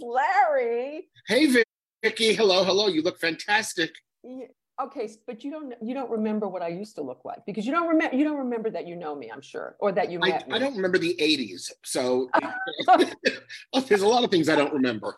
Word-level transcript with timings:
Larry. 0.00 1.08
Hey, 1.26 1.64
Vicky. 2.02 2.34
Hello, 2.34 2.64
hello. 2.64 2.88
You 2.88 3.02
look 3.02 3.18
fantastic. 3.18 3.90
Yeah, 4.22 4.46
okay, 4.82 5.10
but 5.26 5.44
you 5.44 5.50
don't 5.50 5.74
you 5.82 5.94
don't 5.94 6.10
remember 6.10 6.48
what 6.48 6.62
I 6.62 6.68
used 6.68 6.96
to 6.96 7.02
look 7.02 7.24
like 7.24 7.44
because 7.46 7.66
you 7.66 7.72
don't 7.72 7.88
remember 7.88 8.16
you 8.16 8.24
don't 8.24 8.38
remember 8.38 8.70
that 8.70 8.86
you 8.86 8.96
know 8.96 9.14
me. 9.14 9.30
I'm 9.30 9.42
sure, 9.42 9.76
or 9.80 9.92
that 9.92 10.10
you 10.10 10.18
I, 10.22 10.28
met 10.28 10.48
me. 10.48 10.54
I 10.54 10.58
don't 10.58 10.76
remember 10.76 10.98
the 10.98 11.16
80s. 11.20 11.70
So 11.84 12.28
oh, 12.88 13.80
there's 13.88 14.02
a 14.02 14.08
lot 14.08 14.24
of 14.24 14.30
things 14.30 14.48
I 14.48 14.56
don't 14.56 14.72
remember. 14.72 15.16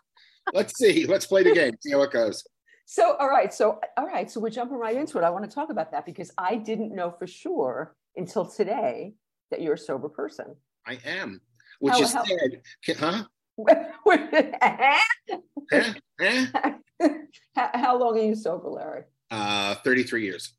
Let's 0.53 0.77
see. 0.77 1.05
Let's 1.05 1.25
play 1.25 1.43
the 1.43 1.53
game. 1.53 1.73
See 1.81 1.91
how 1.91 2.01
it 2.03 2.11
goes. 2.11 2.45
So, 2.85 3.17
all 3.17 3.27
right. 3.29 3.53
So, 3.53 3.81
all 3.97 4.05
right. 4.05 4.31
So 4.31 4.39
we're 4.39 4.49
jumping 4.49 4.77
right 4.77 4.95
into 4.95 5.17
it. 5.17 5.23
I 5.23 5.29
want 5.29 5.43
to 5.43 5.53
talk 5.53 5.69
about 5.69 5.91
that 5.91 6.05
because 6.05 6.31
I 6.37 6.55
didn't 6.55 6.95
know 6.95 7.11
for 7.11 7.27
sure 7.27 7.95
until 8.15 8.45
today 8.45 9.13
that 9.51 9.61
you're 9.61 9.73
a 9.73 9.77
sober 9.77 10.07
person. 10.07 10.55
I 10.85 10.97
am, 11.05 11.41
which 11.79 11.95
How- 11.95 12.01
is 12.01 12.13
how- 12.13 12.23
said, 12.23 12.61
huh? 12.97 13.25
How, 13.67 14.19
Huh? 15.71 15.93
Huh? 16.21 17.09
how 17.55 17.97
long 17.97 18.17
are 18.17 18.21
you 18.21 18.35
sober, 18.35 18.69
Larry? 18.69 19.03
Uh, 19.29 19.75
33 19.83 20.23
years. 20.23 20.53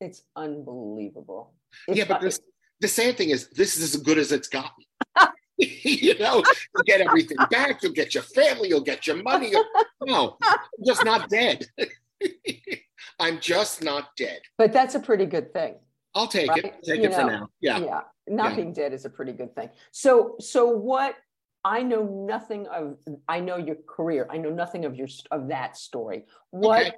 It's 0.00 0.22
unbelievable. 0.36 1.54
yeah, 1.88 2.04
but 2.06 2.20
this, 2.20 2.40
the 2.80 2.88
sad 2.88 3.16
thing 3.16 3.30
is, 3.30 3.48
this 3.50 3.76
is 3.76 3.94
as 3.94 4.00
good 4.02 4.18
as 4.18 4.32
it's 4.32 4.48
gotten. 4.48 4.84
you 5.56 6.18
know, 6.18 6.38
you 6.76 6.84
get 6.84 7.00
everything 7.00 7.36
back. 7.50 7.82
You'll 7.82 7.92
get 7.92 8.14
your 8.14 8.24
family. 8.24 8.68
You'll 8.68 8.80
get 8.80 9.06
your 9.06 9.22
money. 9.22 9.50
You'll- 9.50 9.64
no, 10.04 10.36
I'm 10.42 10.58
just 10.84 11.04
not 11.04 11.28
dead. 11.28 11.66
I'm 13.20 13.38
just 13.40 13.82
not 13.82 14.08
dead. 14.16 14.40
but 14.58 14.72
that's 14.72 14.94
a 14.94 15.00
pretty 15.00 15.26
good 15.26 15.52
thing. 15.52 15.74
I'll 16.14 16.26
take 16.26 16.48
Right? 16.50 16.64
it. 16.64 16.74
Take 16.84 17.00
You 17.02 17.08
it 17.08 17.14
for 17.14 17.24
now. 17.24 17.48
Yeah. 17.60 17.78
yeah 17.78 18.00
not 18.28 18.50
Yeah. 18.50 18.56
being 18.56 18.72
dead 18.72 18.92
is 18.92 19.04
a 19.04 19.10
pretty 19.10 19.32
good 19.32 19.52
thing 19.56 19.68
so 19.90 20.36
so 20.38 20.68
what 20.68 21.16
i 21.64 21.82
know 21.82 22.02
nothing 22.04 22.66
of 22.68 22.96
i 23.28 23.38
know 23.40 23.56
your 23.56 23.76
career 23.86 24.26
i 24.30 24.36
know 24.36 24.50
nothing 24.50 24.84
of 24.84 24.94
your 24.96 25.08
of 25.30 25.48
that 25.48 25.76
story 25.76 26.24
what 26.50 26.80
Okay. 26.80 26.92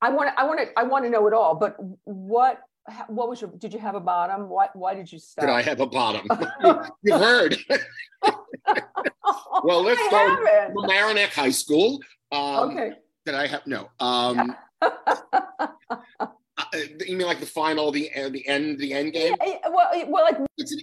i 0.00 0.10
want 0.10 0.30
i 0.36 0.44
want 0.46 0.60
to 0.60 0.66
i 0.78 0.82
want 0.82 1.04
to 1.04 1.10
know 1.10 1.26
it 1.26 1.32
all 1.34 1.54
but 1.54 1.76
what 2.04 2.60
what 3.08 3.28
was 3.28 3.40
your 3.40 3.50
did 3.58 3.72
you 3.74 3.80
have 3.80 3.94
a 3.94 4.00
bottom 4.00 4.48
why 4.48 4.68
why 4.74 4.94
did 4.94 5.10
you 5.10 5.18
stop 5.18 5.44
Did 5.46 5.50
I 5.50 5.62
have 5.62 5.80
a 5.80 5.86
bottom? 5.86 6.28
You've 7.02 7.20
heard. 7.20 7.56
Well, 9.64 9.82
let's 9.82 10.00
I 10.00 10.06
start 10.08 10.30
haven't. 10.30 10.74
from 10.74 11.44
High 11.44 11.50
School. 11.50 12.00
Um, 12.30 12.70
okay 12.70 12.92
Did 13.24 13.34
I 13.34 13.46
have 13.48 13.66
no? 13.66 13.90
Um, 13.98 14.54
uh, 14.80 16.28
you 17.06 17.16
mean 17.16 17.26
like 17.26 17.40
the 17.40 17.46
final, 17.46 17.90
the 17.90 18.10
uh, 18.14 18.28
the 18.28 18.46
end, 18.46 18.78
the 18.78 18.92
end 18.92 19.12
game? 19.12 19.34
Yeah, 19.44 19.68
well, 19.68 19.90
well 20.08 20.24
like 20.24 20.36
It's 20.58 20.72
an- 20.72 20.80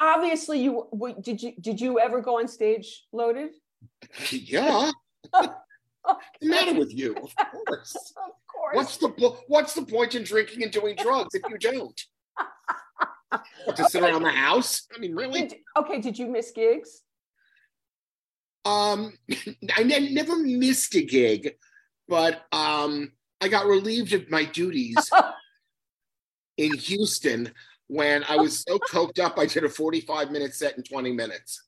obviously 0.00 0.60
you 0.60 0.88
did 1.20 1.42
you 1.42 1.52
did 1.60 1.80
you 1.80 1.98
ever 2.00 2.20
go 2.20 2.38
on 2.38 2.48
stage 2.48 3.04
loaded 3.12 3.50
yeah. 4.30 4.90
What's 5.30 6.18
the 6.40 6.48
matter 6.48 6.78
with 6.78 6.92
you? 6.94 7.16
Of 7.16 7.34
course. 7.34 8.12
of 8.16 8.32
course 8.46 8.74
What's 8.74 8.96
the 8.98 9.08
What's 9.48 9.74
the 9.74 9.86
point 9.86 10.14
in 10.14 10.22
drinking 10.22 10.62
and 10.62 10.72
doing 10.72 10.96
drugs 10.96 11.34
if 11.34 11.42
you 11.48 11.58
don't? 11.58 12.00
What, 13.64 13.76
to 13.76 13.84
sit 13.88 14.02
around 14.02 14.22
the 14.22 14.30
house? 14.30 14.86
I 14.94 14.98
mean, 14.98 15.14
really? 15.14 15.46
Did- 15.46 15.58
okay 15.76 16.00
did 16.00 16.18
you 16.18 16.26
miss 16.26 16.50
gigs 16.52 17.02
Um, 18.64 19.12
I 19.76 19.82
ne- 19.82 20.12
never 20.12 20.36
missed 20.36 20.94
a 20.94 21.04
gig, 21.04 21.54
but 22.06 22.42
um, 22.52 23.12
I 23.40 23.48
got 23.48 23.66
relieved 23.66 24.12
of 24.12 24.30
my 24.30 24.44
duties 24.44 24.96
in 26.56 26.74
Houston 26.74 27.52
when 27.88 28.24
I 28.24 28.36
was 28.36 28.62
so 28.62 28.78
coked 28.78 29.18
up. 29.18 29.38
I 29.38 29.46
did 29.46 29.64
a 29.64 29.68
45 29.68 30.30
minute 30.30 30.54
set 30.54 30.76
in 30.76 30.82
20 30.82 31.12
minutes. 31.12 31.62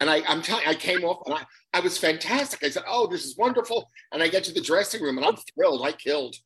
And 0.00 0.10
I, 0.10 0.22
I'm 0.28 0.42
telling 0.42 0.66
I 0.66 0.74
came 0.74 1.04
off 1.04 1.22
and 1.26 1.34
I, 1.34 1.44
I 1.72 1.80
was 1.80 1.96
fantastic. 1.96 2.64
I 2.64 2.70
said, 2.70 2.82
Oh, 2.86 3.06
this 3.06 3.24
is 3.24 3.36
wonderful. 3.36 3.90
And 4.12 4.22
I 4.22 4.28
get 4.28 4.44
to 4.44 4.52
the 4.52 4.60
dressing 4.60 5.02
room 5.02 5.18
and 5.18 5.26
I'm 5.26 5.36
thrilled. 5.54 5.86
I 5.86 5.92
killed. 5.92 6.36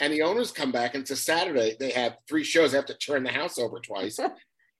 And 0.00 0.12
the 0.12 0.22
owners 0.22 0.52
come 0.52 0.72
back 0.72 0.94
and 0.94 1.02
it's 1.02 1.10
a 1.10 1.16
Saturday. 1.16 1.76
They 1.78 1.90
have 1.90 2.16
three 2.28 2.44
shows. 2.44 2.72
I 2.72 2.76
have 2.76 2.86
to 2.86 2.96
turn 2.96 3.24
the 3.24 3.30
house 3.30 3.58
over 3.58 3.80
twice. 3.80 4.18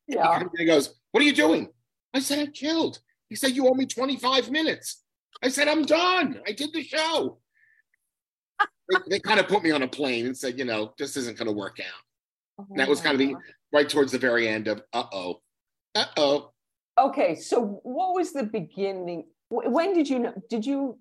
Yeah 0.08 0.40
and 0.58 0.66
goes, 0.66 0.94
What 1.12 1.22
are 1.22 1.26
you 1.26 1.32
doing? 1.32 1.68
I 2.12 2.18
said, 2.20 2.40
I 2.40 2.46
killed. 2.46 2.98
He 3.28 3.36
said, 3.36 3.52
You 3.52 3.68
owe 3.68 3.74
me 3.74 3.86
25 3.86 4.50
minutes. 4.50 5.02
I 5.42 5.48
said, 5.48 5.68
I'm 5.68 5.84
done. 5.84 6.40
I 6.46 6.52
did 6.52 6.72
the 6.72 6.82
show. 6.82 7.38
they, 8.60 8.98
they 9.08 9.18
kind 9.20 9.40
of 9.40 9.48
put 9.48 9.62
me 9.62 9.70
on 9.70 9.82
a 9.82 9.88
plane 9.88 10.26
and 10.26 10.36
said, 10.36 10.58
You 10.58 10.64
know, 10.64 10.92
this 10.98 11.16
isn't 11.16 11.38
going 11.38 11.46
to 11.46 11.52
work 11.52 11.78
out. 11.80 12.02
That 12.76 12.88
was 12.88 13.00
kind 13.00 13.14
of 13.14 13.18
the 13.18 13.36
right 13.72 13.88
towards 13.88 14.12
the 14.12 14.18
very 14.18 14.48
end 14.48 14.68
of, 14.68 14.82
uh 14.92 15.04
oh, 15.12 15.40
uh 15.94 16.04
oh. 16.16 16.50
okay 16.98 17.34
so 17.34 17.80
what 17.82 18.14
was 18.14 18.32
the 18.32 18.44
beginning 18.44 19.24
when 19.48 19.92
did 19.94 20.08
you 20.08 20.18
know 20.18 20.32
did 20.48 20.64
you? 20.64 20.98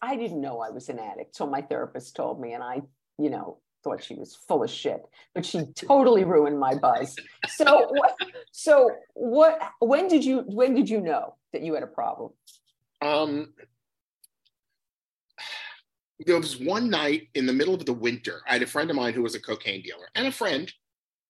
i 0.00 0.16
didn't 0.16 0.40
know 0.40 0.60
i 0.60 0.70
was 0.70 0.88
an 0.88 0.98
addict 0.98 1.34
till 1.34 1.46
my 1.46 1.60
therapist 1.60 2.16
told 2.16 2.40
me 2.40 2.52
and 2.52 2.62
i 2.62 2.80
you 3.18 3.28
know 3.28 3.58
thought 3.82 4.02
she 4.02 4.14
was 4.14 4.34
full 4.48 4.62
of 4.62 4.70
shit 4.70 5.02
but 5.34 5.44
she 5.44 5.64
totally 5.74 6.24
ruined 6.24 6.58
my 6.58 6.74
buzz 6.74 7.14
so 7.48 7.86
what 7.90 8.16
so 8.50 8.90
what 9.12 9.58
when 9.80 10.08
did 10.08 10.24
you 10.24 10.40
when 10.46 10.74
did 10.74 10.88
you 10.88 11.00
know 11.00 11.34
that 11.52 11.62
you 11.62 11.74
had 11.74 11.82
a 11.82 11.86
problem 11.86 12.30
Um, 13.02 13.52
there 16.26 16.38
was 16.38 16.58
one 16.58 16.88
night 16.88 17.28
in 17.34 17.44
the 17.46 17.52
middle 17.52 17.74
of 17.74 17.84
the 17.84 17.92
winter. 17.92 18.40
I 18.48 18.54
had 18.54 18.62
a 18.62 18.66
friend 18.66 18.88
of 18.88 18.96
mine 18.96 19.12
who 19.12 19.22
was 19.22 19.34
a 19.34 19.40
cocaine 19.40 19.82
dealer 19.82 20.08
and 20.14 20.26
a 20.26 20.32
friend. 20.32 20.72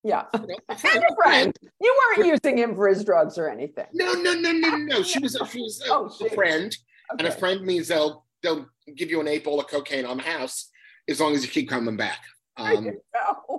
Yeah 0.04 0.24
You 0.34 0.40
know, 0.40 0.46
a 0.68 0.72
and 0.72 0.80
friend, 0.80 1.04
a 1.08 1.14
friend 1.14 1.58
you 1.80 2.00
weren't 2.16 2.28
using 2.28 2.58
him 2.58 2.74
for 2.76 2.88
his 2.88 3.04
drugs 3.04 3.38
or 3.38 3.48
anything 3.48 3.86
No, 3.92 4.12
no, 4.12 4.34
no, 4.34 4.52
no, 4.52 4.76
no. 4.76 5.02
She 5.02 5.18
was, 5.22 5.36
she 5.50 5.60
was 5.60 5.82
a, 5.86 5.92
Oh, 5.92 6.10
a 6.20 6.30
friend. 6.30 6.76
And 7.18 7.28
a 7.28 7.32
friend 7.32 7.62
means 7.62 7.88
they'll 7.88 8.24
they'll 8.42 8.66
give 8.96 9.10
you 9.10 9.20
an 9.20 9.28
eight 9.28 9.44
ball 9.44 9.60
of 9.60 9.66
cocaine 9.68 10.04
on 10.04 10.18
the 10.18 10.22
house 10.22 10.70
as 11.08 11.20
long 11.20 11.34
as 11.34 11.42
you 11.42 11.48
keep 11.50 11.68
coming 11.68 11.96
back. 11.96 12.20
Um, 12.56 12.90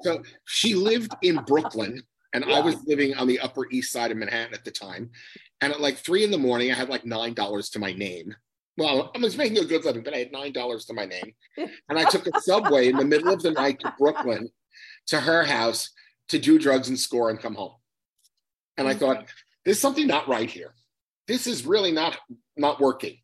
so 0.03 0.23
she 0.45 0.73
lived 0.73 1.15
in 1.21 1.37
Brooklyn, 1.45 2.01
and 2.33 2.45
I 2.45 2.61
was 2.61 2.75
living 2.85 3.15
on 3.15 3.27
the 3.27 3.39
Upper 3.39 3.69
East 3.71 3.91
Side 3.91 4.11
of 4.11 4.17
Manhattan 4.17 4.53
at 4.53 4.63
the 4.63 4.71
time. 4.71 5.09
And 5.61 5.73
at 5.73 5.81
like 5.81 5.97
three 5.97 6.23
in 6.23 6.31
the 6.31 6.37
morning, 6.37 6.71
I 6.71 6.75
had 6.75 6.89
like 6.89 7.05
nine 7.05 7.33
dollars 7.33 7.69
to 7.71 7.79
my 7.79 7.93
name. 7.93 8.33
Well, 8.77 9.11
I 9.15 9.19
was 9.19 9.37
making 9.37 9.57
a 9.59 9.65
good 9.65 9.85
living, 9.85 10.03
but 10.03 10.13
I 10.13 10.17
had 10.17 10.31
nine 10.31 10.53
dollars 10.53 10.85
to 10.85 10.93
my 10.93 11.05
name. 11.05 11.33
And 11.57 11.99
I 11.99 12.05
took 12.09 12.27
a 12.27 12.41
subway 12.41 12.89
in 12.89 12.97
the 12.97 13.05
middle 13.05 13.33
of 13.33 13.41
the 13.41 13.51
night 13.51 13.79
to 13.81 13.93
Brooklyn 13.97 14.49
to 15.07 15.19
her 15.19 15.43
house 15.43 15.91
to 16.29 16.39
do 16.39 16.57
drugs 16.59 16.89
and 16.89 16.99
score 16.99 17.29
and 17.29 17.39
come 17.39 17.55
home. 17.55 17.73
And 18.77 18.87
I 18.87 18.93
thought, 18.93 19.25
there's 19.63 19.79
something 19.79 20.07
not 20.07 20.27
right 20.27 20.49
here. 20.49 20.73
This 21.27 21.47
is 21.47 21.65
really 21.65 21.91
not 21.91 22.17
not 22.57 22.79
working. 22.79 23.17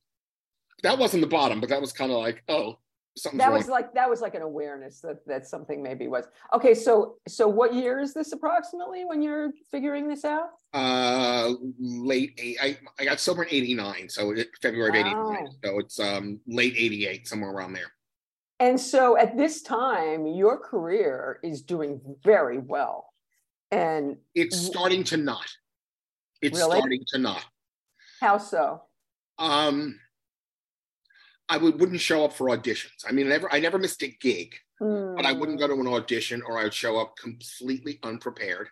That 0.84 0.98
wasn't 0.98 1.22
the 1.22 1.28
bottom, 1.28 1.60
but 1.60 1.70
that 1.70 1.82
was 1.82 1.92
kind 1.94 2.12
of 2.12 2.18
like, 2.18 2.44
oh, 2.48 2.80
something's 3.18 3.40
that 3.40 3.50
wrong. 3.50 3.58
was 3.58 3.68
like 3.68 3.94
that 3.94 4.10
was 4.10 4.22
like 4.22 4.34
an 4.36 4.42
awareness 4.42 5.02
that 5.02 5.18
that 5.28 5.46
something 5.46 5.84
maybe 5.84 6.08
was 6.08 6.26
okay 6.54 6.74
so 6.74 7.18
so 7.28 7.46
what 7.46 7.74
year 7.74 8.00
is 8.00 8.14
this 8.14 8.32
approximately 8.32 9.04
when 9.04 9.22
you're 9.22 9.52
figuring 9.70 10.08
this 10.08 10.24
out 10.24 10.52
uh 10.74 11.52
late 11.78 12.34
eight 12.38 12.58
I, 12.62 12.78
I 12.98 13.04
got 13.04 13.20
sober 13.20 13.44
in 13.44 13.54
89 13.54 14.08
so 14.08 14.34
february 14.62 14.92
of 15.02 15.08
89 15.08 15.14
Wow. 15.14 15.46
so 15.62 15.80
it's 15.80 16.00
um 16.00 16.40
late 16.48 16.74
88 16.78 17.28
somewhere 17.28 17.52
around 17.52 17.74
there 17.74 17.92
and 18.62 18.80
so 18.80 19.18
at 19.18 19.36
this 19.36 19.64
time 19.64 20.26
your 20.28 20.58
career 20.58 21.40
is 21.44 21.64
doing 21.64 22.00
very 22.24 22.60
well 22.60 23.12
and 23.72 24.18
it's 24.36 24.56
Mm. 24.56 24.72
starting 24.72 25.04
to 25.06 25.18
not 25.18 25.48
it's 26.42 26.60
Really? 26.60 26.78
starting 26.78 27.04
to 27.08 27.18
not 27.18 27.44
how 28.22 28.38
so 28.38 28.84
um 29.40 30.00
i 31.50 31.58
would, 31.58 31.80
wouldn't 31.80 32.00
show 32.00 32.24
up 32.24 32.34
for 32.34 32.48
auditions 32.48 33.04
i 33.08 33.12
mean 33.12 33.26
I 33.26 33.30
never 33.30 33.54
i 33.54 33.60
never 33.60 33.80
missed 33.80 34.04
a 34.04 34.08
gig 34.08 34.56
but 34.80 35.26
i 35.26 35.32
wouldn't 35.34 35.60
Hmm. 35.60 35.68
go 35.68 35.76
to 35.76 35.82
an 35.82 35.88
audition 35.88 36.42
or 36.46 36.60
i 36.60 36.64
would 36.64 36.74
show 36.74 36.98
up 36.98 37.16
completely 37.18 38.00
unprepared 38.04 38.70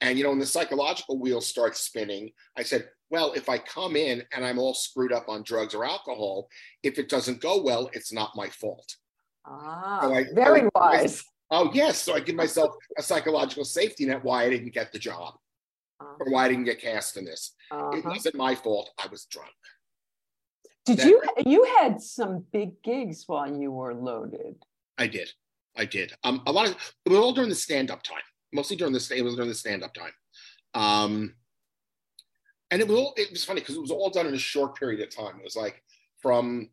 and 0.00 0.18
you 0.18 0.24
know 0.24 0.30
when 0.30 0.38
the 0.38 0.46
psychological 0.46 1.18
wheel 1.18 1.40
starts 1.40 1.80
spinning 1.80 2.30
i 2.56 2.62
said 2.62 2.88
well 3.10 3.32
if 3.32 3.48
i 3.48 3.56
come 3.58 3.96
in 3.96 4.22
and 4.32 4.44
i'm 4.44 4.58
all 4.58 4.74
screwed 4.74 5.12
up 5.12 5.28
on 5.28 5.42
drugs 5.42 5.74
or 5.74 5.84
alcohol 5.84 6.48
if 6.82 6.98
it 6.98 7.08
doesn't 7.08 7.40
go 7.40 7.62
well 7.62 7.88
it's 7.94 8.12
not 8.12 8.36
my 8.36 8.48
fault 8.48 8.96
ah 9.46 10.00
So 10.02 10.14
I- 10.14 10.24
very 10.34 10.62
I- 10.62 10.68
wise 10.74 11.22
Oh 11.50 11.70
yes, 11.74 12.02
so 12.02 12.14
I 12.14 12.20
give 12.20 12.34
myself 12.36 12.74
a 12.98 13.02
psychological 13.02 13.64
safety 13.64 14.06
net 14.06 14.24
why 14.24 14.44
I 14.44 14.50
didn't 14.50 14.72
get 14.72 14.92
the 14.92 14.98
job 14.98 15.34
or 16.00 16.26
why 16.30 16.46
I 16.46 16.48
didn't 16.48 16.64
get 16.64 16.80
cast 16.80 17.16
in 17.16 17.24
this. 17.24 17.54
It 17.70 17.74
Uh-huh. 17.74 18.00
wasn't 18.04 18.34
my 18.34 18.54
fault. 18.54 18.90
I 18.98 19.06
was 19.08 19.26
drunk. 19.26 19.52
did 20.86 20.98
that- 20.98 21.06
you 21.06 21.22
you 21.46 21.64
had 21.78 22.00
some 22.02 22.40
big 22.52 22.82
gigs 22.82 23.24
while 23.26 23.50
you 23.60 23.70
were 23.72 23.94
loaded 23.94 24.56
I 24.98 25.06
did. 25.06 25.32
I 25.76 25.84
did. 25.86 26.12
Um, 26.24 26.42
a 26.46 26.52
lot 26.52 26.68
of 26.68 26.72
it 27.04 27.08
was 27.10 27.18
all 27.18 27.32
during 27.32 27.48
the 27.50 27.54
stand-up 27.56 28.02
time. 28.02 28.22
Mostly 28.52 28.76
during 28.76 28.92
the 28.92 29.14
it 29.16 29.22
was 29.22 29.34
during 29.34 29.48
the 29.48 29.54
stand-up 29.54 29.92
time. 29.94 30.12
Um, 30.74 31.36
and 32.70 32.80
it 32.82 32.88
was 32.88 32.98
all 32.98 33.14
it 33.16 33.30
was 33.30 33.44
funny 33.44 33.60
because 33.60 33.76
it 33.76 33.80
was 33.80 33.90
all 33.90 34.10
done 34.10 34.26
in 34.26 34.34
a 34.34 34.38
short 34.38 34.76
period 34.76 35.00
of 35.00 35.10
time. 35.14 35.38
It 35.38 35.44
was 35.44 35.56
like 35.56 35.82
from 36.22 36.70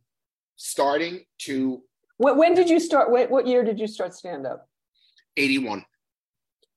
starting 0.55 1.25
to 1.39 1.83
when, 2.21 2.37
when 2.37 2.53
did 2.53 2.69
you 2.69 2.79
start 2.79 3.09
what, 3.09 3.29
what 3.29 3.47
year 3.47 3.63
did 3.63 3.79
you 3.79 3.87
start 3.87 4.13
stand 4.13 4.45
up 4.45 4.67
81. 5.37 5.83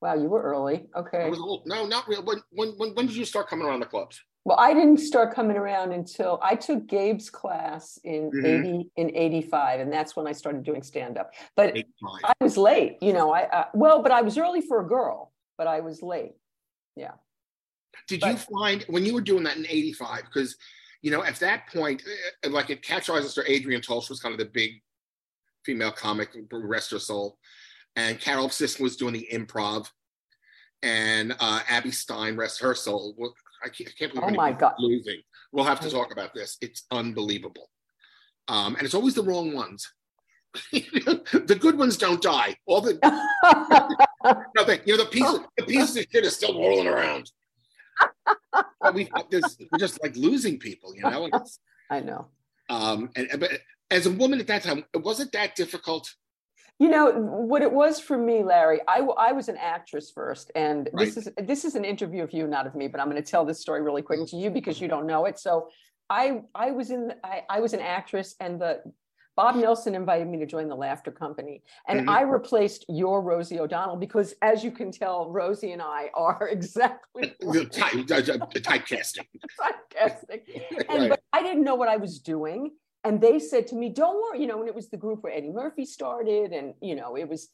wow 0.01 0.15
you 0.15 0.27
were 0.27 0.41
early 0.41 0.87
I 0.95 0.99
okay 0.99 1.29
was 1.29 1.39
old. 1.39 1.63
No, 1.65 1.85
not 1.85 2.07
real. 2.07 2.23
When, 2.23 2.39
when 2.51 2.69
when 2.77 2.89
when 2.95 3.05
did 3.07 3.15
you 3.15 3.25
start 3.25 3.47
coming 3.47 3.65
around 3.67 3.81
the 3.81 3.85
clubs? 3.85 4.21
Well, 4.47 4.59
I 4.59 4.75
didn't 4.75 4.99
start 4.99 5.33
coming 5.33 5.57
around 5.57 5.91
until 5.91 6.39
I 6.43 6.53
took 6.55 6.85
Gabe's 6.85 7.31
class 7.31 7.97
in 8.03 8.29
Mhm. 8.29 8.65
80 8.77 8.91
in 8.95 9.15
85 9.15 9.79
and 9.81 9.91
that's 9.91 10.15
when 10.15 10.27
I 10.27 10.33
started 10.33 10.63
doing 10.63 10.83
stand 10.83 11.17
up. 11.17 11.33
But 11.55 11.75
Eight, 11.77 11.87
five. 12.01 12.21
I 12.39 12.43
was 12.43 12.55
late, 12.57 12.97
you 13.01 13.13
know, 13.13 13.31
I 13.33 13.43
uh, 13.43 13.65
well, 13.73 14.01
but 14.03 14.11
I 14.11 14.21
was 14.21 14.37
early 14.37 14.61
for 14.61 14.79
a 14.81 14.87
girl, 14.87 15.31
but 15.57 15.67
I 15.67 15.79
was 15.81 16.01
late. 16.01 16.33
Yeah. 16.95 17.15
Did 18.07 18.23
you 18.23 18.35
find 18.37 18.83
when 18.87 19.05
you 19.05 19.13
were 19.13 19.21
doing 19.31 19.43
that 19.43 19.57
in 19.57 19.65
'85? 19.65 20.23
Because 20.25 20.55
you 21.01 21.11
know, 21.11 21.23
at 21.23 21.35
that 21.35 21.67
point, 21.73 22.01
uh, 22.43 22.49
like 22.49 22.69
at 22.71 22.81
Catch 22.81 23.09
Eyes 23.09 23.23
Sister, 23.23 23.43
Adrianne 23.43 23.85
Tolsch 23.85 24.09
was 24.09 24.19
kind 24.19 24.33
of 24.33 24.39
the 24.39 24.45
big 24.45 24.71
female 25.65 25.91
comic, 25.91 26.29
rest 26.51 26.91
her 26.91 26.99
soul, 26.99 27.37
and 27.95 28.19
Carol 28.19 28.49
Siskind 28.49 28.81
was 28.81 28.95
doing 28.95 29.13
the 29.13 29.27
improv, 29.33 29.87
and 30.83 31.35
uh, 31.39 31.61
Abby 31.67 31.91
Stein, 31.91 32.37
rest 32.37 32.61
her 32.61 32.75
soul. 32.75 33.15
I 33.63 33.69
can't, 33.69 33.89
I 33.89 33.93
can't 33.97 34.13
believe 34.13 34.29
Oh 34.29 34.35
my 34.35 34.51
God. 34.51 34.75
losing. 34.79 35.21
We'll 35.51 35.65
have 35.65 35.79
to 35.81 35.89
talk 35.89 36.11
about 36.11 36.33
this. 36.33 36.57
It's 36.61 36.83
unbelievable, 36.91 37.69
um, 38.47 38.75
and 38.75 38.83
it's 38.83 38.93
always 38.93 39.15
the 39.15 39.23
wrong 39.23 39.53
ones. 39.53 39.91
the 40.71 41.57
good 41.59 41.77
ones 41.77 41.97
don't 41.97 42.21
die. 42.21 42.55
All 42.65 42.79
the 42.81 42.97
no, 44.55 44.63
they, 44.63 44.81
you 44.85 44.95
know 44.95 45.03
the 45.03 45.09
pieces, 45.09 45.39
the 45.57 45.63
pieces 45.67 45.97
of 45.97 46.05
shit 46.11 46.25
are 46.25 46.29
still 46.29 46.53
rolling 46.53 46.87
around. 46.87 47.29
but 48.79 48.93
we 48.93 49.09
there's, 49.29 49.57
we're 49.71 49.79
just 49.79 50.01
like 50.01 50.15
losing 50.15 50.59
people, 50.59 50.95
you 50.95 51.01
know. 51.01 51.29
I 51.89 51.99
know. 51.99 52.27
Um, 52.69 53.09
and 53.15 53.29
but 53.39 53.51
as 53.91 54.05
a 54.05 54.11
woman 54.11 54.39
at 54.39 54.47
that 54.47 54.63
time, 54.63 54.85
it 54.93 55.03
was 55.03 55.19
it 55.19 55.31
that 55.33 55.55
difficult? 55.55 56.13
You 56.77 56.89
know 56.89 57.11
what 57.11 57.61
it 57.61 57.71
was 57.71 58.01
for 58.01 58.17
me, 58.17 58.43
Larry. 58.43 58.81
I, 58.87 58.99
I 58.99 59.31
was 59.31 59.47
an 59.47 59.55
actress 59.57 60.11
first, 60.13 60.51
and 60.55 60.89
this 60.93 61.15
is 61.15 61.29
this 61.37 61.63
is 61.63 61.75
an 61.75 61.85
interview 61.85 62.21
of 62.21 62.33
you, 62.33 62.47
not 62.47 62.67
of 62.67 62.75
me. 62.75 62.87
But 62.87 62.99
I'm 62.99 63.09
going 63.09 63.21
to 63.21 63.29
tell 63.29 63.45
this 63.45 63.61
story 63.61 63.81
really 63.81 64.01
quick 64.01 64.27
to 64.27 64.35
you 64.35 64.49
because 64.49 64.81
you 64.81 64.87
don't 64.89 65.07
know 65.07 65.25
it. 65.25 65.39
So, 65.39 65.69
I 66.09 66.41
I 66.53 66.71
was 66.71 66.91
in 66.91 67.13
I, 67.23 67.43
I 67.49 67.59
was 67.61 67.73
an 67.73 67.79
actress, 67.79 68.35
and 68.41 68.59
the 68.59 68.81
Bob 69.35 69.55
Nelson 69.55 69.95
invited 69.95 70.27
me 70.27 70.37
to 70.39 70.45
join 70.45 70.67
the 70.69 70.75
Laughter 70.75 71.11
Company, 71.11 71.61
and 71.87 72.01
Mhm. 72.01 72.09
I 72.09 72.21
replaced 72.21 72.85
your 72.87 73.21
Rosie 73.21 73.59
O'Donnell 73.59 73.97
because, 73.97 74.33
as 74.41 74.63
you 74.63 74.71
can 74.71 74.91
tell, 74.91 75.29
Rosie 75.29 75.71
and 75.73 75.81
I 75.81 76.09
are 76.13 76.47
exactly 76.51 77.35
The 77.39 77.65
type, 77.65 77.93
the 78.07 79.51
typecasting. 79.59 80.39
And 80.89 81.01
Right. 81.01 81.09
but 81.09 81.23
I 81.33 81.41
didn't 81.41 81.63
know 81.63 81.75
what 81.75 81.89
I 81.89 81.97
was 81.97 82.19
doing. 82.19 82.71
And 83.03 83.21
they 83.21 83.39
said 83.39 83.67
to 83.67 83.75
me, 83.75 83.89
don't 83.89 84.21
worry, 84.21 84.41
you 84.41 84.47
know, 84.47 84.59
and 84.59 84.67
it 84.67 84.73
was 84.75 84.89
the 84.89 84.97
group 84.97 85.23
where 85.23 85.33
Eddie 85.33 85.51
Murphy 85.51 85.85
started. 85.85 86.53
And, 86.53 86.73
you 86.81 86.95
know, 86.95 87.15
it 87.15 87.27
was 87.29 87.49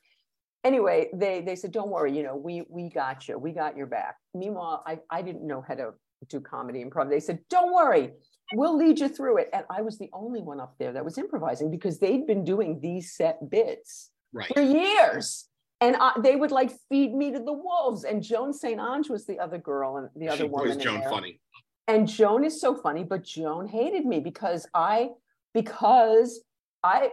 anyway, 0.64 1.10
they 1.14 1.42
they 1.42 1.56
said, 1.56 1.72
don't 1.72 1.90
worry, 1.90 2.16
you 2.16 2.24
know, 2.24 2.36
we 2.36 2.64
we 2.70 2.90
got 2.90 3.28
you, 3.28 3.38
we 3.38 3.52
got 3.52 3.76
your 3.76 3.88
back. 3.88 4.16
Meanwhile, 4.34 4.84
I, 4.86 5.00
I 5.10 5.22
didn't 5.22 5.46
know 5.46 5.62
how 5.68 5.76
to 5.76 5.94
do 6.30 6.40
comedy 6.40 6.84
improv. 6.86 7.10
They 7.10 7.20
said, 7.20 7.40
don't 7.50 7.74
worry, 7.74 8.12
we'll 8.54 8.78
lead 8.78 9.00
you 9.00 9.10
through 9.10 9.38
it. 9.38 9.50
And 9.54 9.66
I 9.70 9.82
was 9.82 9.98
the 9.98 10.10
only 10.14 10.42
one 10.42 10.60
up 10.60 10.76
there 10.80 10.92
that 10.94 11.04
was 11.06 11.18
improvising 11.18 11.72
because 11.72 12.00
they'd 12.00 12.26
been 12.28 12.44
doing 12.44 12.80
these 12.82 13.14
set 13.16 13.50
bits 13.50 14.12
Right. 14.34 14.52
for 14.54 14.62
years. 14.62 15.48
And 15.82 15.96
I, 16.00 16.14
they 16.22 16.36
would 16.36 16.52
like 16.52 16.72
feed 16.90 17.14
me 17.14 17.32
to 17.32 17.40
the 17.40 17.54
wolves. 17.54 18.04
And 18.04 18.22
Joan 18.24 18.54
St. 18.54 18.80
Onge 18.80 19.10
was 19.10 19.26
the 19.26 19.40
other 19.40 19.58
girl 19.58 19.98
and 19.98 20.10
the 20.16 20.30
other 20.30 20.44
She 20.44 20.50
woman. 20.50 20.80
Joan 20.80 21.00
there. 21.02 21.10
funny. 21.10 21.40
And 21.88 22.08
Joan 22.08 22.46
is 22.46 22.62
so 22.62 22.76
funny, 22.76 23.04
but 23.04 23.24
Joan 23.24 23.68
hated 23.68 24.06
me 24.06 24.20
because 24.20 24.68
I, 24.74 25.10
because 25.54 26.42
I, 26.84 27.12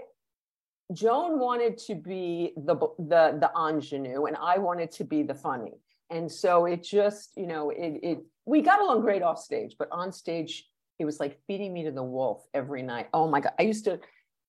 Joan 0.92 1.38
wanted 1.38 1.76
to 1.78 1.94
be 1.94 2.52
the 2.56 2.76
the 2.98 3.38
the 3.40 3.50
ingenue, 3.68 4.24
and 4.26 4.36
I 4.40 4.58
wanted 4.58 4.90
to 4.92 5.04
be 5.04 5.22
the 5.22 5.34
funny. 5.34 5.74
And 6.10 6.30
so 6.30 6.64
it 6.64 6.82
just, 6.82 7.32
you 7.36 7.46
know, 7.46 7.70
it 7.70 8.00
it 8.02 8.18
we 8.46 8.62
got 8.62 8.80
along 8.80 9.02
great 9.02 9.22
off 9.22 9.38
stage, 9.38 9.76
but 9.78 9.88
on 9.92 10.12
stage 10.12 10.66
it 10.98 11.04
was 11.04 11.20
like 11.20 11.38
feeding 11.46 11.72
me 11.72 11.84
to 11.84 11.90
the 11.90 12.02
wolf 12.02 12.44
every 12.54 12.82
night. 12.82 13.08
Oh 13.12 13.28
my 13.28 13.40
god, 13.40 13.52
I 13.58 13.62
used 13.62 13.84
to 13.84 14.00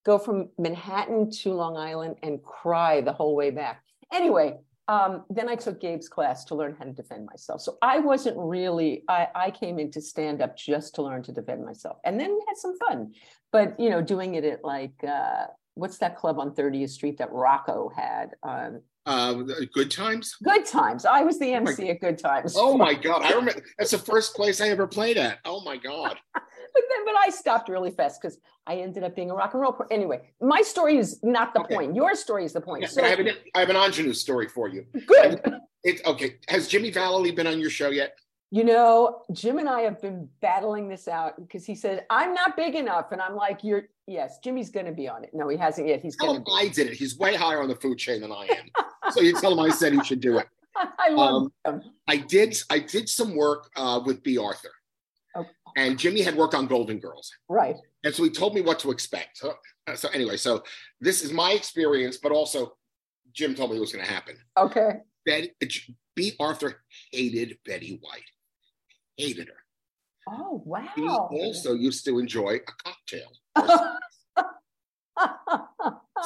go 0.06 0.18
from 0.18 0.50
Manhattan 0.58 1.30
to 1.30 1.54
Long 1.54 1.78
Island 1.78 2.16
and 2.24 2.42
cry 2.44 3.02
the 3.02 3.14
whole 3.14 3.36
way 3.36 3.52
back. 3.52 3.84
Anyway, 4.12 4.58
um, 4.88 5.24
then 5.30 5.48
I 5.48 5.54
took 5.54 5.80
Gabe's 5.80 6.10
class 6.10 6.44
to 6.46 6.56
learn 6.56 6.76
how 6.78 6.86
to 6.86 6.92
defend 6.92 7.28
myself. 7.28 7.62
So 7.62 7.78
I 7.82 8.00
wasn't 8.00 8.38
really, 8.40 9.04
I, 9.08 9.28
I 9.36 9.52
came 9.52 9.78
into 9.78 10.02
stand 10.02 10.42
up 10.42 10.58
just 10.58 10.96
to 10.96 11.04
learn 11.04 11.22
to 11.24 11.32
defend 11.32 11.64
myself 11.64 11.98
and 12.04 12.20
then 12.20 12.40
had 12.48 12.58
some 12.58 12.76
fun. 12.80 13.14
But, 13.52 13.80
you 13.80 13.92
know, 13.92 14.02
doing 14.02 14.34
it 14.34 14.44
at 14.44 14.64
like, 14.64 15.04
uh, 15.08 15.46
what's 15.76 16.00
that 16.00 16.18
club 16.18 16.40
on 16.40 16.56
30th 16.56 16.90
Street 16.90 17.20
that 17.20 17.32
Rocco 17.32 17.92
had? 17.96 18.32
Um, 18.42 18.82
Uh, 19.10 19.34
good 19.74 19.90
times. 19.90 20.36
good 20.44 20.66
Times. 20.68 21.04
I 21.04 21.22
was 21.24 21.40
the 21.40 21.52
MC 21.52 21.90
at 21.90 22.00
Good 22.00 22.20
Times. 22.20 22.54
Oh 22.56 22.78
my 22.78 22.94
god! 23.08 23.24
I 23.24 23.32
remember 23.32 23.60
that's 23.80 23.90
the 23.90 23.98
first 23.98 24.36
place 24.36 24.62
I 24.62 24.68
ever 24.70 24.86
played 24.86 25.18
at. 25.18 25.40
Oh 25.46 25.62
my 25.64 25.78
god! 25.78 26.18
But 26.72 26.84
then, 26.88 27.04
but 27.04 27.16
I 27.26 27.32
stopped 27.32 27.68
really 27.68 27.90
fast 27.90 28.22
because 28.22 28.38
I 28.68 28.76
ended 28.76 29.04
up 29.04 29.16
being 29.16 29.32
a 29.32 29.34
rock 29.34 29.54
and 29.56 29.62
roll. 29.62 29.72
pro- 29.72 29.88
Anyway, 29.90 30.30
my 30.40 30.62
story 30.62 30.98
is 31.00 31.20
not 31.24 31.56
the 31.56 31.62
Okay. 31.62 31.74
point. 31.74 31.96
Your 31.96 32.14
story 32.14 32.46
is 32.46 32.54
the 32.54 32.62
point. 32.62 32.84
Yeah, 32.84 32.90
So 32.90 33.04
I 33.04 33.08
have 33.08 33.18
an 33.20 33.30
I 33.56 33.60
have 33.62 33.70
an 33.72 33.76
ingenue 33.76 34.14
story 34.14 34.48
for 34.48 34.70
you. 34.70 34.86
good. 35.08 35.42
It's 35.84 36.06
okay. 36.06 36.36
Has 36.48 36.68
Jimmy 36.68 36.92
Vallely 36.92 37.36
been 37.36 37.48
on 37.48 37.60
your 37.60 37.72
show 37.72 37.90
yet? 37.90 38.14
You 38.52 38.64
know, 38.66 39.24
Jim 39.34 39.58
and 39.58 39.68
I 39.68 39.82
have 39.82 40.00
been 40.00 40.30
battling 40.42 40.88
this 40.90 41.08
out 41.08 41.38
because 41.38 41.66
he 41.66 41.74
said, 41.74 42.06
I'm 42.12 42.36
not 42.36 42.56
big 42.56 42.76
enough. 42.76 43.12
And 43.12 43.20
I'm 43.20 43.36
like, 43.36 43.64
You're, 43.64 43.86
yes, 44.06 44.38
Jimmy's 44.44 44.70
going 44.70 44.86
to 44.86 44.92
be 44.92 45.08
on 45.10 45.24
it. 45.24 45.32
No, 45.34 45.50
he 45.50 45.58
hasn't 45.58 45.88
yet. 45.88 46.02
He's 46.02 46.16
going 46.16 46.36
to. 46.36 46.42
be. 46.42 46.52
I 46.54 46.68
did 46.68 46.86
it. 46.86 46.94
He's 46.94 47.18
way 47.18 47.34
higher 47.36 47.64
on 47.64 47.68
the 47.70 47.76
food 47.76 47.98
chain 47.98 48.22
than 48.22 48.32
I 48.32 48.44
am. 48.46 48.86
so 49.12 49.22
you 49.22 49.34
tell 49.34 49.54
him 49.54 49.60
I 49.60 49.70
said 49.70 49.94
he 49.94 50.04
should 50.04 50.20
do 50.22 50.38
it. 50.38 50.48
I 50.76 51.10
love 51.10 51.52
him. 51.66 51.82
I 52.08 52.18
did. 52.18 52.58
I 52.70 52.80
did 52.80 53.10
some 53.10 53.36
work 53.36 53.70
uh, 53.76 54.00
with 54.06 54.24
Bea 54.24 54.38
Arthur, 54.38 54.72
Oh. 55.36 55.46
and 55.76 55.98
Jimmy 56.00 56.22
had 56.22 56.36
worked 56.36 56.56
on 56.56 56.68
Golden 56.68 57.00
Girls, 57.00 57.32
Right. 57.50 57.76
and 58.04 58.14
so 58.14 58.24
he 58.24 58.30
told 58.30 58.56
me 58.56 58.62
what 58.62 58.80
to 58.80 58.92
expect. 58.92 59.38
So, 59.38 59.54
uh, 59.88 59.96
so 59.96 60.10
anyway, 60.10 60.38
so 60.38 60.64
this 61.02 61.22
is 61.24 61.32
my 61.34 61.52
experience, 61.52 62.18
but 62.18 62.32
also 62.32 62.78
Jim 63.34 63.56
told 63.56 63.72
me 63.72 63.78
it 63.78 63.82
was 63.82 63.92
going 63.92 64.06
to 64.06 64.12
happen. 64.12 64.36
Okay. 64.58 64.90
Betty, 65.26 65.52
Bea 66.16 66.34
Arthur 66.40 66.82
hated 67.12 67.58
Betty 67.66 68.00
White, 68.02 68.24
hated 69.18 69.48
her. 69.50 69.54
Oh, 70.32 70.64
He 70.96 71.02
wow. 71.02 71.30
also 71.32 71.74
used 71.74 72.06
to 72.06 72.20
enjoy 72.20 72.56
a 72.56 72.60
cocktail. 72.60 73.32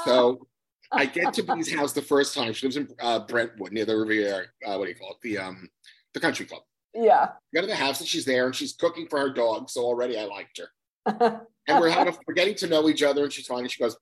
So 0.05 0.47
I 0.93 1.05
get 1.05 1.33
to 1.35 1.43
Bea's 1.43 1.73
house 1.73 1.93
the 1.93 2.01
first 2.01 2.35
time. 2.35 2.53
She 2.53 2.65
lives 2.67 2.77
in 2.77 2.87
uh, 3.01 3.19
Brentwood 3.19 3.71
near 3.71 3.85
the 3.85 3.95
Riviera. 3.97 4.45
Uh, 4.65 4.77
what 4.77 4.85
do 4.85 4.89
you 4.89 4.95
call 4.95 5.11
it? 5.11 5.17
The 5.21 5.37
um, 5.39 5.69
the 6.13 6.19
country 6.19 6.45
club. 6.45 6.61
yeah. 6.93 7.29
Go 7.53 7.61
to 7.61 7.67
the 7.67 7.75
house 7.75 7.99
and 7.99 8.07
she's 8.07 8.25
there 8.25 8.45
and 8.45 8.55
she's 8.55 8.73
cooking 8.73 9.07
for 9.09 9.19
her 9.19 9.29
dog. 9.33 9.69
So 9.69 9.81
already 9.81 10.17
I 10.17 10.25
liked 10.25 10.59
her. 10.59 11.41
And 11.65 11.79
we're 11.79 11.89
having 11.89 12.13
we're 12.27 12.33
getting 12.33 12.55
to 12.55 12.67
know 12.67 12.89
each 12.89 13.01
other. 13.03 13.23
And 13.23 13.31
she's 13.31 13.47
fine. 13.47 13.59
And 13.59 13.71
she 13.71 13.81
goes, 13.81 13.95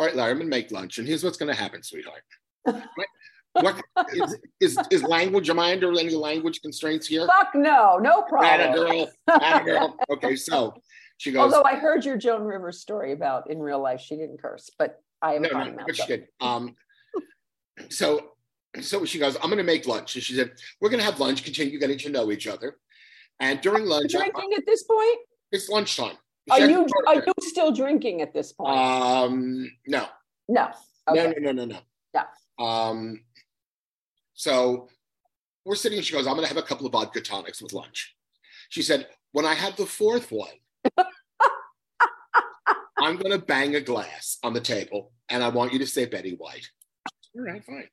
"All 0.00 0.06
right, 0.06 0.16
Larry, 0.16 0.32
I'm 0.32 0.38
gonna 0.38 0.50
make 0.50 0.72
lunch. 0.72 0.98
And 0.98 1.06
here's 1.06 1.22
what's 1.22 1.36
gonna 1.36 1.54
happen, 1.54 1.80
sweetheart. 1.80 2.22
what 3.52 3.80
is, 4.12 4.36
is 4.60 4.78
is 4.90 5.02
language? 5.04 5.48
Am 5.48 5.60
I 5.60 5.70
under 5.72 5.90
any 5.92 6.14
language 6.16 6.60
constraints 6.60 7.06
here? 7.06 7.26
Fuck 7.28 7.54
no, 7.54 7.98
no 7.98 8.24
Atta 8.42 8.72
problem. 8.72 8.72
girl, 8.74 9.10
atta 9.28 9.64
girl. 9.64 9.96
Okay, 10.10 10.34
so 10.34 10.74
she 11.18 11.30
goes. 11.30 11.54
Although 11.54 11.68
I 11.68 11.76
heard 11.76 12.04
your 12.04 12.16
Joan 12.16 12.42
Rivers 12.42 12.80
story 12.80 13.12
about 13.12 13.48
in 13.48 13.60
real 13.60 13.80
life, 13.80 14.00
she 14.00 14.16
didn't 14.16 14.42
curse, 14.42 14.68
but 14.76 15.00
I 15.24 15.32
have 15.34 15.42
no, 15.42 15.48
no, 15.48 15.54
potty 15.54 15.70
mouth. 15.72 15.86
but 15.86 15.96
she 15.96 16.02
so- 16.02 16.08
did. 16.08 16.28
Um, 16.40 16.76
so, 17.88 18.30
so 18.80 19.04
she 19.04 19.18
goes, 19.18 19.36
I'm 19.36 19.48
going 19.48 19.58
to 19.58 19.64
make 19.64 19.86
lunch. 19.86 20.14
And 20.14 20.24
she 20.24 20.34
said, 20.34 20.52
We're 20.80 20.90
going 20.90 21.00
to 21.00 21.04
have 21.04 21.20
lunch, 21.20 21.44
continue 21.44 21.78
getting 21.78 21.98
to 21.98 22.10
know 22.10 22.30
each 22.30 22.46
other. 22.46 22.76
And 23.40 23.60
during 23.60 23.86
lunch, 23.86 24.14
I- 24.14 24.18
Drinking 24.28 24.52
at 24.56 24.66
this 24.66 24.82
point? 24.84 25.18
it's 25.52 25.68
lunchtime. 25.68 26.16
Are 26.50 26.60
you 26.60 26.86
are 27.06 27.14
you 27.14 27.32
still 27.40 27.72
drinking 27.72 28.20
at 28.20 28.34
this 28.34 28.52
point? 28.52 28.76
Um, 28.76 29.70
no, 29.86 30.04
no. 30.48 30.68
Okay. 31.08 31.24
no, 31.24 31.32
no, 31.38 31.52
no, 31.52 31.52
no, 31.52 31.64
no. 31.64 31.78
Yeah. 32.12 32.24
Um, 32.58 33.22
so 34.34 34.88
we're 35.64 35.74
sitting 35.76 35.98
and 35.98 36.04
she 36.06 36.12
goes, 36.12 36.26
I'm 36.26 36.34
going 36.34 36.46
to 36.46 36.52
have 36.54 36.62
a 36.62 36.66
couple 36.66 36.84
of 36.86 36.92
vodka 36.92 37.20
tonics 37.22 37.62
with 37.62 37.72
lunch. 37.72 38.14
She 38.68 38.82
said, 38.82 39.08
When 39.32 39.46
I 39.46 39.54
have 39.54 39.76
the 39.76 39.86
fourth 39.86 40.30
one, 40.30 40.52
I'm 42.98 43.16
going 43.16 43.32
to 43.32 43.44
bang 43.44 43.74
a 43.74 43.80
glass 43.80 44.38
on 44.42 44.52
the 44.52 44.60
table 44.60 45.12
and 45.28 45.42
I 45.42 45.48
want 45.48 45.72
you 45.72 45.78
to 45.80 45.86
say 45.86 46.06
Betty 46.06 46.36
White. 46.36 46.68
All 47.36 47.42
right, 47.42 47.64
fine. 47.64 47.88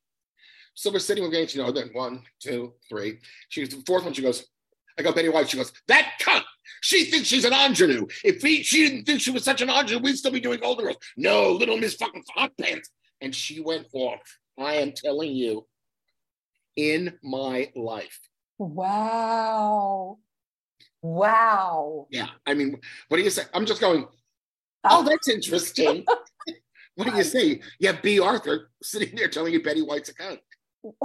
So 0.74 0.91
we're 0.91 1.00
sitting, 1.00 1.24
we're 1.24 1.31
getting 1.31 1.48
to 1.48 1.58
know 1.60 1.72
then 1.72 1.89
one, 1.93 2.24
two, 2.39 2.74
three. 2.88 3.20
She 3.50 3.62
goes, 3.62 3.70
the 3.70 3.84
fourth 3.86 4.03
one, 4.03 4.13
she 4.13 4.22
goes, 4.22 4.46
I 4.98 5.03
go, 5.03 5.12
Betty 5.12 5.29
White. 5.29 5.50
She 5.50 5.58
goes, 5.58 5.74
that 5.88 6.13
cunt. 6.22 6.43
She 6.81 7.05
thinks 7.05 7.27
she's 7.27 7.46
an 7.46 7.53
ingenue. 7.53 8.08
If 8.24 8.41
he, 8.41 8.63
she 8.63 8.88
didn't 8.88 9.05
think 9.05 9.22
she 9.22 9.31
was 9.31 9.43
such 9.43 9.62
an 9.62 9.70
ingenue, 9.70 10.01
we'd 10.01 10.17
still 10.17 10.31
be 10.31 10.39
doing 10.39 10.60
Golden 10.60 10.86
Girls. 10.86 10.98
No, 11.17 11.51
little 11.51 11.77
Miss 11.77 11.96
fucking 11.96 12.24
hot 12.36 12.51
pants. 12.60 12.89
And 13.20 13.36
she 13.36 13.60
went 13.60 13.88
off. 13.93 14.22
I 14.60 14.75
am 14.75 14.91
telling 14.91 15.31
you, 15.31 15.65
in 16.75 17.17
my 17.24 17.72
life. 17.75 18.20
Wow. 18.58 20.20
Wow. 21.01 22.08
Yeah. 22.10 22.27
I 22.46 22.53
mean, 22.53 22.79
what 23.08 23.17
do 23.17 23.24
you 23.24 23.29
say? 23.29 23.43
I'm 23.53 23.65
just 23.65 23.81
going, 23.81 24.08
oh, 24.83 25.03
that's 25.03 25.27
interesting. 25.27 26.05
what 26.95 27.07
do 27.07 27.15
you 27.15 27.23
say? 27.23 27.61
have 27.83 28.01
Bea 28.01 28.19
Arthur 28.19 28.69
sitting 28.81 29.15
there 29.15 29.27
telling 29.27 29.53
you 29.53 29.61
Betty 29.61 29.81
White's 29.81 30.09
a 30.09 30.13
cunt. 30.13 30.39
Wow. 30.83 30.97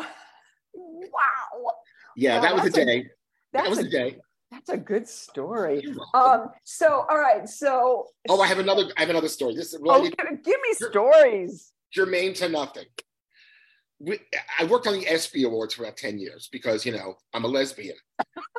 Yeah, 2.16 2.36
Wow, 2.36 2.42
that 2.42 2.54
was 2.54 2.62
a 2.62 2.64
that's 2.64 2.78
a- 2.78 2.84
day. 2.84 3.06
That 3.52 3.70
was 3.70 3.78
a, 3.78 3.82
a 3.82 3.88
day. 3.88 4.16
that's 4.50 4.68
a 4.70 4.76
good 4.76 5.08
story. 5.08 5.86
Um, 6.14 6.48
so 6.64 7.06
all 7.08 7.18
right, 7.18 7.48
so 7.48 8.06
oh, 8.28 8.40
I 8.40 8.46
have 8.46 8.58
another. 8.58 8.84
I 8.96 9.00
have 9.00 9.10
another 9.10 9.28
story. 9.28 9.54
This 9.54 9.72
is 9.72 9.80
oh, 9.82 9.94
related, 9.98 10.18
give, 10.18 10.42
give 10.42 10.60
me 10.60 10.72
stories. 10.74 11.72
germane 11.92 12.34
to 12.34 12.48
nothing. 12.48 12.84
We, 13.98 14.18
I 14.58 14.64
worked 14.64 14.86
on 14.86 14.92
the 14.92 15.06
ESPY 15.06 15.44
Awards 15.44 15.74
for 15.74 15.84
about 15.84 15.96
ten 15.96 16.18
years 16.18 16.48
because 16.52 16.84
you 16.84 16.92
know 16.92 17.16
I'm 17.32 17.44
a 17.44 17.48
lesbian, 17.48 17.96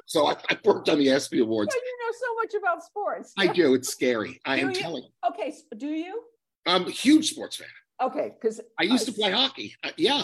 so 0.05 0.27
I, 0.27 0.35
I 0.49 0.57
worked 0.63 0.89
on 0.89 0.97
the 0.97 1.09
ESPY 1.09 1.39
Awards. 1.39 1.75
Well, 1.75 1.83
you 1.85 1.97
know 2.05 2.13
so 2.19 2.35
much 2.35 2.53
about 2.59 2.83
sports. 2.83 3.33
I 3.37 3.47
do. 3.47 3.75
It's 3.75 3.89
scary. 3.89 4.39
I 4.45 4.57
am 4.59 4.69
you? 4.69 4.75
telling. 4.75 5.03
you. 5.03 5.29
Okay, 5.29 5.53
do 5.77 5.87
you? 5.87 6.23
I'm 6.65 6.87
a 6.87 6.91
huge 6.91 7.29
sports 7.29 7.57
fan. 7.57 7.67
Okay, 8.01 8.33
because 8.39 8.61
I 8.79 8.83
used 8.83 9.05
to 9.05 9.11
play 9.11 9.31
hockey. 9.31 9.75
Uh, 9.83 9.91
yeah. 9.97 10.23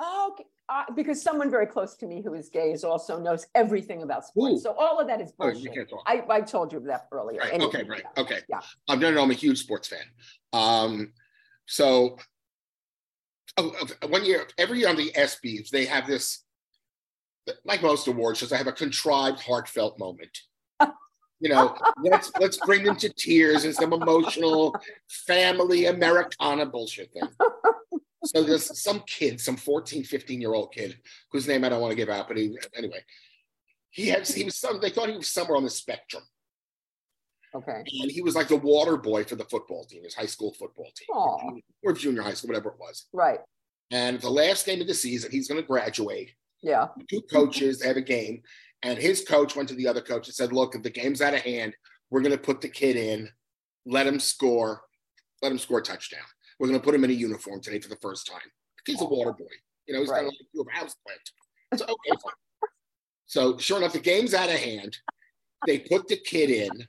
okay, 0.00 0.44
uh, 0.68 0.84
because 0.94 1.22
someone 1.22 1.50
very 1.50 1.66
close 1.66 1.94
to 1.96 2.06
me 2.06 2.22
who 2.22 2.34
is 2.34 2.48
gay 2.48 2.72
is 2.72 2.84
also 2.84 3.18
knows 3.20 3.46
everything 3.54 4.02
about 4.02 4.24
sports. 4.24 4.54
Ooh. 4.54 4.60
So 4.60 4.74
all 4.78 4.98
of 4.98 5.06
that 5.08 5.20
is 5.20 5.32
Oh, 5.38 5.48
you 5.48 5.70
can't 5.70 5.88
talk. 5.88 6.02
I, 6.06 6.24
I 6.28 6.40
told 6.40 6.72
you 6.72 6.80
that 6.80 7.06
earlier. 7.12 7.40
Right. 7.40 7.52
Anyway, 7.52 7.68
Okay. 7.68 7.82
Right. 7.84 8.02
yeah. 8.16 8.22
Okay. 8.22 8.38
Yeah. 8.48 8.60
Um, 8.88 8.98
no, 8.98 9.10
no, 9.10 9.22
I'm 9.22 9.30
a 9.30 9.34
huge 9.34 9.58
sports 9.58 9.88
fan. 9.88 10.04
Um, 10.52 11.12
so 11.66 12.18
Oh, 13.56 13.72
one 14.08 14.24
year, 14.24 14.46
every 14.58 14.80
year 14.80 14.88
on 14.88 14.96
the 14.96 15.12
ESPYS, 15.12 15.70
they 15.70 15.84
have 15.86 16.06
this, 16.06 16.42
like 17.64 17.82
most 17.82 18.08
award 18.08 18.36
shows, 18.36 18.52
I 18.52 18.56
have 18.56 18.66
a 18.66 18.72
contrived, 18.72 19.40
heartfelt 19.40 19.98
moment. 19.98 20.38
You 21.40 21.50
know, 21.50 21.76
let's 22.00 22.32
let's 22.40 22.56
bring 22.58 22.84
them 22.84 22.96
to 22.96 23.10
tears 23.10 23.64
and 23.64 23.74
some 23.74 23.92
emotional 23.92 24.74
family 25.26 25.86
Americana 25.86 26.64
bullshit 26.64 27.12
thing. 27.12 27.28
So 28.24 28.42
there's 28.42 28.80
some 28.80 29.00
kid, 29.00 29.40
some 29.40 29.56
14, 29.56 30.04
15 30.04 30.40
year 30.40 30.54
old 30.54 30.72
kid, 30.72 30.96
whose 31.32 31.46
name 31.46 31.64
I 31.64 31.68
don't 31.68 31.82
want 31.82 31.90
to 31.90 31.96
give 31.96 32.08
out, 32.08 32.28
but 32.28 32.38
he 32.38 32.56
anyway, 32.74 33.04
he 33.90 34.08
had 34.08 34.26
he 34.26 34.44
was 34.44 34.56
some 34.56 34.80
they 34.80 34.88
thought 34.88 35.10
he 35.10 35.16
was 35.16 35.28
somewhere 35.28 35.56
on 35.56 35.64
the 35.64 35.70
spectrum 35.70 36.22
Okay. 37.54 37.84
and 38.02 38.10
he 38.10 38.20
was 38.20 38.34
like 38.34 38.48
the 38.48 38.56
water 38.56 38.96
boy 38.96 39.22
for 39.24 39.36
the 39.36 39.44
football 39.44 39.84
team, 39.84 40.02
his 40.02 40.14
high 40.14 40.26
school 40.26 40.52
football 40.58 40.90
team, 40.96 41.06
Aw. 41.14 41.52
or 41.84 41.92
junior 41.92 42.22
high 42.22 42.34
school, 42.34 42.48
whatever 42.48 42.70
it 42.70 42.78
was. 42.80 43.06
Right. 43.12 43.38
And 43.90 44.20
the 44.20 44.30
last 44.30 44.66
game 44.66 44.80
of 44.80 44.86
the 44.88 44.94
season, 44.94 45.30
he's 45.30 45.46
going 45.46 45.60
to 45.60 45.66
graduate. 45.66 46.32
Yeah. 46.62 46.88
Two 47.10 47.20
coaches 47.30 47.82
have 47.84 47.96
a 47.96 48.00
game, 48.00 48.42
and 48.82 48.98
his 48.98 49.22
coach 49.24 49.54
went 49.54 49.68
to 49.68 49.74
the 49.76 49.86
other 49.86 50.00
coach 50.00 50.26
and 50.26 50.34
said, 50.34 50.52
"Look, 50.52 50.74
if 50.74 50.82
the 50.82 50.90
game's 50.90 51.20
out 51.22 51.34
of 51.34 51.40
hand, 51.42 51.76
we're 52.10 52.22
going 52.22 52.32
to 52.32 52.38
put 52.38 52.60
the 52.60 52.68
kid 52.68 52.96
in, 52.96 53.28
let 53.86 54.06
him 54.06 54.18
score, 54.18 54.82
let 55.42 55.52
him 55.52 55.58
score 55.58 55.78
a 55.78 55.82
touchdown. 55.82 56.24
We're 56.58 56.68
going 56.68 56.80
to 56.80 56.84
put 56.84 56.94
him 56.94 57.04
in 57.04 57.10
a 57.10 57.14
uniform 57.14 57.60
today 57.60 57.80
for 57.80 57.88
the 57.88 57.96
first 57.96 58.26
time. 58.26 58.40
He's 58.86 59.00
a 59.00 59.04
water 59.04 59.32
boy, 59.32 59.44
you 59.86 59.94
know, 59.94 60.00
he's 60.00 60.08
Right. 60.08 60.20
of 60.20 60.26
like 60.26 60.34
you 60.52 60.64
a 60.68 60.72
house 60.76 60.94
plant. 61.06 61.20
So 61.76 61.84
okay, 61.84 62.20
fine. 62.22 62.32
So 63.26 63.58
sure 63.58 63.78
enough, 63.78 63.92
the 63.92 64.00
game's 64.00 64.34
out 64.34 64.48
of 64.48 64.56
hand. 64.56 64.96
They 65.66 65.78
put 65.80 66.08
the 66.08 66.16
kid 66.16 66.50
in. 66.50 66.86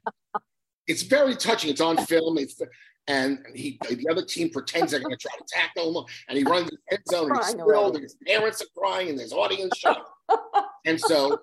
It's 0.88 1.04
very 1.04 1.36
touching. 1.36 1.70
It's 1.70 1.82
on 1.82 1.98
film. 2.06 2.38
It's 2.38 2.62
and 3.08 3.46
he 3.54 3.80
the 3.90 4.08
other 4.10 4.26
team 4.26 4.50
pretends 4.50 4.92
they're 4.92 5.00
going 5.00 5.16
to 5.16 5.18
try 5.18 5.38
to 5.38 5.44
tackle 5.48 6.00
him, 6.00 6.06
and 6.28 6.38
he 6.38 6.44
runs 6.44 6.70
the 6.70 6.78
end 6.92 7.02
zone 7.10 7.32
and 7.32 7.44
he's 7.44 7.54
thrilled, 7.54 7.96
and 7.96 8.04
his 8.04 8.18
parents 8.26 8.62
are 8.62 8.80
crying, 8.80 9.10
and 9.10 9.20
there's 9.20 9.34
audience 9.34 9.78
shout. 9.78 10.06
and 10.86 11.00
so 11.00 11.40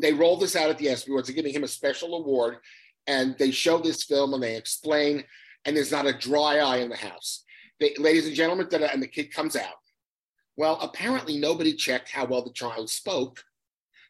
they 0.00 0.12
roll 0.12 0.36
this 0.36 0.56
out 0.56 0.70
at 0.70 0.78
the 0.78 0.88
ESPY 0.88 1.10
Awards. 1.10 1.28
They're 1.28 1.36
giving 1.36 1.54
him 1.54 1.64
a 1.64 1.68
special 1.68 2.14
award, 2.14 2.58
and 3.06 3.36
they 3.38 3.50
show 3.50 3.78
this 3.78 4.04
film 4.04 4.34
and 4.34 4.42
they 4.42 4.56
explain, 4.56 5.24
and 5.64 5.76
there's 5.76 5.92
not 5.92 6.06
a 6.06 6.16
dry 6.16 6.58
eye 6.58 6.78
in 6.78 6.90
the 6.90 6.96
house. 6.96 7.44
They, 7.80 7.94
ladies 7.98 8.26
and 8.26 8.36
gentlemen, 8.36 8.68
and 8.72 9.02
the 9.02 9.08
kid 9.08 9.32
comes 9.32 9.56
out. 9.56 9.74
Well, 10.56 10.78
apparently 10.80 11.38
nobody 11.38 11.74
checked 11.74 12.10
how 12.10 12.26
well 12.26 12.44
the 12.44 12.52
child 12.52 12.88
spoke. 12.88 13.42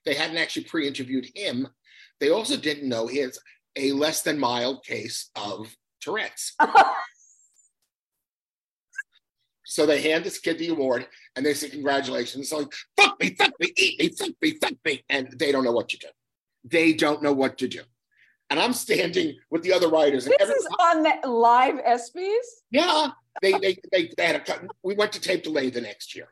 They 0.04 0.14
hadn't 0.14 0.36
actually 0.36 0.64
pre-interviewed 0.64 1.28
him. 1.34 1.68
They 2.20 2.28
also 2.28 2.58
didn't 2.58 2.88
know 2.88 3.06
has 3.06 3.38
a 3.76 3.92
less 3.92 4.22
than 4.22 4.38
mild 4.38 4.84
case 4.84 5.30
of 5.36 5.74
Tourette's. 6.00 6.54
So 9.74 9.86
they 9.86 10.00
hand 10.00 10.24
this 10.24 10.38
kid 10.38 10.58
the 10.58 10.68
award 10.68 11.06
and 11.34 11.44
they 11.44 11.52
say, 11.52 11.68
Congratulations. 11.68 12.48
So 12.50 12.58
like, 12.58 12.72
fuck 12.96 13.18
me, 13.20 13.34
fuck 13.34 13.52
me, 13.58 13.72
eat 13.76 13.98
me, 13.98 14.08
fuck 14.10 14.30
me, 14.40 14.56
fuck 14.60 14.74
me. 14.84 15.04
And 15.08 15.34
they 15.36 15.50
don't 15.50 15.64
know 15.64 15.72
what 15.72 15.88
to 15.88 15.98
do. 15.98 16.06
They 16.64 16.92
don't 16.92 17.22
know 17.22 17.32
what 17.32 17.58
to 17.58 17.66
do. 17.66 17.80
And 18.50 18.60
I'm 18.60 18.72
standing 18.72 19.36
with 19.50 19.62
the 19.62 19.72
other 19.72 19.88
writers. 19.88 20.26
This 20.26 20.36
every, 20.38 20.54
is 20.54 20.68
on 20.80 21.02
the 21.02 21.28
live 21.28 21.76
ESPYs. 21.76 22.34
yeah, 22.70 23.08
they, 23.42 23.52
they, 23.52 23.78
they, 23.90 24.10
they 24.16 24.26
had 24.26 24.36
a 24.36 24.40
cut. 24.40 24.62
We 24.84 24.94
went 24.94 25.12
to 25.12 25.20
tape 25.20 25.42
delay 25.42 25.70
the 25.70 25.80
next 25.80 26.14
year. 26.14 26.28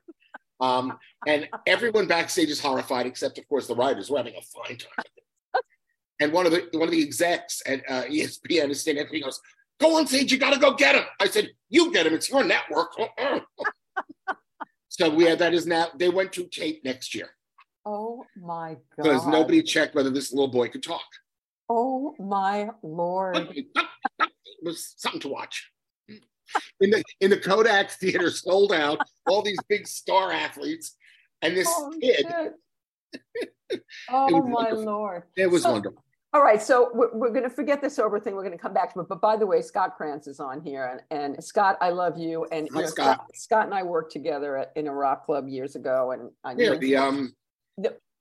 Um, 0.60 0.96
and 1.26 1.48
everyone 1.66 2.06
backstage 2.06 2.48
is 2.48 2.60
horrified, 2.60 3.06
except 3.06 3.38
of 3.38 3.48
course 3.48 3.66
the 3.66 3.74
writers 3.74 4.08
were 4.08 4.18
having 4.18 4.36
a 4.36 4.42
fine 4.42 4.76
time. 4.76 5.04
And 6.22 6.32
one 6.32 6.46
of 6.46 6.52
the 6.52 6.68
one 6.78 6.84
of 6.86 6.92
the 6.92 7.02
execs 7.02 7.62
at 7.66 7.80
uh, 7.88 8.04
ESPN 8.04 8.70
is 8.70 8.80
standing 8.80 9.02
there. 9.04 9.12
He 9.12 9.20
goes, 9.20 9.40
"Go 9.80 9.98
on 9.98 10.06
stage, 10.06 10.30
you 10.30 10.38
got 10.38 10.54
to 10.54 10.60
go 10.60 10.72
get 10.74 10.94
him." 10.94 11.02
I 11.18 11.26
said, 11.26 11.50
"You 11.68 11.92
get 11.92 12.06
him. 12.06 12.14
It's 12.14 12.30
your 12.30 12.44
network." 12.44 12.92
so 14.88 15.10
we 15.10 15.24
had 15.24 15.40
that 15.40 15.52
is 15.52 15.66
now. 15.66 15.88
They 15.96 16.08
went 16.10 16.32
to 16.34 16.44
tape 16.44 16.84
next 16.84 17.12
year 17.12 17.30
Oh 17.84 18.24
my 18.40 18.74
god! 18.96 19.02
because 19.02 19.26
nobody 19.26 19.62
checked 19.64 19.96
whether 19.96 20.10
this 20.10 20.32
little 20.32 20.46
boy 20.46 20.68
could 20.68 20.84
talk. 20.84 21.02
Oh 21.68 22.14
my 22.20 22.68
lord. 22.84 23.36
It 23.52 23.66
was 24.62 24.94
something 24.96 25.22
to 25.22 25.28
watch. 25.28 25.72
In 26.80 26.90
the 26.90 27.02
in 27.20 27.30
the 27.30 27.36
Kodak 27.38 27.90
Theater, 27.90 28.30
sold 28.30 28.72
out. 28.72 29.00
All 29.26 29.42
these 29.42 29.58
big 29.68 29.88
star 29.88 30.30
athletes, 30.30 30.94
and 31.40 31.56
this 31.56 31.66
Oh, 31.68 31.92
kid. 32.00 32.26
oh 34.08 34.42
my 34.46 34.70
lord. 34.70 35.24
It 35.36 35.50
was 35.50 35.64
So- 35.64 35.72
wonderful. 35.72 36.04
All 36.34 36.42
right, 36.42 36.62
so 36.62 36.90
we're, 36.94 37.12
we're 37.12 37.30
going 37.30 37.42
to 37.42 37.50
forget 37.50 37.82
this 37.82 37.98
over 37.98 38.18
thing. 38.18 38.34
We're 38.34 38.42
going 38.44 38.56
to 38.56 38.62
come 38.62 38.72
back 38.72 38.94
to 38.94 39.00
it. 39.00 39.08
But 39.08 39.20
by 39.20 39.36
the 39.36 39.46
way, 39.46 39.60
Scott 39.60 39.96
Krantz 39.98 40.26
is 40.26 40.40
on 40.40 40.62
here, 40.62 41.02
and, 41.10 41.34
and 41.34 41.44
Scott, 41.44 41.76
I 41.82 41.90
love 41.90 42.16
you. 42.16 42.46
And 42.50 42.68
Hi, 42.72 42.86
Scott. 42.86 43.26
Scott 43.34 43.66
and 43.66 43.74
I 43.74 43.82
worked 43.82 44.12
together 44.12 44.56
at, 44.56 44.72
in 44.74 44.86
a 44.86 44.94
rock 44.94 45.26
club 45.26 45.46
years 45.46 45.76
ago, 45.76 46.12
and 46.12 46.30
I, 46.42 46.54
Yeah, 46.56 46.76
the 46.76 46.96
um. 46.96 47.34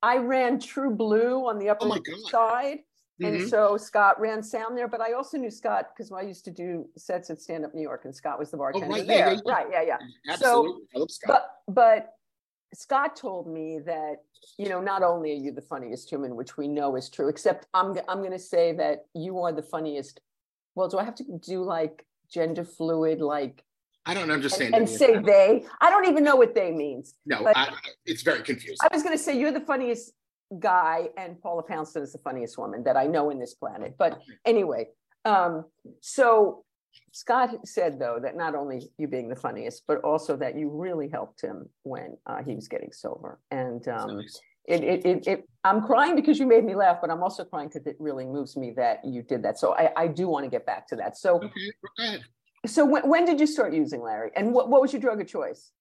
I 0.03 0.17
ran 0.17 0.59
True 0.59 0.93
Blue 0.93 1.47
on 1.47 1.57
the 1.57 1.69
Upper 1.69 1.85
Oh 1.85 1.89
my 1.89 1.97
East 1.97 2.31
God. 2.33 2.51
Side, 2.51 2.79
and 3.21 3.37
mhm. 3.41 3.49
so 3.49 3.77
Scott 3.77 4.19
ran 4.19 4.41
sound 4.43 4.77
there. 4.77 4.87
But 4.89 4.99
I 4.99 5.13
also 5.13 5.37
knew 5.37 5.51
Scott 5.51 5.89
because 5.95 6.11
I 6.11 6.21
used 6.21 6.43
to 6.45 6.51
do 6.51 6.89
sets 6.97 7.29
at 7.29 7.39
Stand 7.39 7.63
Up 7.63 7.73
New 7.73 7.81
York, 7.83 8.01
and 8.05 8.13
Scott 8.13 8.39
was 8.39 8.51
the 8.51 8.57
bartender 8.57 8.87
Oh, 8.87 8.89
right, 8.89 9.05
yeah, 9.05 9.25
there. 9.25 9.33
yeah, 9.35 9.39
yeah. 9.45 9.53
Right? 9.53 9.67
Yeah, 9.71 9.81
yeah. 9.83 10.33
Absolutely, 10.33 10.81
I 10.95 10.99
love 10.99 11.11
Scott. 11.11 11.43
But 11.67 11.73
but 11.73 12.13
Scott 12.73 13.15
told 13.15 13.47
me 13.47 13.79
that 13.85 14.17
you 14.57 14.69
know 14.69 14.81
not 14.81 15.03
only 15.03 15.31
are 15.31 15.35
you 15.35 15.51
the 15.51 15.61
funniest 15.61 16.09
human, 16.09 16.35
which 16.35 16.57
we 16.57 16.67
know 16.67 16.95
is 16.95 17.09
true, 17.09 17.27
except 17.27 17.67
I'm 17.73 17.97
I'm 18.07 18.19
going 18.19 18.31
to 18.31 18.39
say 18.39 18.73
that 18.73 19.05
you 19.13 19.39
are 19.39 19.51
the 19.51 19.61
funniest. 19.63 20.21
Well, 20.75 20.87
do 20.87 20.97
I 20.97 21.03
have 21.03 21.15
to 21.15 21.23
do 21.45 21.63
like 21.63 22.05
gender 22.31 22.63
fluid, 22.63 23.19
like 23.21 23.63
I 24.05 24.13
don't 24.13 24.31
understand. 24.31 24.73
and 24.73 24.83
of 24.83 24.89
say 24.89 25.17
they? 25.19 25.65
I 25.81 25.89
don't 25.89 26.07
even 26.07 26.23
know 26.23 26.35
what 26.35 26.55
they 26.55 26.71
means. 26.71 27.13
no. 27.25 27.45
I- 27.55 27.73
it's 28.05 28.23
very 28.23 28.41
confusing. 28.41 28.77
I 28.81 28.93
was 28.93 29.03
going 29.03 29.15
to 29.17 29.23
say 29.23 29.37
you're 29.37 29.51
the 29.51 29.59
funniest 29.61 30.13
guy, 30.59 31.09
and 31.17 31.41
Paula 31.41 31.63
Poundstone 31.63 32.03
is 32.03 32.11
the 32.11 32.17
funniest 32.19 32.57
woman 32.57 32.83
that 32.83 32.97
I 32.97 33.05
know 33.05 33.29
in 33.29 33.39
this 33.39 33.53
planet. 33.53 33.95
But 33.97 34.21
anyway, 34.45 34.87
um, 35.25 35.65
so 35.99 36.63
Scott 37.11 37.67
said 37.67 37.99
though 37.99 38.19
that 38.21 38.35
not 38.35 38.55
only 38.55 38.89
you 38.97 39.07
being 39.07 39.29
the 39.29 39.35
funniest, 39.35 39.83
but 39.87 39.99
also 40.01 40.35
that 40.37 40.57
you 40.57 40.69
really 40.69 41.09
helped 41.09 41.41
him 41.41 41.67
when 41.83 42.17
uh, 42.25 42.41
he 42.43 42.55
was 42.55 42.67
getting 42.67 42.91
sober. 42.91 43.39
And 43.51 43.85
um, 43.87 44.17
Nice. 44.17 44.39
it, 44.65 44.83
it, 44.83 45.05
it, 45.05 45.27
it, 45.27 45.49
I'm 45.63 45.81
crying 45.81 46.15
because 46.15 46.39
you 46.39 46.45
made 46.45 46.63
me 46.63 46.75
laugh, 46.75 46.97
but 47.01 47.09
I'm 47.09 47.21
also 47.21 47.43
crying 47.43 47.67
because 47.67 47.85
it 47.85 47.97
really 47.99 48.25
moves 48.25 48.55
me 48.55 48.71
that 48.77 49.03
you 49.03 49.23
did 49.23 49.43
that. 49.43 49.59
So 49.59 49.75
I, 49.75 49.91
I 49.95 50.07
do 50.07 50.27
want 50.27 50.45
to 50.45 50.49
get 50.49 50.65
back 50.65 50.87
to 50.87 50.95
that. 50.97 51.17
So, 51.17 51.41
Okay, 51.99 52.19
so 52.65 52.85
when, 52.85 53.07
when 53.07 53.25
did 53.25 53.39
you 53.39 53.47
start 53.47 53.73
using 53.73 54.01
Larry, 54.01 54.31
and 54.35 54.53
what, 54.53 54.69
what 54.69 54.81
was 54.81 54.93
your 54.93 55.01
drug 55.01 55.19
of 55.19 55.27
choice? 55.27 55.71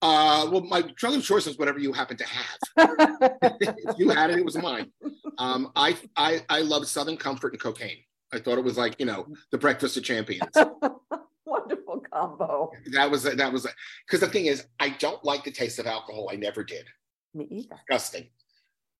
Uh, 0.00 0.48
well, 0.50 0.62
my 0.62 0.82
drug 0.96 1.14
of 1.14 1.22
choice 1.22 1.46
is 1.46 1.56
whatever 1.58 1.78
you 1.78 1.92
happen 1.92 2.16
to 2.16 2.26
have. 2.26 2.58
if 3.60 3.98
you 3.98 4.08
had 4.08 4.30
it, 4.30 4.38
it 4.40 4.44
was 4.44 4.56
mine. 4.56 4.90
Um, 5.38 5.70
I, 5.76 5.96
I, 6.16 6.44
I 6.48 6.62
love 6.62 6.88
Southern 6.88 7.16
Comfort 7.16 7.52
and 7.52 7.62
cocaine. 7.62 7.98
I 8.32 8.38
thought 8.38 8.58
it 8.58 8.64
was 8.64 8.78
like 8.78 8.96
you 8.98 9.06
know 9.06 9.26
the 9.50 9.58
breakfast 9.58 9.96
of 9.96 10.04
champions. 10.04 10.50
Wonderful 11.44 12.02
combo. 12.10 12.70
that 12.92 13.10
was 13.10 13.24
that 13.24 13.52
was 13.52 13.66
because 14.06 14.20
the 14.20 14.28
thing 14.28 14.46
is, 14.46 14.66
I 14.80 14.90
don't 14.90 15.22
like 15.24 15.44
the 15.44 15.50
taste 15.50 15.78
of 15.78 15.86
alcohol. 15.86 16.28
I 16.32 16.36
never 16.36 16.64
did. 16.64 16.86
Me 17.34 17.46
either. 17.50 17.76
Disgusting. 17.88 18.28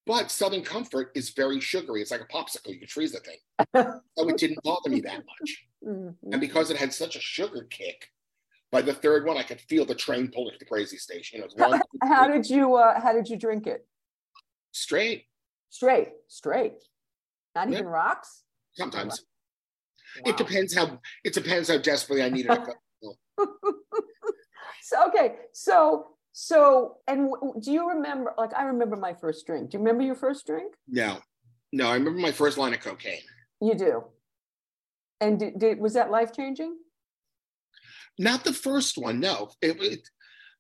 But 0.04 0.30
Southern 0.32 0.62
Comfort 0.62 1.12
is 1.14 1.30
very 1.30 1.60
sugary. 1.60 2.02
It's 2.02 2.10
like 2.10 2.20
a 2.20 2.26
popsicle. 2.26 2.72
You 2.74 2.80
could 2.80 2.90
freeze 2.90 3.12
the 3.12 3.20
thing. 3.20 3.38
So 4.18 4.28
it 4.28 4.36
didn't 4.36 4.62
bother 4.62 4.90
me 4.90 5.00
that 5.02 5.22
much. 5.24 5.66
Mhm. 5.86 6.14
And 6.32 6.40
because 6.40 6.70
it 6.70 6.76
had 6.76 6.92
such 6.92 7.16
a 7.16 7.20
sugar 7.20 7.66
kick, 7.70 8.10
by 8.70 8.82
the 8.82 8.92
third 8.92 9.24
one, 9.24 9.36
I 9.38 9.42
could 9.42 9.60
feel 9.60 9.84
the 9.86 9.94
train 9.94 10.28
pulling 10.32 10.52
to 10.52 10.58
the 10.58 10.64
crazy 10.66 10.96
station. 10.98 11.40
It 11.40 11.44
was 11.44 11.54
one, 11.56 11.78
two, 11.80 11.98
How 12.08 12.28
did 12.28 12.48
you 12.50 12.74
uh 12.74 13.00
how 13.00 13.12
did 13.12 13.28
you 13.28 13.36
drink 13.36 13.66
it? 13.66 13.86
straight 14.72 15.24
Straight, 15.70 16.08
straight. 16.28 16.74
Not 17.54 17.68
Yeah. 17.70 17.78
even 17.78 17.86
rocks? 17.88 18.42
Sometimes. 18.74 19.24
Wow. 20.24 20.30
It 20.30 20.36
depends 20.36 20.74
how 20.74 20.98
it 21.24 21.32
depends 21.32 21.68
how 21.68 21.78
desperately 21.78 22.22
I 22.22 22.28
need 22.28 22.46
it. 22.46 22.58
So 24.82 25.08
okay, 25.08 25.36
so 25.52 26.08
so 26.32 26.96
and 27.06 27.30
w- 27.30 27.54
do 27.60 27.72
you 27.72 27.88
remember 27.88 28.34
like 28.36 28.52
I 28.54 28.64
remember 28.64 28.96
my 28.96 29.14
first 29.14 29.46
drink. 29.46 29.70
Do 29.70 29.76
you 29.76 29.78
remember 29.78 30.02
your 30.02 30.16
first 30.16 30.46
drink? 30.46 30.74
No, 30.88 31.18
No, 31.72 31.88
I 31.88 31.94
remember 31.94 32.20
my 32.20 32.32
first 32.32 32.58
line 32.58 32.74
of 32.74 32.80
cocaine. 32.80 33.22
You 33.60 33.74
do. 33.74 34.04
And 35.20 35.38
did, 35.38 35.58
did 35.58 35.78
was 35.78 35.94
that 35.94 36.10
life 36.10 36.32
changing? 36.34 36.76
Not 38.18 38.44
the 38.44 38.52
first 38.52 38.98
one, 38.98 39.20
no. 39.20 39.50
It, 39.62 39.80
it 39.80 40.08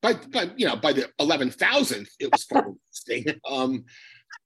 by, 0.00 0.14
by 0.14 0.50
you 0.56 0.66
know 0.66 0.76
by 0.76 0.92
the 0.92 1.10
eleven 1.18 1.50
thousandth, 1.50 2.10
it 2.20 2.30
was 2.30 2.46
interesting. 2.50 3.40
um, 3.50 3.84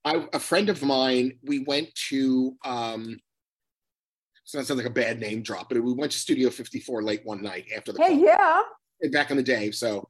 I, 0.04 0.26
a 0.32 0.38
friend 0.38 0.68
of 0.68 0.82
mine, 0.82 1.38
we 1.42 1.60
went 1.60 1.94
to. 2.08 2.56
Um, 2.64 3.18
so 4.46 4.58
that 4.58 4.66
sounds 4.66 4.78
like 4.78 4.86
a 4.86 4.90
bad 4.90 5.18
name 5.20 5.42
drop, 5.42 5.68
but 5.68 5.82
we 5.82 5.92
went 5.92 6.12
to 6.12 6.18
Studio 6.18 6.50
54 6.50 7.02
late 7.02 7.20
one 7.24 7.42
night 7.42 7.66
after 7.76 7.92
the. 7.92 8.00
Hey, 8.02 8.16
club, 8.16 8.62
yeah. 9.02 9.10
Back 9.10 9.30
in 9.32 9.36
the 9.36 9.42
day, 9.42 9.72
so, 9.72 10.08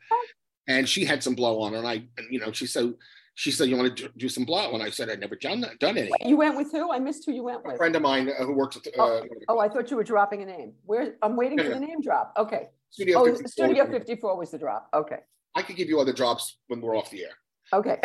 and 0.69 0.87
she 0.88 1.05
had 1.07 1.23
some 1.23 1.35
blow 1.35 1.61
on 1.62 1.73
her, 1.73 1.78
and 1.78 1.88
I, 1.88 2.05
you 2.31 2.38
know, 2.38 2.52
she 2.52 2.66
said, 2.66 2.93
she 3.35 3.50
said, 3.50 3.69
"You 3.69 3.76
want 3.76 3.97
to 3.97 4.09
do 4.16 4.28
some 4.28 4.45
blow?" 4.45 4.75
And 4.75 4.83
I 4.83 4.90
said, 4.90 5.09
"I'd 5.11 5.21
never 5.21 5.37
done 5.37 5.61
that, 5.62 5.78
done 5.78 5.97
any." 5.99 6.11
You 6.25 6.37
went 6.37 6.57
with 6.57 6.71
who? 6.71 6.93
I 6.93 6.99
missed 6.99 7.25
who 7.26 7.33
you 7.33 7.43
went 7.43 7.64
with. 7.64 7.75
A 7.75 7.78
friend 7.78 7.97
of 7.97 8.02
mine 8.02 8.28
uh, 8.28 8.45
who 8.45 8.52
works 8.52 8.76
at 8.76 8.87
uh, 8.99 9.23
Oh, 9.49 9.59
I 9.59 9.69
thought 9.69 9.90
you 9.90 9.97
were 9.97 10.05
dropping 10.05 10.43
a 10.43 10.47
name. 10.47 10.75
Where 10.85 11.14
I'm 11.23 11.35
waiting 11.35 11.57
No, 11.57 11.64
for 11.64 11.69
no. 11.71 11.81
the 11.81 11.87
name 11.87 12.00
drop. 12.00 12.33
Okay. 12.37 12.69
Studio 12.90 13.19
Oh, 13.21 13.25
54. 13.25 13.49
Studio 13.49 13.87
54 13.90 14.38
was 14.38 14.50
the 14.50 14.59
drop. 14.59 14.88
Okay. 14.95 15.19
I 15.55 15.62
could 15.62 15.76
give 15.76 15.88
you 15.88 15.99
other 15.99 16.12
drops 16.12 16.59
when 16.69 16.81
we're 16.81 16.97
off 16.97 17.11
the 17.11 17.25
air 17.25 17.33
Okay. 17.73 17.99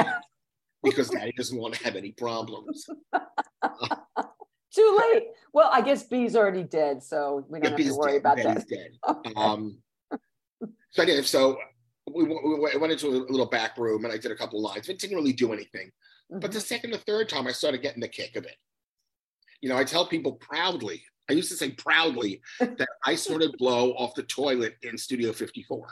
because 0.83 1.09
Daddy 1.09 1.33
doesn't 1.38 1.57
want 1.57 1.73
to 1.75 1.83
have 1.83 1.95
any 1.95 2.13
problems. 2.13 2.88
Too 4.73 4.99
late. 5.13 5.27
Well, 5.53 5.69
I 5.71 5.81
guess 5.81 6.03
Bea's 6.03 6.35
already 6.35 6.63
dead, 6.63 7.03
so 7.03 7.45
we 7.49 7.59
don't 7.59 7.77
have 7.77 7.87
to 7.87 7.95
worry 7.95 8.13
dead. 8.13 8.17
about 8.19 8.37
Betty's 8.37 8.65
that. 8.65 8.69
dead. 9.25 9.33
Um, 9.35 9.77
so 10.91 11.03
anyway, 11.03 11.21
so 11.23 11.57
we, 12.13 12.23
we 12.23 12.77
went 12.77 12.91
into 12.93 13.07
a 13.07 13.11
little 13.29 13.45
back 13.45 13.77
room 13.77 14.03
and 14.05 14.13
I 14.13 14.17
did 14.17 14.31
a 14.31 14.35
couple 14.35 14.61
lines. 14.61 14.89
It 14.89 14.99
didn't 14.99 15.15
really 15.17 15.33
do 15.33 15.53
anything. 15.53 15.91
But 16.29 16.51
Mhm. 16.51 16.53
the 16.53 16.59
second 16.61 16.93
or 16.93 16.97
third 16.97 17.27
time, 17.29 17.47
I 17.47 17.51
started 17.51 17.81
getting 17.81 18.01
the 18.01 18.07
kick 18.07 18.35
of 18.35 18.45
it. 18.45 18.55
You 19.61 19.69
know, 19.69 19.77
I 19.77 19.83
tell 19.83 20.05
people 20.07 20.33
proudly, 20.33 21.03
I 21.29 21.33
used 21.33 21.49
to 21.51 21.57
say 21.57 21.71
proudly 21.71 22.41
that 22.59 22.87
I 23.05 23.15
snorted 23.15 23.57
blow 23.57 23.91
off 23.93 24.15
the 24.15 24.23
toilet 24.23 24.75
in 24.83 24.97
Studio 24.97 25.31
54. 25.33 25.87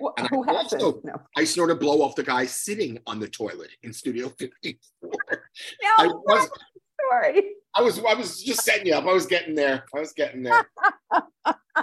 Well, 0.00 0.14
and 0.18 0.28
I 0.28 0.52
also- 0.54 1.00
No. 1.04 1.14
I 1.36 1.44
snorted 1.44 1.78
blow 1.80 2.02
off 2.02 2.14
the 2.14 2.22
guy 2.22 2.46
sitting 2.46 2.98
on 3.06 3.20
the 3.20 3.28
toilet 3.28 3.70
in 3.82 3.92
Studio 3.92 4.28
54. 4.38 5.10
No, 5.82 5.90
I 5.98 6.06
was, 6.06 6.48
sorry. 7.10 7.54
I 7.78 7.82
was, 7.82 7.98
I 8.04 8.14
was 8.14 8.42
just 8.42 8.62
setting 8.64 8.86
you 8.86 8.94
up. 8.94 9.04
I 9.04 9.12
was 9.12 9.26
getting 9.26 9.54
there. 9.54 9.84
I 9.94 10.00
was 10.00 10.12
getting 10.12 10.42
there. 10.42 10.68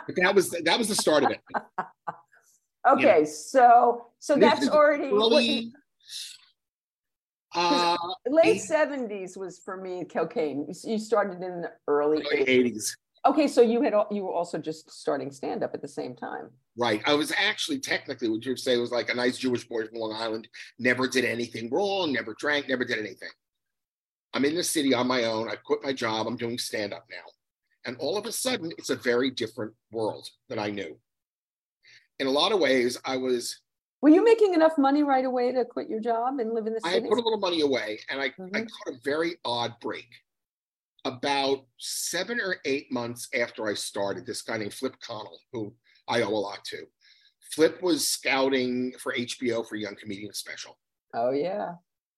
But 0.08 0.18
that 0.18 0.36
was 0.36 0.50
that 0.52 0.78
was 0.78 0.90
the 0.90 0.96
start 0.96 1.24
of 1.24 1.32
it. 1.32 1.40
Okay, 2.88 3.24
so 3.26 4.08
so 4.20 4.36
that's 4.36 4.68
already 4.68 5.06
Early, 5.06 5.72
uh, 7.56 7.96
late 8.28 8.62
70s 8.62 9.38
was 9.38 9.60
for 9.60 9.78
me 9.78 10.04
cocaine. 10.04 10.68
You- 10.68 10.92
You 10.92 11.00
started 11.00 11.42
in 11.42 11.62
the 11.62 11.72
early 11.88 12.18
early 12.18 12.46
80s. 12.46 12.74
80s. 12.74 12.92
Okay, 13.26 13.48
so 13.48 13.62
you 13.62 13.82
had 13.82 13.94
you 14.12 14.24
were 14.26 14.34
also 14.34 14.58
just 14.58 14.92
starting 14.92 15.32
stand 15.32 15.64
up 15.64 15.74
at 15.74 15.82
the 15.82 15.88
same 15.88 16.14
time. 16.14 16.50
Right. 16.78 17.02
I 17.06 17.14
was 17.14 17.32
actually 17.36 17.80
technically 17.80 18.28
what 18.30 18.46
you'd 18.46 18.60
say 18.60 18.78
was 18.78 18.92
like 18.92 19.10
a 19.10 19.16
nice 19.16 19.38
Jewish 19.38 19.66
boy 19.68 19.88
from 19.88 19.98
Long 19.98 20.14
Island, 20.14 20.48
never 20.78 21.08
did 21.08 21.24
anything 21.24 21.70
wrong, 21.72 22.12
never 22.12 22.36
drank, 22.38 22.68
never 22.68 22.84
did 22.84 23.00
anything. 23.00 23.30
I'm 24.36 24.44
in 24.44 24.54
the 24.54 24.64
city 24.64 24.94
on 24.94 25.08
my 25.08 25.24
own. 25.24 25.50
I 25.50 25.56
quit 25.56 25.80
my 25.82 25.94
job. 25.94 26.28
I'm 26.28 26.36
doing 26.36 26.58
stand 26.60 26.94
up 26.94 27.06
now. 27.10 27.24
And 27.86 27.96
all 28.00 28.18
of 28.18 28.26
a 28.26 28.32
sudden, 28.34 28.72
it's 28.78 28.90
a 28.90 28.96
very 28.96 29.32
different 29.32 29.74
world 29.92 30.28
than 30.50 30.60
I 30.60 30.70
knew. 30.70 30.98
In 32.20 32.28
a 32.28 32.32
lot 32.32 32.52
of 32.52 32.60
ways, 32.60 32.98
I 33.06 33.16
was, 33.16 33.62
Were 34.02 34.10
you 34.10 34.24
making 34.26 34.54
enough 34.54 34.78
money 34.78 35.04
right 35.04 35.24
away 35.24 35.54
to 35.54 35.64
quit 35.64 35.90
your 35.90 36.02
job 36.02 36.40
and 36.40 36.54
live 36.54 36.68
in 36.68 36.74
the 36.74 36.82
I 36.84 36.90
city? 36.90 37.02
had 37.04 37.10
put 37.10 37.18
a 37.18 37.22
little 37.24 37.40
money 37.40 37.62
away 37.62 38.00
and 38.10 38.20
I, 38.22 38.26
I 38.26 38.30
Mhm. 38.30 38.52
caught 38.70 38.94
a 38.94 39.00
very 39.04 39.38
odd 39.46 39.76
break. 39.80 40.10
About 41.06 41.66
seven 41.78 42.42
or 42.42 42.58
eight 42.66 42.92
months 42.92 43.30
after 43.34 43.68
I 43.68 43.74
started, 43.76 44.26
this 44.26 44.42
guy 44.42 44.58
named 44.58 44.74
Flip 44.74 44.96
Connell, 45.00 45.40
who 45.54 45.74
I 46.10 46.24
owe 46.24 46.30
a 46.30 46.36
lot 46.50 46.66
to. 46.66 46.88
Flip 47.54 47.82
was 47.82 48.06
scouting 48.08 48.92
for 49.00 49.14
HBO 49.14 49.64
for 49.64 49.76
Young 49.78 49.96
Comedian 49.96 50.34
Special. 50.34 50.78
Oh 51.14 51.32
yeah. 51.32 51.76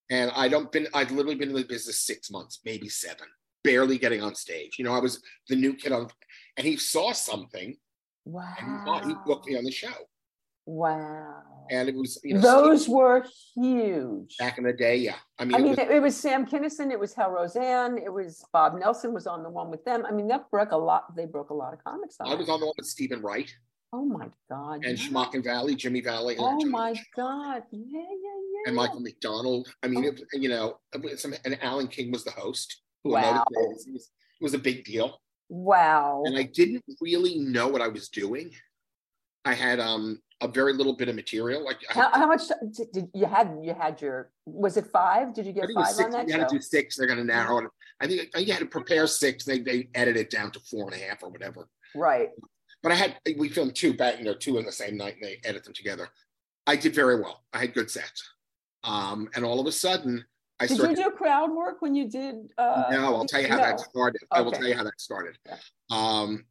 And 0.10 0.32
I 0.36 0.48
don't 0.48 0.72
been 0.72 0.88
I'd 0.93 1.12
literally 1.12 1.36
been 1.36 1.50
in 1.50 1.56
the 1.56 1.63
business 1.63 2.00
six 2.00 2.32
months, 2.32 2.60
maybe 2.63 2.88
seven, 2.89 3.28
barely 3.63 3.98
getting 3.98 4.22
on 4.22 4.36
stage. 4.36 4.76
You 4.80 4.86
know, 4.86 4.93
I 4.93 5.00
was 5.00 5.22
the 5.50 5.56
new 5.56 5.74
kid 5.74 5.91
on 5.91 6.08
and 6.58 6.65
he 6.65 6.78
saw 6.78 7.12
something 7.12 7.76
Wow. 8.26 8.54
and 8.60 8.67
he 8.80 8.86
thought 8.86 9.06
he 9.06 9.13
booked 9.26 9.48
me 9.48 9.58
on 9.58 9.63
the 9.63 9.72
show. 9.72 9.93
Wow. 10.65 11.43
And 11.72 11.88
it 11.88 11.96
was, 11.96 12.20
you 12.24 12.34
know, 12.36 12.41
Those 12.41 12.89
were 12.89 13.26
huge. 13.56 14.36
back 14.38 14.58
in 14.58 14.65
the 14.65 14.74
day, 14.74 14.98
yeah. 14.98 15.15
I 15.39 15.46
mean, 15.46 15.56
I 15.56 15.60
it 15.60 15.62
mean, 15.62 15.70
was- 15.72 15.80
it, 15.80 15.91
it 15.91 16.02
was 16.02 16.15
Sam 16.15 16.46
Kinison, 16.46 16.91
it 16.91 17.00
was 17.00 17.13
Hal 17.13 17.32
Roseanne, 17.32 17.98
it 17.98 18.12
was 18.12 18.43
Bob 18.52 18.78
Nelson 18.78 19.13
was 19.13 19.28
on 19.28 19.43
the 19.43 19.50
one 19.50 19.72
with 19.72 19.84
them. 19.86 20.06
I 20.06 20.12
mean, 20.12 20.28
that 20.28 20.50
broke 20.52 20.72
a 20.72 20.78
lot. 20.78 21.15
They 21.15 21.26
broke 21.26 21.50
a 21.52 21.54
lot 21.54 21.74
of 21.74 21.84
comics. 21.84 22.17
I 22.20 22.36
was 22.36 22.50
on 22.50 22.60
the 22.60 22.65
one 22.65 22.76
with 22.78 22.86
Steven 22.88 23.22
Wright 23.22 23.50
Oh 23.93 24.04
my 24.04 24.28
God. 24.50 24.84
and 24.86 25.00
yeah. 25.00 25.08
Schmuck 25.10 25.41
Valley, 25.43 25.74
Jimmy 25.76 26.02
Valley, 26.02 26.36
Oh 26.38 26.65
my 26.65 26.93
God. 27.15 27.63
Yeah, 27.72 27.82
yeah, 28.02 28.02
yeah. 28.02 28.46
And 28.65 28.76
Michael 28.76 29.00
McDonald. 29.00 29.67
I 29.84 29.88
mean, 29.88 30.06
Oh. 30.06 30.08
it, 30.10 30.22
you 30.34 30.50
know, 30.50 30.80
some, 31.15 31.34
and 31.46 31.58
Alan 31.62 31.88
King 31.88 32.12
was 32.12 32.24
the 32.24 32.32
host. 32.32 32.82
Who 33.04 33.12
Wow. 33.12 33.43
It 33.52 33.70
was, 33.70 33.88
it 33.88 34.43
was- 34.43 34.54
a 34.54 34.58
big 34.60 34.84
deal. 34.86 35.22
Wow. 35.50 36.24
and 36.26 36.38
I 36.38 36.43
didn't 36.43 36.84
really 37.00 37.39
know 37.39 37.67
what 37.70 37.82
I 37.82 37.88
was 37.88 38.10
doing. 38.10 38.52
I 39.46 39.54
had 39.54 39.80
um 39.80 40.22
a 40.41 40.48
very 40.48 40.74
little 40.74 40.93
bit 40.96 41.08
of 41.08 41.15
material. 41.15 41.63
Like 41.63 41.78
I, 41.89 41.93
How, 41.93 42.10
how 42.12 42.28
much 42.28 42.41
did, 42.76 42.91
did 42.91 43.10
you 43.13 43.26
had? 43.26 43.58
You 43.63 43.74
had 43.74 44.02
your 44.02 44.30
was 44.46 44.76
it 44.78 44.88
five? 44.88 45.34
Did 45.34 45.46
you 45.46 45.54
get 45.54 45.62
think 45.67 45.78
it 45.78 45.80
was 45.80 45.88
five 45.88 45.96
six. 45.96 46.06
on 46.08 46.12
that 46.12 46.28
You 46.28 46.34
had 46.38 46.50
to 46.50 46.56
do 46.56 46.62
six. 46.62 46.98
They're 46.98 47.08
going 47.08 47.17
to 47.20 47.24
narrow 47.26 47.60
it. 47.60 47.65
I 48.02 48.08
think 48.08 48.22
I 48.34 48.38
think 48.39 48.48
you 48.48 48.54
had 48.54 48.60
to 48.60 48.65
prepare 48.67 49.08
six. 49.08 49.46
They 49.46 49.60
they 49.60 49.89
edit 49.96 50.17
it 50.17 50.30
down 50.30 50.52
to 50.52 50.60
four 50.60 50.91
and 50.91 51.02
a 51.02 51.06
half 51.06 51.24
or 51.24 51.30
whatever. 51.30 51.67
Right. 51.96 52.30
But 52.84 52.91
I 52.91 52.96
had 52.96 53.15
we 53.38 53.48
filmed 53.50 53.76
two 53.76 53.93
back, 53.96 54.20
you 54.20 54.26
know, 54.26 54.36
two 54.36 54.58
in 54.58 54.65
the 54.65 54.72
same 54.72 54.98
night, 54.98 55.15
and 55.15 55.24
they 55.24 55.39
edit 55.46 55.63
them 55.63 55.74
together. 55.74 56.10
I 56.67 56.76
did 56.76 56.93
very 56.93 57.20
well. 57.22 57.43
I 57.54 57.60
had 57.60 57.74
good 57.74 57.89
sets. 57.89 58.22
Um, 58.88 59.30
and 59.36 59.43
all 59.43 59.60
of 59.60 59.67
a 59.67 59.71
sudden, 59.71 60.26
I 60.60 60.65
Did 60.65 60.80
you 60.80 60.95
do 60.95 61.12
crowd 61.12 61.52
work 61.52 61.82
when 61.82 61.93
you 61.93 62.10
did? 62.10 62.36
Uh, 62.58 62.86
no, 62.89 63.15
I'll 63.15 63.26
tell 63.26 63.41
you 63.41 63.47
how 63.47 63.58
no. 63.58 63.63
that 63.63 63.80
started. 63.80 64.21
I 64.32 64.41
will 64.41 64.52
tell 64.52 64.65
you 64.65 64.76
how 64.76 64.84
that 64.84 65.00
started. 65.00 65.38
Yeah. 65.45 65.58
Um, 65.91 66.45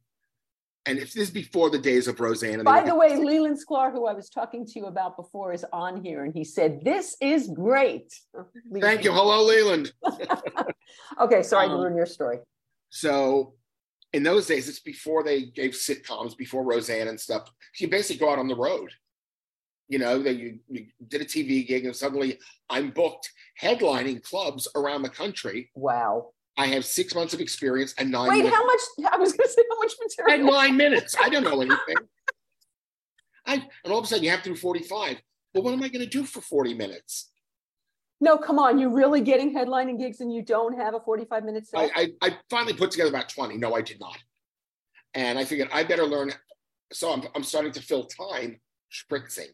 and 0.85 0.97
if 0.97 1.11
this 1.11 1.23
is 1.23 1.29
before 1.31 1.69
the 1.69 1.77
days 1.77 2.07
of 2.07 2.17
Roseanne. 2.21 2.55
And 2.55 2.63
By 2.63 2.81
the 2.81 2.95
way, 2.95 3.17
Leland 3.17 3.57
Sklar, 3.57 3.91
who 3.91 4.05
I 4.05 4.13
was 4.13 4.29
talking 4.29 4.65
to 4.65 4.79
you 4.79 4.85
about 4.85 5.17
before, 5.17 5.51
is 5.51 5.65
on 5.73 6.01
here, 6.01 6.23
and 6.23 6.33
he 6.33 6.45
said 6.45 6.85
this 6.85 7.17
is 7.19 7.49
great. 7.49 8.13
Thank 8.79 9.03
you. 9.03 9.11
Hello, 9.11 9.43
Leland. 9.43 9.91
okay, 11.19 11.43
sorry 11.43 11.67
to 11.67 11.73
Um, 11.73 11.81
ruin 11.81 11.95
your 11.97 12.05
story. 12.05 12.39
So 12.89 13.55
in 14.13 14.23
those 14.23 14.47
days, 14.47 14.69
it's 14.69 14.79
before 14.79 15.23
they 15.23 15.47
gave 15.47 15.71
sitcoms, 15.71 16.37
before 16.37 16.63
Roseanne 16.63 17.09
and 17.09 17.19
stuff. 17.19 17.51
You 17.77 17.89
basically 17.89 18.19
go 18.25 18.31
out 18.31 18.39
on 18.39 18.47
the 18.47 18.55
road. 18.55 18.91
You 19.89 19.99
know, 19.99 20.21
that 20.21 20.35
you, 20.35 20.59
you 20.67 20.87
did 21.07 21.21
a 21.21 21.25
TV 21.25 21.65
gig 21.65 21.85
and 21.85 21.95
suddenly 21.95 22.39
I'm 22.69 22.91
booked 22.91 23.31
headlining 23.61 24.21
clubs 24.21 24.67
around 24.75 25.03
the 25.03 25.09
country. 25.09 25.71
Wow. 25.75 26.31
I 26.57 26.67
have 26.67 26.85
six 26.85 27.15
months 27.15 27.33
of 27.33 27.39
experience 27.39 27.93
and 27.97 28.11
nine 28.11 28.29
Wait, 28.29 28.37
minutes. 28.37 28.55
how 28.55 28.65
much? 28.65 28.79
I 29.13 29.17
was 29.17 29.31
going 29.31 29.47
to 29.47 29.53
say 29.53 29.61
how 29.69 29.79
much 29.79 29.93
material. 30.01 30.51
nine 30.51 30.75
minutes. 30.75 31.15
I 31.19 31.29
don't 31.29 31.43
know 31.43 31.61
anything. 31.61 31.95
I, 33.45 33.53
and 33.83 33.93
all 33.93 33.99
of 33.99 34.05
a 34.05 34.07
sudden 34.07 34.23
you 34.23 34.31
have 34.31 34.43
to 34.43 34.49
do 34.49 34.55
45. 34.55 35.17
Well, 35.53 35.63
what 35.63 35.73
am 35.73 35.81
I 35.83 35.87
going 35.87 36.03
to 36.03 36.09
do 36.09 36.23
for 36.23 36.41
40 36.41 36.73
minutes? 36.73 37.31
No, 38.19 38.37
come 38.37 38.59
on. 38.59 38.79
You're 38.79 38.93
really 38.93 39.21
getting 39.21 39.53
headlining 39.55 39.99
gigs, 39.99 40.21
and 40.21 40.33
you 40.33 40.41
don't 40.41 40.77
have 40.77 40.95
a 40.95 40.99
45 40.99 41.43
minute 41.43 41.67
set. 41.67 41.91
I, 41.95 42.01
I, 42.01 42.29
I 42.29 42.37
finally 42.49 42.73
put 42.73 42.91
together 42.91 43.09
about 43.09 43.29
20. 43.29 43.57
No, 43.57 43.75
I 43.75 43.81
did 43.81 43.99
not. 43.99 44.17
And 45.13 45.37
I 45.37 45.45
figured 45.45 45.69
I 45.71 45.83
better 45.83 46.05
learn. 46.05 46.31
So 46.91 47.13
I'm, 47.13 47.23
I'm 47.35 47.43
starting 47.43 47.71
to 47.73 47.81
fill 47.81 48.05
time 48.05 48.59
spritzing, 48.91 49.49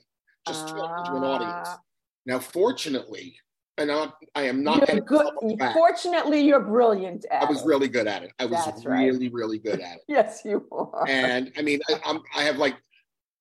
just 0.47 0.67
talking 0.67 1.05
to 1.05 1.17
an 1.17 1.23
audience. 1.23 1.67
Ah. 1.71 1.79
Now, 2.25 2.39
fortunately, 2.39 3.35
and 3.77 3.91
I'm, 3.91 4.11
I 4.35 4.43
am 4.43 4.63
not 4.63 4.87
You're 4.89 5.01
good. 5.01 5.17
myself 5.19 5.33
on 5.41 5.47
the 5.49 5.55
back. 5.55 5.73
Fortunately, 5.73 6.41
you're 6.41 6.59
brilliant 6.59 7.25
at 7.31 7.43
I 7.43 7.45
was 7.49 7.61
it. 7.61 7.65
really 7.65 7.87
good 7.87 8.07
at 8.07 8.23
it. 8.23 8.31
I 8.39 8.45
was 8.45 8.63
That's 8.65 8.85
right. 8.85 9.05
really, 9.05 9.29
really 9.29 9.57
good 9.57 9.79
at 9.79 9.95
it. 9.97 10.01
Yes, 10.07 10.41
you 10.45 10.67
are. 10.71 11.05
And 11.07 11.51
I 11.57 11.61
mean, 11.61 11.79
I, 11.89 11.95
I'm, 12.05 12.19
I 12.35 12.43
have 12.43 12.57
like 12.57 12.75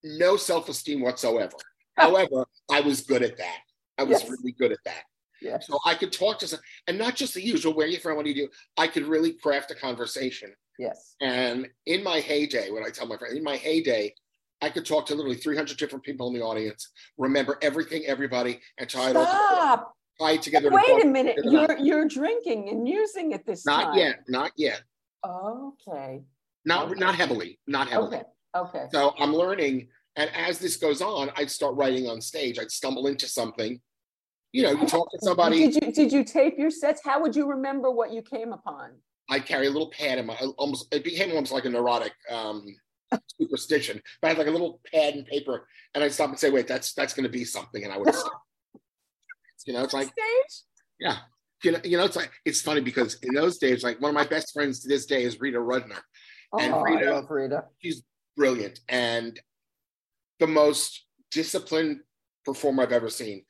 no 0.02 0.36
self 0.36 0.68
esteem 0.68 1.00
whatsoever. 1.00 1.52
However, 1.96 2.46
I 2.70 2.80
was 2.80 3.02
good 3.02 3.22
at 3.22 3.36
that. 3.38 3.58
I 3.98 4.04
was 4.04 4.22
Yes. 4.22 4.30
really 4.30 4.52
good 4.52 4.72
at 4.72 4.78
that. 4.86 5.02
yes. 5.42 5.66
So 5.66 5.78
I 5.84 5.94
could 5.94 6.12
talk 6.12 6.38
to 6.38 6.48
some, 6.48 6.60
and 6.86 6.96
not 6.96 7.14
just 7.14 7.34
the 7.34 7.42
usual, 7.42 7.74
where 7.74 7.86
you 7.86 7.98
from, 7.98 8.16
what 8.16 8.24
do 8.24 8.30
you 8.30 8.46
do? 8.46 8.48
I 8.78 8.86
could 8.86 9.04
really 9.06 9.34
craft 9.34 9.70
a 9.70 9.74
conversation. 9.74 10.52
Yes. 10.78 11.14
And 11.20 11.68
in 11.84 12.02
my 12.02 12.20
heyday, 12.20 12.70
when 12.70 12.82
I 12.84 12.88
tell 12.88 13.06
my 13.06 13.18
friend, 13.18 13.36
in 13.36 13.44
my 13.44 13.56
heyday, 13.56 14.14
I 14.62 14.70
could 14.70 14.87
talk 14.87 15.07
to 15.07 15.14
literally 15.14 15.37
300 15.37 15.77
different 15.77 16.05
people 16.05 16.29
in 16.29 16.35
the 16.35 16.40
audience, 16.40 16.90
remember 17.18 17.59
everything, 17.61 18.05
everybody, 18.07 18.61
and 18.79 18.88
tie 18.88 19.11
it 19.11 19.16
all. 19.16 19.92
Tie 20.20 20.33
it 20.33 20.42
together. 20.42 20.70
Wait 20.70 21.05
a 21.05 21.07
minute. 21.07 21.37
You're 21.44 21.77
you're 21.79 22.07
drinking 22.07 22.68
and 22.68 22.87
using 22.88 23.33
it 23.33 23.44
this 23.44 23.66
Not 23.66 23.83
time. 23.83 23.87
Not 23.88 23.96
yet, 23.96 24.16
not 24.29 24.53
yet, 24.57 24.83
Okay. 25.27 26.22
not 26.64 26.90
Okay. 26.90 27.01
not 27.01 27.14
heavily, 27.16 27.59
not 27.66 27.88
heavily. 27.88 28.18
Okay. 28.18 28.22
Okay. 28.55 28.85
So 28.92 29.14
I'm 29.18 29.35
learning, 29.35 29.88
and 30.16 30.31
as 30.37 30.59
this 30.61 30.77
goes 30.77 31.03
on, 31.03 31.31
I'd 31.37 31.51
start 31.51 31.75
writing 31.75 32.09
on 32.09 32.20
stage. 32.20 32.59
I'd 32.59 32.70
stumble 32.70 33.07
into 33.09 33.27
something, 33.27 33.81
You 34.53 34.62
know, 34.64 34.72
you 34.72 34.87
talk 34.87 35.11
to 35.12 35.18
somebody. 35.22 35.59
Did 35.70 35.75
you 35.83 35.92
did 35.92 36.12
you 36.12 36.22
tape 36.22 36.57
your 36.59 36.70
sets? 36.70 37.01
How 37.03 37.20
would 37.20 37.35
you 37.35 37.46
remember 37.48 37.90
what 37.90 38.12
you 38.12 38.22
came 38.22 38.53
upon? 38.53 38.92
I 39.31 39.40
carry 39.40 39.66
a 39.66 39.70
little 39.70 39.90
pad 39.90 40.18
in 40.18 40.27
my 40.27 40.37
almost. 40.59 40.94
It 40.94 41.03
became 41.03 41.31
almost 41.31 41.53
like 41.53 41.64
a 41.64 41.70
neurotic 41.70 42.12
um, 42.31 42.66
superstition. 43.40 44.01
But 44.20 44.27
I 44.27 44.31
had 44.31 44.38
like 44.38 44.46
a 44.46 44.51
little 44.51 44.81
pad 44.92 45.14
and 45.14 45.27
paper, 45.27 45.66
and 45.94 46.03
I'd 46.05 46.12
stop 46.12 46.31
and 46.31 46.38
say, 46.38 46.51
"Wait, 46.51 46.66
that's 46.68 46.92
that's 46.94 47.14
going 47.14 47.25
to 47.25 47.31
be 47.31 47.44
something," 47.44 47.85
and 47.85 47.92
I 47.92 47.98
would. 47.98 48.14
stop. 48.14 48.42
you 49.66 49.72
know, 49.75 49.83
it's 49.85 49.94
like 49.94 50.07
Stage? 50.09 50.62
yeah. 51.01 51.18
You 51.64 51.72
know, 51.72 51.79
you 51.85 51.96
know, 51.96 52.05
it's 52.05 52.16
like 52.16 52.33
it's 52.44 52.61
funny 52.61 52.81
because 52.81 53.14
in 53.22 53.35
those 53.35 53.59
days, 53.59 53.85
like 53.85 54.01
one 54.01 54.09
of 54.09 54.14
my 54.14 54.27
best 54.27 54.53
friends 54.53 54.81
to 54.81 54.88
this 54.88 55.07
day 55.07 55.22
is 55.22 55.40
Rita 55.40 55.59
Rudner. 55.59 56.01
And 56.59 56.75
oh, 56.75 56.79
I 56.85 56.90
Rita- 56.94 57.12
love 57.14 57.31
Rita. 57.31 57.64
she's 57.79 58.03
brilliant 58.37 58.81
and 58.88 59.38
the 60.40 60.46
most 60.48 61.05
disciplined 61.31 62.01
performer 62.44 62.83
I've 62.83 62.92
ever 62.92 63.09
seen. 63.09 63.44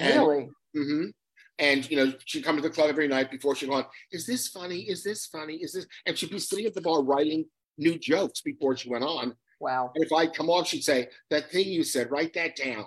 And, 0.00 0.20
Really? 0.26 0.48
mhm. 0.74 1.12
and 1.58 1.90
you 1.90 1.96
know, 1.98 2.12
she'd 2.24 2.42
come 2.44 2.56
to 2.56 2.62
the 2.62 2.70
club 2.70 2.88
every 2.88 3.06
night 3.06 3.30
before 3.30 3.54
she'd 3.54 3.68
go 3.68 3.74
on, 3.74 3.84
is 4.12 4.24
this 4.26 4.48
funny? 4.48 4.80
Is 4.88 5.02
this 5.04 5.26
funny? 5.26 5.56
Is 5.56 5.72
this? 5.72 5.86
And 6.06 6.16
she'd 6.16 6.30
be 6.30 6.38
sitting 6.38 6.64
at 6.64 6.72
the 6.74 6.80
bar 6.80 7.02
writing 7.02 7.44
new 7.78 7.98
jokes 7.98 8.40
before 8.40 8.76
she 8.76 8.90
went 8.90 9.04
on. 9.04 9.34
Wow. 9.60 9.92
And 9.94 10.04
if 10.04 10.12
I 10.12 10.26
come 10.26 10.50
off, 10.50 10.68
she'd 10.68 10.84
say, 10.84 11.08
that 11.30 11.50
thing 11.50 11.66
you 11.66 11.82
said, 11.82 12.10
write 12.10 12.34
that 12.34 12.56
down. 12.56 12.86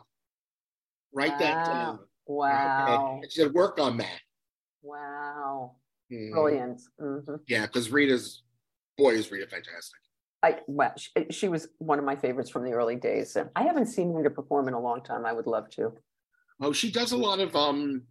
Write 1.14 1.38
that 1.40 1.66
down. 1.66 2.00
Wow. 2.26 2.84
Okay. 2.88 3.20
And 3.24 3.32
she 3.32 3.42
said, 3.42 3.54
work 3.54 3.80
on 3.80 3.98
that. 3.98 4.20
Wow. 4.82 5.76
Mhm. 6.12 6.32
Brilliant. 6.32 6.82
Mhm. 7.00 7.40
Yeah, 7.48 7.66
because 7.66 7.90
Rita's 7.90 8.44
boy 8.98 9.12
is 9.14 9.32
Rita 9.32 9.48
fantastic. 9.48 10.00
I 10.44 10.60
well, 10.68 10.94
she, 10.98 11.12
she 11.30 11.50
was 11.50 11.68
one 11.78 12.00
of 12.00 12.06
my 12.06 12.16
favorites 12.16 12.50
from 12.50 12.64
the 12.64 12.72
early 12.72 12.96
days. 12.96 13.36
And 13.36 13.50
I 13.56 13.64
haven't 13.64 13.88
seen 13.88 14.14
her 14.14 14.24
to 14.24 14.30
perform 14.30 14.68
in 14.68 14.74
a 14.74 14.80
long 14.80 15.04
time. 15.04 15.26
I 15.26 15.34
would 15.34 15.46
love 15.46 15.70
to. 15.72 15.94
Oh, 16.60 16.74
she 16.74 16.92
does 16.92 17.12
a 17.12 17.18
lot 17.18 17.40
of 17.40 17.56
um 17.56 18.04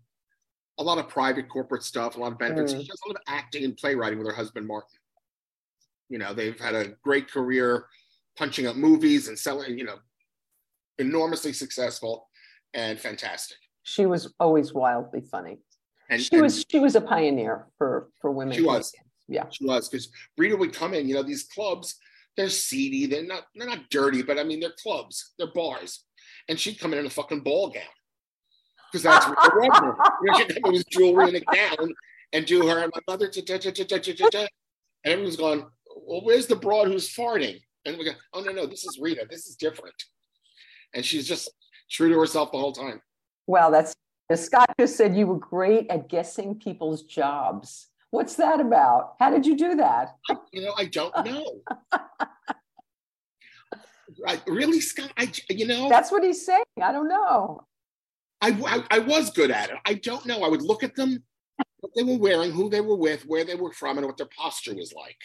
a 0.78 0.82
lot 0.82 0.98
of 0.98 1.08
private 1.08 1.48
corporate 1.48 1.82
stuff, 1.82 2.16
a 2.16 2.20
lot 2.20 2.32
of 2.32 2.38
benefits. 2.38 2.72
Mm. 2.72 2.80
She 2.80 2.86
does 2.86 3.00
a 3.04 3.08
lot 3.08 3.16
of 3.16 3.22
acting 3.26 3.64
and 3.64 3.76
playwriting 3.76 4.18
with 4.18 4.28
her 4.28 4.34
husband 4.34 4.66
Martin. 4.66 4.99
You 6.10 6.18
know, 6.18 6.34
they've 6.34 6.58
had 6.58 6.74
a 6.74 6.88
great 7.02 7.30
career 7.30 7.86
punching 8.36 8.66
up 8.66 8.76
movies 8.76 9.28
and 9.28 9.38
selling, 9.38 9.78
you 9.78 9.84
know, 9.84 9.96
enormously 10.98 11.52
successful 11.52 12.28
and 12.74 12.98
fantastic. 12.98 13.56
She 13.82 14.06
was 14.06 14.34
always 14.38 14.74
wildly 14.74 15.22
funny. 15.22 15.58
And 16.10 16.20
she 16.20 16.34
and 16.34 16.42
was 16.42 16.64
she 16.68 16.78
was 16.78 16.96
a 16.96 17.00
pioneer 17.00 17.68
for 17.78 18.08
for 18.20 18.30
women. 18.30 18.54
She 18.54 18.62
was. 18.62 18.92
Yeah. 19.28 19.44
she 19.50 19.64
was 19.64 19.88
because 19.88 20.10
Rita 20.36 20.56
would 20.56 20.72
come 20.72 20.92
in, 20.92 21.08
you 21.08 21.14
know, 21.14 21.22
these 21.22 21.44
clubs, 21.44 21.94
they're 22.36 22.48
seedy, 22.48 23.06
they're 23.06 23.22
not 23.22 23.44
they're 23.54 23.68
not 23.68 23.88
dirty, 23.88 24.22
but 24.22 24.38
I 24.38 24.44
mean 24.44 24.58
they're 24.58 24.72
clubs, 24.82 25.32
they're 25.38 25.52
bars. 25.54 26.04
And 26.48 26.58
she'd 26.58 26.80
come 26.80 26.92
in 26.92 26.98
in 26.98 27.06
a 27.06 27.10
fucking 27.10 27.40
ball 27.40 27.70
gown. 27.70 27.82
Because 28.90 29.04
that's 29.04 29.24
Rudner. 29.26 29.94
You 30.22 30.32
know, 30.32 30.38
she'd 30.38 30.48
come 30.48 30.64
in 30.64 30.72
with 30.72 30.90
jewelry 30.90 31.28
and 31.28 31.36
a 31.36 31.40
gown 31.42 31.94
and 32.32 32.44
do 32.44 32.66
her 32.66 32.78
and 32.80 32.92
my 32.92 33.00
mother, 33.12 33.30
and 35.04 35.12
everyone's 35.12 35.36
going, 35.36 35.64
Well, 35.96 36.22
where's 36.22 36.46
the 36.46 36.56
broad 36.56 36.88
who's 36.88 37.14
farting? 37.14 37.60
And 37.84 37.98
we 37.98 38.04
go, 38.04 38.12
Oh 38.32 38.40
no, 38.40 38.52
no, 38.52 38.66
this 38.66 38.84
is 38.84 38.98
Rita. 39.00 39.26
This 39.28 39.46
is 39.46 39.56
different. 39.56 39.94
And 40.94 41.04
she's 41.04 41.26
just 41.26 41.50
true 41.90 42.08
to 42.08 42.18
herself 42.18 42.52
the 42.52 42.58
whole 42.58 42.72
time. 42.72 43.00
Well, 43.46 43.70
that's 43.70 43.94
Scott 44.34 44.70
just 44.78 44.96
said 44.96 45.16
you 45.16 45.26
were 45.26 45.38
great 45.38 45.88
at 45.90 46.08
guessing 46.08 46.54
people's 46.54 47.02
jobs. 47.02 47.88
What's 48.10 48.34
that 48.36 48.60
about? 48.60 49.14
How 49.18 49.30
did 49.30 49.46
you 49.46 49.56
do 49.56 49.76
that? 49.76 50.16
I, 50.28 50.36
you 50.52 50.62
know, 50.62 50.74
I 50.76 50.84
don't 50.84 51.14
know. 51.24 51.60
I, 54.26 54.40
really, 54.46 54.80
Scott? 54.80 55.12
I, 55.16 55.30
you 55.48 55.66
know, 55.66 55.88
That's 55.88 56.10
what 56.10 56.24
he's 56.24 56.44
saying. 56.44 56.64
I 56.82 56.92
don't 56.92 57.08
know. 57.08 57.66
I, 58.40 58.50
I, 58.66 58.96
I 58.96 58.98
was 59.00 59.30
good 59.30 59.50
at 59.50 59.70
it. 59.70 59.76
I 59.84 59.94
don't 59.94 60.26
know. 60.26 60.42
I 60.42 60.48
would 60.48 60.62
look 60.62 60.82
at 60.82 60.96
them, 60.96 61.22
what 61.80 61.92
they 61.94 62.02
were 62.02 62.18
wearing, 62.18 62.50
who 62.50 62.68
they 62.68 62.80
were 62.80 62.96
with, 62.96 63.24
where 63.26 63.44
they 63.44 63.54
were 63.54 63.72
from, 63.72 63.98
and 63.98 64.06
what 64.06 64.16
their 64.16 64.28
posture 64.36 64.74
was 64.74 64.92
like. 64.92 65.18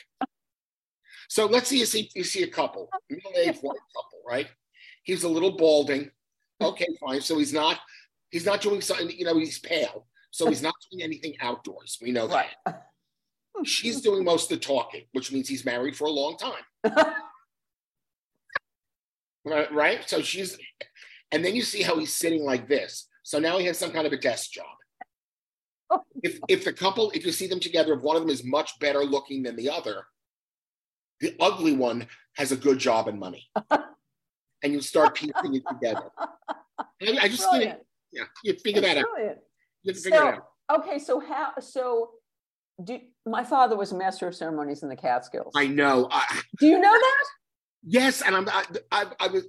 So 1.30 1.46
let's 1.46 1.70
see 1.70 1.80
you 1.80 1.86
see 1.86 2.10
you 2.16 2.24
see 2.24 2.44
a 2.44 2.48
couple, 2.48 2.90
oh, 2.94 3.00
middle-aged 3.10 3.60
white 3.62 3.78
couple, 3.96 4.22
right? 4.28 4.48
He's 5.04 5.24
a 5.24 5.30
little 5.30 5.58
balding. 5.58 6.04
Mm-hmm. 6.04 6.66
Okay, 6.66 6.88
fine. 7.00 7.22
So 7.22 7.38
he's 7.38 7.54
not 7.54 7.80
he's 8.30 8.46
not 8.46 8.62
doing 8.62 8.82
something, 8.82 9.10
you 9.10 9.26
know, 9.26 9.38
he's 9.38 9.60
pale. 9.60 10.08
So 10.32 10.48
he's 10.48 10.62
not 10.62 10.76
doing 10.92 11.04
anything 11.04 11.36
outdoors. 11.40 11.98
We 12.02 12.12
know 12.12 12.28
that. 12.28 12.48
Right. 12.66 12.76
She's 13.64 14.02
doing 14.02 14.26
most 14.26 14.52
of 14.52 14.60
the 14.60 14.66
talking, 14.66 15.04
which 15.14 15.32
means 15.32 15.48
he's 15.48 15.64
married 15.64 15.96
for 15.96 16.06
a 16.06 16.12
long 16.12 16.36
time. 16.38 17.14
Right, 19.46 19.72
right? 19.72 20.10
So 20.10 20.22
she's, 20.24 20.58
and 21.32 21.46
then 21.46 21.56
you 21.56 21.62
see 21.62 21.84
how 21.84 21.98
he's 22.00 22.16
sitting 22.16 22.44
like 22.44 22.68
this. 22.68 23.08
So 23.22 23.38
now 23.38 23.60
he 23.60 23.66
has 23.68 23.78
some 23.78 23.92
kind 23.92 24.08
of 24.08 24.14
a 24.14 24.18
desk 24.18 24.52
job. 24.52 24.66
Oh. 25.92 26.02
If 26.24 26.40
if 26.50 26.66
the 26.66 26.74
couple, 26.74 27.12
if 27.12 27.26
you 27.26 27.32
see 27.32 27.46
them 27.46 27.60
together, 27.60 27.94
if 27.94 28.02
one 28.02 28.16
of 28.16 28.24
them 28.24 28.32
is 28.32 28.44
much 28.44 28.80
better 28.80 29.04
looking 29.04 29.44
than 29.44 29.56
the 29.56 29.70
other, 29.70 30.08
the 31.20 31.36
ugly 31.40 31.74
one 31.74 32.08
has 32.36 32.52
a 32.52 32.56
good 32.56 32.80
job 32.80 33.08
and 33.08 33.20
money, 33.20 33.48
and 33.72 34.74
you 34.74 34.82
start 34.82 35.16
piecing 35.16 35.56
it 35.56 35.64
together. 35.68 36.10
And 37.02 37.20
I, 37.20 37.28
just 37.28 37.50
think, 37.52 37.74
yeah, 38.12 38.24
you 38.44 38.54
figure 38.54 38.82
that 38.82 38.96
That's 38.96 39.08
out. 39.08 39.38
You 39.84 39.94
figure 39.94 40.18
it 40.18 40.36
out. 40.36 40.48
okay, 40.80 41.00
so 41.00 41.20
how, 41.20 41.54
so 41.60 42.12
do, 42.84 43.00
my 43.26 43.44
father 43.44 43.78
was 43.78 43.92
a 43.92 43.98
master 43.98 44.28
of 44.28 44.36
ceremonies 44.36 44.84
in 44.84 44.90
the 44.90 44.96
Catskills. 44.96 45.54
I 45.56 45.68
know. 45.68 46.08
I, 46.12 46.42
Do 46.60 46.68
you 46.68 46.80
know 46.80 46.92
that? 46.92 47.26
yes, 47.84 48.22
and 48.22 48.36
I'm. 48.36 48.50
I, 48.50 48.66
I, 48.92 49.06
I 49.20 49.28
was 49.28 49.44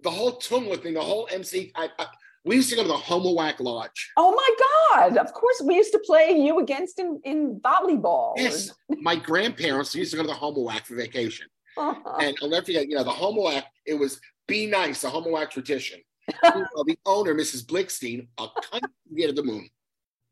the 0.00 0.10
whole 0.10 0.32
Tummler 0.32 0.76
thing, 0.76 0.94
the 0.94 1.00
whole 1.00 1.28
MC. 1.30 1.72
I, 1.74 1.88
I, 1.98 2.06
we 2.44 2.56
used 2.56 2.70
to 2.70 2.76
go 2.76 2.82
to 2.82 2.88
the 2.88 2.94
Homowack 2.94 3.60
Lodge. 3.60 4.10
Oh 4.16 4.34
my 4.34 4.96
God. 4.96 5.16
Of 5.18 5.32
course, 5.32 5.62
we 5.64 5.74
used 5.74 5.92
to 5.92 5.98
play 5.98 6.30
you 6.30 6.60
against 6.60 6.98
in, 6.98 7.20
in 7.24 7.60
volleyball. 7.60 8.34
Yes, 8.36 8.72
my 8.88 9.16
grandparents 9.16 9.94
used 9.94 10.12
to 10.12 10.16
go 10.16 10.22
to 10.22 10.28
the 10.28 10.34
Homowack 10.34 10.86
for 10.86 10.94
vacation. 10.94 11.46
Uh-huh. 11.76 12.16
And 12.20 12.36
I'll 12.42 12.48
never 12.48 12.66
forget, 12.66 12.88
you 12.88 12.96
know, 12.96 13.04
the 13.04 13.10
Homowack, 13.10 13.64
it 13.86 13.94
was 13.94 14.20
be 14.46 14.66
nice, 14.66 15.04
a 15.04 15.10
Homowack 15.10 15.50
tradition. 15.50 16.00
The 16.42 16.96
owner, 17.06 17.34
Mrs. 17.34 17.64
Blickstein, 17.64 18.28
a 18.38 18.48
cunt 18.48 18.82
to 19.16 19.32
the 19.32 19.42
moon. 19.42 19.68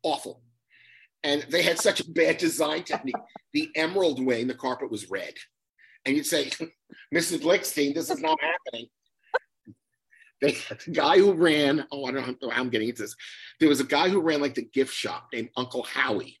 Awful. 0.03 0.41
And 1.23 1.43
they 1.49 1.61
had 1.61 1.79
such 1.79 1.99
a 1.99 2.09
bad 2.09 2.37
design 2.37 2.83
technique. 2.83 3.15
The 3.53 3.69
emerald 3.75 4.23
wing, 4.23 4.47
the 4.47 4.53
carpet 4.53 4.91
was 4.91 5.09
red. 5.09 5.33
And 6.05 6.15
you'd 6.15 6.25
say, 6.25 6.49
Mrs. 7.13 7.41
Blickstein, 7.41 7.93
this 7.93 8.09
is 8.09 8.19
not 8.19 8.37
happening. 8.41 8.87
The 10.41 10.55
the 10.85 10.91
guy 10.91 11.17
who 11.17 11.33
ran, 11.33 11.85
oh, 11.91 12.05
I 12.05 12.11
don't 12.11 12.41
know 12.41 12.49
how 12.49 12.61
I'm 12.61 12.69
getting 12.69 12.89
into 12.89 13.01
this. 13.03 13.15
There 13.59 13.69
was 13.69 13.79
a 13.79 13.83
guy 13.85 14.09
who 14.09 14.21
ran 14.21 14.41
like 14.41 14.53
the 14.53 14.61
gift 14.65 14.93
shop 14.93 15.29
named 15.33 15.49
Uncle 15.57 15.83
Howie. 15.83 16.37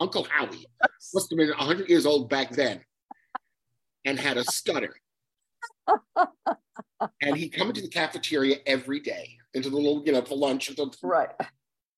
Uncle 0.00 0.24
Howie 0.30 0.66
must 1.12 1.30
have 1.30 1.36
been 1.36 1.48
100 1.48 1.88
years 1.88 2.06
old 2.06 2.28
back 2.28 2.50
then 2.50 2.80
and 4.04 4.18
had 4.18 4.36
a 4.36 4.44
stutter. 4.44 4.94
and 7.20 7.36
he'd 7.36 7.50
come 7.50 7.68
into 7.68 7.80
the 7.80 7.88
cafeteria 7.88 8.58
every 8.66 9.00
day, 9.00 9.36
into 9.54 9.70
the 9.70 9.76
little, 9.76 10.02
you 10.04 10.12
know, 10.12 10.22
for 10.22 10.36
lunch. 10.36 10.70
right. 11.02 11.30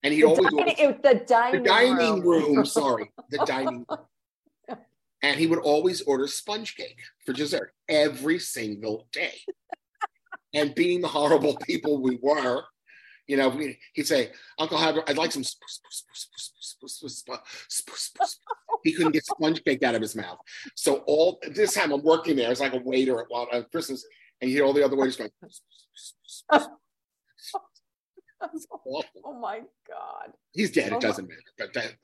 And 0.02 0.14
he'd 0.14 0.22
The 0.22 0.26
always 0.28 0.50
dining, 0.50 0.76
the 1.02 1.02
the 1.02 1.24
dining, 1.26 1.62
dining 1.64 2.22
room. 2.22 2.54
room, 2.56 2.66
sorry, 2.66 3.10
the 3.30 3.38
dining 3.38 3.84
room. 4.68 4.78
And 5.22 5.40
he 5.40 5.46
would 5.46 5.58
always 5.58 6.02
order 6.02 6.28
sponge 6.28 6.76
cake 6.76 7.00
for 7.24 7.32
dessert 7.32 7.72
every 7.88 8.38
single 8.38 9.08
day 9.10 9.34
and 10.56 10.74
being 10.74 11.00
the 11.02 11.08
horrible 11.08 11.56
people 11.58 12.02
we 12.02 12.18
were. 12.20 12.64
You 13.28 13.36
know, 13.36 13.48
we, 13.48 13.78
he'd 13.92 14.06
say, 14.06 14.30
Uncle 14.58 14.78
Howard, 14.78 15.04
I'd 15.06 15.18
like 15.18 15.32
some. 15.32 15.42
He 18.84 18.92
couldn't 18.92 19.12
get 19.12 19.26
sponge 19.26 19.62
cake 19.64 19.82
out 19.82 19.94
of 19.94 20.00
his 20.00 20.16
mouth. 20.16 20.38
So 20.74 21.02
all 21.06 21.38
this 21.50 21.74
time 21.74 21.92
I'm 21.92 22.02
working 22.02 22.36
there 22.36 22.50
as 22.50 22.60
like 22.60 22.72
a 22.72 22.78
waiter 22.78 23.26
at, 23.52 23.70
Christmas, 23.70 24.06
and 24.40 24.50
you 24.50 24.56
hear 24.56 24.64
all 24.64 24.72
the 24.72 24.84
other 24.84 24.96
waiters 24.96 25.16
going. 25.16 25.30
Oh 29.24 29.40
my 29.40 29.58
God. 29.88 30.32
He's 30.52 30.70
dead. 30.70 30.92
It 30.92 31.00
doesn't 31.00 31.28
matter. 31.28 31.40
But 31.58 31.72
that, 31.74 31.94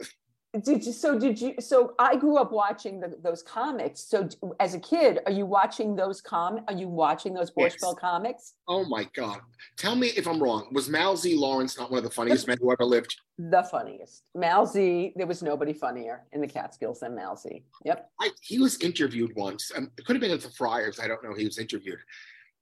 did 0.61 0.85
you, 0.85 0.93
so 0.93 1.19
did 1.19 1.41
you, 1.41 1.55
so 1.61 1.95
I 1.99 2.15
grew 2.17 2.37
up 2.37 2.53
watching 2.53 3.01
the, 3.01 3.17
those 3.23 3.43
comics. 3.43 4.01
So 4.01 4.29
as 4.61 4.75
a 4.75 4.79
kid, 4.79 5.21
are 5.25 5.33
you 5.33 5.47
watching 5.47 5.97
those 5.97 6.21
com, 6.21 6.61
are 6.69 6.75
you 6.75 6.89
watching 6.89 7.33
those 7.33 7.51
Yes. 7.57 7.83
Comics? 7.99 8.53
oh 8.69 8.85
my 8.85 9.09
God. 9.15 9.41
Tell 9.79 9.97
me 9.97 10.09
if 10.09 10.29
I'm 10.29 10.43
wrong. 10.43 10.69
Was 10.73 10.91
Mal 10.91 11.17
Z. 11.17 11.35
Lawrence 11.37 11.79
not 11.79 11.91
one 11.91 11.99
of 11.99 12.05
the 12.05 12.11
funniest 12.11 12.47
men 12.47 12.59
who 12.61 12.71
ever 12.71 12.85
lived? 12.85 13.17
The 13.39 13.63
funniest. 13.63 14.25
Mal 14.35 14.67
Z, 14.67 15.15
there 15.17 15.27
was 15.27 15.43
nobody 15.43 15.73
funnier 15.73 16.25
in 16.33 16.43
the 16.43 16.47
Catskills 16.47 17.01
than 17.01 17.15
Mal 17.15 17.35
Z. 17.35 17.65
Yep. 17.87 18.11
I, 18.21 18.31
he 18.43 18.59
was 18.59 18.79
interviewed 18.81 19.35
once. 19.35 19.73
Um, 19.75 19.91
it 19.97 20.05
could 20.05 20.17
have 20.17 20.21
been 20.21 20.33
at 20.33 20.43
the 20.43 20.51
Friars. 20.51 21.01
I 21.01 21.09
don't 21.09 21.25
know. 21.25 21.33
He 21.35 21.47
was 21.47 21.59
interviewed. 21.59 21.99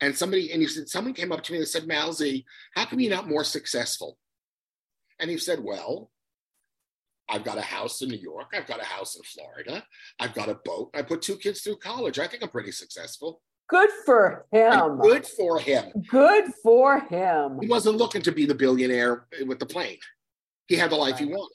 And 0.01 0.17
somebody, 0.17 0.53
and 0.53 0.63
he 0.63 0.69
said, 0.69 0.89
someone 0.89 1.13
came 1.13 1.33
up 1.33 1.43
to 1.43 1.53
me 1.53 1.59
and 1.59 1.67
said, 1.67 1.89
Mal 1.89 2.13
Z, 2.13 2.45
how 2.75 2.85
come 2.85 3.01
you're 3.01 3.11
not 3.15 3.29
more 3.29 3.45
successful? 3.45 4.17
And 5.19 5.29
he 5.29 5.37
said, 5.39 5.59
well, 5.63 6.11
I've 7.31 7.45
got 7.45 7.59
a 7.59 7.63
house 7.63 8.03
in 8.03 8.09
New 8.09 8.19
York. 8.19 8.49
I've 8.55 8.67
got 8.67 8.81
a 8.81 8.85
house 8.85 9.15
in 9.17 9.23
Florida. 9.23 9.85
I've 10.19 10.35
got 10.35 10.49
a 10.49 10.59
boat. 10.65 10.91
I 10.95 11.03
put 11.03 11.23
two 11.23 11.37
kids 11.37 11.61
through 11.61 11.77
college. 11.77 12.19
I 12.19 12.27
think 12.27 12.43
I'm 12.43 12.49
pretty 12.49 12.73
successful. 12.73 13.41
Good 13.69 13.91
for 14.05 14.47
him. 14.51 14.99
Good 14.99 15.25
for 15.25 15.61
him. 15.61 15.93
Good 16.09 16.53
for 16.61 17.01
him. 17.01 17.59
He 17.61 17.69
wasn't 17.69 17.99
looking 17.99 18.21
to 18.23 18.33
be 18.33 18.45
the 18.45 18.55
billionaire 18.55 19.27
with 19.47 19.61
the 19.61 19.67
plane. 19.67 19.99
He 20.67 20.75
had 20.75 20.91
the 20.91 20.97
life 20.97 21.15
right. 21.15 21.21
he 21.21 21.27
wanted. 21.27 21.55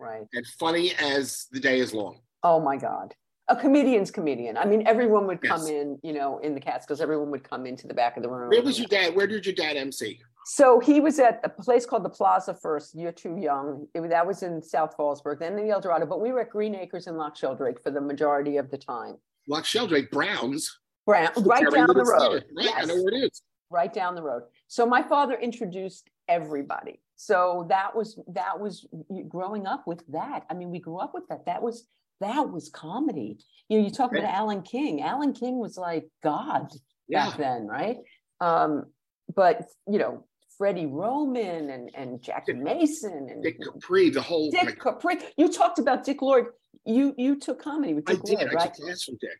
Right. 0.00 0.26
And 0.32 0.44
funny 0.58 0.92
as 1.00 1.46
the 1.52 1.60
day 1.60 1.78
is 1.78 1.94
long. 1.94 2.18
Oh 2.42 2.60
my 2.60 2.76
God. 2.76 3.14
A 3.46 3.54
comedian's 3.54 4.10
comedian. 4.10 4.56
I 4.56 4.64
mean, 4.64 4.84
everyone 4.86 5.26
would 5.28 5.42
come 5.42 5.60
yes. 5.60 5.70
in, 5.70 5.98
you 6.02 6.12
know, 6.12 6.38
in 6.38 6.54
the 6.54 6.60
cast 6.60 6.88
because 6.88 7.00
everyone 7.00 7.30
would 7.30 7.48
come 7.48 7.66
into 7.66 7.86
the 7.86 7.94
back 7.94 8.16
of 8.16 8.22
the 8.24 8.28
room. 8.28 8.48
Where 8.48 8.62
was 8.62 8.78
your 8.78 8.88
dad? 8.88 9.14
Where 9.14 9.26
did 9.26 9.46
your 9.46 9.54
dad 9.54 9.76
MC? 9.76 10.18
So 10.46 10.78
he 10.78 11.00
was 11.00 11.18
at 11.18 11.40
a 11.42 11.48
place 11.48 11.86
called 11.86 12.04
the 12.04 12.10
Plaza 12.10 12.54
first. 12.54 12.94
You're 12.94 13.12
too 13.12 13.36
young. 13.36 13.86
It, 13.94 14.08
that 14.10 14.26
was 14.26 14.42
in 14.42 14.62
South 14.62 14.96
Fallsburg, 14.96 15.38
then 15.38 15.58
in 15.58 15.66
the 15.66 15.72
El 15.72 15.80
Dorado. 15.80 16.06
But 16.06 16.20
we 16.20 16.32
were 16.32 16.40
at 16.40 16.50
Green 16.50 16.74
Acres 16.74 17.06
in 17.06 17.16
Loch 17.16 17.36
Sheldrake 17.36 17.82
for 17.82 17.90
the 17.90 18.00
majority 18.00 18.58
of 18.58 18.70
the 18.70 18.78
time. 18.78 19.16
Loch 19.48 19.64
Sheldrake, 19.64 20.10
Browns. 20.10 20.78
Brown, 21.06 21.30
right 21.44 21.70
down 21.70 21.88
the 21.88 22.04
road. 22.04 22.44
Right, 22.56 22.64
yes. 22.64 22.74
I 22.82 22.84
know 22.86 23.02
where 23.02 23.14
it 23.14 23.24
is. 23.24 23.42
Right 23.70 23.92
down 23.92 24.14
the 24.14 24.22
road. 24.22 24.44
So 24.68 24.86
my 24.86 25.02
father 25.02 25.34
introduced 25.34 26.08
everybody. 26.28 27.00
So 27.16 27.66
that 27.68 27.94
was 27.94 28.18
that 28.28 28.58
was 28.58 28.86
growing 29.28 29.66
up 29.66 29.86
with 29.86 30.02
that. 30.08 30.44
I 30.50 30.54
mean, 30.54 30.70
we 30.70 30.78
grew 30.78 30.98
up 30.98 31.12
with 31.14 31.26
that. 31.28 31.46
That 31.46 31.62
was 31.62 31.86
that 32.20 32.50
was 32.50 32.70
comedy. 32.70 33.38
You 33.68 33.78
know, 33.78 33.84
you 33.84 33.90
talk 33.90 34.12
about 34.12 34.24
Alan 34.24 34.62
King. 34.62 35.02
Alan 35.02 35.32
King 35.32 35.58
was 35.58 35.76
like 35.76 36.08
God 36.22 36.68
yeah. 37.08 37.26
back 37.26 37.38
then, 37.38 37.66
right? 37.66 37.98
Um, 38.40 38.86
but 39.34 39.62
you 39.86 39.98
know, 39.98 40.24
Freddie 40.56 40.86
Roman 40.86 41.70
and, 41.70 41.90
and 41.94 42.22
Jackie 42.22 42.52
Dick, 42.52 42.62
Mason 42.62 43.28
and 43.30 43.42
Dick 43.42 43.58
Capri, 43.60 44.10
the 44.10 44.22
whole 44.22 44.50
Dick 44.50 44.64
like, 44.64 44.80
Capri. 44.80 45.18
You 45.36 45.48
talked 45.52 45.78
about 45.78 46.04
Dick 46.04 46.22
Lord. 46.22 46.46
You 46.84 47.14
you 47.16 47.36
took 47.38 47.62
comedy 47.62 47.94
with 47.94 48.04
Dick 48.04 48.20
I 48.20 48.22
did. 48.24 48.38
Lord, 48.38 48.50
I 48.50 48.54
right? 48.54 48.74
took 48.74 49.02
from 49.02 49.16
Dick. 49.20 49.38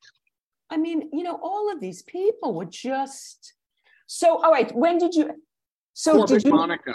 I 0.70 0.76
mean, 0.76 1.10
you 1.12 1.22
know, 1.22 1.38
all 1.42 1.72
of 1.72 1.80
these 1.80 2.02
people 2.02 2.54
were 2.54 2.64
just 2.64 3.54
so. 4.06 4.42
All 4.42 4.50
right, 4.50 4.74
when 4.74 4.98
did 4.98 5.14
you? 5.14 5.30
So 5.92 6.16
Corbett 6.16 6.42
did 6.42 6.44
you? 6.44 6.50
Monica. 6.50 6.94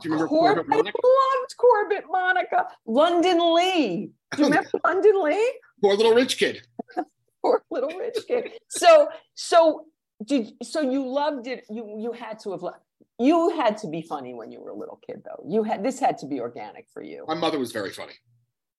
Do 0.00 0.08
you 0.08 0.14
remember 0.14 0.28
Corbett, 0.28 0.66
Corbett 0.66 0.68
Monica? 0.68 0.98
Loved 1.04 1.56
Corbett 1.56 2.04
Monica. 2.08 2.66
London 2.86 3.54
Lee. 3.54 4.10
Do 4.36 4.42
you 4.42 4.44
remember 4.44 4.70
London 4.84 5.22
Lee? 5.24 5.52
Poor 5.82 5.96
little 5.96 6.14
rich 6.14 6.38
kid. 6.38 6.62
Poor 7.42 7.64
little 7.70 7.98
rich 7.98 8.18
kid. 8.28 8.52
So 8.68 9.08
so 9.34 9.86
did 10.24 10.52
so 10.62 10.80
you 10.80 11.06
loved 11.06 11.46
it. 11.48 11.64
You 11.68 11.96
you 11.98 12.12
had 12.12 12.38
to 12.40 12.52
have 12.52 12.62
loved. 12.62 12.78
You 13.20 13.50
had 13.50 13.76
to 13.78 13.86
be 13.86 14.00
funny 14.00 14.32
when 14.32 14.50
you 14.50 14.62
were 14.62 14.70
a 14.70 14.74
little 14.74 14.98
kid, 15.06 15.20
though. 15.26 15.44
You 15.46 15.62
had 15.62 15.84
this 15.84 16.00
had 16.00 16.16
to 16.18 16.26
be 16.26 16.40
organic 16.40 16.86
for 16.90 17.02
you. 17.02 17.26
My 17.28 17.34
mother 17.34 17.58
was 17.58 17.70
very 17.70 17.90
funny. 17.90 18.14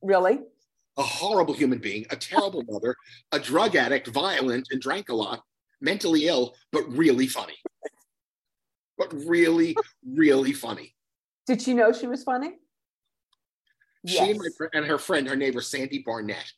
Really? 0.01 0.39
A 0.97 1.03
horrible 1.03 1.53
human 1.53 1.77
being, 1.77 2.07
a 2.09 2.15
terrible 2.15 2.63
mother, 2.67 2.95
a 3.31 3.39
drug 3.39 3.75
addict, 3.75 4.07
violent, 4.07 4.67
and 4.71 4.81
drank 4.81 5.09
a 5.09 5.13
lot, 5.13 5.43
mentally 5.79 6.25
ill, 6.25 6.55
but 6.71 6.81
really 6.89 7.27
funny. 7.27 7.53
But 8.97 9.13
really, 9.13 9.75
really 10.03 10.53
funny. 10.53 10.95
Did 11.45 11.61
she 11.61 11.75
know 11.75 11.93
she 11.93 12.07
was 12.07 12.23
funny? 12.23 12.53
She 14.07 14.15
yes. 14.15 14.27
and, 14.27 14.39
my, 14.39 14.67
and 14.73 14.85
her 14.87 14.97
friend, 14.97 15.27
her 15.27 15.35
neighbor 15.35 15.61
Sandy 15.61 15.99
Barnett, 15.99 16.51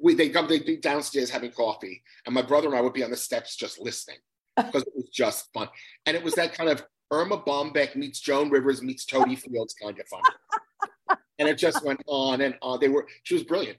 we 0.00 0.14
they 0.14 0.30
come 0.30 0.48
they 0.48 0.58
be 0.58 0.78
downstairs 0.78 1.30
having 1.30 1.52
coffee, 1.52 2.02
and 2.26 2.34
my 2.34 2.42
brother 2.42 2.66
and 2.66 2.76
I 2.76 2.80
would 2.80 2.92
be 2.92 3.04
on 3.04 3.10
the 3.12 3.16
steps 3.16 3.54
just 3.54 3.78
listening 3.78 4.18
because 4.56 4.82
it 4.82 4.92
was 4.96 5.08
just 5.10 5.52
fun. 5.52 5.68
And 6.06 6.16
it 6.16 6.22
was 6.24 6.34
that 6.34 6.54
kind 6.54 6.70
of 6.70 6.84
Erma 7.12 7.38
Bombeck 7.38 7.96
meets 7.96 8.20
Joan 8.20 8.50
Rivers 8.50 8.82
meets 8.82 9.04
Totie 9.04 9.36
Fields 9.38 9.74
kind 9.80 9.98
of 9.98 10.06
fun. 10.08 11.18
and 11.38 11.48
it 11.48 11.58
just 11.58 11.84
went 11.84 12.02
on 12.06 12.40
and 12.40 12.54
on. 12.62 12.80
They 12.80 12.88
were 12.88 13.06
she 13.22 13.34
was 13.34 13.44
brilliant. 13.44 13.78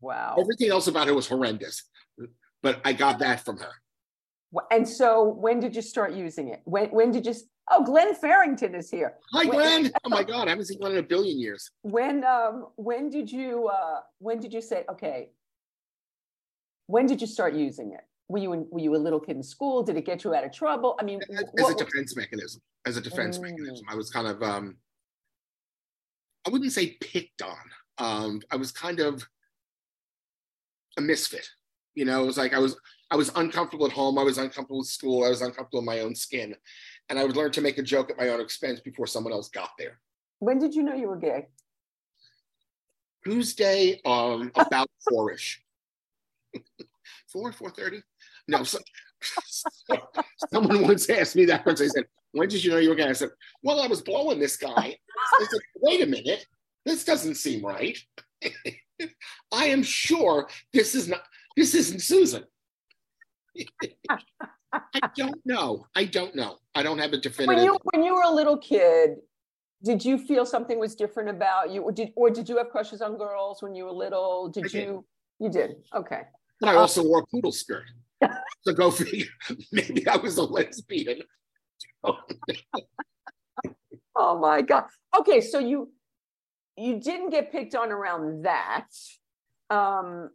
Wow. 0.00 0.36
Everything 0.38 0.70
else 0.70 0.86
about 0.86 1.08
her 1.08 1.14
was 1.14 1.26
horrendous, 1.26 1.82
but 2.62 2.80
I 2.84 2.92
got 2.92 3.18
that 3.18 3.44
from 3.44 3.58
her. 3.58 3.72
And 4.70 4.88
so, 4.88 5.24
when 5.24 5.60
did 5.60 5.76
you 5.76 5.82
start 5.82 6.14
using 6.14 6.48
it? 6.48 6.62
When 6.64 6.88
when 6.88 7.10
did 7.10 7.26
you? 7.26 7.34
Oh, 7.70 7.84
Glenn 7.84 8.14
Farrington 8.14 8.74
is 8.74 8.90
here. 8.90 9.14
Hi, 9.32 9.44
Glenn. 9.44 9.90
oh 10.04 10.08
my 10.08 10.22
God, 10.22 10.46
I 10.46 10.50
haven't 10.50 10.64
seen 10.66 10.78
Glenn 10.78 10.92
in 10.92 10.98
a 10.98 11.02
billion 11.02 11.38
years. 11.38 11.70
When 11.82 12.24
um 12.24 12.68
when 12.76 13.10
did 13.10 13.30
you 13.30 13.68
uh 13.68 14.00
when 14.18 14.40
did 14.40 14.54
you 14.54 14.62
say 14.62 14.84
okay? 14.90 15.30
When 16.86 17.06
did 17.06 17.20
you 17.20 17.26
start 17.26 17.54
using 17.54 17.92
it? 17.92 18.07
Were 18.28 18.38
you 18.38 18.52
in, 18.52 18.66
were 18.70 18.80
you 18.80 18.94
a 18.94 18.98
little 18.98 19.20
kid 19.20 19.36
in 19.36 19.42
school? 19.42 19.82
Did 19.82 19.96
it 19.96 20.04
get 20.04 20.24
you 20.24 20.34
out 20.34 20.44
of 20.44 20.52
trouble? 20.52 20.96
I 21.00 21.04
mean, 21.04 21.20
as, 21.30 21.44
as 21.58 21.70
a 21.70 21.74
defense 21.74 22.16
mechanism. 22.16 22.60
As 22.86 22.96
a 22.96 23.00
defense 23.00 23.38
mm. 23.38 23.42
mechanism, 23.42 23.86
I 23.88 23.94
was 23.94 24.10
kind 24.10 24.26
of 24.26 24.42
um 24.42 24.76
I 26.46 26.50
wouldn't 26.50 26.72
say 26.72 26.96
picked 27.00 27.42
on. 27.42 27.56
Um, 27.98 28.42
I 28.50 28.56
was 28.56 28.72
kind 28.72 29.00
of 29.00 29.26
a 30.96 31.00
misfit. 31.00 31.48
You 31.94 32.04
know, 32.04 32.22
it 32.22 32.26
was 32.26 32.38
like 32.38 32.54
I 32.54 32.58
was 32.58 32.76
I 33.10 33.16
was 33.16 33.30
uncomfortable 33.34 33.86
at 33.86 33.92
home. 33.92 34.18
I 34.18 34.22
was 34.22 34.38
uncomfortable 34.38 34.80
at 34.80 34.86
school. 34.86 35.24
I 35.24 35.30
was 35.30 35.42
uncomfortable 35.42 35.80
in 35.80 35.86
my 35.86 36.00
own 36.00 36.14
skin. 36.14 36.54
And 37.08 37.18
I 37.18 37.24
would 37.24 37.36
learn 37.36 37.52
to 37.52 37.60
make 37.60 37.78
a 37.78 37.82
joke 37.82 38.10
at 38.10 38.18
my 38.18 38.28
own 38.28 38.40
expense 38.40 38.80
before 38.80 39.06
someone 39.06 39.32
else 39.32 39.48
got 39.48 39.70
there. 39.78 39.98
When 40.40 40.58
did 40.58 40.74
you 40.74 40.82
know 40.82 40.94
you 40.94 41.08
were 41.08 41.16
gay? 41.16 41.46
Tuesday, 43.24 44.00
um, 44.04 44.52
about 44.54 44.88
four-ish. 45.08 45.62
Four, 47.32 47.52
four 47.52 47.70
thirty? 47.70 48.00
No, 48.48 48.64
so, 48.64 48.78
someone 50.52 50.82
once 50.82 51.08
asked 51.10 51.36
me 51.36 51.44
that 51.46 51.64
once. 51.66 51.80
They 51.80 51.88
said, 51.88 52.04
When 52.32 52.48
did 52.48 52.64
you 52.64 52.70
know 52.70 52.78
you 52.78 52.88
were 52.88 52.94
gay? 52.94 53.08
I 53.08 53.12
said, 53.12 53.30
Well, 53.62 53.80
I 53.80 53.86
was 53.86 54.00
blowing 54.00 54.40
this 54.40 54.56
guy. 54.56 54.70
I 54.76 55.46
said, 55.50 55.60
Wait 55.76 56.02
a 56.02 56.06
minute, 56.06 56.46
this 56.84 57.04
doesn't 57.04 57.36
seem 57.36 57.64
right. 57.64 57.98
I 59.52 59.66
am 59.66 59.82
sure 59.82 60.48
this 60.72 60.94
is 60.94 61.08
not 61.08 61.22
this 61.56 61.74
isn't 61.74 62.00
Susan. 62.00 62.44
I 64.72 65.00
don't 65.16 65.40
know. 65.44 65.86
I 65.94 66.04
don't 66.04 66.34
know. 66.34 66.58
I 66.74 66.82
don't 66.82 66.98
have 66.98 67.12
a 67.12 67.18
definitive. 67.18 67.56
When 67.56 67.64
you 67.64 67.78
when 67.92 68.04
you 68.04 68.14
were 68.14 68.22
a 68.22 68.30
little 68.30 68.58
kid, 68.58 69.16
did 69.82 70.04
you 70.04 70.18
feel 70.18 70.46
something 70.46 70.78
was 70.78 70.94
different 70.94 71.28
about 71.28 71.70
you, 71.70 71.82
or 71.82 71.92
did 71.92 72.12
or 72.16 72.30
did 72.30 72.48
you 72.48 72.56
have 72.58 72.70
crushes 72.70 73.02
on 73.02 73.16
girls 73.16 73.62
when 73.62 73.74
you 73.74 73.84
were 73.84 73.92
little? 73.92 74.48
Did 74.48 74.64
I 74.74 74.78
you? 74.78 75.04
Did. 75.40 75.44
You 75.44 75.50
did. 75.50 75.76
Okay. 75.94 76.22
But 76.60 76.70
I 76.70 76.72
um, 76.72 76.78
also 76.78 77.02
wore 77.04 77.20
a 77.20 77.26
poodle 77.26 77.52
skirt. 77.52 77.84
So 78.62 78.72
go 78.72 78.90
figure. 78.90 79.26
Maybe 79.72 80.06
I 80.06 80.16
was 80.16 80.36
a 80.38 80.42
lesbian. 80.42 81.22
oh 84.16 84.38
my 84.38 84.62
god. 84.62 84.84
Okay, 85.18 85.40
so 85.40 85.58
you 85.58 85.92
you 86.76 87.00
didn't 87.00 87.30
get 87.30 87.50
picked 87.52 87.74
on 87.74 87.90
around 87.90 88.44
that. 88.44 88.86
Um, 89.70 90.30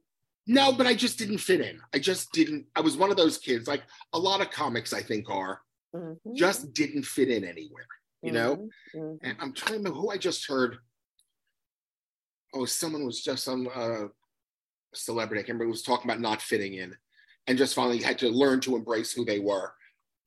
no, 0.45 0.73
but 0.73 0.87
I 0.87 0.93
just 0.93 1.17
didn't 1.17 1.37
fit 1.37 1.61
in. 1.61 1.79
I 1.93 1.99
just 1.99 2.31
didn't. 2.33 2.65
I 2.75 2.81
was 2.81 2.97
one 2.97 3.11
of 3.11 3.17
those 3.17 3.37
kids, 3.37 3.67
like 3.67 3.83
a 4.11 4.19
lot 4.19 4.41
of 4.41 4.51
comics, 4.51 4.91
I 4.91 5.01
think, 5.01 5.29
are 5.29 5.61
mm-hmm. 5.95 6.35
just 6.35 6.73
didn't 6.73 7.03
fit 7.03 7.29
in 7.29 7.43
anywhere, 7.43 7.87
you 8.21 8.31
mm-hmm. 8.31 8.35
know? 8.35 8.69
Mm-hmm. 8.95 9.25
And 9.25 9.37
I'm 9.39 9.53
trying 9.53 9.73
to 9.73 9.77
remember 9.77 9.99
who 9.99 10.09
I 10.09 10.17
just 10.17 10.47
heard. 10.47 10.77
Oh, 12.53 12.65
someone 12.65 13.05
was 13.05 13.23
just 13.23 13.43
some 13.43 13.67
uh, 13.73 14.05
celebrity. 14.93 15.39
I 15.39 15.43
can't 15.43 15.55
remember, 15.55 15.71
was 15.71 15.81
talking 15.81 16.09
about 16.09 16.21
not 16.21 16.41
fitting 16.41 16.75
in 16.75 16.95
and 17.47 17.57
just 17.57 17.75
finally 17.75 18.01
had 18.01 18.19
to 18.19 18.29
learn 18.29 18.59
to 18.61 18.75
embrace 18.75 19.11
who 19.11 19.25
they 19.25 19.39
were. 19.39 19.73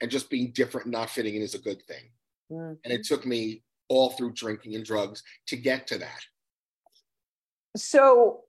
And 0.00 0.10
just 0.10 0.28
being 0.28 0.52
different 0.52 0.86
and 0.86 0.92
not 0.92 1.08
fitting 1.08 1.36
in 1.36 1.42
is 1.42 1.54
a 1.54 1.58
good 1.58 1.82
thing. 1.86 2.10
And 2.50 2.78
it 2.84 3.00
mm-hmm. 3.00 3.14
took 3.14 3.26
me 3.26 3.62
all 3.88 4.10
through 4.10 4.32
drinking 4.32 4.74
and 4.74 4.84
drugs 4.84 5.22
to 5.46 5.56
get 5.56 5.86
to 5.88 5.98
that. 5.98 6.20
So 7.76 8.44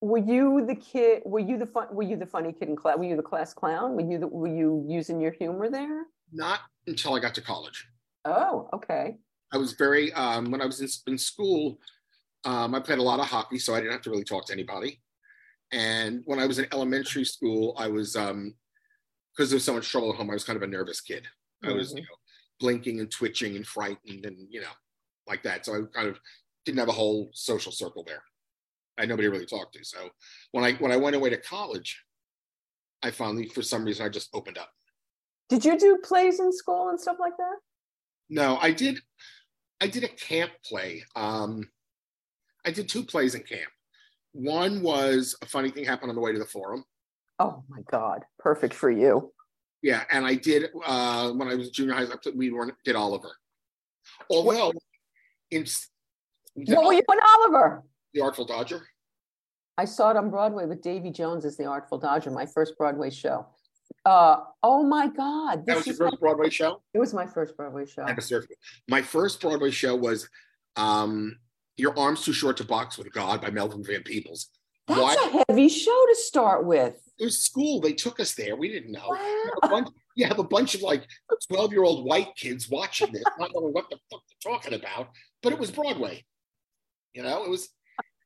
were 0.00 0.18
you 0.18 0.64
the 0.66 0.74
kid 0.74 1.22
were 1.24 1.40
you 1.40 1.56
the 1.58 1.66
fun 1.66 1.86
were 1.90 2.02
you 2.02 2.16
the 2.16 2.26
funny 2.26 2.52
kid 2.52 2.68
in 2.68 2.76
class 2.76 2.98
were 2.98 3.04
you 3.04 3.16
the 3.16 3.22
class 3.22 3.54
clown 3.54 3.94
were 3.94 4.02
you 4.02 4.18
the, 4.18 4.26
were 4.26 4.46
you 4.46 4.84
using 4.86 5.20
your 5.20 5.32
humor 5.32 5.70
there 5.70 6.04
not 6.32 6.60
until 6.86 7.14
i 7.14 7.18
got 7.18 7.34
to 7.34 7.40
college 7.40 7.86
oh 8.26 8.68
okay 8.74 9.16
i 9.52 9.56
was 9.56 9.72
very 9.72 10.12
um, 10.12 10.50
when 10.50 10.60
i 10.60 10.66
was 10.66 10.80
in, 10.80 11.12
in 11.12 11.18
school 11.18 11.78
um, 12.44 12.74
i 12.74 12.80
played 12.80 12.98
a 12.98 13.02
lot 13.02 13.20
of 13.20 13.26
hockey 13.26 13.58
so 13.58 13.74
i 13.74 13.80
didn't 13.80 13.92
have 13.92 14.02
to 14.02 14.10
really 14.10 14.24
talk 14.24 14.46
to 14.46 14.52
anybody 14.52 15.00
and 15.72 16.22
when 16.24 16.38
i 16.38 16.46
was 16.46 16.58
in 16.58 16.66
elementary 16.72 17.24
school 17.24 17.74
i 17.78 17.88
was 17.88 18.16
um 18.16 18.54
because 19.34 19.50
there 19.50 19.56
was 19.56 19.64
so 19.64 19.74
much 19.74 19.90
trouble 19.90 20.10
at 20.10 20.16
home 20.16 20.30
i 20.30 20.34
was 20.34 20.44
kind 20.44 20.56
of 20.56 20.62
a 20.62 20.66
nervous 20.66 21.00
kid 21.00 21.26
i 21.64 21.72
was 21.72 21.88
mm-hmm. 21.88 21.98
you 21.98 22.02
know 22.02 22.16
blinking 22.60 23.00
and 23.00 23.10
twitching 23.10 23.56
and 23.56 23.66
frightened 23.66 24.24
and 24.24 24.36
you 24.50 24.60
know 24.60 24.66
like 25.26 25.42
that 25.42 25.66
so 25.66 25.74
i 25.74 25.80
kind 25.94 26.08
of 26.08 26.18
didn't 26.64 26.78
have 26.78 26.88
a 26.88 26.92
whole 26.92 27.30
social 27.32 27.72
circle 27.72 28.04
there 28.04 28.22
I 28.98 29.06
nobody 29.06 29.28
really 29.28 29.46
talked 29.46 29.74
to. 29.74 29.84
So 29.84 30.08
when 30.52 30.64
I 30.64 30.72
when 30.74 30.92
I 30.92 30.96
went 30.96 31.16
away 31.16 31.30
to 31.30 31.36
college, 31.36 32.02
I 33.02 33.10
finally, 33.10 33.48
for 33.48 33.62
some 33.62 33.84
reason, 33.84 34.06
I 34.06 34.08
just 34.08 34.30
opened 34.34 34.58
up. 34.58 34.70
Did 35.48 35.64
you 35.64 35.78
do 35.78 35.98
plays 36.02 36.40
in 36.40 36.52
school 36.52 36.88
and 36.88 37.00
stuff 37.00 37.16
like 37.20 37.36
that? 37.36 37.56
No, 38.28 38.58
I 38.60 38.72
did. 38.72 38.98
I 39.80 39.86
did 39.86 40.04
a 40.04 40.08
camp 40.08 40.52
play. 40.64 41.04
Um, 41.14 41.68
I 42.64 42.70
did 42.70 42.88
two 42.88 43.04
plays 43.04 43.34
in 43.34 43.42
camp. 43.42 43.70
One 44.36 44.82
was 44.82 45.34
a 45.40 45.46
funny 45.46 45.70
thing 45.70 45.84
happened 45.84 46.10
on 46.10 46.14
the 46.14 46.20
way 46.20 46.32
to 46.32 46.38
the 46.38 46.44
forum. 46.44 46.84
Oh 47.38 47.64
my 47.68 47.80
God! 47.90 48.22
Perfect 48.38 48.74
for 48.74 48.90
you. 48.90 49.32
Yeah, 49.82 50.04
and 50.10 50.26
I 50.26 50.34
did 50.34 50.70
uh, 50.84 51.30
when 51.32 51.48
I 51.48 51.54
was 51.54 51.70
junior 51.70 51.94
high. 51.94 52.02
I 52.04 52.30
we 52.34 52.52
did 52.84 52.96
Oliver. 52.96 53.30
Although, 54.30 54.72
in 55.50 55.64
what 56.54 56.84
were 56.84 56.92
you 56.92 57.02
in 57.10 57.18
Oliver? 57.38 57.82
The 58.12 58.20
Artful 58.20 58.44
Dodger? 58.46 58.86
I 59.78 59.84
saw 59.84 60.10
it 60.10 60.16
on 60.16 60.30
Broadway 60.30 60.66
with 60.66 60.82
Davy 60.82 61.10
Jones 61.10 61.44
as 61.44 61.56
the 61.56 61.64
Artful 61.64 61.98
Dodger, 61.98 62.30
my 62.30 62.46
first 62.46 62.76
Broadway 62.78 63.10
show. 63.10 63.46
Uh, 64.04 64.36
oh 64.62 64.82
my 64.82 65.08
God. 65.08 65.66
That 65.66 65.76
was 65.76 65.86
your 65.86 65.94
is 65.94 66.00
my- 66.00 66.06
first 66.10 66.20
Broadway 66.20 66.50
show? 66.50 66.82
it 66.94 66.98
was 66.98 67.12
my 67.12 67.26
first 67.26 67.56
Broadway 67.56 67.86
show. 67.86 68.02
I 68.02 68.08
had 68.08 68.16
to 68.16 68.22
surf. 68.22 68.46
My 68.88 69.02
first 69.02 69.40
Broadway 69.40 69.70
show 69.70 69.94
was 69.94 70.28
um, 70.76 71.36
Your 71.76 71.98
Arms 71.98 72.22
Too 72.24 72.32
Short 72.32 72.56
to 72.58 72.64
Box 72.64 72.96
with 72.98 73.12
God 73.12 73.40
by 73.40 73.50
Melvin 73.50 73.84
Van 73.84 74.02
Peebles. 74.02 74.48
That's 74.88 75.00
Why? 75.00 75.42
a 75.48 75.52
heavy 75.52 75.68
show 75.68 76.04
to 76.08 76.14
start 76.16 76.64
with. 76.64 76.94
It 77.18 77.24
was 77.24 77.40
school. 77.42 77.80
They 77.80 77.92
took 77.92 78.20
us 78.20 78.34
there. 78.34 78.56
We 78.56 78.68
didn't 78.68 78.92
know. 78.92 79.08
Wow. 79.08 79.44
A 79.62 79.68
bunch, 79.68 79.88
you 80.14 80.26
have 80.26 80.38
a 80.38 80.44
bunch 80.44 80.74
of 80.74 80.82
like 80.82 81.06
12 81.50 81.72
year 81.72 81.82
old 81.82 82.04
white 82.06 82.34
kids 82.36 82.68
watching 82.70 83.12
this, 83.12 83.24
not 83.38 83.50
knowing 83.54 83.72
what 83.72 83.90
the 83.90 83.98
fuck 84.10 84.22
they're 84.44 84.52
talking 84.52 84.74
about, 84.74 85.08
but 85.42 85.52
it 85.52 85.58
was 85.58 85.70
Broadway. 85.70 86.24
You 87.14 87.22
know, 87.22 87.44
it 87.44 87.50
was 87.50 87.68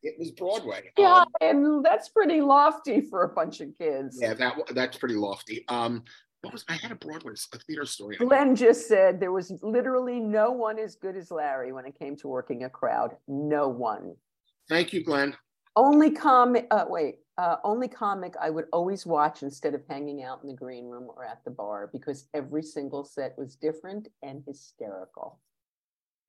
it 0.03 0.15
was 0.19 0.31
Broadway. 0.33 0.91
Yeah, 0.99 1.21
Um, 1.21 1.27
and 1.41 1.85
that's 1.85 2.09
pretty 2.09 2.41
lofty 2.41 3.01
for 3.03 3.23
a 3.23 3.29
bunch 3.29 3.61
of 3.61 3.69
kids. 3.79 4.19
yeah, 4.21 4.35
that 4.35 4.55
that's 4.75 4.97
pretty 4.99 5.15
lofty. 5.17 5.65
Um, 5.69 6.05
what 6.43 6.53
was 6.53 6.65
I 6.69 6.75
had 6.75 6.91
a 6.91 6.95
Broadway 6.95 7.35
a 7.53 7.59
theater 7.59 7.85
story. 7.85 8.17
Glenn 8.17 8.57
just 8.57 8.89
said 8.89 9.21
there 9.21 9.33
was 9.33 9.53
literally 9.63 10.21
no 10.21 10.51
one 10.51 10.79
as 10.79 10.97
good 10.97 11.17
as 11.17 11.31
Larry 11.31 11.73
when 11.73 11.85
it 11.85 11.99
came 11.99 12.17
to 12.17 12.29
working 12.29 12.65
a 12.65 12.71
crowd. 12.71 13.17
No 13.29 13.69
one. 13.69 14.17
Thank 14.69 14.93
you, 14.93 15.05
Glenn. 15.05 15.37
Only 15.77 16.11
comic, 16.11 16.67
uh, 16.71 16.87
wait, 16.89 17.19
uh, 17.39 17.57
only 17.63 17.89
comic 17.89 18.35
I 18.41 18.51
would 18.51 18.67
always 18.73 19.07
watch 19.07 19.43
instead 19.43 19.75
of 19.75 19.83
hanging 19.89 20.23
out 20.23 20.41
in 20.43 20.49
the 20.49 20.55
green 20.55 20.87
room 20.87 21.09
or 21.15 21.25
at 21.25 21.45
the 21.45 21.51
bar 21.51 21.89
because 21.93 22.29
every 22.35 22.63
single 22.63 23.05
set 23.05 23.37
was 23.39 23.55
different 23.57 24.09
and 24.23 24.43
hysterical. 24.47 25.41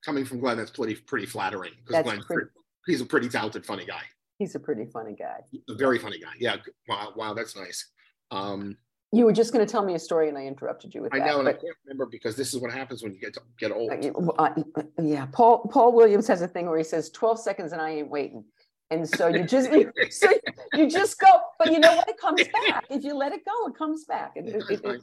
Coming 0.06 0.26
from 0.26 0.40
Glenn, 0.40 0.58
that's 0.58 0.72
pretty 0.72 0.96
pretty 0.96 1.26
flattering 1.26 1.74
because 1.86 2.04
pretty- 2.04 2.22
pretty, 2.24 2.50
he's 2.86 3.02
a 3.02 3.06
pretty 3.06 3.30
talented, 3.30 3.66
funny 3.66 3.86
guy. 3.86 4.02
He's 4.40 4.56
a 4.56 4.60
pretty 4.60 4.86
funny 4.86 5.14
guy. 5.14 5.42
A 5.70 5.76
very 5.76 6.00
funny 6.00 6.18
guy. 6.20 6.34
Yeah. 6.40 6.58
Wow. 6.88 7.14
Wow. 7.16 7.34
That's 7.36 7.56
nice. 7.56 7.90
Um, 8.32 8.76
You 9.14 9.26
were 9.26 9.34
just 9.34 9.52
going 9.52 9.66
to 9.66 9.70
tell 9.70 9.84
me 9.84 9.94
a 9.96 10.00
story 10.00 10.30
and 10.30 10.38
I 10.38 10.46
interrupted 10.46 10.94
you 10.96 11.02
with 11.02 11.14
I 11.14 11.20
that. 11.20 11.28
know, 11.28 11.40
and 11.40 11.50
I 11.50 11.54
can't 11.54 11.76
remember 11.86 12.06
because 12.06 12.38
this 12.38 12.54
is 12.54 12.62
what 12.62 12.72
happens 12.72 13.04
when 13.04 13.14
you 13.14 13.20
get 13.20 13.34
to 13.34 13.42
get 13.60 13.72
old. 13.72 13.92
Uh, 14.40 14.54
yeah, 15.02 15.26
Paul 15.34 15.68
Paul 15.72 15.94
Williams 15.94 16.28
has 16.28 16.42
a 16.42 16.48
thing 16.48 16.68
where 16.68 16.78
he 16.78 16.84
says 16.84 17.10
12 17.10 17.40
seconds 17.40 17.74
and 17.74 17.82
I 17.82 17.90
ain't 17.92 18.10
waiting. 18.10 18.46
And 18.90 19.08
so 19.08 19.28
you 19.28 19.44
just 19.44 19.70
you, 19.72 19.92
so 20.10 20.28
you 20.76 20.90
just 20.90 21.20
go, 21.20 21.28
but 21.60 21.74
you 21.74 21.80
know 21.80 21.94
what? 21.96 22.08
It 22.08 22.18
comes 22.18 22.42
back. 22.48 22.86
If 22.90 23.04
you 23.04 23.14
let 23.14 23.34
it 23.34 23.42
go, 23.46 23.68
it 23.68 23.78
comes 23.78 24.06
back. 24.06 24.32
It, 24.36 24.48
it, 24.70 24.82
I- 24.86 24.98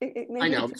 it, 0.00 0.28
I 0.40 0.48
know, 0.48 0.70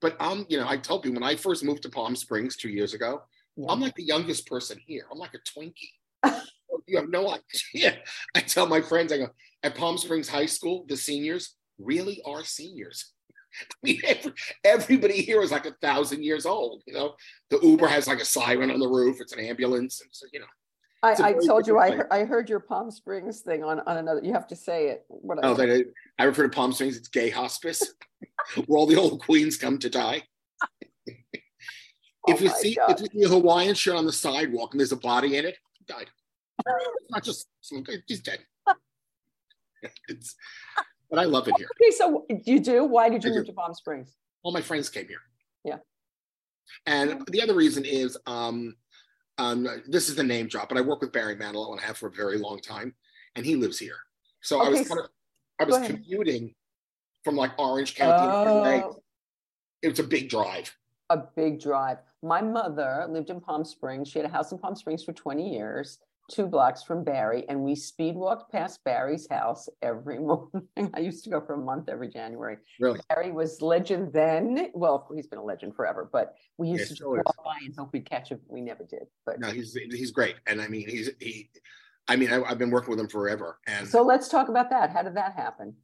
but 0.00 0.20
um, 0.20 0.44
you 0.48 0.58
know, 0.58 0.66
I 0.66 0.76
told 0.76 1.04
you 1.04 1.12
when 1.12 1.22
I 1.22 1.36
first 1.36 1.62
moved 1.62 1.82
to 1.84 1.88
Palm 1.88 2.16
Springs 2.16 2.56
two 2.56 2.68
years 2.68 2.94
ago, 2.94 3.22
Yeah. 3.56 3.66
I'm 3.70 3.80
like 3.80 3.94
the 3.94 4.02
youngest 4.02 4.48
person 4.48 4.80
here. 4.84 5.02
I'm 5.12 5.18
like 5.18 5.34
a 5.34 5.38
Twinkie. 5.38 5.92
you 6.88 6.96
have 6.96 7.08
no 7.08 7.30
idea. 7.30 7.98
I 8.34 8.40
tell 8.40 8.66
my 8.66 8.80
friends, 8.80 9.12
I 9.12 9.18
go 9.18 9.28
at 9.62 9.76
Palm 9.76 9.96
Springs 9.98 10.28
High 10.28 10.46
School, 10.46 10.84
the 10.88 10.96
seniors 10.96 11.54
really 11.78 12.22
are 12.24 12.44
seniors. 12.44 13.12
I 13.60 13.64
mean, 13.82 14.00
every, 14.04 14.32
everybody 14.64 15.22
here 15.22 15.40
is 15.42 15.50
like 15.50 15.66
a 15.66 15.72
thousand 15.80 16.24
years 16.24 16.46
old. 16.46 16.82
You 16.86 16.94
know, 16.94 17.14
the 17.50 17.58
Uber 17.60 17.86
has 17.86 18.06
like 18.06 18.20
a 18.20 18.24
siren 18.24 18.70
on 18.70 18.80
the 18.80 18.88
roof. 18.88 19.20
It's 19.20 19.32
an 19.32 19.40
ambulance. 19.40 20.00
And 20.00 20.10
so, 20.12 20.26
you 20.32 20.40
know, 20.40 20.46
I, 21.02 21.10
I, 21.10 21.28
I 21.28 21.32
told 21.46 21.66
you 21.66 21.78
I 21.78 21.90
heard, 21.90 22.08
I 22.10 22.24
heard 22.24 22.50
your 22.50 22.60
Palm 22.60 22.90
Springs 22.90 23.40
thing 23.40 23.64
on, 23.64 23.80
on 23.80 23.96
another. 23.96 24.20
You 24.22 24.32
have 24.32 24.48
to 24.48 24.56
say 24.56 24.88
it. 24.88 25.04
What 25.08 25.38
I- 25.42 25.48
oh, 25.48 25.54
that 25.54 25.68
is, 25.68 25.82
I 26.18 26.24
refer 26.24 26.42
to 26.42 26.48
Palm 26.48 26.72
Springs. 26.72 26.96
It's 26.96 27.08
gay 27.08 27.30
hospice, 27.30 27.82
where 28.66 28.78
all 28.78 28.86
the 28.86 28.96
old 28.96 29.20
queens 29.22 29.56
come 29.56 29.78
to 29.78 29.90
die. 29.90 30.22
Oh 32.28 32.32
if 32.32 32.40
you 32.40 32.48
see 32.48 32.74
God. 32.74 32.90
if 32.90 33.00
you 33.00 33.06
see 33.20 33.24
a 33.24 33.28
Hawaiian 33.28 33.76
shirt 33.76 33.94
on 33.94 34.04
the 34.04 34.12
sidewalk 34.12 34.72
and 34.72 34.80
there's 34.80 34.90
a 34.90 34.96
body 34.96 35.36
in 35.36 35.44
it, 35.44 35.56
he 35.74 35.84
died. 35.86 36.08
It's 36.58 37.10
not 37.10 37.22
just 37.22 37.46
he's 38.08 38.20
dead. 38.20 38.40
It's, 40.08 40.34
but 41.10 41.18
I 41.18 41.24
love 41.24 41.48
it 41.48 41.54
here. 41.58 41.68
Okay, 41.80 41.90
so 41.96 42.26
you 42.44 42.60
do. 42.60 42.84
Why 42.84 43.08
did 43.08 43.24
you 43.24 43.32
move 43.32 43.46
to 43.46 43.52
Palm 43.52 43.74
Springs? 43.74 44.16
All 44.42 44.52
my 44.52 44.60
friends 44.60 44.88
came 44.88 45.06
here. 45.08 45.20
Yeah. 45.64 45.78
And 46.86 47.24
the 47.28 47.42
other 47.42 47.54
reason 47.54 47.84
is 47.84 48.16
um, 48.26 48.74
um, 49.38 49.66
this 49.86 50.08
is 50.08 50.16
the 50.16 50.22
name 50.24 50.48
drop, 50.48 50.68
but 50.68 50.78
I 50.78 50.80
work 50.80 51.00
with 51.00 51.12
Barry 51.12 51.36
Manilow 51.36 51.72
and 51.72 51.80
I 51.80 51.84
have 51.84 51.96
for 51.96 52.08
a 52.08 52.12
very 52.12 52.38
long 52.38 52.60
time, 52.60 52.94
and 53.34 53.44
he 53.44 53.56
lives 53.56 53.78
here. 53.78 53.96
So 54.42 54.60
I 54.60 54.68
was 54.68 54.86
kind 54.88 55.00
of 55.00 55.08
I 55.60 55.64
was 55.64 55.86
commuting 55.86 56.54
from 57.24 57.36
like 57.36 57.52
Orange 57.58 57.94
County. 57.94 58.26
Oh, 58.26 58.96
It 59.82 59.88
was 59.88 59.98
a 59.98 60.04
big 60.04 60.28
drive. 60.28 60.74
a 61.10 61.18
big 61.36 61.60
drive. 61.60 61.98
My 62.22 62.40
mother 62.40 63.06
lived 63.08 63.30
in 63.30 63.40
Palm 63.40 63.64
Springs. 63.64 64.08
She 64.08 64.18
had 64.18 64.26
a 64.26 64.32
house 64.32 64.50
in 64.52 64.58
Palm 64.58 64.74
Springs 64.74 65.04
for 65.04 65.12
20 65.12 65.52
years, 65.54 65.98
two 66.28 66.46
blocks 66.46 66.82
from 66.82 67.04
Barry, 67.04 67.44
and 67.48 67.62
we 67.62 67.74
speed 67.74 68.14
walked 68.16 68.50
past 68.52 68.82
Barry's 68.84 69.28
house 69.28 69.68
every 69.82 70.18
morning. 70.20 70.68
I 70.94 71.00
used 71.00 71.24
to 71.24 71.30
go 71.30 71.40
for 71.40 71.54
a 71.54 71.58
month 71.58 71.88
every 71.88 72.08
January. 72.08 72.58
Really. 72.80 73.00
Barry 73.08 73.32
was 73.32 73.62
legend 73.62 74.12
then. 74.12 74.70
Well, 74.74 75.08
he's 75.14 75.26
been 75.26 75.38
a 75.38 75.44
legend 75.44 75.74
forever, 75.76 76.08
but 76.12 76.34
we 76.58 76.68
used 76.68 76.80
Yeah, 76.80 76.84
to 76.84 76.88
just 76.90 76.96
still 77.00 77.14
is. 77.14 77.22
walk 77.26 77.44
by 77.44 77.56
and 77.64 77.74
hope 77.76 77.92
we'd 77.92 78.08
catch 78.08 78.30
him. 78.30 78.40
We 78.48 78.60
never 78.60 78.84
did. 78.84 79.04
But 79.24 79.40
No, 79.40 79.50
he's 79.50 79.74
he's 79.74 80.10
great, 80.10 80.36
and 80.46 80.60
I 80.60 80.68
mean 80.68 80.88
he's 80.88 81.10
he. 81.20 81.50
I 82.08 82.16
mean 82.16 82.32
I, 82.32 82.42
I've 82.42 82.58
been 82.58 82.70
working 82.70 82.90
with 82.90 83.00
him 83.00 83.08
forever, 83.08 83.58
and 83.66 83.86
so 83.88 84.02
let's 84.02 84.28
talk 84.28 84.48
about 84.48 84.70
that. 84.70 84.90
How 84.90 85.02
did 85.02 85.14
that 85.16 85.34
happen? 85.34 85.74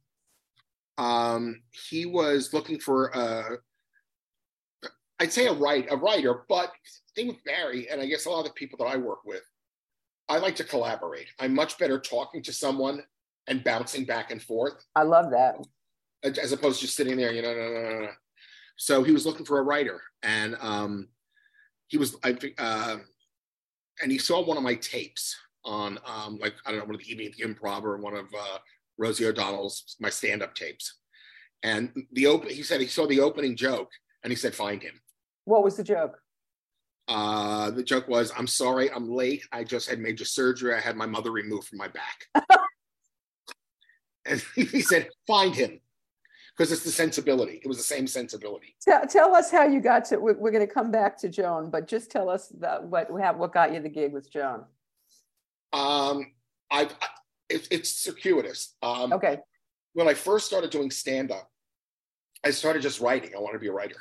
um, 0.99 1.61
he 1.89 2.05
was 2.05 2.53
looking 2.53 2.79
for 2.79 3.07
a, 3.07 3.57
I'd 5.19 5.33
say 5.33 5.47
a 5.47 5.53
write 5.53 5.87
a 5.91 5.97
writer, 5.97 6.43
but 6.47 6.71
thing 7.15 7.27
with 7.29 7.43
Barry, 7.43 7.89
and 7.89 7.99
I 8.01 8.05
guess 8.05 8.25
a 8.25 8.29
lot 8.29 8.41
of 8.41 8.45
the 8.45 8.51
people 8.53 8.77
that 8.79 8.85
I 8.91 8.97
work 8.97 9.25
with, 9.25 9.41
I 10.33 10.39
like 10.39 10.55
to 10.55 10.63
collaborate. 10.63 11.27
I'm 11.39 11.53
much 11.53 11.77
better 11.77 11.99
talking 11.99 12.41
to 12.41 12.51
someone 12.51 13.03
and 13.45 13.63
bouncing 13.63 14.03
back 14.03 14.31
and 14.31 14.41
forth 14.41 14.83
I 14.95 15.03
love 15.03 15.29
that. 15.29 15.57
as 16.23 16.51
opposed 16.51 16.79
to 16.79 16.85
just 16.87 16.97
sitting 16.97 17.17
there, 17.17 17.31
you 17.31 17.43
know, 17.43 17.53
no, 17.53 17.67
no, 17.71 17.81
no, 17.81 17.99
no. 18.05 18.09
So 18.75 19.03
he 19.03 19.11
was 19.11 19.27
looking 19.27 19.45
for 19.45 19.59
a 19.59 19.61
writer, 19.61 20.01
and 20.23 20.57
um, 20.59 21.09
he 21.85 21.97
was, 21.97 22.15
I 22.23 22.33
think, 22.33 22.55
uh, 22.57 22.97
and 24.01 24.11
he 24.11 24.17
saw 24.17 24.43
one 24.43 24.57
of 24.57 24.63
my 24.63 24.73
tapes 24.73 25.35
on, 25.63 25.99
um, 26.07 26.39
like 26.41 26.55
I 26.65 26.71
don't 26.71 26.79
know, 26.79 26.85
one 26.85 26.95
of 26.95 27.01
the 27.01 27.11
Evening 27.11 27.27
at 27.27 27.33
the 27.33 27.43
Improv 27.43 27.83
or 27.83 27.97
one 27.97 28.15
of 28.15 28.25
uh, 28.33 28.57
Rosie 28.97 29.27
O'Donnell's 29.27 29.95
my 29.99 30.09
stand-up 30.09 30.55
tapes, 30.55 30.97
and 31.61 31.91
the 32.13 32.25
open, 32.25 32.49
he 32.49 32.63
said 32.63 32.81
he 32.81 32.87
saw 32.87 33.05
the 33.05 33.19
opening 33.19 33.55
joke, 33.55 33.91
and 34.23 34.31
he 34.31 34.35
said, 34.35 34.55
find 34.55 34.81
him. 34.81 34.99
What 35.45 35.63
was 35.63 35.77
the 35.77 35.83
joke? 35.83 36.17
Uh, 37.07 37.71
the 37.71 37.83
joke 37.83 38.07
was, 38.07 38.31
I'm 38.37 38.47
sorry, 38.47 38.91
I'm 38.91 39.11
late. 39.11 39.43
I 39.51 39.63
just 39.63 39.89
had 39.89 39.99
major 39.99 40.25
surgery. 40.25 40.73
I 40.73 40.79
had 40.79 40.95
my 40.95 41.05
mother 41.05 41.31
removed 41.31 41.67
from 41.67 41.77
my 41.79 41.89
back. 41.89 42.27
and 44.25 44.43
he 44.55 44.81
said, 44.81 45.09
find 45.27 45.53
him. 45.53 45.79
Because 46.55 46.71
it's 46.71 46.83
the 46.83 46.91
sensibility. 46.91 47.59
It 47.63 47.67
was 47.67 47.77
the 47.77 47.83
same 47.83 48.05
sensibility. 48.05 48.75
Tell, 48.79 49.07
tell 49.07 49.35
us 49.35 49.49
how 49.49 49.65
you 49.65 49.81
got 49.81 50.05
to. 50.05 50.17
We're, 50.17 50.37
we're 50.37 50.51
going 50.51 50.65
to 50.65 50.71
come 50.71 50.91
back 50.91 51.17
to 51.19 51.29
Joan, 51.29 51.71
but 51.71 51.87
just 51.87 52.11
tell 52.11 52.29
us 52.29 52.49
that 52.59 52.83
what 52.83 53.09
what 53.09 53.37
what 53.39 53.51
got 53.51 53.73
you 53.73 53.79
the 53.79 53.89
gig 53.89 54.13
with 54.13 54.31
Joan. 54.31 54.63
Um, 55.73 56.31
I, 56.69 56.83
I 56.83 57.07
it, 57.49 57.67
it's 57.71 57.89
circuitous. 57.89 58.75
Um, 58.83 59.13
Okay. 59.13 59.39
When 59.93 60.07
I 60.07 60.13
first 60.13 60.45
started 60.45 60.69
doing 60.69 60.91
stand 60.91 61.31
up, 61.31 61.49
I 62.43 62.51
started 62.51 62.81
just 62.81 62.99
writing. 62.99 63.31
I 63.35 63.39
wanted 63.39 63.53
to 63.53 63.59
be 63.59 63.67
a 63.67 63.73
writer. 63.73 63.95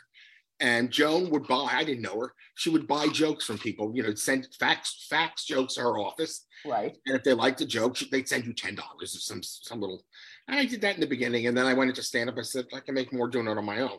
And 0.63 0.93
Joan 0.93 1.29
would 1.31 1.49
buy, 1.49 1.69
I 1.73 1.83
didn't 1.83 2.03
know 2.03 2.21
her, 2.21 2.35
she 2.55 2.71
would 2.71 2.87
buy 2.87 3.09
jokes 3.09 3.45
from 3.45 3.59
people, 3.59 3.91
you 3.97 4.05
know, 4.05 4.15
send 4.15 4.47
fax, 4.61 5.07
fax 5.11 5.45
jokes 5.45 5.75
to 5.75 5.81
her 5.81 5.99
office. 5.99 6.47
Right. 6.65 6.97
And 7.05 7.17
if 7.17 7.25
they 7.25 7.33
liked 7.33 7.59
the 7.59 7.67
joke, 7.67 7.99
they'd 8.13 8.29
send 8.29 8.47
you 8.47 8.55
$10 8.55 8.79
or 8.79 9.07
some, 9.07 9.43
some 9.43 9.81
little. 9.81 10.05
And 10.47 10.61
I 10.61 10.65
did 10.65 10.81
that 10.83 10.95
in 10.95 11.01
the 11.01 11.07
beginning. 11.09 11.49
And 11.49 11.57
then 11.57 11.67
I 11.67 11.75
went 11.75 11.91
into 11.91 12.03
stand 12.05 12.31
up. 12.31 12.39
I 12.39 12.43
said, 12.43 12.67
I 12.73 12.79
can 12.79 12.95
make 12.95 13.13
more 13.13 13.29
doing 13.29 13.49
it 13.49 13.59
on 13.59 13.65
my 13.65 13.81
own. 13.81 13.99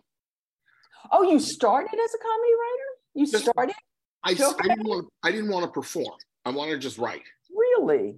Oh, 1.11 1.23
you 1.23 1.37
started 1.37 1.93
as 1.93 2.13
a 2.13 2.17
comedy 2.17 2.53
writer? 2.53 2.89
You 3.15 3.27
Just- 3.27 3.43
started? 3.43 3.75
I, 4.23 4.31
I 4.31 4.67
didn't 4.69 4.87
want, 4.87 5.09
I 5.21 5.31
didn't 5.31 5.49
want 5.49 5.65
to 5.65 5.71
perform. 5.71 6.15
I 6.45 6.51
wanted 6.51 6.71
to 6.71 6.79
just 6.79 6.97
write. 6.97 7.23
Really? 7.53 8.15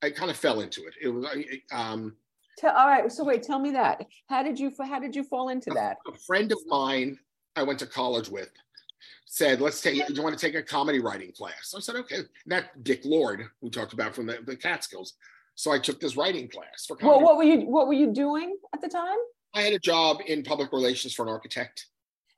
I 0.00 0.10
kind 0.10 0.30
of 0.30 0.36
fell 0.36 0.60
into 0.60 0.82
it. 0.86 0.94
It 1.02 1.08
was, 1.08 1.26
um, 1.72 2.14
Tell, 2.56 2.72
all 2.76 2.86
right. 2.86 3.10
So 3.10 3.24
wait, 3.24 3.42
tell 3.42 3.58
me 3.58 3.72
that. 3.72 4.06
How 4.28 4.44
did 4.44 4.60
you 4.60 4.72
how 4.78 5.00
did 5.00 5.16
you 5.16 5.24
fall 5.24 5.48
into 5.48 5.70
that? 5.74 5.96
a 6.06 6.16
friend 6.18 6.52
of 6.52 6.58
mine 6.68 7.18
I 7.56 7.62
went 7.62 7.78
to 7.80 7.86
college 7.86 8.28
with 8.28 8.50
said, 9.26 9.60
let's 9.60 9.80
take, 9.80 10.06
do 10.06 10.14
you 10.14 10.22
want 10.22 10.38
to 10.38 10.46
take 10.46 10.54
a 10.54 10.62
comedy 10.62 11.00
writing 11.00 11.32
class? 11.32 11.74
I 11.76 11.80
said, 11.80 11.96
okay. 11.96 12.18
And 12.18 12.28
that 12.46 12.84
Dick 12.84 13.00
Lord, 13.04 13.46
we 13.60 13.68
talked 13.68 13.92
about 13.92 14.14
from 14.14 14.26
the, 14.26 14.38
the 14.46 14.54
Catskills. 14.54 15.14
So 15.56 15.72
I 15.72 15.78
took 15.78 16.00
this 16.00 16.16
writing 16.16 16.48
class 16.48 16.86
for 16.86 16.96
comedy. 16.96 17.16
Well, 17.16 17.24
what 17.24 17.36
were 17.36 17.44
you 17.44 17.60
what 17.60 17.86
were 17.86 17.94
you 17.94 18.12
doing 18.12 18.56
at 18.72 18.80
the 18.80 18.88
time? 18.88 19.16
I 19.54 19.62
had 19.62 19.72
a 19.72 19.78
job 19.78 20.18
in 20.26 20.42
public 20.42 20.72
relations 20.72 21.14
for 21.14 21.22
an 21.22 21.28
architect. 21.28 21.86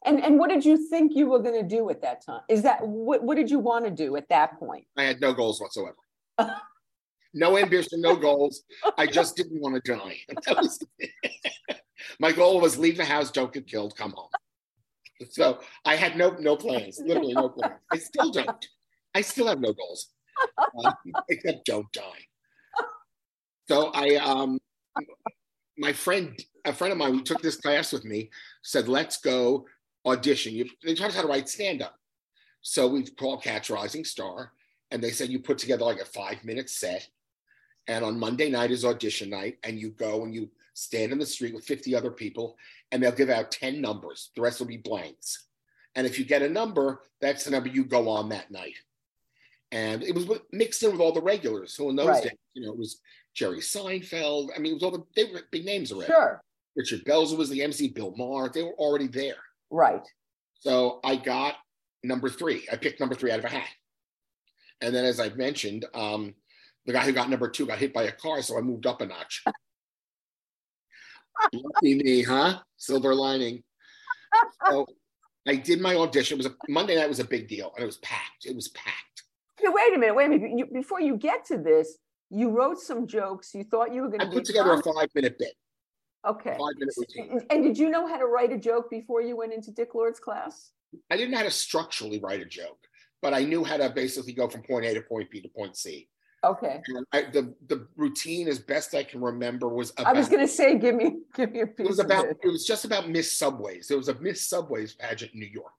And 0.04 0.22
and 0.22 0.38
what 0.38 0.50
did 0.50 0.64
you 0.64 0.88
think 0.88 1.12
you 1.14 1.26
were 1.26 1.38
going 1.38 1.60
to 1.60 1.66
do 1.66 1.88
at 1.88 2.02
that 2.02 2.24
time? 2.24 2.42
Is 2.48 2.62
that 2.62 2.86
what 2.86 3.22
what 3.22 3.36
did 3.36 3.50
you 3.50 3.58
want 3.58 3.86
to 3.86 3.90
do 3.90 4.16
at 4.16 4.28
that 4.28 4.58
point? 4.58 4.86
I 4.98 5.04
had 5.04 5.20
no 5.20 5.32
goals 5.32 5.60
whatsoever. 5.60 5.96
no 7.34 7.56
ambition, 7.56 8.02
no 8.02 8.16
goals. 8.16 8.62
I 8.98 9.06
just 9.06 9.34
didn't 9.36 9.60
want 9.60 9.82
to 9.82 9.92
die. 9.92 10.18
My 12.20 12.32
goal 12.32 12.60
was 12.60 12.76
leave 12.78 12.98
the 12.98 13.04
house, 13.04 13.30
don't 13.30 13.52
get 13.52 13.66
killed, 13.66 13.96
come 13.96 14.12
home. 14.12 14.28
So 15.30 15.60
I 15.84 15.96
had 15.96 16.16
no 16.16 16.30
no 16.38 16.56
plans, 16.56 17.00
literally 17.04 17.34
no 17.34 17.48
plans. 17.48 17.74
I 17.92 17.98
still 17.98 18.30
don't. 18.30 18.66
I 19.14 19.22
still 19.22 19.46
have 19.46 19.60
no 19.60 19.72
goals, 19.72 20.08
uh, 20.84 20.92
except 21.28 21.64
don't 21.64 21.90
die. 21.92 22.26
So 23.68 23.90
I, 23.94 24.16
um, 24.16 24.58
my 25.78 25.92
friend 25.92 26.38
a 26.66 26.72
friend 26.72 26.92
of 26.92 26.98
mine 26.98 27.14
who 27.14 27.22
took 27.22 27.40
this 27.40 27.56
class 27.56 27.92
with 27.92 28.04
me 28.04 28.30
said, 28.62 28.88
let's 28.88 29.18
go 29.18 29.66
audition. 30.04 30.54
You, 30.54 30.68
they 30.84 30.94
taught 30.94 31.10
us 31.10 31.16
how 31.16 31.22
to 31.22 31.28
write 31.28 31.48
stand 31.48 31.82
up. 31.82 31.96
So 32.60 32.88
we 32.88 33.04
called 33.04 33.42
Catch 33.42 33.70
Rising 33.70 34.04
Star, 34.04 34.52
and 34.90 35.02
they 35.02 35.10
said 35.10 35.28
you 35.28 35.38
put 35.38 35.58
together 35.58 35.84
like 35.84 36.00
a 36.00 36.04
five 36.04 36.44
minute 36.44 36.68
set. 36.68 37.08
And 37.88 38.04
on 38.04 38.18
Monday 38.18 38.50
night 38.50 38.72
is 38.72 38.84
audition 38.84 39.30
night, 39.30 39.58
and 39.62 39.78
you 39.78 39.90
go 39.90 40.24
and 40.24 40.34
you 40.34 40.50
stand 40.74 41.12
in 41.12 41.18
the 41.18 41.26
street 41.26 41.54
with 41.54 41.64
50 41.64 41.94
other 41.94 42.10
people, 42.10 42.56
and 42.92 43.02
they'll 43.02 43.12
give 43.12 43.30
out 43.30 43.50
10 43.50 43.80
numbers. 43.80 44.30
The 44.36 44.42
rest 44.42 44.60
will 44.60 44.66
be 44.66 44.76
blanks. 44.76 45.46
And 45.94 46.06
if 46.06 46.18
you 46.18 46.24
get 46.24 46.42
a 46.42 46.48
number, 46.48 47.00
that's 47.20 47.44
the 47.44 47.50
number 47.50 47.68
you 47.68 47.84
go 47.84 48.08
on 48.08 48.28
that 48.28 48.50
night. 48.50 48.76
And 49.72 50.02
it 50.02 50.14
was 50.14 50.28
mixed 50.52 50.82
in 50.82 50.92
with 50.92 51.00
all 51.00 51.12
the 51.12 51.22
regulars. 51.22 51.74
So 51.74 51.88
in 51.90 51.96
those 51.96 52.06
Right. 52.08 52.22
days, 52.22 52.32
you 52.54 52.64
know, 52.64 52.72
it 52.72 52.78
was 52.78 53.00
Jerry 53.34 53.58
Seinfeld. 53.58 54.50
I 54.54 54.58
mean, 54.58 54.72
it 54.72 54.74
was 54.74 54.82
all 54.82 54.90
the 54.90 55.04
they 55.16 55.24
were 55.24 55.42
big 55.50 55.64
names 55.64 55.90
already. 55.92 56.12
Sure. 56.12 56.40
Richard 56.76 57.04
Belzer 57.04 57.36
was 57.36 57.48
the 57.48 57.62
MC, 57.62 57.88
Bill 57.88 58.14
Maher. 58.16 58.50
They 58.50 58.62
were 58.62 58.74
already 58.74 59.08
there. 59.08 59.36
Right. 59.70 60.06
So 60.60 61.00
I 61.02 61.16
got 61.16 61.54
number 62.04 62.28
three. 62.28 62.66
I 62.70 62.76
picked 62.76 63.00
number 63.00 63.14
three 63.14 63.30
out 63.32 63.38
of 63.38 63.44
a 63.46 63.48
hat. 63.48 63.68
And 64.80 64.94
then, 64.94 65.04
as 65.06 65.18
I've 65.18 65.36
mentioned, 65.36 65.86
um, 65.94 66.34
the 66.84 66.92
guy 66.92 67.04
who 67.04 67.12
got 67.12 67.30
number 67.30 67.48
two 67.48 67.66
got 67.66 67.78
hit 67.78 67.94
by 67.94 68.04
a 68.04 68.12
car, 68.12 68.42
so 68.42 68.58
I 68.58 68.60
moved 68.60 68.86
up 68.86 69.00
a 69.00 69.06
notch. 69.06 69.42
Lucky 71.52 71.94
me, 71.96 72.22
huh? 72.22 72.60
Silver 72.76 73.14
lining. 73.14 73.62
So 74.68 74.86
I 75.46 75.56
did 75.56 75.80
my 75.80 75.94
audition. 75.94 76.34
It 76.36 76.44
was 76.44 76.46
a 76.46 76.56
Monday 76.68 76.96
night 76.96 77.04
it 77.04 77.08
was 77.08 77.20
a 77.20 77.24
big 77.24 77.48
deal, 77.48 77.72
and 77.74 77.82
it 77.82 77.86
was 77.86 77.98
packed. 77.98 78.46
It 78.46 78.54
was 78.54 78.68
packed. 78.68 79.22
Wait 79.62 79.94
a 79.94 79.98
minute. 79.98 80.14
Wait 80.14 80.26
a 80.26 80.28
minute. 80.28 80.58
You, 80.58 80.66
before 80.66 81.00
you 81.00 81.16
get 81.16 81.44
to 81.46 81.58
this, 81.58 81.98
you 82.30 82.50
wrote 82.50 82.78
some 82.78 83.06
jokes. 83.06 83.54
You 83.54 83.64
thought 83.64 83.92
you 83.94 84.02
were 84.02 84.08
going 84.08 84.20
I 84.20 84.24
to 84.24 84.30
be 84.30 84.36
put 84.36 84.44
together 84.44 84.72
a 84.72 84.82
five 84.82 85.08
minute 85.14 85.38
bit, 85.38 85.54
Okay. 86.26 86.50
five 86.58 86.74
minute 86.78 86.94
routine. 86.96 87.40
And 87.50 87.62
did 87.62 87.78
you 87.78 87.88
know 87.88 88.06
how 88.06 88.18
to 88.18 88.26
write 88.26 88.52
a 88.52 88.58
joke 88.58 88.90
before 88.90 89.22
you 89.22 89.36
went 89.36 89.52
into 89.52 89.70
Dick 89.70 89.94
Lord's 89.94 90.20
class? 90.20 90.72
I 91.10 91.16
didn't 91.16 91.30
know 91.30 91.38
how 91.38 91.44
to 91.44 91.50
structurally 91.50 92.18
write 92.20 92.40
a 92.40 92.44
joke, 92.44 92.78
but 93.22 93.32
I 93.34 93.44
knew 93.44 93.64
how 93.64 93.76
to 93.76 93.90
basically 93.90 94.32
go 94.32 94.48
from 94.48 94.62
point 94.62 94.84
A 94.84 94.94
to 94.94 95.02
point 95.02 95.30
B 95.30 95.40
to 95.40 95.48
point 95.48 95.76
C. 95.76 96.08
Okay. 96.44 96.80
I, 97.12 97.22
the 97.22 97.54
the 97.66 97.86
routine, 97.96 98.46
as 98.48 98.58
best 98.58 98.94
I 98.94 99.02
can 99.02 99.20
remember, 99.20 99.68
was 99.68 99.90
about 99.98 100.06
I 100.06 100.12
was 100.18 100.28
going 100.28 100.42
to 100.42 100.48
say, 100.48 100.78
give 100.78 100.94
me, 100.94 101.16
give 101.34 101.50
me 101.50 101.60
a 101.62 101.66
piece 101.66 101.86
It 101.86 101.88
was 101.88 101.98
about 101.98 102.26
it. 102.26 102.36
it 102.42 102.48
was 102.48 102.64
just 102.64 102.84
about 102.84 103.08
Miss 103.08 103.36
Subways. 103.36 103.88
There 103.88 103.96
was 103.96 104.08
a 104.08 104.14
Miss 104.20 104.46
Subways 104.48 104.94
pageant 104.94 105.32
in 105.34 105.40
New 105.40 105.46
York. 105.46 105.72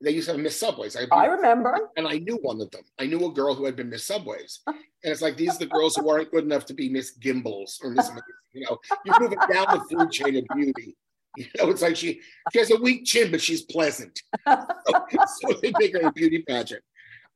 They 0.00 0.10
used 0.10 0.26
to 0.28 0.32
have 0.34 0.40
Miss 0.40 0.58
Subways. 0.58 0.96
I, 0.96 1.06
I 1.12 1.26
remember. 1.26 1.90
and 1.96 2.06
I 2.08 2.18
knew 2.18 2.36
one 2.42 2.60
of 2.60 2.70
them. 2.72 2.82
I 2.98 3.06
knew 3.06 3.24
a 3.24 3.32
girl 3.32 3.54
who 3.54 3.64
had 3.64 3.76
been 3.76 3.88
Miss 3.90 4.04
Subways. 4.04 4.60
And 5.04 5.10
it's 5.10 5.20
like 5.20 5.36
these 5.36 5.56
are 5.56 5.58
the 5.58 5.66
girls 5.66 5.96
who 5.96 6.08
aren't 6.08 6.30
good 6.30 6.44
enough 6.44 6.64
to 6.66 6.74
be 6.74 6.88
Miss 6.88 7.18
Gimbels 7.18 7.82
or 7.82 7.90
Miss, 7.90 8.08
you 8.52 8.64
know, 8.64 8.78
you're 9.04 9.18
moving 9.18 9.38
down 9.52 9.66
the 9.76 9.84
food 9.90 10.12
chain 10.12 10.36
of 10.36 10.44
beauty. 10.54 10.96
You 11.36 11.46
know, 11.58 11.70
it's 11.70 11.82
like 11.82 11.96
she 11.96 12.20
she 12.52 12.60
has 12.60 12.70
a 12.70 12.76
weak 12.76 13.04
chin, 13.04 13.32
but 13.32 13.40
she's 13.40 13.62
pleasant. 13.62 14.22
so, 14.46 14.56
so 15.40 15.58
they 15.60 15.72
make 15.80 15.92
her 15.94 16.06
a 16.06 16.12
beauty 16.12 16.44
pageant. 16.46 16.84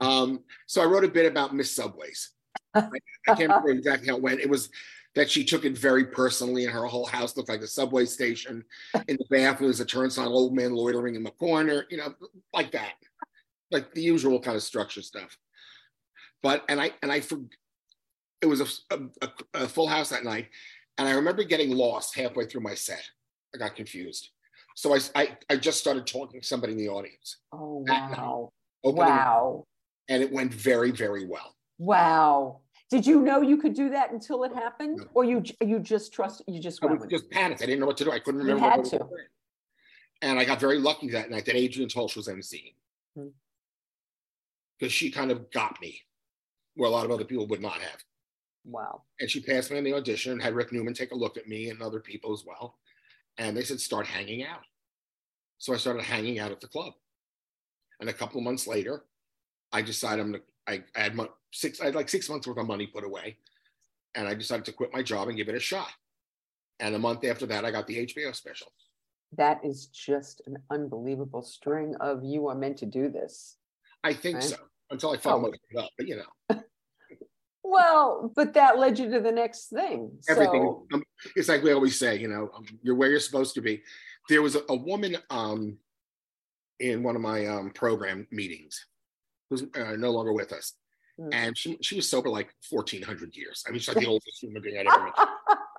Um, 0.01 0.41
so 0.67 0.83
I 0.83 0.85
wrote 0.85 1.05
a 1.05 1.09
bit 1.09 1.27
about 1.27 1.55
Miss 1.55 1.75
Subways. 1.75 2.31
I, 2.75 2.81
I 3.29 3.35
can't 3.35 3.41
remember 3.41 3.69
exactly 3.71 4.09
how 4.09 4.17
it 4.17 4.23
went. 4.23 4.41
It 4.41 4.51
was 4.51 4.71
that 5.15 5.31
she 5.31 5.45
took 5.45 5.65
it 5.65 5.77
very 5.77 6.05
personally, 6.05 6.65
and 6.65 6.73
her 6.73 6.85
whole 6.85 7.07
house 7.07 7.37
looked 7.37 7.49
like 7.49 7.63
a 7.63 7.67
subway 7.67 8.05
station. 8.05 8.63
In 9.09 9.17
the 9.17 9.25
bathroom, 9.31 9.69
there's 9.69 9.81
a 9.81 9.87
turnstile, 9.87 10.29
old 10.37 10.55
man 10.55 10.75
loitering 10.75 11.15
in 11.15 11.23
the 11.23 11.31
corner, 11.31 11.87
you 11.91 11.97
know, 11.97 12.15
like 12.53 12.71
that, 12.73 12.93
like 13.71 13.95
the 13.95 14.03
usual 14.03 14.39
kind 14.41 14.57
of 14.57 14.63
structure 14.63 15.03
stuff. 15.03 15.37
But 16.43 16.65
and 16.69 16.81
I 16.81 16.93
and 17.03 17.11
I 17.11 17.21
for, 17.21 17.39
it 18.43 18.47
was 18.47 18.83
a, 18.91 18.99
a, 19.23 19.29
a 19.55 19.69
full 19.69 19.87
house 19.87 20.11
that 20.11 20.25
night, 20.25 20.49
and 20.99 21.09
I 21.09 21.13
remember 21.13 21.45
getting 21.45 21.71
lost 21.71 22.15
halfway 22.15 22.45
through 22.45 22.61
my 22.61 22.75
set. 22.75 23.03
I 23.55 23.59
got 23.59 23.75
confused, 23.75 24.31
so 24.75 24.95
I 24.95 24.99
I, 25.15 25.39
I 25.49 25.57
just 25.57 25.81
started 25.81 26.07
talking 26.07 26.43
to 26.43 26.47
somebody 26.47 26.75
in 26.75 26.79
the 26.79 26.91
audience, 26.91 27.39
Oh, 27.53 27.85
wow. 27.89 28.53
opening, 28.85 29.15
Wow. 29.15 29.65
And 30.09 30.23
it 30.23 30.33
went 30.33 30.53
very 30.55 30.91
very 30.91 31.27
well. 31.27 31.57
Wow. 31.79 32.61
Did 32.91 33.05
you 33.07 33.21
know 33.21 33.41
you 33.41 33.57
could 33.57 33.75
do 33.75 33.91
that 33.91 34.13
until 34.13 34.45
it 34.45 34.55
happened? 34.55 34.99
No. 34.99 35.07
Or 35.15 35.25
you, 35.25 35.43
you 35.61 35.81
just 35.81 36.13
trust, 36.13 36.43
you 36.47 36.61
just 36.61 36.83
I 36.83 36.87
went 36.87 37.01
was 37.01 37.11
just 37.11 37.29
panicked. 37.31 37.63
I 37.63 37.67
didn't 37.67 37.81
know 37.81 37.87
what 37.87 37.97
to 37.97 38.05
do. 38.05 38.13
I 38.13 38.21
couldn't 38.21 38.41
You 38.41 38.55
remember. 38.55 38.71
had 38.71 38.79
what 38.79 38.91
to. 38.91 39.07
And 40.23 40.39
I 40.39 40.45
got 40.45 40.61
very 40.61 40.79
lucky 40.79 41.11
that 41.11 41.29
night 41.29 41.45
that 41.47 41.57
Adrianne 41.57 41.93
Tolsch 41.93 42.17
was 42.17 42.29
emceeing. 42.29 42.75
Hmm. 43.17 43.29
Because 44.79 44.93
she 44.93 45.11
kind 45.11 45.33
of 45.33 45.51
got 45.51 45.81
me 45.81 46.01
where 46.75 46.89
a 46.89 46.93
lot 46.93 47.05
of 47.05 47.11
other 47.11 47.25
people 47.25 47.47
would 47.49 47.61
not 47.61 47.81
have. 47.81 48.05
Wow. 48.65 49.03
And 49.21 49.29
she 49.29 49.41
passed 49.41 49.71
me 49.71 49.79
in 49.79 49.85
the 49.85 49.95
audition 49.95 50.33
and 50.33 50.43
had 50.43 50.55
Rick 50.55 50.73
Newman 50.73 50.95
take 50.95 51.13
a 51.13 51.17
look 51.17 51.37
at 51.37 51.49
me 51.49 51.71
and 51.71 51.83
other 51.83 52.01
people 52.01 52.33
as 52.33 52.45
well. 52.47 52.79
And 53.39 53.57
they 53.57 53.63
said, 53.63 53.81
start 53.81 54.07
hanging 54.07 54.45
out. 54.45 54.63
So 55.59 55.73
I 55.73 55.77
started 55.77 56.03
hanging 56.03 56.39
out 56.39 56.53
at 56.53 56.61
the 56.61 56.69
club. 56.69 56.93
And 58.01 58.11
a 58.11 58.13
couple 58.13 58.39
of 58.39 58.45
months 58.45 58.67
later, 58.67 59.05
I 59.73 59.83
decided 59.83 60.21
I'm 60.25 60.33
gonna, 60.33 60.45
I, 60.67 60.83
I 60.97 61.01
had 61.01 61.15
mon- 61.15 61.29
six, 61.53 61.81
I 61.81 61.87
had 61.87 61.95
like 61.95 62.09
six 62.09 62.29
months 62.29 62.47
worth 62.47 62.59
of 62.59 62.67
money 62.67 62.87
put 62.87 63.05
away. 63.05 63.39
And 64.15 64.27
I 64.27 64.35
decided 64.35 64.65
to 64.67 64.73
quit 64.73 64.93
my 64.95 65.03
job 65.03 65.29
and 65.29 65.37
give 65.37 65.49
it 65.49 65.55
a 65.55 65.61
shot. 65.61 65.91
And 66.81 66.95
a 66.95 66.99
month 66.99 67.25
after 67.25 67.45
that, 67.47 67.65
I 67.65 67.71
got 67.71 67.87
the 67.87 68.07
HBO 68.07 68.35
special. 68.35 68.69
That 69.37 69.61
is 69.65 69.87
just 69.87 70.41
an 70.47 70.57
unbelievable 70.71 71.43
string 71.43 71.95
of 72.01 72.25
you 72.25 72.49
are 72.49 72.55
meant 72.55 72.79
to 72.79 72.87
do 72.87 73.11
this. 73.11 73.57
I 74.05 74.15
think 74.15 74.37
Right. 74.37 74.45
so 74.45 74.57
until 74.91 75.11
I 75.11 75.17
found 75.19 75.45
Oh. 75.45 75.53
it 75.53 75.79
up. 75.79 75.91
But 75.99 76.07
you 76.09 76.17
know, 76.17 76.63
Well, 77.63 78.33
but 78.37 78.55
that 78.55 78.79
led 78.79 78.99
you 78.99 79.11
to 79.11 79.21
the 79.21 79.33
next 79.33 79.69
thing. 79.71 80.19
everything. 80.29 80.63
So, 80.63 80.87
um, 80.95 81.03
it's 81.35 81.49
like 81.49 81.63
we 81.65 81.73
always 81.73 81.99
say, 81.99 82.17
you 82.17 82.29
know, 82.29 82.51
um, 82.55 82.65
you're 82.83 82.95
where 82.95 83.11
you're 83.11 83.19
supposed 83.21 83.55
to 83.57 83.61
be. 83.61 83.83
There 84.29 84.41
was 84.41 84.55
a, 84.55 84.63
a 84.69 84.77
woman 84.77 85.17
um, 85.31 85.77
in 86.79 87.03
one 87.03 87.17
of 87.17 87.23
my 87.23 87.47
um, 87.47 87.71
program 87.71 88.27
meetings 88.31 88.87
who's 89.51 89.63
uh, 89.63 89.97
no 89.97 90.11
longer 90.11 90.33
with 90.33 90.53
us, 90.53 90.73
Hmm. 91.19 91.31
and 91.33 91.57
she 91.57 91.79
she 91.81 91.97
was 91.97 92.09
sober 92.09 92.29
like 92.29 92.51
1400 92.69 93.35
years. 93.35 93.65
I 93.67 93.71
mean, 93.71 93.81
she's 93.81 93.89
like 93.95 94.05
the 94.05 94.11
oldest 94.11 94.39
human 94.43 94.61
being 94.63 94.79
I'd 94.79 94.87
ever 94.87 95.05
met. 95.05 95.15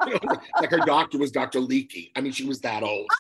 You 0.07 0.13
know, 0.29 0.35
like 0.59 0.71
her 0.71 0.79
doctor 0.79 1.17
was 1.19 1.31
Dr. 1.31 1.59
Leakey. 1.59 2.11
I 2.15 2.21
mean, 2.21 2.31
she 2.31 2.45
was 2.45 2.59
that 2.61 2.83
old. 2.83 3.07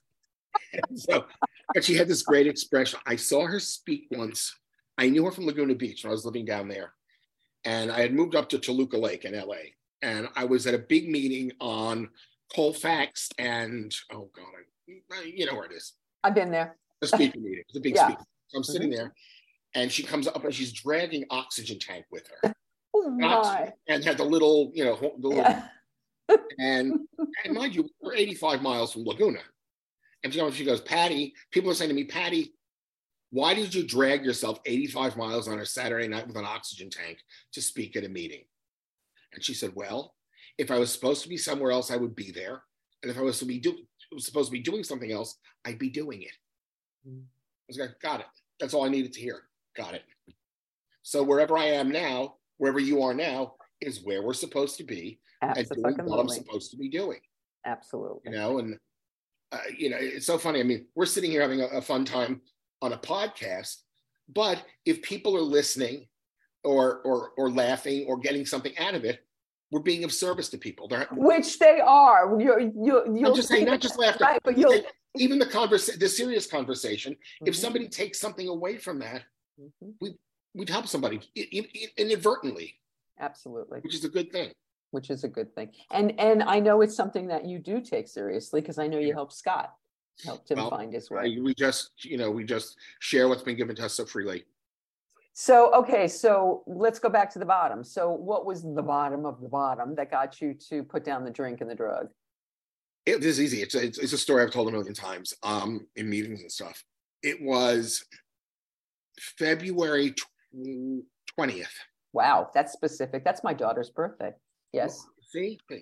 And 0.73 0.99
so, 0.99 1.25
but 1.73 1.83
she 1.85 1.93
had 1.93 2.07
this 2.07 2.23
great 2.23 2.47
expression. 2.47 2.99
I 3.05 3.15
saw 3.15 3.45
her 3.45 3.59
speak 3.59 4.07
once. 4.11 4.53
I 4.97 5.07
knew 5.07 5.23
her 5.25 5.31
from 5.31 5.45
Laguna 5.45 5.75
Beach 5.75 6.03
when 6.03 6.09
I 6.09 6.11
was 6.11 6.25
living 6.25 6.45
down 6.45 6.67
there. 6.67 6.93
And 7.63 7.91
I 7.91 7.99
had 8.01 8.13
moved 8.13 8.35
up 8.35 8.49
to 8.49 8.57
Toluca 8.59 8.97
Lake 8.97 9.23
in 9.23 9.33
LA. 9.39 9.71
And 10.01 10.27
I 10.35 10.45
was 10.45 10.65
at 10.67 10.73
a 10.73 10.79
big 10.79 11.09
meeting 11.09 11.51
on 11.61 12.09
Colfax 12.53 13.29
and, 13.37 13.93
oh 14.11 14.29
God, 14.35 14.45
I, 15.11 15.23
you 15.23 15.45
know 15.45 15.53
where 15.55 15.65
it 15.65 15.73
is. 15.73 15.93
I've 16.23 16.35
been 16.35 16.51
there. 16.51 16.75
The 17.01 17.07
speaker 17.07 17.39
meeting. 17.39 17.63
It's 17.67 17.77
a 17.77 17.81
big 17.81 17.95
Yeah. 17.95 18.07
speaker. 18.07 18.23
So 18.47 18.57
I'm 18.57 18.63
sitting 18.63 18.89
there 18.89 19.13
and 19.73 19.91
she 19.91 20.03
comes 20.03 20.27
up 20.27 20.43
and 20.43 20.53
she's 20.53 20.71
dragging 20.73 21.25
oxygen 21.29 21.79
tank 21.79 22.05
with 22.11 22.27
her. 22.41 22.53
Oh 22.95 23.05
And 23.09 23.17
my. 23.19 23.27
oxygen- 23.27 23.73
and 23.89 24.03
had 24.03 24.17
the 24.17 24.23
little, 24.23 24.71
you 24.73 24.83
know, 24.83 24.95
the 25.19 25.27
little 25.27 25.43
Yeah. 25.43 25.67
and, 26.59 26.99
and 27.45 27.53
mind 27.53 27.75
you, 27.75 27.87
we're 28.01 28.15
85 28.15 28.61
miles 28.63 28.91
from 28.93 29.03
Laguna. 29.03 29.39
And 30.23 30.33
you 30.33 30.41
know, 30.41 30.49
she 30.49 30.65
goes, 30.65 30.81
Patty, 30.81 31.33
people 31.51 31.69
are 31.69 31.73
saying 31.75 31.89
to 31.89 31.95
me, 31.95 32.05
Patty, 32.05 32.53
why 33.29 33.53
did 33.53 33.75
you 33.75 33.85
drag 33.85 34.25
yourself 34.25 34.59
85 34.65 35.15
miles 35.15 35.47
on 35.47 35.59
a 35.59 35.65
Saturday 35.65 36.07
night 36.07 36.27
with 36.27 36.37
an 36.37 36.45
oxygen 36.45 36.89
tank 36.89 37.19
to 37.53 37.61
speak 37.61 37.95
at 37.95 38.03
a 38.03 38.09
meeting? 38.09 38.45
And 39.33 39.43
she 39.43 39.53
said, 39.53 39.73
Well, 39.75 40.15
if 40.57 40.71
I 40.71 40.79
was 40.79 40.91
supposed 40.91 41.21
to 41.23 41.29
be 41.29 41.37
somewhere 41.37 41.71
else, 41.71 41.91
I 41.91 41.97
would 41.97 42.15
be 42.15 42.31
there. 42.31 42.63
And 43.03 43.11
if 43.11 43.17
I 43.17 43.21
was 43.21 43.37
to 43.39 43.45
be 43.45 43.59
do- 43.59 43.85
was 44.11 44.25
supposed 44.25 44.47
to 44.47 44.53
be 44.53 44.63
doing 44.63 44.83
something 44.83 45.11
else, 45.11 45.37
I'd 45.65 45.77
be 45.77 45.89
doing 45.89 46.23
it. 46.23 46.31
Mm. 47.07 47.21
I 47.21 47.65
was 47.67 47.77
like, 47.77 47.99
got 48.01 48.21
it. 48.21 48.25
That's 48.59 48.73
all 48.73 48.85
I 48.85 48.89
needed 48.89 49.13
to 49.13 49.19
hear. 49.21 49.43
Got 49.77 49.93
it. 49.93 50.03
So 51.03 51.23
wherever 51.23 51.57
I 51.57 51.65
am 51.65 51.89
now, 51.89 52.35
wherever 52.57 52.79
you 52.79 53.01
are 53.03 53.13
now, 53.13 53.53
is 53.79 54.03
where 54.03 54.23
we're 54.23 54.33
supposed 54.33 54.77
to 54.77 54.83
be 54.83 55.19
and 55.41 55.69
doing 55.69 55.95
what 56.05 56.19
I'm 56.19 56.29
supposed 56.29 56.71
to 56.71 56.77
be 56.77 56.89
doing. 56.89 57.19
Absolutely. 57.65 58.31
You 58.31 58.31
know, 58.31 58.59
and 58.59 58.77
uh, 59.51 59.59
you 59.77 59.89
know, 59.89 59.97
it's 59.99 60.25
so 60.25 60.37
funny. 60.37 60.59
I 60.59 60.63
mean, 60.63 60.87
we're 60.95 61.05
sitting 61.05 61.31
here 61.31 61.41
having 61.41 61.61
a, 61.61 61.67
a 61.67 61.81
fun 61.81 62.03
time 62.03 62.41
on 62.81 62.93
a 62.93 62.97
podcast, 62.97 63.83
but 64.33 64.63
if 64.85 65.01
people 65.01 65.37
are 65.37 65.41
listening 65.41 66.07
or 66.63 67.01
or 67.01 67.31
or 67.37 67.49
laughing 67.51 68.05
or 68.07 68.17
getting 68.17 68.45
something 68.45 68.77
out 68.77 68.95
of 68.95 69.05
it, 69.05 69.19
we're 69.71 69.81
being 69.81 70.03
of 70.03 70.11
service 70.11 70.49
to 70.49 70.57
people. 70.57 70.87
They're, 70.87 71.07
Which 71.11 71.59
they 71.59 71.79
are. 71.79 72.39
You're, 72.41 72.59
you're, 72.59 73.05
you'll 73.05 73.29
I'm 73.29 73.35
just 73.35 73.49
saying, 73.49 73.65
not 73.65 73.79
just 73.79 73.99
laughter. 73.99 74.23
Right, 74.23 74.41
but 74.43 74.57
you'll. 74.57 74.81
Even 75.15 75.39
the 75.39 75.47
conversation, 75.47 75.99
the 75.99 76.09
serious 76.09 76.45
conversation. 76.45 77.15
If 77.45 77.55
Mhm, 77.55 77.57
somebody 77.57 77.87
takes 77.87 78.19
something 78.19 78.47
away 78.47 78.77
from 78.77 78.99
that, 78.99 79.23
mhm. 79.59 79.93
we've 80.53 80.69
help 80.69 80.87
somebody 80.87 81.21
inadvertently, 81.97 82.79
Absolutely. 83.19 83.79
which 83.81 83.95
is 83.95 84.03
a 84.05 84.09
good 84.09 84.31
thing. 84.31 84.51
which 84.91 85.09
is 85.09 85.23
a 85.23 85.27
good 85.27 85.53
thing. 85.53 85.69
And 85.91 86.19
and 86.19 86.41
I 86.43 86.59
know 86.59 86.81
it's 86.81 86.95
something 86.95 87.27
that 87.27 87.45
you 87.45 87.59
do 87.59 87.81
take 87.81 88.07
seriously 88.07 88.61
because 88.61 88.79
I 88.79 88.87
know 88.87 88.97
you 88.99 89.13
helped 89.13 89.33
Scott, 89.33 89.73
helped 90.25 90.49
him 90.49 90.57
Well, 90.57 90.69
find 90.69 90.93
his 90.93 91.09
way. 91.11 91.37
we 91.39 91.53
just, 91.53 91.91
you 92.05 92.17
know, 92.17 92.31
we 92.31 92.43
just 92.43 92.77
share 92.99 93.27
what's 93.27 93.43
been 93.43 93.57
given 93.57 93.75
to 93.75 93.85
us 93.85 93.93
so 93.93 94.05
freely. 94.05 94.45
So 95.33 95.71
okay, 95.75 96.07
so 96.07 96.63
let's 96.65 96.97
go 96.99 97.09
back 97.09 97.29
to 97.33 97.39
the 97.39 97.45
bottom. 97.45 97.83
So 97.83 98.09
what 98.09 98.45
was 98.45 98.63
the 98.63 98.81
bottom 98.81 99.25
of 99.25 99.39
the 99.41 99.49
bottom 99.49 99.93
that 99.95 100.09
got 100.09 100.41
you 100.41 100.55
to 100.69 100.83
put 100.83 101.03
down 101.03 101.23
the 101.23 101.29
drink 101.31 101.61
and 101.61 101.69
the 101.69 101.75
drug? 101.75 102.07
It 103.05 103.23
is 103.23 103.39
easy. 103.39 103.61
It's 103.61 103.75
a, 103.75 103.83
it's, 103.85 103.97
it's 103.99 104.13
a 104.13 104.17
story 104.17 104.41
I've 104.43 104.51
told 104.51 104.67
a 104.67 104.71
million 104.71 104.93
times 104.93 105.33
um, 105.43 105.85
in 105.95 106.09
meetings 106.09 106.41
and 106.41 106.51
stuff. 106.51 106.83
It 107.23 107.41
was 107.41 108.03
February 109.19 110.15
twentieth. 111.35 111.73
Wow, 112.13 112.49
that's 112.53 112.73
specific. 112.73 113.23
That's 113.23 113.43
my 113.43 113.53
daughter's 113.53 113.89
birthday. 113.89 114.33
Yes. 114.73 115.05
See, 115.21 115.59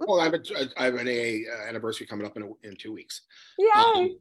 well, 0.00 0.20
I 0.20 0.24
have 0.24 0.34
a, 0.34 0.40
I 0.76 0.84
have 0.84 0.94
an 0.94 1.08
a, 1.08 1.44
uh, 1.52 1.68
anniversary 1.68 2.06
coming 2.06 2.26
up 2.26 2.36
in, 2.36 2.42
a, 2.44 2.68
in 2.68 2.76
two 2.76 2.92
weeks. 2.92 3.22
Yay! 3.58 3.68
Um, 3.74 4.18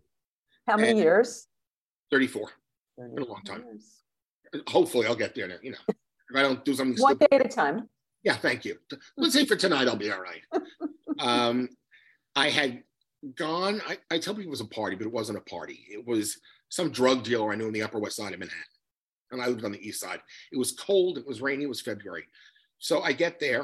How 0.68 0.78
many 0.78 1.00
years? 1.00 1.48
Thirty-four. 2.12 2.50
Been 2.98 3.18
a 3.20 3.26
long 3.26 3.42
time. 3.44 3.64
Years. 3.66 4.04
Hopefully, 4.68 5.08
I'll 5.08 5.16
get 5.16 5.36
there. 5.36 5.60
You 5.62 5.72
know, 5.72 5.78
if 5.88 6.36
I 6.36 6.42
don't 6.42 6.66
do 6.66 6.74
something 6.74 7.02
One 7.02 7.16
stupid. 7.16 7.30
day 7.30 7.38
at 7.38 7.46
a 7.46 7.50
time. 7.50 7.90
Yeah, 8.24 8.36
thank 8.36 8.66
you. 8.66 8.78
Let's 9.18 9.36
say 9.36 9.46
for 9.46 9.56
tonight, 9.56 9.88
I'll 9.88 9.96
be 9.96 10.12
all 10.12 10.22
right. 10.22 10.42
Um, 11.18 11.70
I 12.36 12.50
had 12.50 12.84
gone. 13.36 13.82
I, 13.88 13.98
I 14.12 14.20
tell 14.20 14.34
people 14.36 14.50
it 14.50 14.50
was 14.50 14.60
a 14.60 14.66
party, 14.66 14.98
but 14.98 15.08
it 15.08 15.14
wasn't 15.14 15.38
a 15.38 15.42
party. 15.50 15.86
It 15.90 16.06
was 16.06 16.42
some 16.76 16.90
drug 16.90 17.24
dealer 17.24 17.52
I 17.52 17.56
knew 17.56 17.68
in 17.68 17.74
the 17.74 17.84
Upper 17.84 18.00
West 18.00 18.18
Side 18.18 18.34
of 18.34 18.40
Manhattan, 18.40 18.64
and 19.32 19.42
I 19.42 19.48
lived 19.48 19.64
on 19.64 19.72
the 19.72 19.88
East 19.88 20.02
Side. 20.02 20.20
It 20.52 20.58
was 20.58 20.74
cold. 20.74 21.18
It 21.18 21.26
was 21.26 21.42
rainy. 21.42 21.64
It 21.64 21.70
was 21.70 21.82
February, 21.82 22.26
so 22.80 23.02
I 23.02 23.14
get 23.14 23.40
there, 23.40 23.64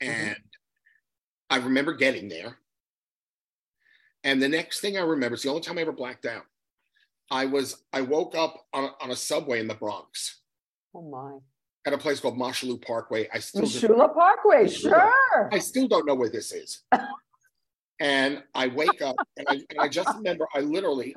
mm-hmm. 0.00 0.10
and 0.10 0.36
I 1.50 1.56
remember 1.56 1.92
getting 1.92 2.28
there. 2.28 2.58
And 4.24 4.40
the 4.40 4.48
next 4.48 4.80
thing 4.80 4.96
I 4.96 5.00
remember, 5.00 5.34
it's 5.34 5.42
the 5.42 5.48
only 5.48 5.62
time 5.62 5.78
I 5.78 5.80
ever 5.80 5.92
blacked 5.92 6.26
out. 6.26 6.44
I 7.32 7.46
was 7.46 7.82
I 7.92 8.02
woke 8.02 8.36
up 8.36 8.66
on 8.72 8.84
a, 8.84 9.04
on 9.04 9.10
a 9.10 9.16
subway 9.16 9.58
in 9.58 9.66
the 9.66 9.74
Bronx 9.74 10.40
Oh 10.94 11.02
my. 11.02 11.38
at 11.86 11.94
a 11.94 11.98
place 11.98 12.20
called 12.20 12.38
Mosholu 12.38 12.80
Parkway. 12.80 13.28
I 13.32 13.38
still 13.40 13.62
didn't- 13.62 13.90
Shula 13.90 14.14
Parkway, 14.14 14.68
sure. 14.68 15.48
I 15.50 15.58
still 15.58 15.88
don't 15.88 16.06
know 16.06 16.14
where 16.14 16.28
this 16.28 16.52
is. 16.52 16.82
and 18.00 18.42
I 18.54 18.68
wake 18.68 19.00
up 19.02 19.16
and 19.36 19.46
I, 19.48 19.54
and 19.70 19.80
I 19.80 19.88
just 19.88 20.14
remember 20.14 20.46
I 20.54 20.60
literally, 20.60 21.16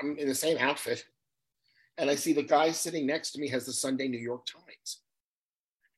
I'm 0.00 0.18
in 0.18 0.28
the 0.28 0.34
same 0.34 0.58
outfit 0.58 1.04
and 1.98 2.10
I 2.10 2.14
see 2.14 2.32
the 2.32 2.42
guy 2.42 2.70
sitting 2.70 3.06
next 3.06 3.32
to 3.32 3.40
me 3.40 3.48
has 3.48 3.66
the 3.66 3.72
Sunday 3.72 4.08
New 4.08 4.18
York 4.18 4.46
Times. 4.46 5.00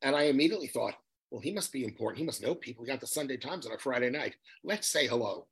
And 0.03 0.15
I 0.15 0.25
immediately 0.25 0.69
thought, 0.69 0.95
well, 1.31 1.41
he 1.41 1.53
must 1.53 1.73
be 1.73 1.85
important. 1.85 2.19
He 2.19 2.25
must 2.25 2.43
know 2.43 2.55
people. 2.55 2.85
He 2.85 2.91
got 2.91 3.01
the 3.01 3.07
Sunday 3.07 3.37
Times 3.37 3.67
on 3.67 3.73
a 3.73 3.79
Friday 3.79 4.11
night. 4.11 4.37
Let's 4.63 4.87
say 4.87 5.07
hello. 5.07 5.47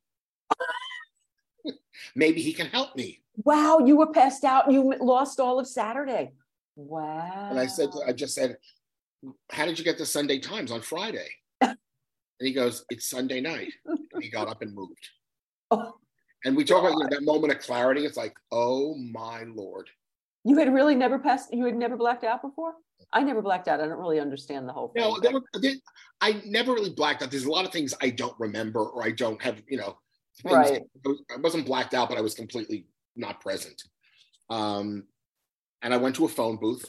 Maybe 2.15 2.41
he 2.41 2.53
can 2.53 2.67
help 2.67 2.95
me. 2.95 3.19
Wow, 3.43 3.79
you 3.79 3.97
were 3.97 4.11
passed 4.11 4.43
out 4.43 4.71
you 4.71 4.95
lost 4.99 5.39
all 5.39 5.59
of 5.59 5.67
Saturday. 5.67 6.31
Wow. 6.75 7.49
And 7.51 7.59
I 7.59 7.67
said, 7.67 7.89
I 8.07 8.13
just 8.13 8.33
said, 8.33 8.57
how 9.51 9.65
did 9.65 9.77
you 9.77 9.85
get 9.85 9.97
the 9.97 10.05
Sunday 10.05 10.39
Times 10.39 10.71
on 10.71 10.81
Friday? 10.81 11.29
And 12.39 12.45
he 12.45 12.53
goes, 12.53 12.85
it's 12.91 13.09
Sunday 13.09 13.41
night. 13.41 13.73
And 13.87 14.21
he 14.21 14.29
got 14.29 14.47
up 14.47 14.61
and 14.61 14.71
moved. 14.71 15.09
Oh, 15.71 15.95
And 16.47 16.55
we 16.55 16.63
talk 16.63 16.79
about 16.79 16.93
you 16.93 17.03
know, 17.03 17.09
that 17.09 17.23
moment 17.23 17.51
of 17.51 17.59
clarity. 17.59 18.05
It's 18.05 18.15
like, 18.15 18.37
oh 18.53 18.95
my 18.95 19.43
lord. 19.43 19.89
you 20.45 20.57
had 20.57 20.73
really 20.73 20.95
never 20.95 21.19
passed, 21.19 21.53
you 21.53 21.65
had 21.65 21.75
never 21.75 21.97
blacked 21.97 22.23
out 22.23 22.41
before? 22.41 22.73
I 23.11 23.21
never 23.21 23.41
blacked 23.41 23.67
out. 23.67 23.81
I 23.81 23.87
don't 23.87 23.99
really 23.99 24.21
understand 24.21 24.67
the 24.67 24.71
whole 24.71 24.87
thing. 24.87 25.03
No, 25.03 25.19
were, 25.33 25.41
I 26.21 26.41
never 26.45 26.73
really 26.73 26.89
blacked 26.89 27.21
out. 27.21 27.31
There's 27.31 27.43
a 27.43 27.51
lot 27.51 27.65
of 27.65 27.73
things 27.73 27.93
I 28.01 28.11
don't 28.11 28.33
remember 28.39 28.79
or 28.79 29.03
I 29.03 29.11
don't 29.11 29.41
have. 29.41 29.61
You 29.67 29.77
know, 29.77 29.97
Right. 30.45 30.81
I 31.05 31.35
wasn't 31.41 31.65
blacked 31.65 31.93
out, 31.93 32.07
but 32.07 32.17
I 32.17 32.21
was 32.21 32.33
completely 32.33 32.85
not 33.17 33.41
present. 33.41 33.83
Um, 34.49 35.03
and 35.81 35.93
I 35.93 35.97
went 35.97 36.15
to 36.15 36.25
a 36.25 36.29
phone 36.29 36.55
booth. 36.55 36.85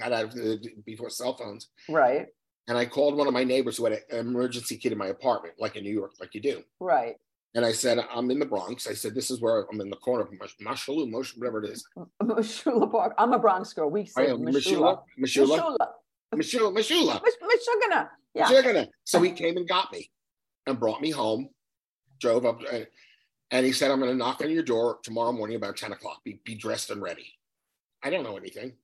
Got 0.00 0.12
out 0.12 0.24
of 0.24 0.34
the, 0.34 0.60
before 0.84 1.10
cell 1.10 1.36
phones, 1.36 1.68
Right, 1.88 2.26
and 2.68 2.76
I 2.76 2.86
called 2.86 3.16
one 3.16 3.26
of 3.26 3.34
my 3.34 3.42
neighbors 3.44 3.76
who 3.76 3.84
had 3.84 4.00
an 4.10 4.18
emergency 4.18 4.76
kit 4.76 4.92
in 4.92 4.98
my 4.98 5.08
apartment, 5.08 5.54
like 5.58 5.76
in 5.76 5.82
New 5.82 5.92
York, 5.92 6.12
like 6.20 6.34
you 6.34 6.40
do. 6.40 6.62
right. 6.80 7.16
And 7.58 7.66
I 7.66 7.72
said, 7.72 7.98
I'm 8.14 8.30
in 8.30 8.38
the 8.38 8.46
Bronx. 8.46 8.86
I 8.86 8.92
said, 8.92 9.16
this 9.16 9.32
is 9.32 9.40
where 9.40 9.66
I'm 9.72 9.80
in 9.80 9.90
the 9.90 9.96
corner 9.96 10.22
of 10.22 10.30
Mash- 10.38 10.56
Mashalou, 10.62 11.10
Mosh, 11.10 11.36
whatever 11.36 11.60
it 11.64 11.70
is. 11.70 11.84
Shula 12.22 12.88
Park. 12.88 13.14
I'm 13.18 13.32
a 13.32 13.38
Bronx 13.40 13.72
girl. 13.72 13.90
We 13.90 14.04
say 14.04 14.26
Mashula. 14.28 15.00
Mashula, 15.20 15.58
Mashula, 15.58 15.58
Mashula. 15.58 16.72
Mashula, 16.72 17.20
Mashula. 17.20 17.20
Mashugana. 17.20 18.08
Yeah. 18.32 18.46
Mashugana. 18.46 18.86
So 19.02 19.20
he 19.20 19.32
came 19.32 19.56
and 19.56 19.66
got 19.66 19.90
me 19.92 20.08
and 20.68 20.78
brought 20.78 21.00
me 21.00 21.10
home, 21.10 21.48
drove 22.20 22.46
up, 22.46 22.60
uh, 22.72 22.78
and 23.50 23.66
he 23.66 23.72
said, 23.72 23.90
I'm 23.90 23.98
going 23.98 24.12
to 24.12 24.16
knock 24.16 24.40
on 24.40 24.52
your 24.52 24.62
door 24.62 24.98
tomorrow 25.02 25.32
morning 25.32 25.56
about 25.56 25.76
10 25.76 25.90
o'clock. 25.90 26.22
Be, 26.22 26.40
be 26.44 26.54
dressed 26.54 26.90
and 26.90 27.02
ready. 27.02 27.26
I 28.04 28.10
don't 28.10 28.22
know 28.22 28.36
anything. 28.36 28.74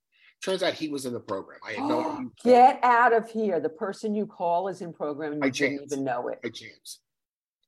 Turns 0.44 0.64
out 0.64 0.74
he 0.74 0.88
was 0.88 1.06
in 1.06 1.12
the 1.12 1.20
program. 1.20 1.60
I 1.64 1.74
had 1.74 1.84
no 1.84 2.00
idea. 2.10 2.28
Get 2.42 2.80
out 2.82 3.12
of 3.12 3.30
here. 3.30 3.60
The 3.60 3.68
person 3.68 4.16
you 4.16 4.26
call 4.26 4.66
is 4.66 4.80
in 4.80 4.92
program 4.92 5.34
and 5.34 5.44
you 5.44 5.50
didn't 5.52 5.92
even 5.92 6.02
know 6.02 6.26
it. 6.26 6.42
by 6.42 6.48
chance. 6.48 6.98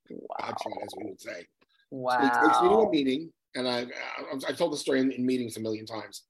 Wow. 0.09 0.55
As 0.83 0.93
we 0.97 1.05
would 1.05 1.21
say. 1.21 1.45
Wow. 1.91 2.19
So 2.19 2.23
he 2.23 2.47
takes 2.47 2.61
me 2.61 2.69
to 2.69 2.75
a 2.75 2.89
meeting, 2.89 3.31
and 3.55 3.67
I, 3.67 3.81
I 3.81 3.85
I've 4.47 4.57
told 4.57 4.73
the 4.73 4.77
story 4.77 4.99
in, 4.99 5.11
in 5.11 5.25
meetings 5.25 5.57
a 5.57 5.59
million 5.59 5.85
times. 5.85 6.23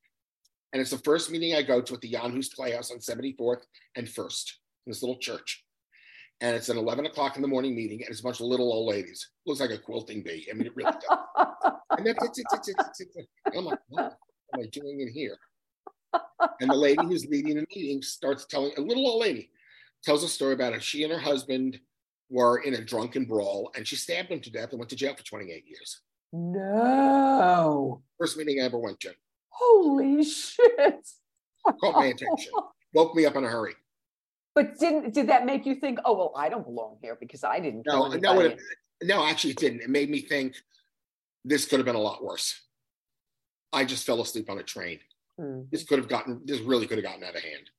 And 0.73 0.81
it's 0.81 0.91
the 0.91 0.97
first 0.99 1.31
meeting 1.31 1.55
I 1.55 1.61
go 1.61 1.81
to 1.81 1.93
at 1.93 2.01
the 2.01 2.11
Jan 2.11 2.31
Hus 2.31 2.49
Playhouse 2.49 2.91
on 2.91 2.97
74th 2.97 3.61
and 3.95 4.07
First, 4.07 4.59
in 4.85 4.91
this 4.91 5.01
little 5.01 5.17
church. 5.17 5.63
And 6.41 6.55
it's 6.55 6.69
an 6.69 6.77
11 6.77 7.05
o'clock 7.07 7.35
in 7.35 7.41
the 7.41 7.47
morning 7.47 7.75
meeting, 7.75 8.01
and 8.01 8.09
it's 8.09 8.19
a 8.19 8.23
bunch 8.23 8.41
of 8.41 8.47
little 8.47 8.71
old 8.71 8.93
ladies. 8.93 9.27
Looks 9.45 9.59
like 9.59 9.71
a 9.71 9.77
quilting 9.77 10.21
bee. 10.21 10.47
I 10.51 10.53
mean, 10.53 10.67
it 10.67 10.75
really 10.75 10.91
does. 10.91 11.19
And 11.97 12.05
that's 12.05 12.23
it, 12.23 12.45
it's, 12.51 12.67
it's, 12.67 12.99
it's, 12.99 13.27
I'm 13.55 13.65
like, 13.65 13.79
what 13.87 14.17
am 14.53 14.61
I 14.61 14.67
doing 14.71 14.99
in 14.99 15.11
here? 15.11 15.37
And 16.59 16.69
the 16.69 16.75
lady 16.75 17.03
who's 17.03 17.25
leading 17.25 17.55
the 17.55 17.65
meeting 17.75 18.01
starts 18.01 18.45
telling 18.45 18.71
a 18.77 18.81
little 18.81 19.07
old 19.07 19.21
lady 19.21 19.49
tells 20.03 20.23
a 20.23 20.27
story 20.27 20.53
about 20.53 20.73
how 20.73 20.79
she 20.79 21.03
and 21.03 21.11
her 21.11 21.19
husband 21.19 21.79
were 22.29 22.59
in 22.59 22.73
a 22.73 22.83
drunken 22.83 23.25
brawl, 23.25 23.71
and 23.75 23.87
she 23.87 23.95
stabbed 23.95 24.29
him 24.29 24.41
to 24.41 24.51
death 24.51 24.71
and 24.71 24.79
went 24.79 24.89
to 24.89 24.95
jail 24.95 25.15
for 25.15 25.23
28 25.23 25.63
years. 25.67 26.01
no. 26.33 28.01
First 28.19 28.37
meeting 28.37 28.61
I 28.61 28.65
ever 28.65 28.77
went 28.77 28.99
to. 29.01 29.13
Holy 29.49 30.23
shit. 30.23 31.07
Caught 31.81 31.95
my 31.95 32.05
attention. 32.05 32.51
Woke 32.93 33.15
me 33.15 33.25
up 33.25 33.35
in 33.35 33.43
a 33.43 33.47
hurry. 33.47 33.73
But 34.55 34.79
didn't 34.79 35.13
did 35.13 35.29
that 35.29 35.45
make 35.45 35.65
you 35.65 35.75
think, 35.75 35.99
oh 36.03 36.17
well, 36.17 36.33
I 36.35 36.49
don't 36.49 36.65
belong 36.65 36.97
here 37.01 37.15
because 37.19 37.43
I 37.43 37.59
didn't 37.59 37.85
No, 37.85 38.07
no, 38.07 38.39
it, 38.39 38.59
no, 39.03 39.23
actually, 39.23 39.51
it 39.51 39.57
didn't. 39.57 39.81
It 39.81 39.89
made 39.89 40.09
me 40.09 40.21
think 40.21 40.55
this 41.45 41.65
could 41.65 41.77
have 41.77 41.85
been 41.85 41.95
a 41.95 41.99
lot 42.01 42.23
worse. 42.23 42.59
I 43.71 43.85
just 43.85 44.05
fell 44.05 44.19
asleep 44.19 44.49
on 44.49 44.57
a 44.57 44.63
train. 44.63 44.99
Hmm. 45.39 45.61
This 45.71 45.83
could 45.83 45.99
have 45.99 46.07
gotten. 46.07 46.41
This 46.45 46.59
really 46.61 46.87
could 46.87 46.97
have 46.97 47.05
gotten 47.05 47.23
out 47.23 47.35
of 47.35 47.41
hand. 47.43 47.69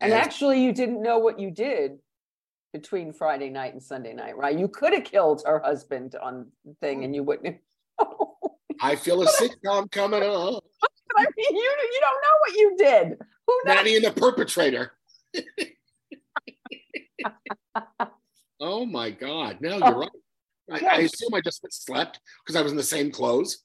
And 0.00 0.12
actually, 0.12 0.62
you 0.62 0.72
didn't 0.72 1.02
know 1.02 1.18
what 1.18 1.40
you 1.40 1.50
did 1.50 1.98
between 2.72 3.12
Friday 3.12 3.50
night 3.50 3.72
and 3.72 3.82
Sunday 3.82 4.12
night, 4.12 4.36
right? 4.36 4.58
You 4.58 4.68
could 4.68 4.92
have 4.92 5.04
killed 5.04 5.42
her 5.46 5.60
husband 5.60 6.14
on 6.20 6.46
thing, 6.80 7.04
and 7.04 7.14
you 7.14 7.22
wouldn't. 7.22 7.46
have- 7.46 8.08
I 8.80 8.94
feel 8.96 9.22
a 9.22 9.26
sitcom 9.26 9.90
coming 9.90 10.22
on. 10.22 10.60
I 11.16 11.26
mean, 11.36 11.56
you 11.56 11.62
you 11.92 12.00
don't 12.00 12.22
know 12.22 12.38
what 12.40 12.52
you 12.52 12.76
did. 12.78 13.18
Who 13.46 13.60
knows? 13.64 13.74
Nanny 13.76 13.96
and 13.96 14.04
the 14.04 14.12
perpetrator. 14.12 14.92
oh 18.60 18.86
my 18.86 19.10
God! 19.10 19.58
No, 19.60 19.80
oh. 19.82 19.88
you're 19.88 19.98
right. 19.98 20.10
I, 20.70 20.86
I 20.86 20.98
assume 21.00 21.34
I 21.34 21.40
just 21.40 21.66
slept 21.70 22.20
because 22.44 22.54
I 22.54 22.62
was 22.62 22.70
in 22.70 22.76
the 22.76 22.84
same 22.84 23.10
clothes, 23.10 23.64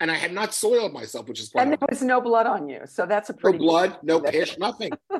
and 0.00 0.10
I 0.10 0.14
had 0.14 0.32
not 0.32 0.54
soiled 0.54 0.92
myself, 0.92 1.28
which 1.28 1.40
is 1.40 1.50
probably 1.50 1.72
And 1.72 1.80
there 1.80 1.86
was 1.88 2.02
no 2.02 2.20
blood 2.20 2.46
on 2.46 2.68
you, 2.68 2.80
so 2.86 3.06
that's 3.06 3.30
a 3.30 3.32
no 3.34 3.38
pretty. 3.38 3.58
blood, 3.58 3.98
no 4.02 4.20
piss, 4.20 4.58
nothing. 4.58 4.90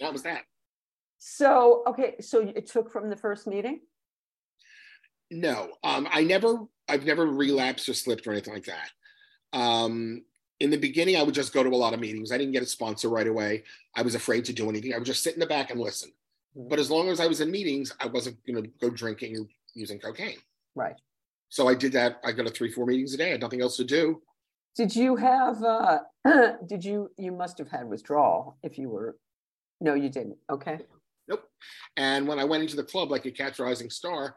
that 0.00 0.12
was 0.12 0.22
that. 0.22 0.42
So 1.18 1.82
okay, 1.86 2.14
so 2.20 2.40
it 2.40 2.66
took 2.66 2.90
from 2.90 3.10
the 3.10 3.16
first 3.16 3.46
meeting. 3.46 3.80
No, 5.30 5.72
um, 5.84 6.08
I 6.10 6.24
never, 6.24 6.56
I've 6.88 7.04
never 7.04 7.26
relapsed 7.26 7.88
or 7.88 7.94
slipped 7.94 8.26
or 8.26 8.32
anything 8.32 8.54
like 8.54 8.66
that. 8.66 8.90
Um, 9.52 10.24
in 10.60 10.70
the 10.70 10.78
beginning, 10.78 11.16
I 11.16 11.22
would 11.22 11.34
just 11.34 11.52
go 11.52 11.62
to 11.62 11.68
a 11.68 11.76
lot 11.76 11.92
of 11.92 12.00
meetings. 12.00 12.32
I 12.32 12.38
didn't 12.38 12.52
get 12.52 12.62
a 12.62 12.66
sponsor 12.66 13.08
right 13.08 13.26
away. 13.26 13.64
I 13.94 14.02
was 14.02 14.14
afraid 14.14 14.44
to 14.46 14.52
do 14.52 14.68
anything. 14.68 14.94
I 14.94 14.98
would 14.98 15.06
just 15.06 15.22
sit 15.22 15.34
in 15.34 15.40
the 15.40 15.46
back 15.46 15.70
and 15.70 15.80
listen. 15.80 16.10
But 16.56 16.78
as 16.78 16.90
long 16.90 17.08
as 17.08 17.20
I 17.20 17.26
was 17.26 17.40
in 17.40 17.50
meetings, 17.50 17.92
I 18.00 18.06
wasn't 18.06 18.38
going 18.46 18.62
to 18.62 18.70
go 18.80 18.90
drinking 18.90 19.36
or 19.38 19.46
using 19.74 19.98
cocaine. 19.98 20.38
Right. 20.74 20.96
So 21.50 21.68
I 21.68 21.74
did 21.74 21.92
that. 21.92 22.20
I 22.24 22.32
go 22.32 22.42
to 22.42 22.50
three, 22.50 22.72
four 22.72 22.86
meetings 22.86 23.14
a 23.14 23.18
day. 23.18 23.28
I 23.28 23.32
had 23.32 23.40
nothing 23.40 23.60
else 23.60 23.76
to 23.76 23.84
do. 23.84 24.22
Did 24.76 24.94
you 24.94 25.16
have? 25.16 25.62
uh 25.62 25.98
Did 26.66 26.84
you? 26.84 27.10
You 27.16 27.32
must 27.32 27.58
have 27.58 27.68
had 27.68 27.88
withdrawal 27.88 28.58
if 28.62 28.78
you 28.78 28.88
were. 28.88 29.16
No, 29.80 29.94
you 29.94 30.08
didn't. 30.08 30.36
Okay. 30.50 30.80
Nope. 31.28 31.44
And 31.96 32.26
when 32.26 32.38
I 32.38 32.44
went 32.44 32.62
into 32.62 32.76
the 32.76 32.84
club 32.84 33.10
like 33.10 33.26
a 33.26 33.30
Catch 33.30 33.58
Rising 33.58 33.90
Star, 33.90 34.36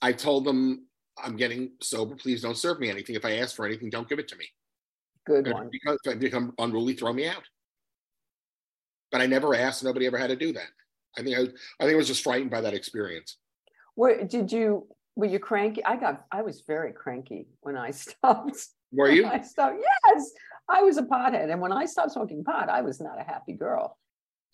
I 0.00 0.12
told 0.12 0.44
them, 0.44 0.86
I'm 1.22 1.36
getting 1.36 1.72
sober. 1.80 2.16
Please 2.16 2.42
don't 2.42 2.56
serve 2.56 2.80
me 2.80 2.90
anything. 2.90 3.14
If 3.14 3.24
I 3.24 3.38
ask 3.38 3.54
for 3.54 3.66
anything, 3.66 3.90
don't 3.90 4.08
give 4.08 4.18
it 4.18 4.28
to 4.28 4.36
me. 4.36 4.46
Good 5.26 5.50
one. 5.50 5.68
Because 5.70 5.98
if 6.04 6.12
I 6.12 6.18
become 6.18 6.52
unruly, 6.58 6.94
throw 6.94 7.12
me 7.12 7.28
out. 7.28 7.42
But 9.12 9.20
I 9.20 9.26
never 9.26 9.54
asked. 9.54 9.84
Nobody 9.84 10.06
ever 10.06 10.18
had 10.18 10.30
to 10.30 10.36
do 10.36 10.52
that. 10.52 10.68
I 11.16 11.22
think 11.22 11.36
I, 11.36 11.42
I 11.42 11.86
think 11.86 11.94
I 11.94 11.96
was 11.96 12.08
just 12.08 12.24
frightened 12.24 12.50
by 12.50 12.60
that 12.62 12.74
experience. 12.74 13.38
Where 13.94 14.24
did 14.24 14.50
you? 14.50 14.88
Were 15.14 15.26
you 15.26 15.38
cranky? 15.38 15.84
I 15.84 15.96
got. 15.96 16.24
I 16.32 16.42
was 16.42 16.62
very 16.66 16.92
cranky 16.92 17.46
when 17.60 17.76
I 17.76 17.90
stopped. 17.92 18.56
Were 18.92 19.10
you? 19.10 19.26
I 19.26 19.40
stopped. 19.40 19.76
Yes, 19.80 20.32
I 20.68 20.82
was 20.82 20.96
a 20.96 21.02
pothead, 21.02 21.50
and 21.50 21.60
when 21.60 21.72
I 21.72 21.84
stopped 21.86 22.12
smoking 22.12 22.42
pot, 22.42 22.68
I 22.68 22.82
was 22.82 23.00
not 23.00 23.20
a 23.20 23.22
happy 23.22 23.52
girl. 23.52 23.96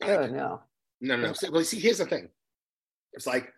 Oh 0.03 0.27
no. 0.27 0.61
No, 1.01 1.17
no. 1.17 1.29
no. 1.29 1.33
See, 1.33 1.49
well, 1.49 1.65
see, 1.65 1.81
here's 1.81 1.99
the 1.99 2.07
thing. 2.07 2.29
It's 3.13 3.27
like 3.27 3.53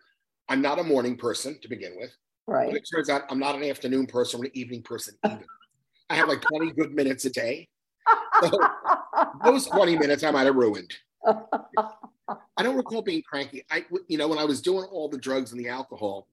I'm 0.49 0.61
not 0.61 0.79
a 0.79 0.83
morning 0.83 1.17
person 1.17 1.59
to 1.61 1.67
begin 1.67 1.93
with. 1.97 2.11
But 2.47 2.53
Right. 2.53 2.75
it 2.75 2.83
turns 2.93 3.09
out 3.09 3.23
I'm 3.29 3.39
not 3.39 3.55
an 3.55 3.63
afternoon 3.63 4.05
person 4.05 4.41
or 4.41 4.45
an 4.45 4.51
evening 4.53 4.81
person 4.83 5.15
either. 5.23 5.45
I 6.09 6.15
have 6.15 6.27
like 6.27 6.41
20 6.41 6.71
good 6.73 6.93
minutes 6.93 7.25
a 7.25 7.29
day. 7.29 7.69
So 8.41 8.51
those 9.45 9.65
20 9.67 9.97
minutes 9.97 10.23
I 10.23 10.31
might 10.31 10.45
have 10.45 10.55
ruined. 10.55 10.93
I 11.25 12.63
don't 12.63 12.75
recall 12.75 13.01
being 13.01 13.21
cranky. 13.21 13.63
I, 13.71 13.85
you 14.07 14.17
know, 14.17 14.27
when 14.27 14.39
I 14.39 14.43
was 14.43 14.61
doing 14.61 14.85
all 14.91 15.07
the 15.07 15.17
drugs 15.17 15.51
and 15.51 15.59
the 15.59 15.69
alcohol, 15.69 16.27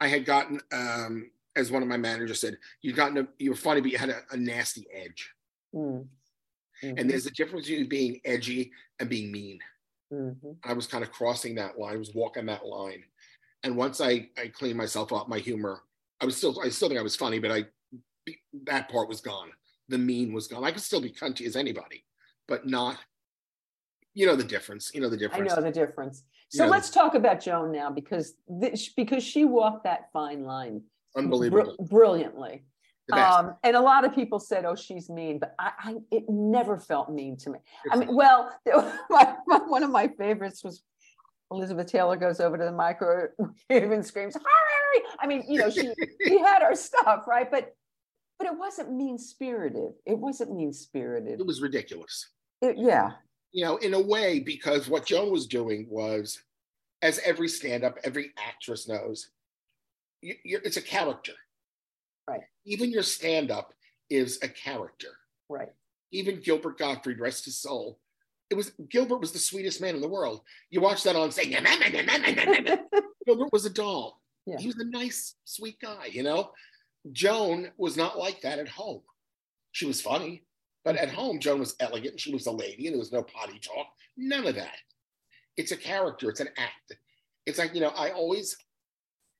I 0.00 0.08
had 0.08 0.24
gotten, 0.24 0.60
um, 0.72 1.30
as 1.56 1.70
one 1.70 1.82
of 1.82 1.88
my 1.88 1.96
managers 1.96 2.40
said, 2.40 2.56
you 2.82 2.92
gotten, 2.92 3.18
a, 3.18 3.28
you 3.38 3.50
were 3.50 3.56
funny, 3.56 3.80
but 3.80 3.90
you 3.90 3.98
had 3.98 4.10
a, 4.10 4.20
a 4.32 4.36
nasty 4.36 4.86
edge. 4.92 5.32
Mm. 5.74 6.06
And 6.82 7.10
there's 7.10 7.26
a 7.26 7.32
difference 7.32 7.66
between 7.68 7.88
being 7.88 8.20
edgy 8.24 8.70
and 9.00 9.08
being 9.08 9.32
mean. 9.32 9.58
Mhm. 10.12 10.56
I 10.64 10.72
was 10.72 10.86
kind 10.86 11.04
of 11.04 11.10
crossing 11.12 11.54
that 11.56 11.78
line. 11.78 11.94
I 11.94 11.98
was 11.98 12.14
walking 12.14 12.46
that 12.46 12.64
line. 12.66 13.04
And 13.62 13.76
once 13.76 14.00
I, 14.00 14.30
I 14.38 14.48
cleaned 14.48 14.76
myself 14.76 15.12
up, 15.12 15.28
my 15.28 15.38
humor, 15.38 15.82
I 16.20 16.24
was 16.24 16.36
still, 16.36 16.60
I 16.60 16.68
still 16.68 16.88
think 16.88 16.98
I 16.98 17.02
was 17.02 17.16
funny, 17.16 17.38
but 17.38 17.50
I, 17.50 17.64
that 18.64 18.88
part 18.88 19.08
was 19.08 19.20
gone. 19.20 19.50
The 19.88 19.98
mean 19.98 20.32
was 20.32 20.46
gone. 20.46 20.64
I 20.64 20.70
could 20.70 20.82
still 20.82 21.00
be 21.00 21.10
cunty 21.10 21.46
as 21.46 21.56
anybody, 21.56 22.04
but 22.46 22.66
not, 22.66 22.98
you 24.14 24.26
know, 24.26 24.36
the 24.36 24.44
difference, 24.44 24.90
you 24.94 25.00
know, 25.00 25.08
the 25.08 25.16
difference. 25.16 25.52
I 25.52 25.56
know 25.56 25.62
the 25.62 25.70
difference. 25.70 26.24
So 26.50 26.66
let's 26.66 26.90
talk 26.90 27.14
about 27.14 27.40
Joan 27.40 27.72
now 27.72 27.90
because 27.90 28.34
this, 28.48 28.88
because 28.88 29.22
she 29.22 29.44
walked 29.44 29.84
that 29.84 30.10
fine 30.12 30.44
line 30.44 30.82
br- 31.14 31.62
brilliantly. 31.80 32.64
Um, 33.12 33.54
and 33.64 33.74
a 33.76 33.80
lot 33.80 34.04
of 34.04 34.14
people 34.14 34.38
said, 34.38 34.64
"Oh, 34.64 34.74
she's 34.74 35.08
mean," 35.08 35.38
but 35.38 35.54
I, 35.58 35.72
I 35.78 35.94
it 36.10 36.24
never 36.28 36.78
felt 36.78 37.10
mean 37.10 37.36
to 37.38 37.50
me. 37.50 37.58
I 37.90 37.94
It's- 37.94 38.06
mean, 38.08 38.16
well, 38.16 38.50
my, 39.10 39.34
my, 39.46 39.58
one 39.66 39.82
of 39.82 39.90
my 39.90 40.08
favorites 40.08 40.62
was 40.62 40.82
Elizabeth 41.50 41.86
Taylor 41.86 42.16
goes 42.16 42.40
over 42.40 42.58
to 42.58 42.64
the 42.64 42.72
microwave 42.72 43.30
and 43.70 44.04
screams, 44.04 44.36
"Hi!" 44.36 45.00
I 45.20 45.26
mean, 45.26 45.44
you 45.48 45.58
know, 45.60 45.70
she 45.70 45.90
we 46.26 46.38
had 46.38 46.62
our 46.62 46.74
stuff 46.74 47.26
right, 47.26 47.50
but 47.50 47.74
but 48.38 48.46
it 48.46 48.56
wasn't 48.58 48.92
mean 48.92 49.18
spirited. 49.18 49.92
It 50.06 50.18
wasn't 50.18 50.54
mean 50.54 50.72
spirited. 50.72 51.40
it 51.40 51.46
was 51.46 51.60
ridiculous. 51.62 52.28
It, 52.60 52.76
yeah, 52.78 53.12
you 53.52 53.64
know, 53.64 53.76
in 53.78 53.94
a 53.94 54.00
way, 54.00 54.40
because 54.40 54.88
what 54.88 55.06
Joan 55.06 55.30
was 55.32 55.46
doing 55.46 55.86
was, 55.88 56.42
as 57.02 57.18
every 57.24 57.48
stand-up, 57.48 57.96
every 58.04 58.32
actress 58.36 58.86
knows, 58.88 59.30
you, 60.20 60.34
you're, 60.44 60.60
it's 60.62 60.76
a 60.76 60.82
character. 60.82 61.32
Right. 62.28 62.42
Even 62.64 62.90
your 62.90 63.02
stand-up 63.02 63.72
is 64.10 64.38
a 64.42 64.48
character. 64.48 65.08
right. 65.48 65.72
Even 66.10 66.40
Gilbert 66.40 66.78
Gottfried, 66.78 67.20
rest 67.20 67.44
his 67.44 67.58
soul. 67.58 67.98
It 68.48 68.54
was 68.54 68.72
Gilbert 68.88 69.18
was 69.18 69.32
the 69.32 69.38
sweetest 69.38 69.82
man 69.82 69.94
in 69.94 70.00
the 70.00 70.08
world. 70.08 70.40
You 70.70 70.80
watch 70.80 71.02
that 71.02 71.16
on 71.16 71.30
saying, 71.30 71.50
Gilbert 73.26 73.52
was 73.52 73.66
a 73.66 73.70
doll. 73.70 74.22
Yeah. 74.46 74.56
He 74.58 74.68
was 74.68 74.78
a 74.78 74.86
nice, 74.86 75.34
sweet 75.44 75.78
guy, 75.80 76.06
you 76.10 76.22
know. 76.22 76.52
Joan 77.12 77.70
was 77.76 77.98
not 77.98 78.18
like 78.18 78.40
that 78.40 78.58
at 78.58 78.68
home. 78.68 79.02
She 79.72 79.84
was 79.84 80.00
funny, 80.00 80.44
but 80.82 80.96
at 80.96 81.10
home, 81.10 81.40
Joan 81.40 81.60
was 81.60 81.76
elegant 81.78 82.12
and 82.12 82.20
she 82.20 82.32
was 82.32 82.46
a 82.46 82.52
lady 82.52 82.86
and 82.86 82.94
there 82.94 82.98
was 82.98 83.12
no 83.12 83.22
potty 83.22 83.58
talk. 83.58 83.86
None 84.16 84.46
of 84.46 84.54
that. 84.54 84.76
It's 85.58 85.72
a 85.72 85.76
character, 85.76 86.30
it's 86.30 86.40
an 86.40 86.48
act. 86.56 86.98
It's 87.44 87.58
like, 87.58 87.74
you 87.74 87.82
know, 87.82 87.90
I 87.90 88.12
always, 88.12 88.56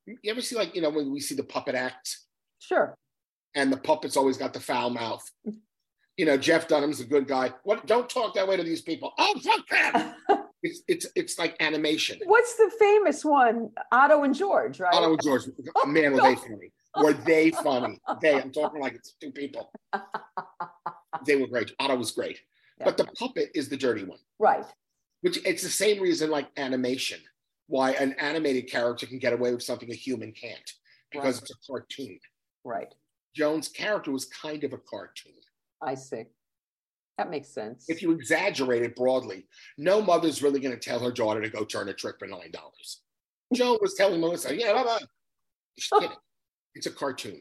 you 0.07 0.31
ever 0.31 0.43
see, 0.43 0.57
like, 0.57 0.75
you 0.75 0.83
know, 0.83 0.91
when 0.91 1.11
we 1.11 1.21
see 1.21 1.35
the 1.35 1.43
puppet 1.45 1.75
act 1.75 2.19
Sure. 2.61 2.95
and 3.55 3.73
the 3.73 3.77
puppet's 3.77 4.17
always 4.17 4.37
got 4.37 4.53
the 4.53 4.61
foul 4.61 4.91
mouth. 4.91 5.25
You 6.17 6.25
know, 6.27 6.37
Jeff 6.37 6.67
Dunham's 6.69 7.01
a 7.01 7.05
good 7.05 7.27
guy. 7.29 7.53
What? 7.63 7.87
Don't 7.87 8.09
talk 8.11 8.35
that 8.35 8.47
way 8.49 8.57
to 8.57 8.63
these 8.65 8.83
people. 8.83 9.13
Oh, 9.19 9.35
fuck 9.41 9.69
them. 9.69 10.15
it's 10.63 10.83
it's 10.89 11.07
it's 11.15 11.39
like 11.39 11.55
animation. 11.61 12.19
What's 12.25 12.57
the 12.57 12.71
famous 12.79 13.25
one? 13.25 13.71
Otto 13.93 14.25
and 14.25 14.35
George, 14.35 14.81
right? 14.81 14.93
Otto 14.93 15.13
and 15.13 15.23
George, 15.23 15.43
oh, 15.77 15.87
man, 15.87 16.13
were 16.15 16.21
they 16.23 16.35
funny? 16.35 16.73
Were 17.01 17.13
they 17.13 17.51
funny? 17.53 18.01
They, 18.21 18.35
I'm 18.41 18.51
talking 18.51 18.81
like 18.81 18.95
it's 18.95 19.15
two 19.21 19.31
people. 19.31 19.71
They 21.27 21.37
were 21.37 21.47
great. 21.47 21.73
Otto 21.81 21.97
was 21.97 22.11
great, 22.13 22.39
but 22.85 22.97
the 22.97 23.05
puppet 23.19 23.51
is 23.55 23.69
the 23.69 23.77
dirty 23.77 24.05
one. 24.05 24.19
right. 24.39 24.65
Which 25.23 25.45
it's 25.45 25.63
the 25.65 25.69
same 25.69 26.01
reason, 26.01 26.31
like 26.31 26.49
animation, 26.57 27.19
why 27.67 27.93
an 27.93 28.13
animated 28.21 28.71
character 28.71 29.05
can 29.07 29.19
get 29.19 29.33
away 29.33 29.53
with 29.53 29.65
something 29.65 29.91
a 29.91 29.95
human 29.95 30.31
can't, 30.33 30.71
because 31.11 31.37
Right. 31.37 31.43
it's 31.43 31.51
a 31.51 31.73
cartoon. 31.73 32.19
Right. 32.65 32.95
Joan's 33.35 33.69
character 33.69 34.11
was 34.11 34.25
kind 34.27 34.65
of 34.65 34.73
a 34.73 34.79
cartoon. 34.79 35.33
I 35.83 35.95
see. 35.95 36.25
That 37.19 37.31
makes 37.31 37.49
sense. 37.49 37.87
If 37.89 38.01
you 38.01 38.13
exaggerate 38.13 38.83
it 38.83 38.95
broadly, 38.95 39.47
no 39.77 40.01
mother's 40.01 40.43
really 40.43 40.61
going 40.61 40.75
to 40.75 40.81
tell 40.81 41.01
her 41.01 41.11
daughter 41.11 41.43
to 41.43 41.49
go 41.49 41.65
turn 41.65 41.89
a 41.89 41.93
trick 41.93 42.17
for 42.19 42.27
nine 42.27 42.53
dollars. 42.53 43.03
Joan 43.53 43.79
was 43.81 43.95
telling 43.95 44.21
Melissa, 44.21 44.55
"Yeah, 44.55 44.73
blah, 44.73 44.83
blah." 44.85 44.99
She's 45.79 45.91
kidding. 46.01 46.17
It's 46.75 46.87
a 46.87 46.93
cartoon. 46.93 47.41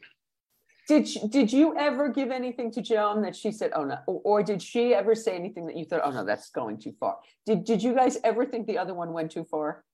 Did 0.88 1.06
she, 1.06 1.28
did 1.28 1.52
you 1.52 1.76
ever 1.76 2.08
give 2.08 2.30
anything 2.30 2.72
to 2.72 2.82
Joan 2.82 3.22
that 3.22 3.36
she 3.36 3.52
said, 3.52 3.70
"Oh 3.74 3.84
no," 3.84 3.98
or, 4.06 4.20
or 4.24 4.42
did 4.42 4.60
she 4.60 4.94
ever 4.94 5.14
say 5.14 5.36
anything 5.36 5.66
that 5.66 5.76
you 5.76 5.84
thought, 5.84 6.00
"Oh 6.02 6.10
no, 6.10 6.24
that's 6.24 6.50
going 6.50 6.78
too 6.80 6.94
far"? 6.98 7.18
Did 7.46 7.64
Did 7.64 7.82
you 7.82 7.94
guys 7.94 8.16
ever 8.24 8.46
think 8.46 8.66
the 8.66 8.78
other 8.78 8.94
one 8.94 9.12
went 9.12 9.30
too 9.30 9.44
far? 9.44 9.84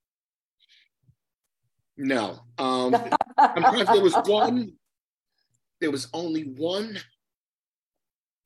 No. 1.98 2.38
Um, 2.58 2.92
there 3.36 4.00
was 4.00 4.14
one. 4.24 4.72
There 5.80 5.90
was 5.90 6.08
only 6.12 6.42
one 6.42 6.98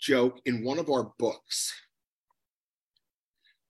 joke 0.01 0.41
in 0.45 0.65
one 0.65 0.79
of 0.79 0.91
our 0.91 1.13
books 1.19 1.73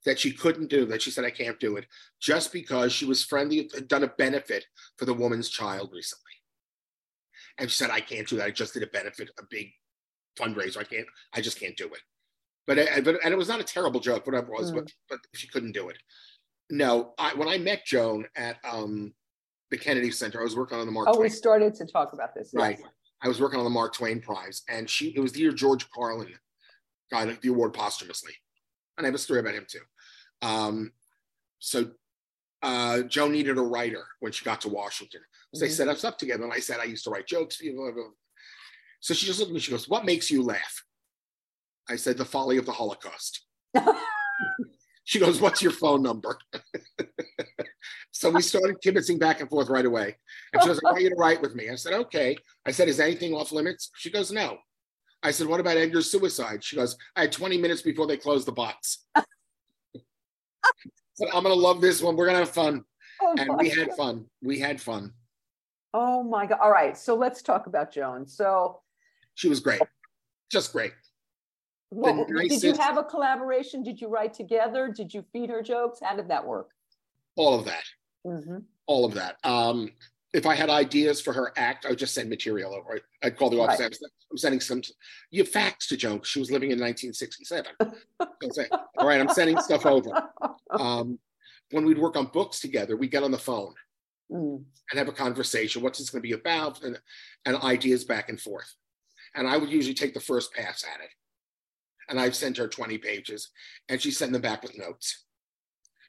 that 0.04 0.18
she 0.18 0.32
couldn't 0.32 0.68
do. 0.68 0.86
That 0.86 1.02
she 1.02 1.10
said, 1.10 1.24
"I 1.24 1.30
can't 1.30 1.58
do 1.60 1.76
it," 1.76 1.86
just 2.20 2.52
because 2.52 2.92
she 2.92 3.04
was 3.04 3.24
friendly, 3.24 3.68
had 3.74 3.88
done 3.88 4.04
a 4.04 4.08
benefit 4.08 4.66
for 4.96 5.04
the 5.04 5.14
woman's 5.14 5.48
child 5.48 5.90
recently, 5.92 6.32
and 7.58 7.70
she 7.70 7.76
said, 7.76 7.90
"I 7.90 8.00
can't 8.00 8.28
do 8.28 8.36
that. 8.36 8.46
I 8.46 8.50
just 8.50 8.74
did 8.74 8.82
a 8.82 8.86
benefit, 8.88 9.30
a 9.38 9.42
big 9.50 9.72
fundraiser. 10.38 10.78
I 10.78 10.84
can't. 10.84 11.06
I 11.34 11.40
just 11.40 11.58
can't 11.60 11.76
do 11.76 11.86
it." 11.86 12.00
But, 12.66 12.78
uh, 12.78 13.00
but 13.02 13.16
and 13.24 13.32
it 13.32 13.38
was 13.38 13.48
not 13.48 13.60
a 13.60 13.64
terrible 13.64 14.00
joke, 14.00 14.26
whatever 14.26 14.52
it 14.52 14.58
was, 14.60 14.72
but 14.72 14.90
but 15.08 15.20
she 15.34 15.48
couldn't 15.48 15.72
do 15.72 15.88
it. 15.88 15.98
No, 16.70 17.14
I, 17.18 17.34
when 17.34 17.48
I 17.48 17.56
met 17.58 17.84
Joan 17.86 18.26
at 18.36 18.58
um, 18.62 19.14
the 19.70 19.78
Kennedy 19.78 20.10
Center, 20.10 20.40
I 20.40 20.44
was 20.44 20.54
working 20.54 20.78
on 20.78 20.84
the 20.86 20.92
Mark 20.92 21.08
Oh, 21.10 21.18
we 21.18 21.30
started 21.30 21.74
to 21.76 21.86
talk 21.86 22.12
about 22.12 22.34
this. 22.34 22.50
yes. 22.52 22.60
Right. 22.60 22.78
I 23.22 23.28
was 23.28 23.40
working 23.40 23.58
on 23.58 23.64
the 23.64 23.70
Mark 23.70 23.94
Twain 23.94 24.20
Prize, 24.20 24.62
and 24.68 24.88
she 24.88 25.08
it 25.16 25.20
was 25.20 25.32
the 25.32 25.40
year 25.40 25.52
George 25.52 25.88
Carlin 25.90 26.28
got 27.10 27.40
the 27.40 27.48
award 27.48 27.72
posthumously. 27.74 28.32
And 28.96 29.06
I 29.06 29.08
have 29.08 29.14
a 29.14 29.18
story 29.18 29.40
about 29.40 29.54
him 29.54 29.66
too. 29.68 29.80
Um, 30.42 30.92
so 31.58 31.90
uh, 32.62 33.02
Joan 33.02 33.32
needed 33.32 33.58
a 33.58 33.62
writer 33.62 34.04
when 34.20 34.32
she 34.32 34.44
got 34.44 34.60
to 34.62 34.68
Washington. 34.68 35.20
So 35.54 35.60
they 35.64 35.68
Mhm. 35.70 35.76
set 35.76 35.88
us 35.88 36.04
up 36.04 36.18
together, 36.18 36.44
and 36.44 36.52
I 36.52 36.60
said 36.60 36.80
I 36.80 36.84
used 36.84 37.04
to 37.04 37.10
write 37.10 37.26
jokes. 37.26 37.60
you. 37.60 38.14
So 39.00 39.14
she 39.14 39.26
just 39.26 39.38
looked 39.38 39.50
at 39.50 39.54
me. 39.54 39.60
She 39.60 39.70
goes, 39.70 39.88
"What 39.88 40.04
makes 40.04 40.30
you 40.30 40.42
laugh?" 40.42 40.84
I 41.88 41.96
said, 41.96 42.18
"The 42.18 42.24
folly 42.24 42.56
of 42.58 42.66
the 42.66 42.72
Holocaust." 42.72 43.46
She 45.04 45.18
goes, 45.18 45.40
"What's 45.40 45.62
your 45.62 45.72
phone 45.72 46.02
number?" 46.02 46.38
so 48.10 48.30
we 48.30 48.42
started 48.42 48.76
kibitzing 48.84 49.18
back 49.18 49.40
and 49.40 49.48
forth 49.48 49.68
right 49.68 49.86
away. 49.86 50.16
And 50.52 50.62
she 50.62 50.68
goes, 50.68 50.80
"I 50.84 50.92
want 50.92 51.02
you 51.02 51.10
to 51.10 51.16
write 51.16 51.42
with 51.42 51.54
me." 51.54 51.70
I 51.70 51.74
said, 51.74 51.92
"Okay." 51.94 52.36
I 52.66 52.70
said, 52.70 52.88
"Is 52.88 53.00
anything 53.00 53.34
off 53.34 53.52
limits?" 53.52 53.90
She 53.96 54.10
goes, 54.10 54.30
"No." 54.32 54.58
I 55.22 55.30
said, 55.32 55.46
"What 55.46 55.60
about 55.60 55.76
Edgar's 55.76 56.10
suicide?" 56.10 56.62
She 56.62 56.76
goes, 56.76 56.96
"I 57.16 57.22
had 57.22 57.32
20 57.32 57.58
minutes 57.58 57.82
before 57.82 58.06
they 58.06 58.16
closed 58.16 58.46
the 58.46 58.52
box." 58.52 59.04
"I'm 59.14 59.24
gonna 61.42 61.54
love 61.54 61.80
this 61.80 62.02
one. 62.02 62.16
We're 62.16 62.26
gonna 62.26 62.38
have 62.38 62.50
fun," 62.50 62.84
Oh, 63.20 63.34
and 63.38 63.56
we 63.58 63.70
had 63.70 63.88
God. 63.88 63.96
fun. 63.96 64.26
We 64.42 64.58
had 64.60 64.80
fun. 64.80 65.12
Oh 65.94 66.22
my 66.22 66.46
God! 66.46 66.58
All 66.62 66.70
right, 66.70 66.96
so 66.96 67.14
let's 67.14 67.42
talk 67.42 67.66
about 67.66 67.90
Joan. 67.90 68.26
So, 68.26 68.80
She 69.34 69.48
was 69.48 69.60
great, 69.60 69.80
just 70.50 70.72
great. 70.72 70.92
what, 71.90 72.28
did 72.28 72.62
you 72.62 72.74
have 72.74 72.98
a 72.98 73.04
collaboration? 73.04 73.82
Did 73.82 74.00
you 74.00 74.08
write 74.08 74.34
together? 74.34 74.88
Did 74.88 75.12
you 75.12 75.24
feed 75.32 75.50
her 75.50 75.62
jokes? 75.62 75.98
How 76.02 76.14
did 76.14 76.28
that 76.28 76.46
work? 76.46 76.70
All 77.38 77.58
of 77.58 77.64
that. 77.64 77.84
Mhm. 78.26 78.64
all 78.86 79.04
of 79.04 79.14
that. 79.14 79.36
Um, 79.44 79.92
if 80.34 80.44
I 80.44 80.54
had 80.54 80.68
ideas 80.70 81.20
for 81.20 81.32
her 81.32 81.52
act, 81.56 81.86
I 81.86 81.90
would 81.90 81.98
just 81.98 82.14
send 82.14 82.28
material 82.28 82.74
over. 82.74 83.00
I'd 83.22 83.36
call 83.36 83.48
the 83.50 83.60
office. 83.60 83.80
Right. 83.80 83.96
I'm 84.30 84.36
sending 84.36 84.60
some. 84.60 84.82
You 85.30 85.44
fax 85.44 85.86
to 85.88 85.96
Joan. 85.96 86.22
She 86.22 86.38
was 86.38 86.50
living 86.50 86.70
in 86.70 86.78
1967. 86.78 87.72
Say, 88.52 88.66
all 88.98 89.06
right, 89.06 89.20
I'm 89.20 89.28
sending 89.30 89.58
stuff 89.60 89.86
over. 89.86 90.10
Um, 90.70 91.18
when 91.70 91.86
we'd 91.86 91.98
work 91.98 92.14
on 92.16 92.26
books 92.26 92.60
together, 92.60 92.94
we'd 92.94 93.10
get 93.10 93.22
on 93.22 93.30
the 93.30 93.38
phone 93.38 93.74
Mm, 94.30 94.62
and 94.90 94.98
have 94.98 95.08
a 95.08 95.12
conversation. 95.12 95.80
What's 95.80 95.98
this 95.98 96.10
going 96.10 96.20
to 96.22 96.28
be 96.28 96.34
about? 96.34 96.82
And, 96.82 97.00
and 97.46 97.56
ideas 97.56 98.04
back 98.04 98.28
and 98.28 98.38
forth. 98.38 98.74
And 99.34 99.48
I 99.48 99.56
would 99.56 99.70
usually 99.70 99.94
take 99.94 100.12
the 100.12 100.20
first 100.20 100.52
pass 100.52 100.84
at 100.84 101.00
it. 101.02 101.10
And 102.10 102.20
I've 102.20 102.36
sent 102.36 102.58
her 102.58 102.68
20 102.68 102.98
pages, 102.98 103.48
and 103.88 104.00
she 104.00 104.10
sent 104.10 104.32
them 104.32 104.42
back 104.42 104.62
with 104.62 104.76
notes. 104.76 105.24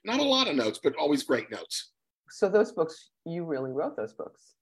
Not 0.04 0.20
a 0.20 0.24
lot 0.24 0.48
of 0.48 0.56
notes, 0.56 0.80
but 0.82 0.94
always 0.96 1.22
great 1.22 1.50
notes. 1.50 1.92
So 2.30 2.48
those 2.48 2.72
books, 2.72 3.10
you 3.26 3.44
really 3.44 3.70
wrote 3.72 3.96
those 3.96 4.12
books? 4.14 4.54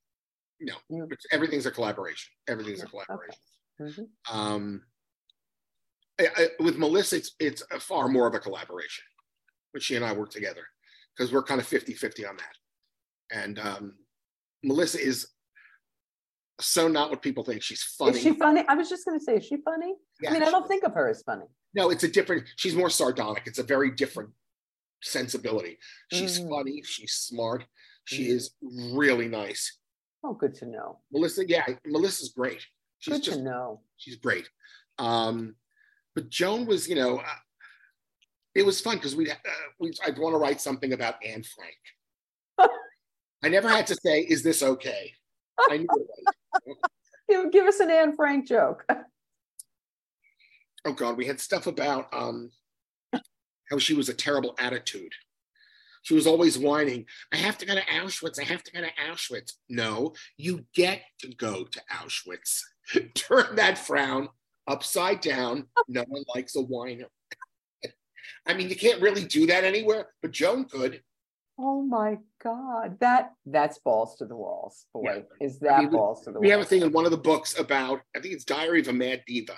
No, 0.61 0.75
You, 0.89 1.07
It's, 1.11 1.27
everything's 1.31 1.67
a 1.67 1.71
collaboration. 1.71 2.31
Everything's 2.49 2.83
a 2.83 2.87
collaboration. 2.87 3.39
Mhm. 3.81 4.07
Um, 4.31 4.83
I, 6.21 6.29
I, 6.37 6.49
with 6.61 6.77
Melissa, 6.79 7.17
it's, 7.17 7.33
it's 7.39 7.63
a 7.71 7.79
far 7.79 8.09
more 8.09 8.27
of 8.27 8.35
a 8.35 8.41
collaboration. 8.41 9.05
But 9.73 9.83
she 9.83 9.95
and 9.97 10.05
I 10.05 10.13
work 10.13 10.31
together 10.31 10.63
because 11.17 11.33
we're 11.33 11.43
kind 11.45 11.61
of 11.61 11.67
50 11.67 11.93
50 11.93 12.27
on 12.27 12.37
that. 12.39 13.37
and 13.39 13.59
um, 13.59 13.95
Melissa 14.65 14.99
is 15.01 15.29
so 16.61 16.89
not 16.89 17.11
what 17.11 17.23
people 17.23 17.45
think. 17.45 17.63
She's 17.63 17.83
funny. 17.83 18.17
Is 18.17 18.23
she 18.23 18.33
funny? 18.35 18.65
I 18.67 18.75
was 18.75 18.89
just 18.89 19.05
going 19.05 19.17
to 19.19 19.25
say, 19.25 19.37
is 19.37 19.45
she 19.45 19.59
funny? 19.65 19.95
Yeah, 20.21 20.31
I 20.31 20.33
mean, 20.33 20.43
I 20.43 20.51
don't 20.51 20.67
think 20.67 20.83
of 20.83 20.93
her 20.95 21.09
as 21.09 21.23
funny. 21.23 21.45
No, 21.75 21.91
it's 21.91 22.03
a 22.03 22.09
different. 22.09 22.45
She's 22.57 22.75
more 22.75 22.91
sardonic. 22.91 23.43
It's 23.47 23.61
a 23.61 23.63
very 23.63 23.93
different 23.93 24.31
sensibility. 25.03 25.79
She's 26.13 26.41
Mm. 26.41 26.51
funny. 26.51 26.83
She's 26.83 27.15
smart. 27.15 27.65
She 28.05 28.27
Mm. 28.27 28.31
is 28.31 28.55
really 28.63 29.29
nice. 29.29 29.79
Oh, 30.25 30.35
good 30.35 30.55
to 30.57 30.67
know. 30.67 31.01
Melissa, 31.13 31.47
yeah, 31.49 31.67
Melissa's 31.85 32.31
great. 32.33 32.67
She's 32.99 33.15
Good 33.15 33.23
just 33.23 33.39
to 33.39 33.45
know. 33.45 33.83
she's 33.97 34.17
great. 34.17 34.49
Um, 34.99 35.57
but 36.15 36.29
Joan 36.29 36.67
was, 36.67 36.89
you 36.89 36.97
know, 36.97 37.19
uh, 37.19 37.39
it 38.55 38.65
was 38.65 38.81
fun 38.81 38.97
because 38.97 39.15
we, 39.15 39.31
uh, 39.31 39.37
we 39.79 39.93
I'd 40.05 40.19
want 40.19 40.35
to 40.35 40.39
write 40.39 40.61
something 40.61 40.93
about 40.93 41.23
Anne 41.25 41.45
Frank. 41.45 41.79
I 43.45 43.49
never 43.49 43.69
had 43.69 43.87
to 43.89 43.95
say, 43.95 44.23
"Is 44.23 44.43
this 44.43 44.63
okay?" 44.65 45.15
I 45.71 45.77
knew 45.79 45.87
it 45.91 46.09
was. 46.67 46.77
Give, 47.29 47.53
give 47.53 47.67
us 47.67 47.79
an 47.79 47.91
Anne 47.91 48.17
Frank 48.17 48.49
joke. 48.49 48.85
Oh 50.85 50.93
God, 50.95 51.17
we 51.19 51.27
had 51.27 51.41
stuff 51.41 51.67
about 51.67 52.09
um, 52.13 52.51
how 53.71 53.79
she 53.79 53.95
was 53.95 54.09
a 54.09 54.15
terrible 54.15 54.55
attitude. 54.59 55.13
She 56.03 56.15
was 56.15 56.27
always 56.27 56.59
whining. 56.59 57.07
I 57.33 57.37
have 57.37 57.59
to 57.59 57.67
go 57.67 57.75
to 57.75 57.83
Auschwitz. 57.83 58.41
I 58.41 58.45
have 58.45 58.63
to 58.65 58.73
go 58.73 58.81
to 58.81 58.89
Auschwitz. 59.11 59.55
No, 59.69 60.15
you 60.37 60.65
get 60.75 61.03
to 61.21 61.29
go 61.35 61.65
to 61.65 61.81
Auschwitz. 61.93 62.61
Turn 63.15 63.57
that 63.57 63.77
frown 63.79 64.29
upside 64.67 65.21
down. 65.21 65.67
No 65.89 66.05
one 66.09 66.25
likes 66.35 66.57
a 66.57 66.63
whiner. 66.63 67.07
I 68.47 68.55
mean, 68.55 68.69
you 68.69 68.77
can't 68.77 69.03
really 69.03 69.25
do 69.25 69.47
that 69.47 69.65
anywhere, 69.65 70.07
but 70.23 70.31
Joan 70.31 70.65
could. 70.65 71.03
Oh 71.59 71.83
my 71.83 72.19
God, 72.43 72.99
that 73.01 73.33
that's 73.45 73.79
balls 73.79 74.17
to 74.19 74.27
the 74.27 74.37
walls, 74.37 74.87
boy. 74.95 75.25
Is 75.41 75.59
I 75.63 75.67
that 75.67 75.79
mean, 75.81 75.89
we- 75.91 75.97
balls 75.97 76.25
to 76.25 76.31
the 76.33 76.39
We 76.41 76.49
have 76.51 76.61
a 76.61 76.65
thing 76.65 76.83
in 76.83 76.93
one 76.93 77.05
of 77.05 77.11
the 77.11 77.17
books 77.19 77.59
about, 77.59 78.01
I 78.17 78.21
think 78.21 78.33
it's 78.35 78.45
Diary 78.45 78.81
of 78.81 78.89
a 78.89 78.93
Mad 78.93 79.25
Diva, 79.27 79.57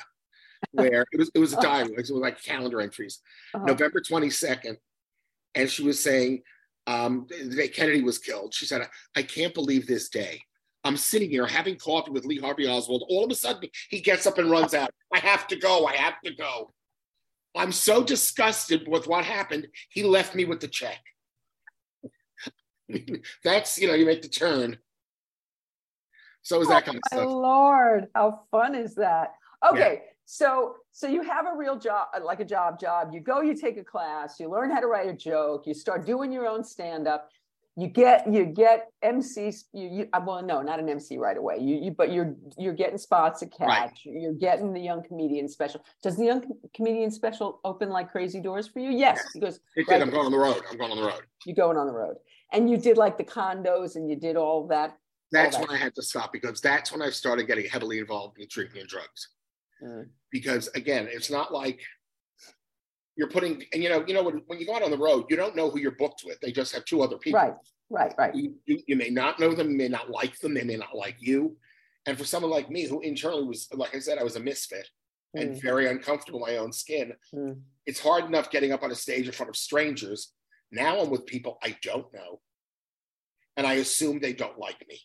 where 0.72 1.04
it 1.12 1.18
was 1.18 1.30
it 1.34 1.38
was 1.38 1.52
a 1.52 1.60
diary, 1.60 1.92
it 1.92 1.98
was 1.98 2.10
like 2.10 2.42
calendar 2.42 2.80
entries. 2.80 3.20
Uh-huh. 3.54 3.64
November 3.64 4.00
22nd, 4.00 4.76
and 5.54 5.70
she 5.70 5.82
was 5.82 6.00
saying 6.00 6.42
um, 6.86 7.26
the 7.28 7.54
day 7.54 7.68
Kennedy 7.68 8.02
was 8.02 8.18
killed. 8.18 8.54
She 8.54 8.66
said, 8.66 8.88
I 9.16 9.22
can't 9.22 9.54
believe 9.54 9.86
this 9.86 10.08
day. 10.08 10.40
I'm 10.82 10.96
sitting 10.96 11.28
here 11.28 11.46
having 11.46 11.76
coffee 11.76 12.10
with 12.10 12.24
Lee 12.24 12.38
Harvey 12.38 12.66
Oswald. 12.66 13.04
All 13.08 13.24
of 13.24 13.30
a 13.30 13.34
sudden, 13.34 13.68
he 13.90 14.00
gets 14.00 14.26
up 14.26 14.38
and 14.38 14.50
runs 14.50 14.74
out. 14.74 14.90
I 15.12 15.18
have 15.18 15.46
to 15.48 15.56
go. 15.56 15.86
I 15.86 15.94
have 15.94 16.20
to 16.24 16.34
go. 16.34 16.72
I'm 17.54 17.72
so 17.72 18.02
disgusted 18.02 18.88
with 18.88 19.06
what 19.06 19.24
happened. 19.24 19.66
He 19.90 20.02
left 20.04 20.34
me 20.34 20.44
with 20.46 20.60
the 20.60 20.68
check. 20.68 21.00
That's, 23.44 23.78
you 23.78 23.88
know, 23.88 23.94
you 23.94 24.06
make 24.06 24.22
the 24.22 24.28
turn. 24.28 24.78
So 26.42 26.60
is 26.60 26.68
that 26.68 26.86
kind 26.86 26.96
of 26.96 27.02
My 27.12 27.18
stuff. 27.18 27.30
Lord, 27.30 28.06
how 28.14 28.44
fun 28.50 28.74
is 28.74 28.94
that? 28.94 29.34
Okay, 29.70 30.02
so 30.32 30.76
so 30.92 31.08
you 31.08 31.22
have 31.22 31.46
a 31.46 31.56
real 31.56 31.76
job, 31.76 32.06
like 32.22 32.38
a 32.38 32.44
job 32.44 32.78
job. 32.78 33.10
You 33.12 33.18
go, 33.18 33.40
you 33.40 33.52
take 33.52 33.76
a 33.78 33.82
class, 33.82 34.38
you 34.38 34.48
learn 34.48 34.70
how 34.70 34.78
to 34.78 34.86
write 34.86 35.08
a 35.08 35.12
joke, 35.12 35.66
you 35.66 35.74
start 35.74 36.06
doing 36.06 36.30
your 36.30 36.46
own 36.46 36.62
stand 36.62 37.08
up. 37.08 37.28
You 37.76 37.88
get 37.88 38.32
you 38.32 38.46
get 38.46 38.92
MC. 39.02 39.52
You, 39.72 39.88
you 39.88 40.08
uh, 40.12 40.20
well, 40.24 40.40
no, 40.40 40.62
not 40.62 40.78
an 40.78 40.88
MC 40.88 41.18
right 41.18 41.36
away. 41.36 41.58
You, 41.58 41.76
you 41.76 41.90
but 41.90 42.12
you're 42.12 42.36
you're 42.56 42.74
getting 42.74 42.96
spots 42.96 43.42
at 43.42 43.50
catch. 43.50 43.68
Right. 43.68 43.90
You're 44.04 44.34
getting 44.34 44.72
the 44.72 44.80
young 44.80 45.02
comedian 45.02 45.48
special. 45.48 45.84
Does 46.00 46.16
the 46.16 46.26
young 46.26 46.44
comedian 46.74 47.10
special 47.10 47.58
open 47.64 47.88
like 47.88 48.12
crazy 48.12 48.40
doors 48.40 48.68
for 48.68 48.78
you? 48.78 48.90
Yes, 48.90 49.20
because 49.34 49.58
It 49.74 49.88
did. 49.88 50.00
I'm 50.00 50.10
going 50.10 50.26
on 50.26 50.32
the 50.32 50.38
road. 50.38 50.62
I'm 50.70 50.78
going 50.78 50.92
on 50.92 50.98
the 50.98 51.06
road. 51.08 51.22
you're 51.44 51.56
going 51.56 51.76
on 51.76 51.88
the 51.88 51.92
road, 51.92 52.16
and 52.52 52.70
you 52.70 52.76
did 52.76 52.96
like 52.96 53.18
the 53.18 53.24
condos, 53.24 53.96
and 53.96 54.08
you 54.08 54.14
did 54.14 54.36
all 54.36 54.68
that. 54.68 54.96
That's 55.32 55.56
that. 55.56 55.66
when 55.66 55.76
I 55.76 55.80
had 55.80 55.94
to 55.96 56.02
stop 56.02 56.32
because 56.32 56.60
that's 56.60 56.92
when 56.92 57.02
I 57.02 57.10
started 57.10 57.48
getting 57.48 57.68
heavily 57.68 57.98
involved 57.98 58.38
in 58.38 58.46
drinking 58.48 58.82
and 58.82 58.88
drugs. 58.88 59.28
Mm. 59.82 60.08
because 60.30 60.68
again, 60.74 61.08
it's 61.10 61.30
not 61.30 61.52
like 61.52 61.80
you're 63.16 63.30
putting 63.30 63.62
and 63.72 63.82
you 63.82 63.88
know, 63.88 64.04
you 64.06 64.14
know, 64.14 64.22
when, 64.22 64.42
when 64.46 64.58
you 64.60 64.66
go 64.66 64.74
out 64.74 64.82
on 64.82 64.90
the 64.90 64.98
road, 64.98 65.26
you 65.28 65.36
don't 65.36 65.56
know 65.56 65.70
who 65.70 65.78
you're 65.78 65.92
booked 65.92 66.22
with. 66.24 66.38
They 66.40 66.52
just 66.52 66.74
have 66.74 66.84
two 66.84 67.02
other 67.02 67.18
people. 67.18 67.40
Right, 67.40 67.54
right, 67.90 68.14
right. 68.18 68.34
You, 68.34 68.54
you, 68.66 68.80
you 68.86 68.96
may 68.96 69.10
not 69.10 69.38
know 69.40 69.54
them, 69.54 69.70
you 69.70 69.76
may 69.76 69.88
not 69.88 70.10
like 70.10 70.38
them, 70.38 70.54
they 70.54 70.64
may 70.64 70.76
not 70.76 70.96
like 70.96 71.16
you. 71.18 71.56
And 72.06 72.16
for 72.16 72.24
someone 72.24 72.50
like 72.50 72.70
me, 72.70 72.86
who 72.86 73.00
internally 73.00 73.44
was, 73.44 73.68
like 73.72 73.94
I 73.94 73.98
said, 73.98 74.18
I 74.18 74.24
was 74.24 74.36
a 74.36 74.40
misfit 74.40 74.88
and 75.34 75.50
Mm, 75.50 75.62
very 75.62 75.88
uncomfortable 75.88 76.44
in 76.44 76.52
my 76.52 76.58
own 76.58 76.72
skin, 76.72 77.12
mm. 77.34 77.60
it's 77.86 78.00
hard 78.00 78.24
enough 78.24 78.50
getting 78.50 78.72
up 78.72 78.82
on 78.82 78.90
a 78.90 78.96
stage 78.96 79.26
in 79.26 79.32
front 79.32 79.50
of 79.50 79.56
strangers. 79.56 80.32
Now 80.72 81.00
I'm 81.00 81.10
with 81.10 81.26
people 81.26 81.58
I 81.62 81.76
don't 81.82 82.12
know, 82.12 82.40
and 83.56 83.66
I 83.66 83.74
assume 83.74 84.18
they 84.18 84.32
don't 84.32 84.58
like 84.58 84.84
me. 84.88 85.00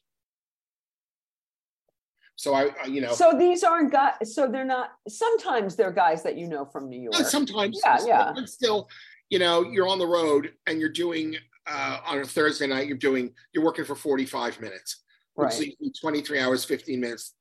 So 2.35 2.53
I, 2.53 2.69
I 2.83 2.87
you 2.87 3.01
know, 3.01 3.13
So 3.13 3.33
these 3.37 3.63
aren't 3.63 3.91
guys. 3.91 4.33
So 4.35 4.47
they're 4.47 4.65
not. 4.65 4.91
Sometimes 5.07 5.75
they're 5.75 5.91
guys 5.91 6.23
that 6.23 6.37
you 6.37 6.47
know 6.47 6.65
from 6.65 6.89
New 6.89 6.99
York. 6.99 7.15
Uh, 7.15 7.23
sometimes 7.23 7.79
Yeah, 7.83 7.99
yeah. 8.05 8.31
but 8.35 8.49
still 8.49 8.89
you 9.29 9.39
know 9.39 9.63
you're 9.63 9.87
on 9.87 9.99
the 9.99 10.07
road 10.07 10.53
and 10.67 10.79
you're 10.79 10.91
doing 10.91 11.35
uh, 11.67 11.99
on 12.05 12.19
a 12.19 12.25
thursday 12.25 12.67
night 12.67 12.87
you're 12.87 12.95
doing 12.97 13.33
you're 13.53 13.63
working 13.63 13.83
for 13.83 13.95
45 13.95 14.61
minutes 14.61 15.01
which 15.33 15.45
Right. 15.49 15.59
leaves 15.59 15.75
you 15.79 15.91
23 15.99 16.39
hours 16.39 16.63
15 16.63 16.99
minutes 16.99 17.33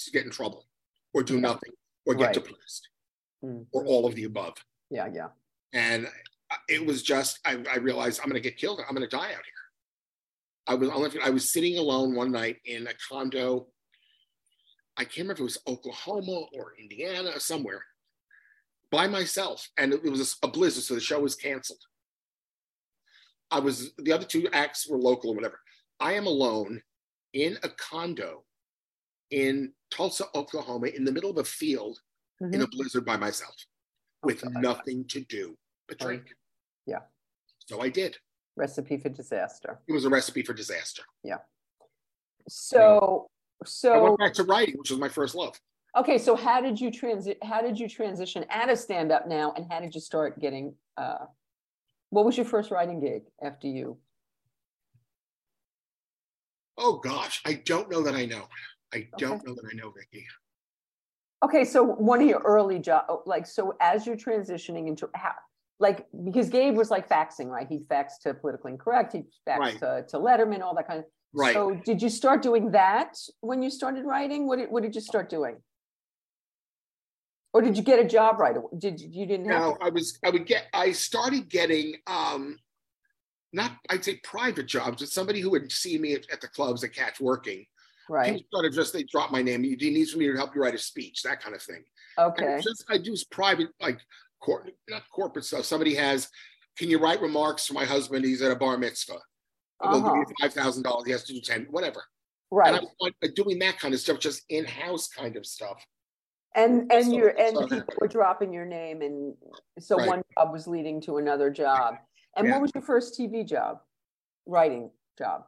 to 0.00 0.10
get 0.10 0.26
in 0.26 0.30
trouble 0.30 0.66
or 1.14 1.22
do 1.22 1.36
Yeah. 1.36 1.40
nothing 1.40 1.72
or 2.06 2.14
get 2.14 2.24
Right. 2.26 2.34
depressed 2.34 2.88
Mm. 3.42 3.64
or 3.72 3.86
all 3.86 4.04
of 4.04 4.14
the 4.16 4.24
above 4.24 4.54
Yeah, 4.90 5.08
yeah. 5.10 5.28
and 5.72 6.06
it 6.68 6.84
was 6.84 7.02
just 7.02 7.38
i, 7.46 7.52
I 7.72 7.76
realized 7.78 8.20
i'm 8.20 8.28
going 8.28 8.42
to 8.42 8.46
get 8.46 8.58
killed 8.58 8.80
i'm 8.86 8.94
going 8.94 9.08
to 9.08 9.16
die 9.16 9.28
out 9.32 9.46
here 9.50 9.64
i 10.66 10.74
was 10.74 10.90
I'll 10.90 10.98
never 11.00 11.12
forget, 11.12 11.26
i 11.26 11.30
was 11.30 11.50
sitting 11.50 11.78
alone 11.78 12.14
one 12.14 12.30
night 12.32 12.58
in 12.66 12.86
a 12.86 12.92
condo 13.08 13.68
i 15.00 15.04
can't 15.04 15.16
remember 15.28 15.32
if 15.34 15.40
it 15.40 15.44
was 15.44 15.58
oklahoma 15.66 16.44
or 16.54 16.74
indiana 16.78 17.30
or 17.34 17.40
somewhere 17.40 17.82
by 18.90 19.06
myself 19.08 19.68
and 19.78 19.92
it 19.92 20.02
was 20.02 20.36
a, 20.42 20.48
blizzard 20.48 20.82
so 20.84 20.94
the 20.94 21.00
show 21.00 21.20
was 21.20 21.34
canceled 21.34 21.80
i 23.50 23.58
was 23.58 23.92
the 23.98 24.12
other 24.12 24.24
two 24.26 24.46
acts 24.52 24.86
were 24.88 24.98
local 24.98 25.30
or 25.30 25.34
whatever 25.34 25.58
i 26.00 26.12
am 26.12 26.26
alone 26.26 26.80
in 27.32 27.56
a 27.62 27.68
condo 27.70 28.44
in 29.30 29.72
tulsa 29.90 30.24
oklahoma 30.34 30.88
in 30.88 31.04
the 31.04 31.12
middle 31.12 31.30
of 31.30 31.38
a 31.38 31.44
field 31.44 31.98
in 32.40 32.50
Mhm. 32.52 32.62
a 32.64 32.68
blizzard 32.68 33.04
by 33.04 33.16
myself 33.16 33.54
with 34.22 34.44
Okay. 34.44 34.60
nothing 34.60 35.06
to 35.08 35.20
do 35.20 35.56
but 35.88 35.98
drink. 35.98 36.34
Yeah. 36.86 37.02
So 37.66 37.80
I 37.82 37.88
did. 37.90 38.16
Recipe 38.56 38.96
for 38.96 39.08
disaster. 39.10 39.80
It 39.88 39.92
was 39.92 40.04
a 40.04 40.08
recipe 40.08 40.42
for 40.42 40.54
disaster. 40.54 41.02
Yeah. 41.22 41.38
So, 42.48 43.28
I 43.62 43.68
so 43.68 44.02
went 44.02 44.18
back 44.18 44.34
to 44.34 44.44
writing, 44.44 44.76
which 44.78 44.90
was 44.90 44.98
my 44.98 45.08
first 45.08 45.34
love. 45.34 45.60
okay. 45.96 46.18
So 46.18 46.34
how 46.36 46.60
did 46.60 46.80
you 46.80 46.90
transit? 46.90 47.38
How 47.42 47.60
did 47.60 47.78
you 47.78 47.88
transition 47.88 48.44
out 48.50 48.70
of 48.70 48.78
stand 48.78 49.12
up 49.12 49.28
now, 49.28 49.52
and 49.56 49.66
how 49.70 49.80
did 49.80 49.94
you 49.94 50.00
start 50.00 50.40
getting? 50.40 50.74
uh 50.96 51.26
What 52.10 52.24
was 52.24 52.36
your 52.36 52.46
first 52.46 52.70
writing 52.70 53.00
gig 53.00 53.22
after 53.42 53.66
you? 53.68 53.98
Oh 56.78 56.98
gosh, 56.98 57.42
I 57.44 57.54
don't 57.54 57.90
know 57.90 58.02
that 58.02 58.14
I 58.14 58.24
know. 58.24 58.48
I 58.94 59.08
don't 59.18 59.32
Okay. 59.34 59.46
know 59.46 59.54
that 59.54 59.68
I 59.70 59.76
know, 59.76 59.90
Vicky. 59.90 60.26
Okay, 61.44 61.64
so 61.64 61.82
one 61.82 62.20
of 62.20 62.28
your 62.28 62.40
early 62.40 62.78
job, 62.78 63.04
like, 63.24 63.46
so 63.46 63.74
as 63.80 64.06
you're 64.06 64.16
transitioning 64.16 64.88
into 64.88 65.08
how, 65.14 65.32
like, 65.78 66.06
because 66.24 66.50
Gabe 66.50 66.76
was 66.76 66.90
like 66.90 67.08
faxing, 67.08 67.46
right? 67.46 67.66
He 67.68 67.78
faxed 67.78 68.20
to 68.22 68.34
politically 68.34 68.72
incorrect, 68.72 69.12
he 69.14 69.20
faxed 69.48 69.58
Right. 69.58 69.78
to, 69.78 70.04
to 70.08 70.18
Letterman, 70.18 70.60
all 70.62 70.74
that 70.74 70.86
kind 70.86 70.98
of. 71.00 71.04
Right. 71.32 71.54
So 71.54 71.80
did 71.84 72.02
you 72.02 72.08
start 72.08 72.42
doing 72.42 72.72
that 72.72 73.16
when 73.40 73.62
you 73.62 73.70
started 73.70 74.04
writing? 74.04 74.46
What 74.46 74.58
did, 74.58 74.70
what 74.70 74.82
did 74.82 74.94
you 74.94 75.00
start 75.00 75.30
doing? 75.30 75.56
Or 77.52 77.62
did 77.62 77.76
you 77.76 77.82
get 77.82 77.98
a 77.98 78.04
job 78.04 78.38
right 78.38 78.56
away? 78.56 78.68
Did 78.78 79.00
you, 79.00 79.26
didn't 79.26 79.46
have? 79.46 79.60
now 79.60 79.72
to- 79.74 79.84
I 79.84 79.88
was 79.90 80.18
I 80.24 80.30
would 80.30 80.46
get 80.46 80.66
I 80.72 80.92
started 80.92 81.48
getting 81.48 81.96
um 82.06 82.58
not 83.52 83.72
I'd 83.88 84.04
say 84.04 84.16
private 84.22 84.66
jobs, 84.66 85.02
but 85.02 85.08
somebody 85.08 85.40
who 85.40 85.50
would 85.50 85.70
see 85.72 85.98
me 85.98 86.14
at, 86.14 86.30
at 86.30 86.40
the 86.40 86.48
clubs 86.48 86.84
at 86.84 86.94
Catch 86.94 87.20
working. 87.20 87.66
Right, 88.08 88.34
People 88.34 88.46
started 88.48 88.72
just 88.72 88.92
they 88.92 89.04
drop 89.04 89.30
my 89.30 89.42
name. 89.42 89.62
You 89.62 89.76
do 89.76 89.86
you 89.86 89.92
need 89.92 90.08
me 90.16 90.26
to 90.26 90.36
help 90.36 90.54
you 90.54 90.62
write 90.62 90.74
a 90.74 90.78
speech, 90.78 91.22
that 91.22 91.40
kind 91.40 91.54
of 91.54 91.62
thing. 91.62 91.84
Okay, 92.18 92.60
just 92.60 92.84
I 92.88 92.98
do 92.98 93.14
private 93.30 93.68
like 93.80 94.00
cor- 94.40 94.66
not 94.88 95.02
corporate 95.14 95.44
stuff. 95.44 95.64
Somebody 95.64 95.94
has, 95.94 96.28
can 96.76 96.90
you 96.90 96.98
write 96.98 97.20
remarks 97.20 97.66
for 97.66 97.74
my 97.74 97.84
husband? 97.84 98.24
He's 98.24 98.42
at 98.42 98.50
a 98.50 98.56
bar 98.56 98.78
mitzvah. 98.78 99.20
We'll 99.82 99.92
give 100.00 100.04
Uh-huh. 100.04 100.14
you 100.16 100.34
five 100.40 100.52
thousand 100.52 100.82
dollars. 100.82 101.06
He 101.06 101.12
has 101.12 101.24
to 101.24 101.32
do 101.32 101.40
ten, 101.40 101.66
whatever. 101.70 102.02
Right. 102.50 102.74
And 102.74 102.86
right. 103.02 103.12
I 103.22 103.26
was 103.26 103.32
doing 103.34 103.58
that 103.60 103.78
kind 103.78 103.94
of 103.94 104.00
stuff, 104.00 104.18
just 104.18 104.42
in-house 104.48 105.08
kind 105.08 105.36
of 105.36 105.46
stuff. 105.46 105.84
And, 106.56 106.90
and 106.92 107.06
what- 107.08 107.16
you're, 107.16 107.28
and 107.40 107.56
people 107.70 107.94
were 108.00 108.08
dropping 108.08 108.52
your 108.52 108.66
name 108.66 109.02
and 109.02 109.36
so 109.78 109.96
Right. 109.96 110.08
one 110.08 110.22
job 110.36 110.52
was 110.52 110.66
leading 110.66 111.00
to 111.02 111.18
another 111.18 111.48
job. 111.50 111.96
And 112.36 112.46
Yeah. 112.46 112.54
what 112.54 112.62
was 112.62 112.72
your 112.74 112.82
first 112.82 113.16
TV 113.18 113.44
job? 113.44 113.80
Writing 114.46 114.90
job? 115.16 115.46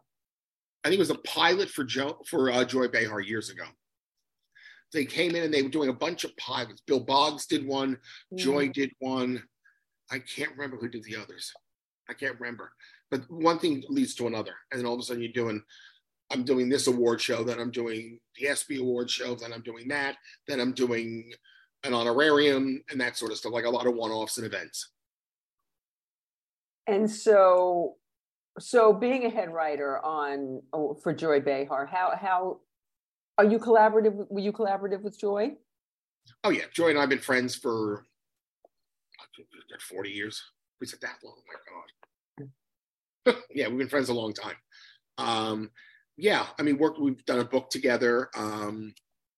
I 0.85 0.89
think 0.89 0.99
it 0.99 1.01
was 1.01 1.11
a 1.11 1.16
pilot 1.18 1.70
for 1.70 1.83
Joe 1.85 2.22
for 2.28 2.51
uh, 2.51 2.64
Joy 2.64 2.87
Behar 2.89 3.20
years 3.20 3.51
ago. 3.51 3.64
They 4.93 5.05
came 5.05 5.35
in 5.35 5.43
and 5.43 5.53
they 5.53 5.62
were 5.62 5.68
doing 5.70 5.89
a 5.89 5.93
bunch 5.95 6.22
of 6.24 6.37
pilots. 6.37 6.83
Bill 6.87 7.01
Boggs 7.01 7.47
did 7.47 7.66
one. 7.66 7.99
Joy 8.35 8.68
Mm. 8.68 8.72
did 8.72 8.93
one. 9.01 9.43
I 10.11 10.18
can't 10.20 10.53
remember 10.53 10.76
who 10.76 10.89
did 10.89 11.03
the 11.05 11.16
others. 11.16 11.53
I 12.09 12.14
can't 12.14 12.39
remember. 12.39 12.72
But 13.13 13.31
one 13.31 13.59
thing 13.59 13.85
leads 13.91 14.15
to 14.15 14.27
another, 14.27 14.55
and 14.71 14.81
then 14.81 14.87
all 14.87 14.95
of 14.95 15.01
a 15.01 15.03
sudden 15.03 15.23
you're 15.23 15.33
doing. 15.33 15.63
I'm 16.31 16.45
doing 16.45 16.71
this 16.71 16.87
award 16.87 17.21
show, 17.21 17.45
then 17.45 17.61
I'm 17.61 17.71
doing 17.71 18.19
the 18.39 18.49
ESPY 18.49 18.79
award 18.81 19.11
show, 19.11 19.35
then 19.35 19.53
I'm 19.53 19.61
doing 19.61 19.87
that, 19.89 20.17
then 20.49 20.61
I'm 20.61 20.73
doing 20.73 21.31
an 21.85 21.93
honorarium 21.93 22.83
and 22.91 22.99
that 23.03 23.19
sort 23.19 23.33
of 23.33 23.37
stuff, 23.37 23.53
like 23.53 23.67
a 23.67 23.71
lot 23.71 23.87
of 23.87 23.95
one-offs 23.95 24.39
and 24.39 24.47
events. 24.47 24.93
And 26.87 27.11
so, 27.11 27.97
so 28.59 28.95
being 28.95 29.27
a 29.27 29.29
head 29.29 29.53
writer 29.53 30.03
on 30.03 30.63
oh, 30.73 30.95
for 30.95 31.13
Joy 31.13 31.41
Behar, 31.41 31.85
how 31.85 32.13
how 32.19 32.61
are 33.37 33.45
you 33.45 33.59
collaborative? 33.59 34.27
Were 34.31 34.41
you 34.41 34.53
collaborative 34.53 35.03
with 35.03 35.21
Joy? 35.21 35.53
Oh 36.45 36.51
yeah, 36.51 36.65
Joy 36.73 36.91
and 36.91 36.99
I've 36.99 37.11
been 37.11 37.19
friends 37.19 37.55
for 37.57 38.07
40 39.81 40.11
years. 40.11 40.43
Was 40.81 40.95
it 40.95 41.01
that 41.03 41.17
long? 41.23 41.37
Oh 41.37 41.43
my 41.47 41.59
God. 41.69 42.02
yeah, 43.51 43.68
we've 43.68 43.79
been 43.79 43.89
friends 43.89 44.09
a 44.09 44.14
long 44.14 44.33
time. 44.33 44.57
Um, 45.18 45.70
yeah, 46.16 46.47
I 46.59 46.62
mean, 46.62 46.79
work. 46.79 46.99
We've 46.99 47.25
done 47.25 47.41
a 47.41 47.45
book 47.45 47.70
together. 47.70 48.29
Um, 48.37 48.95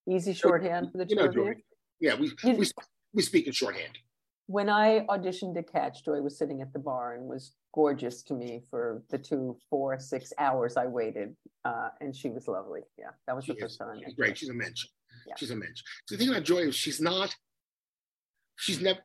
Easy 0.09 0.33
shorthand 0.33 0.93
for 0.93 0.99
the 0.99 1.07
two 1.07 1.19
of 1.19 1.35
you. 1.35 1.55
Yeah, 2.01 2.17
we, 2.17 2.33
we 2.45 2.67
we 3.15 3.23
speak 3.23 3.47
in 3.47 3.53
shorthand. 3.53 3.99
When 4.47 4.69
I 4.69 5.07
auditioned 5.09 5.55
to 5.55 5.63
catch, 5.63 6.05
Joy 6.05 6.21
was 6.21 6.37
sitting 6.37 6.61
at 6.61 6.73
the 6.73 6.79
bar 6.79 7.15
and 7.15 7.25
was 7.25 7.55
gorgeous 7.73 8.23
to 8.25 8.35
me 8.35 8.63
for 8.69 9.03
the 9.09 9.17
two, 9.17 9.57
four, 9.71 9.99
six 9.99 10.33
hours 10.39 10.77
I 10.77 10.87
waited, 10.87 11.35
uh, 11.65 11.89
and 12.01 12.15
she 12.15 12.29
was 12.29 12.47
lovely. 12.47 12.83
Yeah, 12.99 13.11
that 13.27 13.35
was 13.35 13.47
She 13.47 13.53
the 13.53 13.59
is. 13.59 13.63
first 13.63 13.79
time. 13.79 14.01
She's 14.05 14.15
great. 14.15 14.37
She's 14.37 14.51
a 14.51 14.55
mensch. 14.55 14.85
Yeah. 15.27 15.35
She's 15.39 15.51
a 15.51 15.57
mensch. 15.57 15.83
So 16.07 16.17
the 16.17 16.19
thing 16.19 16.29
about 16.29 16.45
Joy 16.45 16.59
is 16.59 16.75
she's 16.75 17.01
not. 17.01 17.35
She's 18.57 18.81
never. 18.81 18.99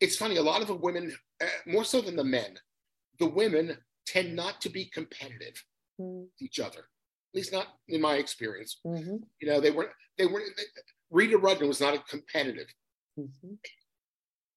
It's 0.00 0.16
funny. 0.16 0.36
A 0.36 0.42
lot 0.42 0.62
of 0.62 0.68
the 0.68 0.74
women, 0.74 1.14
uh, 1.42 1.46
more 1.66 1.84
so 1.84 2.00
than 2.00 2.16
the 2.16 2.24
men, 2.24 2.58
the 3.18 3.28
women 3.28 3.76
tend 4.12 4.34
not 4.34 4.60
to 4.62 4.70
be 4.70 4.86
competitive 4.86 5.62
Mm, 6.00 6.22
with 6.22 6.42
each 6.42 6.60
other. 6.60 6.78
At 6.78 7.34
least 7.34 7.50
not 7.52 7.66
in 7.88 8.00
my 8.00 8.14
experience. 8.16 8.78
mhm, 8.86 9.20
You 9.40 9.48
know, 9.48 9.60
they 9.60 9.72
weren't. 9.72 9.90
They 10.16 10.26
weren't. 10.26 10.56
They, 10.56 10.62
Rita 11.10 11.36
Rudner 11.36 11.66
was 11.66 11.80
not 11.80 11.94
a 11.94 11.98
competitive. 11.98 12.68
mhm. 13.18 13.58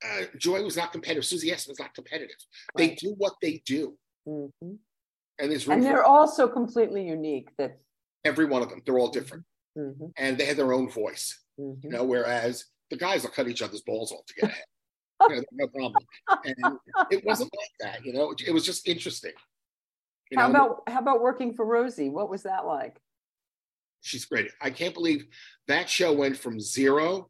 Uh, 0.04 0.26
Joy 0.38 0.64
was 0.64 0.78
not 0.78 0.92
competitive. 0.92 1.26
Susie 1.26 1.52
S 1.52 1.68
was 1.68 1.80
not 1.80 1.94
competitive. 1.96 2.36
They 2.76 2.94
do 2.96 3.14
what 3.18 3.34
they 3.42 3.62
do, 3.66 3.98
Mhm. 4.28 4.52
and 5.40 5.52
there's 5.52 5.68
And 5.68 5.84
they're 5.84 6.04
also 6.04 6.48
completely 6.48 7.04
unique. 7.08 7.50
That. 7.58 7.80
every 8.24 8.46
one 8.46 8.62
of 8.62 8.70
them. 8.70 8.82
They're 8.86 9.00
all 9.00 9.10
different, 9.10 9.46
Mhm, 9.76 10.14
and 10.16 10.38
they 10.38 10.46
have 10.46 10.58
their 10.58 10.74
own 10.74 10.90
voice. 10.92 11.44
mhm. 11.60 11.84
you 11.84 11.90
know, 11.90 12.04
whereas 12.04 12.66
the 12.92 12.98
guys 12.98 13.24
will 13.24 13.32
cut 13.32 13.48
each 13.48 13.62
other's 13.64 13.82
balls 13.82 14.12
off 14.12 14.26
to 14.28 14.34
get 14.36 14.44
ahead. 14.46 14.66
You 15.30 15.36
know, 15.38 15.44
no 15.52 15.68
problem. 15.68 16.04
And 16.46 16.78
it 17.12 17.24
wasn't 17.26 17.52
like 17.56 17.72
that, 17.94 18.06
you 18.06 18.14
know, 18.14 18.34
it 18.46 18.52
was 18.52 18.66
just 18.66 18.88
interesting. 18.88 19.34
You 20.30 20.40
How 20.40 20.48
know, 20.48 20.54
about 20.66 20.84
how 20.88 21.00
about 21.00 21.22
working 21.22 21.54
for 21.54 21.66
Rosie? 21.66 22.10
What 22.10 22.30
was 22.30 22.44
that 22.44 22.66
like? 22.66 22.98
she's 24.04 24.26
great. 24.26 24.50
I 24.60 24.72
can't 24.72 24.96
believe 24.96 25.26
that 25.68 25.88
show 25.90 26.12
went 26.12 26.36
from 26.38 26.60
zero 26.60 27.30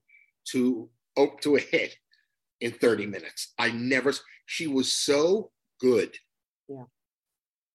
to 0.52 0.90
oh, 1.18 1.32
to 1.42 1.58
a 1.58 1.60
hit 1.60 1.96
in 2.62 2.72
30 2.72 3.08
minutes. 3.08 3.54
I 3.60 3.72
never 3.72 4.14
she 4.46 4.68
was 4.68 4.92
so 4.92 5.52
good. 5.80 6.16
Yeah. 6.70 6.84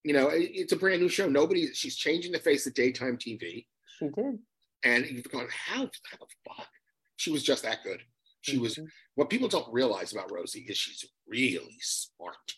You 0.04 0.12
know, 0.14 0.28
it- 0.28 0.50
it's 0.54 0.72
a 0.72 0.76
brand 0.76 1.02
new 1.02 1.08
show. 1.08 1.28
Nobody 1.28 1.66
she's 1.74 1.96
changing 1.96 2.32
the 2.32 2.38
face 2.38 2.66
of 2.66 2.74
daytime 2.74 3.18
TV. 3.18 3.66
She 3.98 4.06
did. 4.08 4.38
And 4.84 5.04
you've 5.06 5.28
gone, 5.30 5.48
how, 5.50 5.80
how 5.80 6.18
the 6.18 6.26
fuck? 6.46 6.68
She 7.16 7.30
was 7.32 7.42
just 7.42 7.64
that 7.64 7.82
good. 7.82 8.00
She 8.46 8.58
was 8.58 8.76
Mhm, 8.76 8.86
what 9.16 9.28
people 9.28 9.48
don't 9.48 9.72
realize 9.72 10.12
about 10.12 10.30
Rosie 10.30 10.66
is 10.68 10.76
she's 10.76 11.04
really 11.26 11.76
smart. 11.80 12.54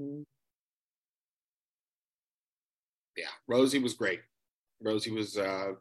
mhm. 0.00 0.24
Yeah, 3.16 3.28
Rosie 3.46 3.78
was 3.78 3.94
great. 3.94 4.20
Rosie 4.80 5.10
was 5.12 5.38
uh 5.38 5.74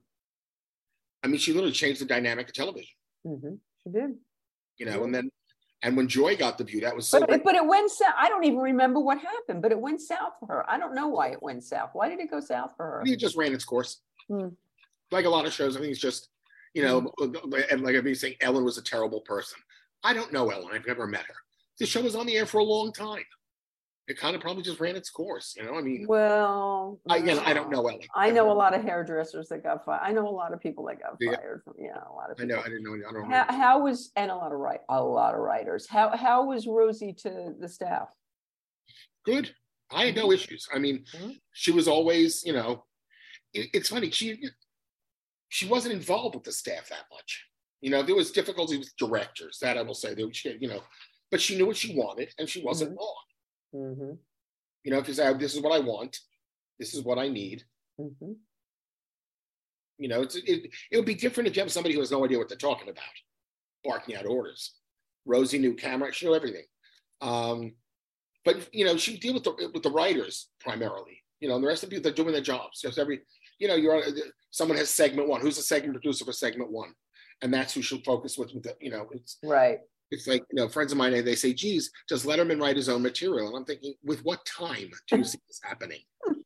I 1.24 1.28
mean, 1.28 1.38
she 1.38 1.54
literally 1.54 1.72
changed 1.74 2.02
the 2.02 2.06
dynamic 2.06 2.48
of 2.50 2.54
television, 2.54 2.96
Mhm, 3.26 3.60
She 3.84 3.90
did. 3.90 4.20
you 4.78 4.86
know, 4.86 5.04
and 5.04 5.14
then 5.16 5.32
and 5.84 5.98
when 5.98 6.08
Joy 6.08 6.36
got 6.38 6.60
the 6.60 6.64
view, 6.64 6.82
that 6.82 6.96
was 6.96 7.10
so 7.10 7.20
But 7.22 7.32
it, 7.32 7.44
but 7.44 7.56
it 7.56 7.66
went 7.66 7.90
south. 7.90 8.14
I 8.16 8.30
don't 8.30 8.44
even 8.44 8.60
remember 8.60 9.00
what 9.00 9.18
happened, 9.18 9.64
but 9.64 9.72
it 9.72 9.80
went 9.80 10.02
south 10.02 10.34
for 10.40 10.46
her. 10.48 10.70
I 10.70 10.78
don't 10.78 10.94
know 10.94 11.08
why 11.08 11.30
it 11.30 11.42
went 11.42 11.64
south. 11.64 11.90
Why 11.94 12.10
did 12.10 12.20
it 12.20 12.30
go 12.30 12.40
south 12.40 12.76
for 12.78 12.86
I 12.86 13.08
her? 13.08 13.14
it 13.14 13.18
just 13.20 13.36
ran 13.36 13.54
its 13.54 13.66
course. 13.66 14.02
Hmm. 14.28 14.50
Like 15.10 15.26
a 15.26 15.30
lot 15.30 15.48
of 15.48 15.54
shows, 15.54 15.76
I 15.76 15.80
think 15.80 15.92
it's 15.92 16.00
just, 16.00 16.30
you 16.74 16.84
know, 16.84 17.12
and 17.70 17.82
like 17.82 17.96
I've 17.96 18.04
been 18.04 18.16
saying, 18.16 18.36
Ellen 18.42 18.64
was 18.64 18.78
a 18.78 18.84
terrible 18.84 19.22
person. 19.22 19.60
I 20.04 20.14
don't 20.14 20.32
know 20.34 20.50
Ellen. 20.50 20.70
I've 20.74 20.88
never 20.88 21.08
met 21.08 21.26
her. 21.26 21.36
The 21.80 21.86
show 21.86 22.02
was 22.02 22.16
on 22.16 22.26
the 22.26 22.36
air 22.38 22.46
for 22.46 22.60
a 22.60 22.64
long 22.64 22.92
time. 22.94 23.24
It 24.08 24.18
kind 24.18 24.36
of 24.36 24.42
probably 24.42 24.64
just 24.64 24.80
ran 24.80 24.96
its 24.96 25.10
course, 25.10 25.54
you 25.56 25.64
know. 25.64 25.76
I 25.76 25.82
mean, 25.82 26.06
Well, 26.08 27.00
I, 27.08 27.18
again, 27.18 27.40
I 27.46 27.54
don't 27.54 27.70
know 27.70 27.88
Ellen. 27.88 28.00
I 28.16 28.32
know 28.32 28.52
a 28.52 28.54
lot 28.54 28.74
of 28.74 28.82
hairdressers 28.82 29.48
that 29.50 29.64
got 29.64 29.86
fired. 29.86 30.02
I 30.04 30.12
know 30.12 30.28
a 30.28 30.30
lot 30.30 30.54
of 30.54 30.60
people 30.60 30.86
that 30.86 31.00
got 31.00 31.16
you? 31.20 31.32
fired 31.32 31.62
from, 31.64 31.76
yeah, 31.80 31.98
a 32.10 32.14
lot 32.14 32.32
of 32.32 32.38
I 32.42 32.46
know. 32.46 32.60
I 32.60 32.64
didn't 32.64 32.84
know. 32.84 32.96
I 33.08 33.14
don't. 33.14 33.32
How, 33.32 33.46
how 33.50 33.80
was, 33.84 34.12
and 34.16 34.32
a 34.32 34.36
lot 34.36 34.52
of 34.52 34.58
write, 34.60 34.82
a 34.90 35.02
lot 35.04 35.34
of 35.36 35.40
writers. 35.42 35.88
How, 35.88 36.16
how 36.18 36.46
was 36.46 36.68
Rosie 36.68 37.14
to 37.20 37.54
the 37.60 37.70
staff? 37.70 38.10
good. 39.24 39.54
I 39.94 40.06
had 40.06 40.16
no 40.16 40.32
issues. 40.32 40.68
I 40.74 40.80
mean, 40.80 41.04
Mhm. 41.14 41.36
she 41.52 41.72
was 41.72 41.88
always, 41.88 42.44
you 42.46 42.54
know, 42.54 42.86
it- 43.54 43.70
it's 43.74 43.90
funny. 43.90 44.10
She 44.10 44.42
she 45.52 45.68
wasn't 45.68 45.94
involved 45.94 46.34
with 46.34 46.46
the 46.46 46.52
staff 46.52 46.88
that 46.90 47.04
much. 47.12 47.46
You 47.82 47.92
know, 47.92 48.02
there 48.04 48.16
was 48.16 48.32
difficulty 48.32 48.78
with 48.78 48.96
directors. 48.98 49.60
That 49.62 49.78
I 49.78 49.82
will 49.82 49.94
say. 49.94 50.14
There, 50.14 50.32
she, 50.32 50.58
you 50.62 50.70
know, 50.70 50.82
but 51.30 51.42
she 51.42 51.58
knew 51.58 51.66
what 51.68 51.76
she 51.76 51.94
wanted, 51.94 52.34
and 52.40 52.48
she 52.48 52.64
wasn't 52.64 52.98
wrong. 52.98 53.16
Mhm, 53.76 54.18
You 54.86 54.92
know, 54.92 55.00
if 55.00 55.08
you 55.10 55.14
say, 55.14 55.32
"This 55.34 55.54
is 55.54 55.62
what 55.62 55.74
I 55.74 55.80
want, 55.80 56.18
this 56.80 56.94
is 56.94 57.02
what 57.04 57.20
I 57.20 57.28
need," 57.28 57.66
mhm. 58.00 58.38
you 59.98 60.08
know, 60.08 60.22
it's 60.22 60.36
it. 60.36 60.72
It 60.90 60.96
would 60.98 61.06
be 61.06 61.16
different 61.16 61.50
if 61.50 61.56
you 61.56 61.62
have 61.64 61.72
somebody 61.72 61.96
who 61.96 62.02
has 62.02 62.12
no 62.12 62.24
idea 62.24 62.38
what 62.38 62.48
they're 62.48 62.58
talking 62.58 62.90
about, 62.90 63.16
barking 63.84 64.16
out 64.16 64.26
orders. 64.26 64.74
Rosie 65.26 65.60
knew 65.60 65.76
camera. 65.76 66.14
She 66.14 66.26
knew 66.26 66.36
everything. 66.36 66.66
Um, 67.20 67.76
but 68.46 68.70
you 68.74 68.86
know, 68.86 68.96
she 68.96 69.18
deal 69.18 69.34
with 69.34 69.44
the 69.44 69.70
with 69.74 69.84
the 69.84 69.92
writers 69.92 70.50
primarily. 70.62 71.22
You 71.42 71.50
know, 71.50 71.56
and 71.56 71.64
the 71.64 71.68
rest 71.68 71.84
of 71.84 71.90
the 71.90 71.96
people 71.96 72.04
they're 72.04 72.24
doing 72.24 72.34
their 72.34 72.42
jobs. 72.42 72.80
Just 72.82 73.00
every, 73.00 73.22
you 73.62 73.68
know, 73.68 73.76
you're 73.76 73.96
on- 73.96 74.04
uh, 74.04 74.22
someone 74.50 74.78
has 74.78 74.90
segment 74.90 75.28
one. 75.30 75.40
Who's 75.40 75.56
the 75.58 75.62
segment 75.62 75.94
producer 75.94 76.26
for 76.26 76.34
segment 76.34 76.72
one? 76.72 76.94
And 77.44 77.54
that's 77.54 77.74
who 77.74 77.82
she'll 77.82 78.02
focus 78.02 78.38
with. 78.38 78.54
with 78.54 78.64
the, 78.64 78.76
you 78.82 78.90
know, 78.90 79.08
it's 79.14 79.38
Right. 79.44 79.80
it's 80.10 80.28
like 80.28 80.44
you 80.52 80.56
know, 80.56 80.68
friends 80.68 80.92
of 80.92 80.98
mine 80.98 81.14
they 81.24 81.36
say, 81.36 81.54
"Geez, 81.54 81.92
does 82.10 82.26
Letterman 82.26 82.60
write 82.60 82.76
his 82.76 82.90
own 82.90 83.04
material?" 83.04 83.48
And 83.48 83.56
I'm 83.56 83.66
thinking, 83.66 83.94
with 84.04 84.24
what 84.26 84.44
time 84.46 84.90
do 85.08 85.18
you 85.20 85.24
see 85.24 85.40
this 85.48 85.62
happening? 85.64 86.02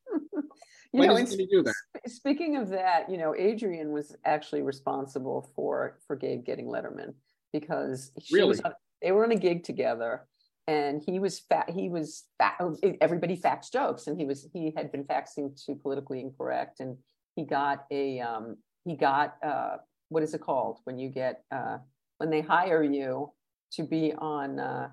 You 0.93 0.99
When 0.99 1.09
know, 1.09 1.17
is 1.17 1.33
he 1.35 1.45
do 1.47 1.61
that? 1.61 1.73
speaking 2.09 2.55
of 2.55 2.69
that, 2.69 3.09
you 3.09 3.17
know, 3.17 3.33
Adrianne 3.37 3.91
was 3.91 4.15
actually 4.23 4.61
responsible 4.61 5.51
for, 5.53 5.99
for 6.07 6.15
Gabe 6.15 6.45
getting 6.45 6.67
Letterman 6.67 7.15
because 7.51 8.11
Really? 8.31 8.57
on- 8.63 8.71
they 9.01 9.11
were 9.11 9.25
on 9.25 9.31
a 9.33 9.35
gig 9.35 9.65
together 9.65 10.25
and 10.67 11.01
he 11.05 11.19
was 11.19 11.39
fat, 11.39 11.69
he 11.69 11.89
was 11.89 12.25
fat, 12.37 12.59
everybody 13.01 13.37
faxed 13.37 13.71
jokes 13.71 14.07
and 14.07 14.19
he 14.19 14.25
was, 14.25 14.47
he 14.53 14.73
had 14.75 14.91
been 14.91 15.03
faxing 15.03 15.63
to 15.65 15.75
politically 15.75 16.19
incorrect 16.21 16.79
and 16.79 16.97
he 17.35 17.43
got 17.43 17.85
a, 17.91 18.19
um, 18.19 18.57
he 18.83 18.95
got, 18.95 19.35
uh, 19.43 19.77
what 20.09 20.23
is 20.23 20.33
it 20.33 20.41
called? 20.41 20.79
When 20.85 20.97
you 20.97 21.09
get, 21.09 21.43
uh, 21.51 21.77
when 22.17 22.29
they 22.29 22.41
hire 22.41 22.83
you 22.83 23.31
to 23.73 23.83
be 23.83 24.13
on, 24.17 24.59
uh, 24.59 24.89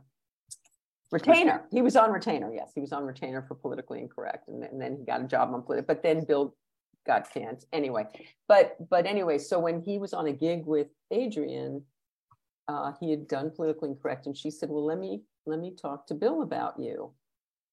retainer. 1.11 1.62
He 1.70 1.83
was 1.83 1.97
on 1.97 2.11
retainer. 2.11 2.53
Yes, 2.53 2.73
he 2.75 2.81
was 2.81 2.93
on 2.93 3.05
retainer 3.05 3.43
for 3.43 3.55
politically 3.55 4.01
incorrect. 4.01 4.49
And, 4.49 4.62
then- 4.62 4.70
and 4.73 4.81
then 4.81 4.97
he 4.99 5.05
got 5.05 5.20
a 5.23 5.25
job 5.25 5.53
on 5.55 5.62
political, 5.62 5.87
but 5.95 6.03
then 6.03 6.25
Bill 6.25 6.55
got 7.07 7.33
canned 7.33 7.64
anyway. 7.73 8.05
But, 8.49 8.77
but 8.91 9.07
anyway, 9.07 9.39
so 9.39 9.59
when 9.59 9.81
he 9.81 9.99
was 9.99 10.12
on 10.14 10.27
a 10.27 10.33
gig 10.33 10.64
with 10.66 10.89
Adrianne, 11.12 11.83
uh, 12.68 12.93
he 13.01 13.11
had 13.11 13.27
done 13.27 13.51
politically 13.55 13.91
incorrect 13.91 14.27
and 14.27 14.37
she 14.37 14.51
said, 14.51 14.68
well, 14.68 14.85
let 14.85 14.99
me, 14.99 15.23
let 15.47 15.59
me 15.59 15.72
talk 15.74 16.07
to 16.07 16.14
Bill 16.14 16.43
about 16.43 16.78
you. 16.78 17.12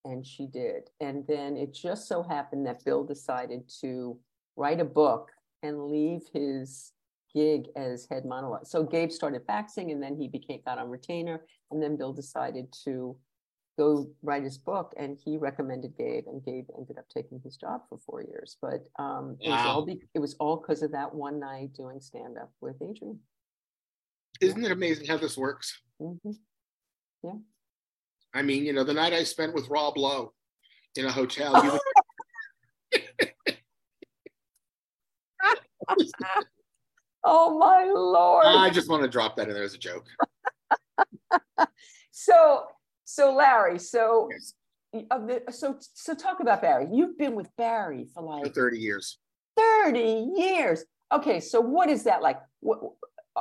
And 0.06 0.26
she 0.26 0.48
did. 0.48 0.90
And 1.02 1.26
then 1.28 1.58
it 1.58 1.74
just 1.74 2.08
so 2.08 2.24
happened 2.24 2.66
that 2.66 2.84
Bill 2.86 3.04
decided 3.04 3.70
to 3.82 4.18
write 4.56 4.80
a 4.80 4.86
book 4.86 5.30
and 5.62 5.88
leave 5.88 6.22
his 6.34 6.94
gig 7.34 7.68
as 7.76 8.08
head 8.10 8.26
monologue. 8.26 8.66
So 8.66 8.84
Gabe 8.84 9.12
started 9.12 9.46
faxing 9.46 9.92
and 9.92 10.02
then 10.02 10.16
he 10.16 10.28
became, 10.28 10.62
got 10.66 10.78
on 10.80 10.90
retainer. 10.90 11.46
And 11.70 11.84
then 11.84 11.98
Bill 11.98 12.14
decided 12.14 12.74
to 12.86 13.16
go 13.78 14.10
write 14.24 14.44
his 14.44 14.58
book 14.58 14.94
and 14.98 15.18
he 15.24 15.38
recommended 15.38 15.96
Gabe 15.98 16.26
and 16.28 16.44
Gabe 16.44 16.68
ended 16.78 16.98
up 16.98 17.08
taking 17.10 17.40
his 17.44 17.56
job 17.58 17.82
for 17.90 17.98
four 18.00 18.24
years. 18.24 18.58
But 18.62 18.88
um, 18.98 19.38
it 19.42 19.50
was 19.50 19.66
all, 19.66 19.86
be- 19.86 20.02
it 20.16 20.20
was 20.20 20.36
all 20.40 20.58
because 20.58 20.82
of 20.82 20.92
that 20.94 21.14
one 21.14 21.40
night 21.40 21.74
doing 21.76 22.00
stand-up 22.00 22.52
with 22.62 22.80
Adrianne. 22.80 23.18
Isn't 24.42 24.64
it 24.64 24.72
amazing 24.72 25.08
how 25.08 25.18
this 25.18 25.38
works? 25.38 25.82
Mhm. 26.02 26.36
I 28.34 28.42
mean, 28.42 28.66
you 28.66 28.74
know, 28.74 28.84
the 28.84 28.94
night 28.94 29.14
I 29.14 29.24
spent 29.24 29.54
with 29.54 29.70
Rob 29.70 29.98
Lowe 29.98 30.34
in 30.96 31.06
a 31.06 31.12
hotel, 31.12 31.64
you 31.64 31.72
would 31.72 31.82
Oh, 37.24 37.58
my 37.58 37.84
lord. 37.86 38.46
I 38.46 38.70
just 38.70 38.90
want 38.90 39.04
to 39.04 39.10
drop 39.10 39.36
that 39.38 39.48
in 39.50 39.54
there 39.54 39.64
as 39.64 39.74
a 39.74 39.78
joke. 39.78 40.06
So, 42.12 42.64
so 43.06 43.34
Larry, 43.34 43.80
so 43.80 44.30
Yes. 44.32 44.54
of 45.12 45.28
the 45.28 45.44
so 45.52 45.78
so 45.80 46.14
talk 46.14 46.42
about 46.42 46.62
Barry. 46.62 46.88
You've 46.92 47.18
been 47.18 47.34
with 47.34 47.48
Barry 47.56 48.06
for 48.14 48.22
For 48.24 48.44
like 48.44 48.54
30 48.54 48.78
years. 48.78 49.20
30 49.58 50.32
years. 50.36 50.84
Okay, 51.14 51.40
so 51.40 51.62
what 51.62 51.90
is 51.90 52.04
that 52.04 52.22
like? 52.22 52.40
What, 52.60 52.80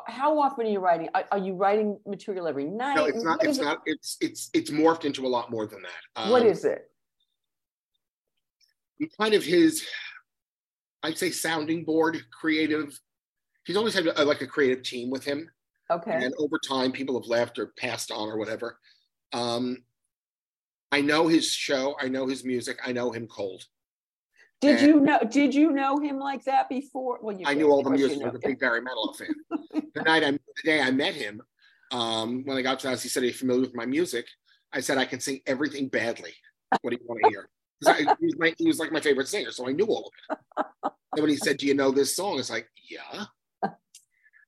how 0.07 0.39
often 0.39 0.67
are 0.67 0.71
you 0.71 0.79
writing? 0.81 1.09
Are, 1.15 1.25
are 1.33 1.39
you 1.39 1.55
writing 1.55 1.99
material 2.07 2.47
every 2.47 2.65
night? 2.65 2.95
No, 2.95 3.07
it's 3.07 3.23
not, 3.23 3.39
What 3.39 3.47
it's 3.49 3.59
is 3.59 3.59
it- 3.59 3.65
not, 3.65 3.79
it's 3.87 4.17
it's 4.21 4.51
it's 4.53 4.71
morphed 4.71 5.05
into 5.05 5.27
a 5.27 5.29
lot 5.29 5.51
more 5.51 5.67
than 5.67 5.83
that. 5.83 6.31
what 6.31 6.43
Um, 6.43 6.49
is 6.49 6.65
it? 6.65 6.91
kind 9.21 9.35
of 9.35 9.45
his, 9.45 9.87
I'd 11.05 11.17
say 11.19 11.31
sounding 11.31 11.85
board, 11.85 12.21
creative. 12.33 12.99
He's 13.65 13.77
always 13.77 13.95
had 13.95 14.07
a, 14.09 14.25
like 14.25 14.41
a 14.43 14.47
creative 14.47 14.83
team 14.83 15.09
with 15.11 15.25
him. 15.25 15.49
Okay. 15.91 16.11
And 16.13 16.35
over 16.39 16.59
time, 16.59 16.91
people 16.91 17.19
have 17.21 17.29
left 17.29 17.59
or 17.61 17.69
passed 17.79 18.11
on 18.11 18.29
or 18.29 18.39
whatever. 18.39 18.79
Um, 19.33 19.79
I 20.91 21.01
know 21.01 21.29
his 21.29 21.49
show. 21.53 21.95
I 22.01 22.09
know 22.09 22.27
his 22.27 22.45
music. 22.45 22.79
I 22.85 22.91
know 22.93 23.13
him 23.13 23.29
cold. 23.29 23.65
Did 24.61 24.79
and- 24.79 24.87
you 24.87 25.01
know? 25.01 25.19
Did 25.31 25.55
you 25.55 25.71
know 25.71 25.99
him 25.99 26.19
like 26.19 26.45
that 26.45 26.69
before? 26.69 27.19
Well, 27.23 27.37
you 27.37 27.47
I 27.47 27.55
knew 27.55 27.71
all 27.71 27.83
the 27.83 27.91
you 27.91 28.09
music. 28.09 28.23
I 28.23 28.31
was 28.31 28.37
a 28.37 28.47
big 28.47 28.59
Barry 28.59 28.81
Manilow 28.81 29.17
fan. 29.17 29.35
the 29.95 30.03
night 30.03 30.25
I, 30.25 30.33
the 30.33 30.41
day 30.65 30.81
I 30.81 30.91
met 30.91 31.15
him, 31.15 31.43
um, 31.93 32.45
when 32.45 32.57
I 32.57 32.63
got 32.63 32.81
to 32.81 32.87
the 32.87 32.91
house, 32.91 33.03
he 33.03 33.09
said, 33.09 33.23
"Are 33.23 33.27
you 33.27 33.33
familiar 33.33 33.63
with 33.63 33.75
my 33.75 33.87
music?" 33.87 34.27
I 34.73 34.81
said, 34.81 34.99
"I 34.99 35.05
can 35.05 35.21
sing 35.21 35.41
everything 35.47 35.89
badly. 35.89 36.35
What 36.83 36.91
do 36.91 36.99
you 37.01 37.07
want 37.07 37.23
to 37.23 37.31
hear?" 37.31 37.49
I, 37.87 38.17
he, 38.19 38.27
was 38.27 38.39
my, 38.39 38.55
he 38.59 38.67
was 38.67 38.81
like 38.81 38.91
my 38.91 39.01
favorite 39.01 39.29
singer, 39.29 39.53
so 39.53 39.69
I 39.69 39.73
knew 39.73 39.87
all 39.87 40.11
of 40.11 40.37
it. 40.37 40.93
And 41.13 41.23
when 41.23 41.31
he 41.31 41.37
said, 41.37 41.59
"Do 41.59 41.67
you 41.67 41.75
know 41.75 41.93
this 41.93 42.17
song?" 42.17 42.39
It's 42.39 42.51
like, 42.51 42.69
"Yeah." 42.91 43.27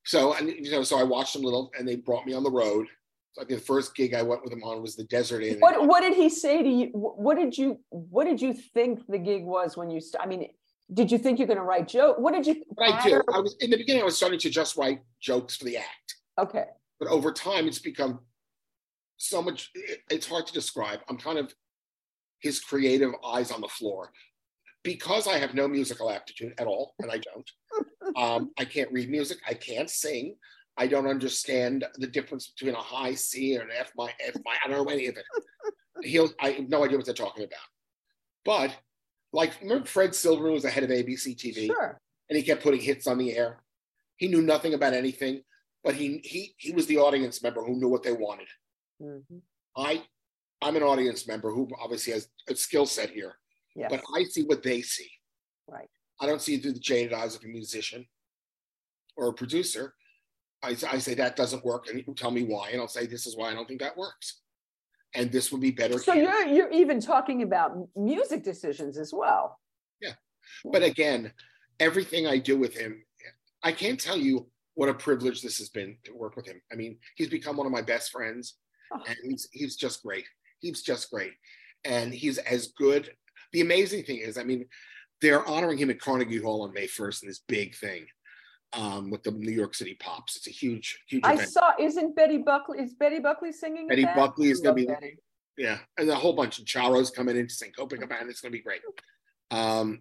So 0.03 0.33
and 0.33 0.49
you 0.49 0.71
know, 0.71 0.83
so 0.83 0.99
I 0.99 1.03
watched 1.03 1.35
him 1.35 1.43
a 1.43 1.45
little, 1.45 1.71
and 1.77 1.87
they 1.87 1.95
brought 1.95 2.25
me 2.25 2.33
on 2.33 2.43
the 2.43 2.51
road. 2.51 2.87
I 3.39 3.45
think 3.45 3.59
the 3.59 3.65
first 3.65 3.95
gig 3.95 4.13
I 4.13 4.21
went 4.23 4.43
with 4.43 4.51
him 4.51 4.63
on 4.63 4.81
was 4.81 4.95
the 4.95 5.05
Desert 5.05 5.41
Inn. 5.43 5.59
What 5.59 5.87
What 5.87 6.01
did 6.01 6.13
he 6.15 6.29
say 6.29 6.61
to 6.61 6.69
you? 6.69 6.87
What 6.93 7.37
did 7.37 7.57
you 7.57 7.79
What 7.89 8.25
did 8.25 8.41
you 8.41 8.53
think 8.53 9.05
the 9.07 9.17
gig 9.17 9.43
was 9.45 9.77
when 9.77 9.89
you? 9.89 10.01
St- 10.01 10.21
I 10.21 10.25
mean, 10.27 10.49
did 10.93 11.09
you 11.11 11.17
think 11.17 11.39
you're 11.39 11.47
going 11.47 11.57
to 11.57 11.63
write 11.63 11.87
joke? 11.87 12.19
What 12.19 12.33
did 12.33 12.45
you? 12.45 12.63
But 12.75 12.89
I 12.93 13.03
do. 13.07 13.21
I 13.33 13.39
was 13.39 13.55
in 13.61 13.69
the 13.69 13.77
beginning. 13.77 14.01
I 14.01 14.05
was 14.05 14.17
starting 14.17 14.39
to 14.39 14.49
just 14.49 14.75
write 14.75 14.99
jokes 15.21 15.55
for 15.55 15.63
the 15.65 15.77
act. 15.77 16.15
Okay. 16.39 16.65
but 16.99 17.07
over 17.09 17.31
time 17.31 17.67
it's 17.67 17.79
become 17.79 18.19
so 19.17 19.41
much 19.41 19.69
it- 19.75 19.99
it's 20.09 20.25
hard 20.27 20.47
to 20.47 20.53
describe 20.53 20.99
i'm 21.09 21.17
kind 21.17 21.37
of 21.37 21.53
his 22.39 22.59
creative 22.59 23.11
eyes 23.23 23.51
on 23.51 23.61
the 23.61 23.67
floor 23.67 24.11
because 24.83 25.27
i 25.27 25.37
have 25.37 25.53
no 25.53 25.67
musical 25.67 26.09
aptitude 26.09 26.53
at 26.57 26.65
all 26.67 26.95
and 26.99 27.11
i 27.11 27.19
don't 27.19 27.49
um, 28.15 28.49
i 28.57 28.65
can't 28.65 28.91
read 28.91 29.09
music 29.09 29.37
i 29.47 29.53
can't 29.53 29.89
sing 29.89 30.35
i 30.77 30.87
don't 30.87 31.07
understand 31.07 31.85
the 31.95 32.07
difference 32.07 32.47
between 32.47 32.75
a 32.75 32.79
high 32.81 33.13
c 33.13 33.53
and 33.55 33.63
an 33.63 33.69
f 33.77 33.91
my 33.95 34.11
f 34.25 34.35
my 34.45 34.55
i 34.63 34.67
don't 34.67 34.85
know 34.85 34.91
any 34.91 35.07
of 35.07 35.15
it 35.17 35.25
he'll 36.03 36.29
i 36.39 36.51
have 36.51 36.69
no 36.69 36.83
idea 36.83 36.97
what 36.97 37.05
they're 37.05 37.13
talking 37.15 37.43
about 37.43 37.59
but 38.45 38.75
like 39.33 39.59
remember 39.61 39.85
fred 39.85 40.13
silverman 40.15 40.53
was 40.53 40.63
the 40.63 40.69
head 40.69 40.83
of 40.83 40.89
abc 40.89 41.35
tv 41.35 41.67
Sure. 41.67 41.99
and 42.29 42.37
he 42.37 42.43
kept 42.43 42.63
putting 42.63 42.79
hits 42.81 43.07
on 43.07 43.17
the 43.17 43.35
air. 43.35 43.61
He 44.17 44.27
knew 44.27 44.41
nothing 44.43 44.75
about 44.75 44.93
anything, 44.93 45.41
but 45.83 45.95
he 45.95 46.19
he 46.23 46.53
he 46.57 46.71
was 46.71 46.85
the 46.85 46.97
audience 46.99 47.41
member 47.41 47.63
who 47.63 47.75
knew 47.75 47.87
what 47.89 48.03
they 48.03 48.11
wanted. 48.13 48.47
Mhm. 49.01 49.41
I 49.75 50.03
I'm 50.61 50.75
an 50.75 50.83
audience 50.83 51.27
member 51.27 51.49
who 51.51 51.67
obviously 51.81 52.13
has 52.13 52.29
a 52.47 52.55
skill 52.55 52.85
set 52.85 53.09
here, 53.09 53.33
Yes. 53.75 53.89
but 53.89 54.01
I 54.15 54.23
see 54.25 54.43
what 54.43 54.61
they 54.61 54.81
see. 54.83 55.09
Right. 55.67 55.89
I 56.19 56.27
don't 56.27 56.39
see 56.41 56.53
it 56.55 56.61
through 56.61 56.73
the 56.73 56.79
jaded 56.79 57.13
eyes 57.13 57.35
of 57.35 57.43
a 57.43 57.47
musician 57.47 58.05
or 59.17 59.29
a 59.29 59.33
producer. 59.33 59.95
I, 60.63 60.69
I 60.89 60.97
say 60.99 61.13
that 61.15 61.35
doesn't 61.35 61.65
work, 61.65 61.89
and 61.89 61.97
you 62.05 62.13
tell 62.15 62.31
me 62.31 62.43
why, 62.43 62.69
and 62.69 62.79
I'll 62.81 62.87
say 62.87 63.05
this 63.05 63.25
is 63.25 63.35
why 63.35 63.49
I 63.49 63.53
don't 63.53 63.67
think 63.67 63.79
that 63.81 63.97
works, 63.97 64.41
and 65.15 65.31
this 65.31 65.51
would 65.51 65.61
be 65.61 65.71
better. 65.71 65.97
so 65.97 66.13
here. 66.13 66.23
you're 66.23 66.47
you're 66.47 66.71
even 66.71 66.99
talking 66.99 67.41
about 67.41 67.75
music 67.95 68.43
decisions 68.43 68.97
as 68.97 69.11
well. 69.13 69.59
Yeah, 70.01 70.13
but 70.65 70.83
again, 70.83 71.31
everything 71.79 72.27
I 72.27 72.37
do 72.37 72.57
with 72.57 72.75
him, 72.75 73.03
I 73.63 73.71
can't 73.71 73.99
tell 73.99 74.17
you 74.17 74.47
what 74.75 74.89
a 74.89 74.93
privilege 74.93 75.41
this 75.41 75.57
has 75.57 75.69
been 75.69 75.97
to 76.05 76.13
work 76.13 76.35
with 76.35 76.45
him. 76.47 76.61
I 76.71 76.75
mean, 76.75 76.97
he's 77.15 77.29
become 77.29 77.57
one 77.57 77.65
of 77.65 77.71
my 77.73 77.81
best 77.81 78.11
friends, 78.11 78.55
Oh. 78.93 79.01
and 79.07 79.17
he's 79.23 79.47
he's 79.51 79.75
just 79.75 80.03
great. 80.03 80.25
He's 80.59 80.81
just 80.83 81.09
great, 81.09 81.33
and 81.85 82.13
he's 82.13 82.37
as 82.37 82.67
good. 82.77 83.09
The 83.53 83.61
amazing 83.61 84.03
thing 84.03 84.19
is, 84.19 84.37
I 84.37 84.43
mean, 84.43 84.65
they're 85.21 85.45
honoring 85.45 85.77
him 85.77 85.89
at 85.89 85.99
Carnegie 85.99 86.37
Hall 86.41 86.61
on 86.61 86.73
May 86.73 86.87
first 86.87 87.23
in 87.23 87.29
this 87.29 87.41
big 87.47 87.75
thing 87.75 88.05
um, 88.73 89.09
with 89.09 89.23
the 89.23 89.31
New 89.31 89.51
York 89.51 89.75
City 89.75 89.95
Pops. 89.99 90.35
It's 90.37 90.47
a 90.47 90.51
huge, 90.51 90.99
huge 91.07 91.23
I 91.25 91.33
event. 91.33 91.49
saw. 91.49 91.71
Isn't 91.79 92.15
Betty 92.15 92.37
Buckley? 92.37 92.79
Is 92.79 92.93
Betty 92.93 93.19
Buckley 93.19 93.51
singing? 93.51 93.87
Betty 93.87 94.03
that? 94.03 94.15
Buckley 94.15 94.49
is 94.49 94.59
gonna 94.61 94.75
be- 94.75 94.85
Betty. 94.85 95.17
Yeah, 95.57 95.79
and 95.97 96.09
a 96.09 96.15
whole 96.15 96.33
bunch 96.33 96.59
of 96.59 96.65
Charos 96.65 97.13
coming 97.13 97.35
in 97.35 97.47
to 97.47 97.53
sing 97.53 97.71
Copacabana. 97.77 98.29
It's 98.29 98.41
going 98.41 98.51
to 98.53 98.57
be 98.57 98.63
great. 98.63 98.81
Um, 99.51 99.99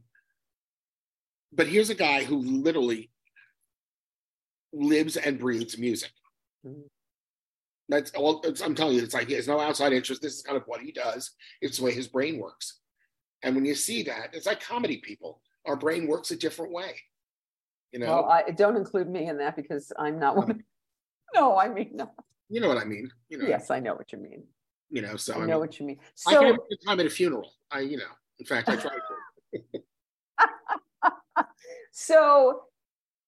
but 1.52 1.66
here's 1.66 1.90
a 1.90 1.94
guy 1.94 2.22
who 2.22 2.36
literally 2.38 3.10
lives 4.72 5.16
and 5.16 5.38
breathes 5.38 5.76
music. 5.76 6.12
Mhm. 6.64 6.84
That's 7.88 8.12
all. 8.12 8.40
It's, 8.42 8.60
I'm 8.60 8.76
telling 8.76 8.94
you, 8.96 9.02
it's 9.02 9.12
like 9.12 9.26
he 9.26 9.34
has 9.34 9.48
no 9.48 9.58
outside 9.58 9.92
interest. 9.92 10.22
This 10.22 10.36
is 10.36 10.42
kind 10.42 10.56
of 10.56 10.62
what 10.66 10.80
he 10.80 10.92
does. 10.92 11.32
It's 11.60 11.78
the 11.78 11.84
way 11.84 11.92
his 11.92 12.06
brain 12.06 12.38
works. 12.38 12.78
And 13.42 13.56
when 13.56 13.64
you 13.64 13.74
see 13.74 14.04
that, 14.04 14.30
it's 14.32 14.46
like 14.46 14.60
comedy 14.60 14.98
people. 14.98 15.42
Our 15.66 15.76
brain 15.76 16.06
works 16.06 16.30
a 16.30 16.36
different 16.36 16.72
way. 16.72 16.94
You 17.93 17.99
know, 18.01 18.07
Well, 18.07 18.24
I 18.26 18.51
don't 18.51 18.76
include 18.76 19.09
me 19.09 19.26
in 19.28 19.38
that 19.38 19.57
because 19.57 19.93
I'm 19.99 20.18
not 20.18 20.36
um, 20.36 20.47
one. 20.47 20.64
No, 21.34 21.57
I 21.57 21.68
mean 21.68 21.91
no. 21.95 22.11
you 22.49 22.61
know 22.61 22.68
what 22.68 22.78
I 22.78 22.84
mean. 22.84 23.09
You 23.28 23.38
know, 23.38 23.47
Yes, 23.47 23.70
I 23.70 23.78
know 23.78 23.95
what 23.95 24.12
you 24.12 24.18
mean. 24.18 24.43
you 24.91 25.01
know. 25.03 25.16
So 25.16 25.34
I 25.34 25.36
I, 25.36 25.41
know 25.41 25.47
mean, 25.47 25.61
what 25.61 25.78
you 25.78 25.86
mean. 25.86 25.99
I 26.26 26.34
can 26.34 26.47
have 26.47 26.57
So 26.57 26.66
a 26.72 26.86
time 26.86 27.01
at 27.01 27.07
a 27.07 27.11
funeral. 27.11 27.53
I, 27.70 27.80
you 27.80 27.97
know, 27.99 28.12
in 28.41 28.47
fact, 28.47 28.68
I 28.68 28.76
try 28.76 28.91
to. 28.91 29.80
so 31.93 32.62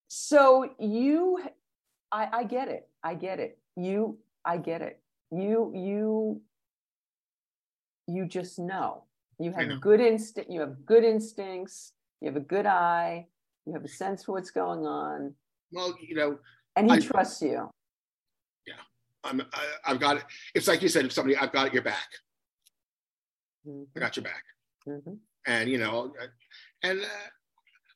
so 0.09 0.69
you 0.79 1.41
I, 2.11 2.29
I 2.41 2.45
get 2.45 2.69
it 2.69 2.89
i 3.03 3.15
get 3.15 3.41
it 3.41 3.59
you 3.77 4.19
i 4.45 4.57
get 4.57 4.83
it 4.83 5.01
you 5.31 5.73
you 5.75 6.41
you 8.07 8.27
just 8.27 8.59
know 8.59 9.05
you 9.39 9.53
have 9.53 9.69
know. 9.69 9.79
good 9.79 10.01
instinct 10.01 10.51
you 10.51 10.61
have 10.61 10.85
good 10.85 11.05
instincts 11.05 11.93
you 12.21 12.29
have 12.29 12.37
a 12.37 12.41
good 12.41 12.67
eye 12.67 13.27
you 13.67 13.73
have 13.75 13.85
a 13.85 13.89
sense 13.89 14.25
for 14.25 14.33
what's 14.33 14.51
going 14.51 14.85
on 14.87 15.35
Well, 15.73 15.97
you 16.01 16.15
know, 16.15 16.39
and 16.77 16.91
he 16.91 16.97
I- 16.97 17.01
trusts 17.01 17.43
you 17.43 17.69
Yeah, 18.67 18.75
I'm, 19.25 19.41
I, 19.53 19.67
I've 19.87 20.01
got 20.01 20.17
it. 20.19 20.25
It's 20.55 20.69
like 20.69 20.83
you 20.83 20.89
said, 20.89 21.05
if 21.05 21.13
somebody, 21.13 21.37
I've 21.37 21.53
got 21.53 21.73
your 21.73 21.83
back. 21.83 22.09
Mhm, 23.67 23.87
I 23.97 24.01
got 24.01 24.17
your 24.17 24.25
back. 24.25 24.45
mhm. 24.87 25.19
And, 25.47 25.69
you 25.69 25.79
know, 25.79 26.13
uh, 26.21 26.27
and 26.83 27.01
uh, 27.01 27.05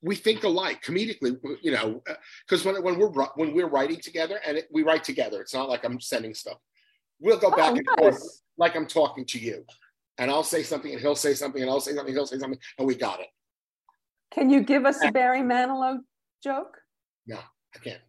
we 0.02 0.14
think 0.16 0.42
alike 0.44 0.82
comedically, 0.84 1.38
you 1.62 1.70
know, 1.72 2.02
because 2.44 2.64
when, 2.64 2.80
when 2.82 2.98
we're, 2.98 3.10
when 3.36 3.54
we're 3.54 3.68
writing 3.68 4.00
together 4.00 4.40
and 4.46 4.58
it, 4.58 4.68
we 4.72 4.82
write 4.82 5.04
together, 5.04 5.40
it's 5.40 5.54
not 5.54 5.68
like 5.68 5.84
I'm 5.84 6.00
sending 6.00 6.34
stuff. 6.34 6.58
We'll 7.20 7.38
go 7.38 7.50
back 7.50 7.72
Oh, 7.72 7.76
and 7.76 7.88
forth 7.98 8.40
like 8.58 8.76
I'm 8.76 8.86
talking 8.86 9.24
to 9.26 9.38
you. 9.38 9.64
And 10.18 10.30
I'll 10.30 10.42
say 10.44 10.62
something 10.62 10.92
and 10.92 11.00
he'll 11.00 11.14
say 11.14 11.34
something 11.34 11.60
and 11.62 11.70
I'll 11.70 11.80
say 11.80 11.94
something, 11.94 12.14
he'll 12.14 12.26
say 12.26 12.38
something, 12.38 12.58
and 12.78 12.86
we 12.86 12.94
got 12.94 13.20
it. 13.20 13.26
Can 14.32 14.50
you 14.50 14.60
give 14.62 14.84
us 14.84 15.02
a 15.02 15.10
barry 15.10 15.40
manilow 15.40 15.98
joke 16.42 16.76
No, 17.26 17.38
I 17.74 17.78
can't. 17.78 18.00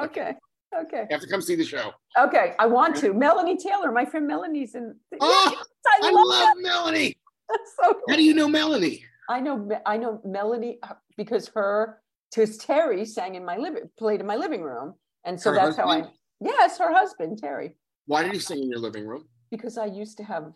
okay 0.00 0.34
okay 0.78 1.02
You 1.08 1.14
have 1.14 1.20
to 1.20 1.26
come 1.28 1.40
see 1.40 1.54
the 1.56 1.64
show. 1.64 1.92
okay 2.18 2.54
i 2.58 2.66
want 2.66 2.96
to 2.96 3.12
melanie 3.12 3.56
taylor 3.56 3.90
my 3.92 4.04
friend 4.04 4.26
melanie's 4.26 4.74
in 4.74 4.94
Oh, 5.20 5.50
Yes, 5.50 5.66
I, 5.86 6.08
I 6.08 6.10
love, 6.10 6.26
love 6.26 6.56
Melanie. 6.60 7.16
that 7.48 7.58
so 7.80 7.94
How 8.08 8.16
do 8.16 8.22
you 8.22 8.34
know 8.34 8.48
Melanie? 8.48 9.04
I 9.28 9.40
know, 9.40 9.68
I 9.86 9.96
know 9.96 10.20
Melanie 10.24 10.78
uh, 10.82 10.94
because 11.16 11.48
her, 11.54 12.00
because 12.34 12.58
Terry 12.58 13.06
sang 13.06 13.36
in 13.36 13.44
my 13.44 13.56
living, 13.56 13.84
played 13.98 14.20
in 14.20 14.26
my 14.26 14.36
living 14.36 14.60
room. 14.62 14.94
And 15.24 15.40
so 15.40 15.50
Her 15.50 15.56
that's 15.56 15.76
how 15.78 15.88
I, 15.88 16.02
yes, 16.40 16.76
her 16.78 16.92
husband, 16.92 17.38
Terry, 17.38 17.76
Why 18.06 18.22
did 18.22 18.32
he 18.32 18.38
sing 18.38 18.62
in 18.62 18.68
your 18.70 18.80
living 18.80 19.06
room? 19.06 19.24
because 19.50 19.78
I 19.78 19.86
used 19.86 20.16
to 20.18 20.24
have 20.24 20.52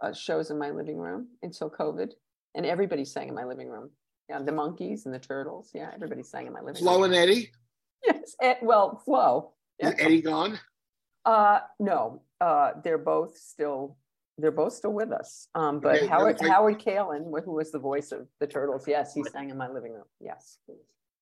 uh, 0.00 0.12
shows 0.12 0.50
in 0.50 0.58
my 0.58 0.70
living 0.70 0.96
room 0.96 1.28
until 1.42 1.68
COVID 1.70 2.12
and 2.54 2.64
everybody 2.64 3.04
sang 3.04 3.28
in 3.28 3.34
my 3.34 3.44
living 3.44 3.68
room. 3.68 3.90
Yeah, 4.28 4.40
the 4.42 4.52
Monkees 4.52 5.06
and 5.06 5.14
the 5.14 5.18
turtles. 5.18 5.70
Yeah, 5.74 5.90
everybody 5.94 6.22
sang 6.22 6.46
in 6.46 6.52
my 6.52 6.60
living 6.60 6.74
room. 6.74 6.82
Flo 6.82 6.94
room. 6.96 7.04
and 7.04 7.14
Eddie? 7.14 7.50
Yes, 8.06 8.36
eh, 8.40 8.54
well, 8.62 9.02
Flo. 9.04 9.54
Is 9.80 9.92
Eddie 9.98 10.22
gone? 10.22 10.60
Uh, 11.24 11.58
no, 11.80 12.22
uh, 12.40 12.70
they're 12.84 12.96
both 12.96 13.36
still, 13.36 13.96
they're 14.38 14.52
both 14.52 14.72
still 14.72 14.92
with 14.92 15.10
us. 15.10 15.48
Um, 15.56 15.80
but 15.80 15.96
Okay, 15.96 16.06
Howard, 16.06 16.40
Howard 16.40 16.78
Kaylan, 16.78 17.24
who 17.44 17.52
was 17.54 17.72
the 17.72 17.80
voice 17.80 18.12
of 18.12 18.28
the 18.38 18.46
Turtles, 18.46 18.86
yes, 18.86 19.14
he 19.14 19.24
sang 19.24 19.50
in 19.50 19.56
my 19.56 19.68
living 19.68 19.92
room, 19.92 20.04
yes. 20.20 20.58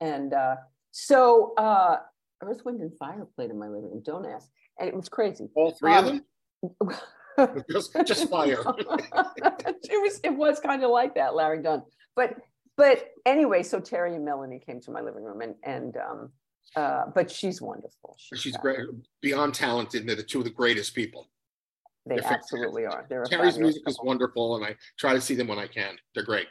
And, 0.03 0.35
uh, 0.35 0.57
so, 0.91 1.55
uh, 1.57 1.97
Earth, 2.43 2.63
Wind 2.67 2.83
and 2.83 2.95
Fire 2.99 3.27
played 3.37 3.49
in 3.49 3.59
my 3.59 3.69
living 3.69 3.91
room, 3.91 4.03
don't 4.05 4.27
ask, 4.27 4.51
and 4.79 4.87
it 4.87 4.95
was 4.95 5.09
crazy. 5.09 5.49
All 5.55 5.71
three 5.71 5.95
of 5.97 6.05
Um, 6.05 6.25
them? 6.63 6.97
Just, 7.71 7.95
just 8.07 8.31
fire. 8.31 8.61
it 8.79 10.01
was 10.03 10.21
it 10.25 10.35
was 10.35 10.59
kind 10.59 10.83
of 10.83 10.91
like 10.91 11.15
that, 11.17 11.35
Larry 11.35 11.63
Dunn. 11.63 11.83
But 12.15 12.35
but 12.77 13.09
anyway, 13.25 13.63
so 13.63 13.81
Terry 13.81 14.15
and 14.15 14.25
Melanie 14.25 14.61
came 14.65 14.81
to 14.83 14.91
my 14.91 15.01
living 15.01 15.23
room 15.25 15.41
and 15.41 15.55
and 15.63 15.97
um 15.97 16.31
uh 16.75 17.05
but 17.15 17.31
she's 17.31 17.61
wonderful. 17.61 18.17
She's 18.19 18.53
got- 18.53 18.63
great, 18.63 18.79
beyond 19.23 19.55
talented. 19.55 20.01
and 20.01 20.09
They're 20.09 20.17
the 20.17 20.23
two 20.23 20.39
of 20.39 20.45
the 20.45 20.51
greatest 20.51 20.95
people. 20.95 21.29
They 22.07 22.17
They're 22.17 22.33
absolutely 22.33 22.87
are. 22.87 23.07
They're 23.09 23.25
Terry's 23.25 23.59
music 23.59 23.83
is 23.87 23.99
wonderful, 24.03 24.57
and 24.57 24.65
I 24.65 24.77
try 24.97 25.13
to 25.15 25.21
see 25.21 25.35
them 25.35 25.49
when 25.49 25.59
I 25.59 25.67
can. 25.67 25.97
They're 26.15 26.23
great. 26.25 26.47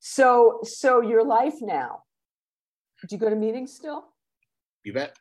So, 0.00 0.60
so 0.62 1.00
your 1.02 1.24
life 1.24 1.56
now. 1.60 2.02
Do 3.06 3.14
you 3.14 3.20
go 3.20 3.28
to 3.28 3.36
meetings 3.36 3.74
still? 3.74 4.06
You 4.82 4.94
bet. 4.94 5.14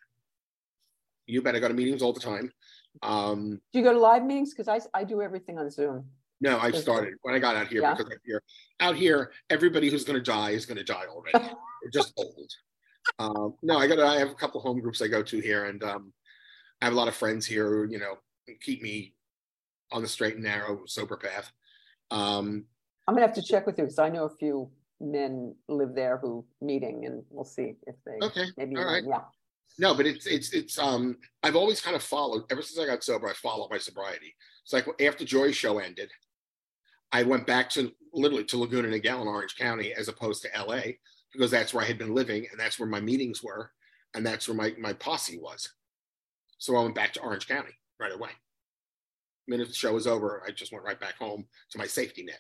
You 1.26 1.42
bet. 1.42 1.56
I 1.56 1.60
go 1.60 1.68
to 1.68 1.74
meetings 1.74 2.02
all 2.02 2.14
the 2.14 2.20
time. 2.22 2.52
Um, 3.02 3.60
Do 3.74 3.80
you 3.80 3.84
go 3.84 3.92
to 3.92 4.00
live 4.00 4.24
meetings? 4.24 4.54
Because 4.54 4.68
I, 4.70 4.80
I 4.98 5.04
do 5.04 5.22
everything 5.22 5.58
on 5.60 5.70
Zoom. 5.70 6.06
No, 6.44 6.60
I 6.60 6.72
started 6.72 7.14
when 7.22 7.34
I 7.34 7.40
got 7.40 7.56
out 7.56 7.68
here 7.70 7.82
Yeah. 7.82 7.94
because 7.94 8.12
out 8.12 8.20
here, 8.26 8.44
out 8.82 8.96
here, 8.98 9.32
everybody 9.50 9.90
who's 9.90 10.04
going 10.04 10.20
to 10.20 10.32
die 10.32 10.50
is 10.52 10.66
going 10.66 10.78
to 10.78 10.84
die 10.84 11.06
already. 11.10 11.40
They're 11.82 11.92
just 11.92 12.14
old. 12.18 12.52
Um, 13.18 13.56
no, 13.64 13.78
I 13.78 13.88
got. 13.88 14.00
I 14.00 14.18
have 14.20 14.30
a 14.30 14.36
couple 14.36 14.60
home 14.60 14.82
groups 14.82 15.02
I 15.02 15.08
go 15.08 15.24
to 15.24 15.40
here, 15.40 15.66
and 15.66 15.82
um, 15.84 16.12
I 16.82 16.86
have 16.86 16.94
a 16.94 16.98
lot 16.98 17.08
of 17.08 17.16
friends 17.16 17.46
here 17.46 17.70
who 17.70 17.90
you 17.90 17.98
know 17.98 18.18
keep 18.62 18.82
me 18.82 19.14
on 19.92 20.02
the 20.02 20.08
straight 20.08 20.36
and 20.36 20.44
narrow 20.44 20.82
sober 20.86 21.16
path. 21.16 21.52
Um, 22.12 22.66
I'm 23.08 23.16
gonna 23.16 23.26
have 23.26 23.36
to 23.36 23.42
check 23.42 23.66
with 23.66 23.78
you 23.78 23.86
because 23.86 24.00
I 24.00 24.10
know 24.10 24.26
a 24.26 24.36
few 24.38 24.70
men 25.00 25.56
live 25.70 25.96
there 25.96 26.18
who 26.18 26.46
meeting, 26.62 27.06
and 27.06 27.24
we'll 27.30 27.46
see 27.46 27.76
if 27.88 27.96
they 28.06 28.26
okay, 28.26 28.46
maybe 28.58 28.76
all 28.78 28.86
right. 28.86 29.04
yeah. 29.08 29.22
No, 29.80 29.96
but 29.96 30.06
it's 30.06 30.26
it's 30.28 30.54
it's 30.54 30.78
um 30.78 31.18
I've 31.42 31.56
always 31.56 31.82
kind 31.82 31.96
of 31.96 32.04
followed 32.04 32.44
ever 32.52 32.62
since 32.62 32.80
I 32.80 32.86
got 32.90 33.04
sober, 33.04 33.28
I 33.28 33.34
follow 33.34 33.68
my 33.70 33.80
sobriety. 33.80 34.36
It's 34.64 34.74
like 34.74 34.86
after 35.02 35.26
Joy's 35.26 35.56
show 35.56 35.80
ended, 35.80 36.12
I 37.14 37.22
went 37.22 37.46
back 37.46 37.70
to 37.72 37.92
literally 38.12 38.44
to 38.46 38.58
Laguna 38.58 38.90
Niguel 38.90 39.22
in 39.22 39.28
Orange 39.28 39.56
County 39.56 39.94
as 39.94 40.08
opposed 40.08 40.42
to 40.42 40.50
LA 40.60 40.82
because 41.32 41.52
that's 41.52 41.74
where 41.74 41.84
I 41.84 41.88
had 41.88 42.00
been 42.00 42.16
living 42.16 42.48
and 42.52 42.60
that's 42.60 42.80
where 42.80 42.90
my 42.90 43.00
meetings 43.00 43.44
were 43.44 43.72
and 44.16 44.26
that's 44.26 44.48
where 44.48 44.58
my, 44.58 44.74
my 44.80 44.94
posse 44.94 45.38
was. 45.38 45.70
So 46.58 46.76
I 46.76 46.82
went 46.82 46.96
back 46.96 47.14
to 47.14 47.22
Orange 47.22 47.48
County 47.48 47.72
right 48.00 48.12
away. 48.12 48.30
The 49.48 49.52
minute 49.52 49.68
the 49.68 49.74
show 49.76 49.94
was 49.94 50.08
over, 50.08 50.44
I 50.46 50.52
just 50.52 50.72
went 50.72 50.84
right 50.84 51.00
back 51.00 51.16
home 51.18 51.46
to 51.72 51.78
my 51.78 51.86
safety 51.86 52.24
net. 52.24 52.40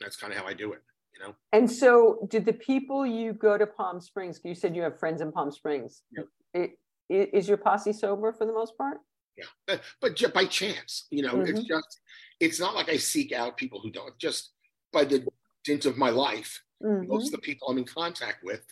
That's 0.00 0.16
kind 0.16 0.32
of 0.32 0.38
how 0.38 0.46
I 0.46 0.54
do 0.54 0.72
it, 0.72 0.82
you 1.14 1.24
know. 1.24 1.34
And 1.52 1.70
so, 1.70 2.26
did 2.30 2.46
the 2.46 2.54
people 2.54 3.06
you 3.06 3.34
go 3.34 3.58
to 3.58 3.66
Palm 3.66 4.00
Springs? 4.00 4.40
You 4.42 4.54
said 4.54 4.74
you 4.74 4.82
have 4.82 4.98
friends 4.98 5.20
in 5.20 5.30
Palm 5.30 5.52
Springs. 5.52 6.02
Yep. 6.16 6.26
It, 6.54 6.70
is 7.08 7.48
your 7.48 7.58
posse 7.58 7.92
sober 7.92 8.32
for 8.32 8.46
the 8.46 8.52
most 8.52 8.76
part? 8.78 8.98
Yeah, 9.40 9.46
but, 9.66 9.82
but 10.00 10.16
ju- 10.16 10.28
by 10.28 10.44
chance, 10.44 11.06
you 11.10 11.22
know, 11.22 11.40
it's 11.40 11.60
Mhm. 11.60 11.68
just, 11.68 12.00
it's 12.40 12.60
not 12.60 12.74
like 12.74 12.88
I 12.88 12.96
seek 12.96 13.32
out 13.32 13.56
people 13.56 13.80
who 13.80 13.90
don't. 13.90 14.18
Just 14.18 14.52
by 14.92 15.04
the 15.04 15.26
dint 15.64 15.86
of 15.86 15.96
my 15.96 16.10
life, 16.10 16.62
Mhm. 16.82 17.08
most 17.08 17.26
of 17.26 17.32
the 17.32 17.38
people 17.46 17.68
I'm 17.68 17.78
in 17.78 17.84
contact 17.84 18.44
with, 18.44 18.64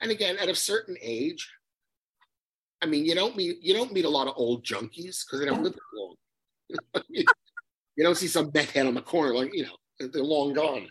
and 0.00 0.10
again, 0.10 0.38
at 0.38 0.48
a 0.48 0.54
certain 0.54 0.96
age, 1.00 1.50
I 2.80 2.86
mean, 2.86 3.04
you 3.04 3.14
don't 3.14 3.36
meet 3.36 3.60
you 3.60 3.74
don't 3.74 3.92
meet 3.92 4.04
a 4.04 4.08
lot 4.08 4.28
of 4.28 4.34
old 4.36 4.64
junkies 4.64 5.24
because 5.24 5.40
they 5.40 5.46
don't 5.46 5.62
live 5.62 5.72
that 5.74 5.80
long. 5.94 6.16
you 7.08 8.04
don't 8.04 8.16
see 8.16 8.28
some 8.28 8.50
meth 8.54 8.70
head 8.70 8.86
on 8.86 8.94
the 8.94 9.02
corner 9.02 9.34
like 9.34 9.52
you 9.52 9.64
know 9.64 9.76
they're 9.98 10.22
long 10.22 10.52
gone. 10.52 10.88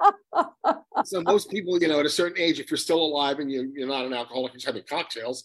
So 1.04 1.22
most 1.22 1.48
people, 1.50 1.80
you 1.80 1.86
know, 1.86 2.00
at 2.00 2.06
a 2.06 2.10
certain 2.10 2.38
age, 2.42 2.58
if 2.58 2.70
you're 2.70 2.76
still 2.76 3.00
alive 3.00 3.38
and 3.38 3.50
you, 3.50 3.72
you're 3.74 3.86
not 3.86 4.04
an 4.04 4.12
alcoholic, 4.12 4.52
you're 4.52 4.58
just 4.58 4.66
having 4.66 4.82
cocktails, 4.82 5.44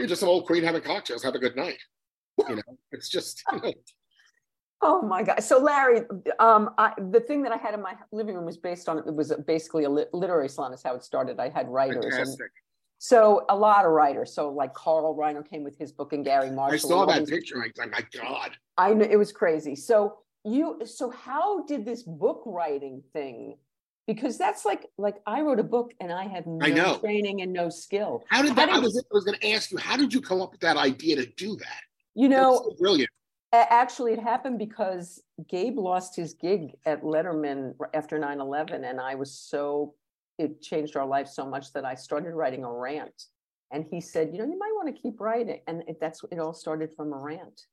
you're 0.00 0.08
just 0.08 0.22
an 0.22 0.28
old 0.28 0.46
queen 0.46 0.64
having 0.64 0.80
cocktails. 0.80 1.22
Have 1.22 1.34
a 1.34 1.38
good 1.38 1.56
night. 1.56 1.78
You 2.48 2.56
know, 2.56 2.62
it's 2.90 3.10
just 3.10 3.42
you 3.52 3.60
know, 3.60 3.72
Oh 4.82 5.02
my 5.02 5.22
God! 5.22 5.42
So 5.42 5.58
Larry, 5.58 6.00
um, 6.38 6.70
I, 6.78 6.94
the 7.10 7.20
thing 7.20 7.42
that 7.42 7.52
I 7.52 7.58
had 7.58 7.74
in 7.74 7.82
my 7.82 7.94
living 8.12 8.34
room 8.34 8.46
was 8.46 8.56
based 8.56 8.88
on 8.88 8.96
it 8.96 9.14
was 9.14 9.30
basically 9.46 9.84
a 9.84 9.90
lit- 9.90 10.14
literary 10.14 10.48
salon. 10.48 10.72
Is 10.72 10.82
how 10.82 10.94
it 10.94 11.04
started. 11.04 11.38
I 11.38 11.50
had 11.50 11.68
writers, 11.68 12.14
and 12.16 12.38
so 12.96 13.44
a 13.50 13.56
lot 13.56 13.84
of 13.84 13.90
writers. 13.90 14.32
So 14.32 14.48
like 14.48 14.72
Carl 14.72 15.14
Reiner 15.14 15.46
came 15.46 15.64
with 15.64 15.76
his 15.76 15.92
book, 15.92 16.14
and 16.14 16.24
Garry 16.24 16.50
Marshall. 16.50 16.74
I 16.74 16.78
saw 16.78 17.04
that 17.04 17.28
picture. 17.28 17.56
I 17.58 17.66
was 17.66 17.72
like, 17.76 17.90
my 17.90 18.06
God. 18.18 18.56
I 18.78 18.94
know 18.94 19.04
it 19.04 19.16
was 19.16 19.32
crazy. 19.32 19.76
So 19.76 20.20
you, 20.44 20.80
so 20.86 21.10
how 21.10 21.64
did 21.64 21.84
this 21.84 22.02
book 22.02 22.42
writing 22.46 23.02
thing? 23.12 23.58
Because 24.06 24.38
that's 24.38 24.64
like, 24.64 24.86
like 24.98 25.16
I 25.26 25.40
wrote 25.42 25.60
a 25.60 25.64
book 25.64 25.92
and 26.00 26.12
I 26.12 26.24
had 26.26 26.46
no 26.46 26.66
I 26.66 26.70
know. 26.70 26.98
training 26.98 27.42
and 27.42 27.52
no 27.52 27.68
skill. 27.68 28.24
How 28.28 28.42
did 28.42 28.50
How 28.50 28.54
that? 28.56 28.66
did 28.66 28.74
I 28.74 28.78
was, 28.78 29.04
was 29.10 29.24
going 29.24 29.38
to 29.38 29.50
ask 29.52 29.70
you, 29.70 29.78
how 29.78 29.96
did 29.96 30.12
you 30.12 30.20
come 30.20 30.40
up 30.40 30.52
with 30.52 30.60
that 30.60 30.76
idea 30.76 31.16
to 31.16 31.26
do 31.26 31.54
that? 31.56 31.80
You 32.14 32.28
know, 32.28 32.56
so 32.56 32.74
brilliant. 32.78 33.10
Actually, 33.52 34.12
it 34.12 34.20
happened 34.20 34.58
because 34.58 35.22
Gabe 35.48 35.76
lost 35.78 36.14
his 36.14 36.34
gig 36.34 36.76
at 36.86 37.02
Letterman 37.02 37.74
after 37.94 38.18
9 38.18 38.40
11. 38.40 38.84
And 38.84 39.00
I 39.00 39.14
was 39.16 39.32
so, 39.32 39.94
it 40.38 40.60
changed 40.60 40.96
our 40.96 41.06
life 41.06 41.28
so 41.28 41.44
much 41.46 41.72
that 41.72 41.84
I 41.84 41.94
started 41.94 42.32
writing 42.32 42.64
a 42.64 42.72
rant. 42.72 43.24
And 43.72 43.84
he 43.90 44.00
said, 44.00 44.30
you 44.32 44.38
know, 44.38 44.44
you 44.44 44.58
might 44.58 44.72
want 44.74 44.94
to 44.94 45.00
keep 45.02 45.20
writing. 45.20 45.60
And 45.66 45.82
it, 45.86 45.98
that's, 46.00 46.24
it 46.30 46.38
all 46.38 46.54
started 46.54 46.92
from 46.96 47.12
a 47.12 47.18
rant. 47.18 47.66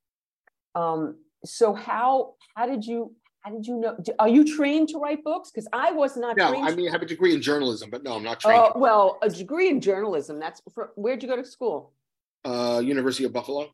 Um, 0.76 1.18
so 1.46 1.74
how, 1.74 2.36
how 2.56 2.66
did 2.66 2.86
you, 2.86 3.16
how 3.42 3.52
did 3.52 3.66
you 3.66 3.78
know, 3.80 3.98
are 4.20 4.28
you 4.28 4.44
trained 4.44 4.90
to 4.90 4.98
write 5.00 5.24
books? 5.24 5.52
Because 5.52 5.68
I 5.72 5.92
was 5.92 6.18
not 6.18 6.38
No, 6.38 6.50
trained. 6.50 6.68
I 6.68 6.76
mean, 6.76 6.90
I 6.90 6.92
have 6.92 7.02
a 7.02 7.06
degree 7.06 7.34
in 7.34 7.42
journalism, 7.42 7.90
but 7.90 8.04
no, 8.04 8.16
I'm 8.16 8.24
not 8.24 8.40
trained. 8.40 8.62
Oh, 8.76 8.80
well, 8.80 9.20
a 9.22 9.30
degree 9.30 9.70
in 9.70 9.80
journalism, 9.80 10.40
that's, 10.40 10.62
for, 10.74 10.92
where'd 10.96 11.22
you 11.24 11.30
go 11.30 11.36
to 11.36 11.46
school? 11.46 11.94
uh, 12.46 12.82
University 12.84 13.26
of 13.26 13.34
Buffalo. 13.34 13.70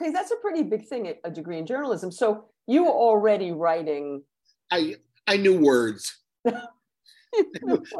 Okay, 0.00 0.10
that's 0.10 0.30
a 0.30 0.36
pretty 0.36 0.62
big 0.62 0.86
thing, 0.86 1.06
a- 1.08 1.28
a 1.28 1.30
degree 1.30 1.58
in 1.58 1.66
journalism. 1.66 2.10
So 2.10 2.44
you 2.66 2.84
were 2.84 2.90
already 2.90 3.52
writing. 3.52 4.22
I 4.70 4.96
I 5.26 5.36
knew 5.36 5.58
words. 5.58 6.16
I 6.46 6.52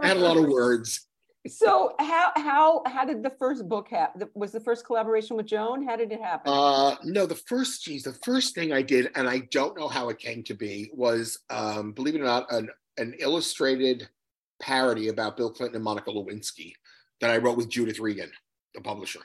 had 0.03 0.17
a 0.17 0.21
lot 0.21 0.37
of 0.37 0.47
words. 0.47 1.07
So 1.49 1.95
how 1.99 2.32
how 2.36 2.82
how 2.86 3.05
did 3.07 3.22
the 3.22 3.30
first 3.30 3.66
book 3.66 3.88
happen? 3.88 4.28
Was 4.34 4.53
the 4.53 4.61
first 4.61 4.84
collaboration 4.84 5.36
with 5.36 5.47
Joan? 5.47 5.86
How 5.86 5.97
did 5.97 6.12
it 6.12 6.20
happen? 6.20 6.53
Uh, 6.53 6.97
no, 7.03 7.24
the 7.24 7.34
first, 7.34 7.82
geez, 7.82 8.03
the 8.03 8.12
first 8.22 8.55
thing 8.55 8.72
I 8.72 8.82
did, 8.82 9.11
and 9.14 9.26
I 9.26 9.38
don't 9.51 9.78
know 9.78 9.88
how 9.88 10.11
it 10.11 10.18
came 10.18 10.43
to 10.45 10.55
be, 10.55 10.91
was 10.93 11.38
um, 11.49 11.93
believe 11.93 12.14
it 12.14 12.20
or 12.20 12.24
not, 12.24 12.53
an 12.53 12.68
an 12.99 13.14
illustrated 13.18 14.07
parody 14.61 15.09
about 15.09 15.38
Bill 15.38 15.51
Clinton 15.51 15.76
and 15.76 15.84
Monica 15.84 16.11
Lewinsky 16.11 16.74
that 17.22 17.30
I 17.30 17.38
wrote 17.38 17.57
with 17.57 17.70
Judith 17.70 18.01
Regan, 18.01 18.30
the 18.74 18.82
publisher. 18.82 19.20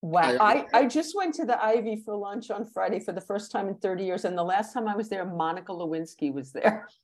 wow, 0.00 0.36
I- 0.40 0.66
I, 0.72 0.80
I 0.80 0.86
just 0.86 1.16
went 1.16 1.34
to 1.36 1.44
the 1.44 1.60
Ivy 1.60 1.96
for 2.04 2.14
lunch 2.16 2.50
on 2.52 2.66
Friday 2.66 3.00
for 3.00 3.12
the 3.12 3.20
first 3.20 3.50
time 3.50 3.68
in 3.68 3.74
30 3.76 4.04
years, 4.04 4.24
and 4.24 4.38
the 4.38 4.44
last 4.44 4.72
time 4.72 4.86
I 4.86 4.94
was 4.94 5.08
there, 5.08 5.24
Monica 5.24 5.72
Lewinsky 5.72 6.32
was 6.32 6.52
there. 6.52 6.88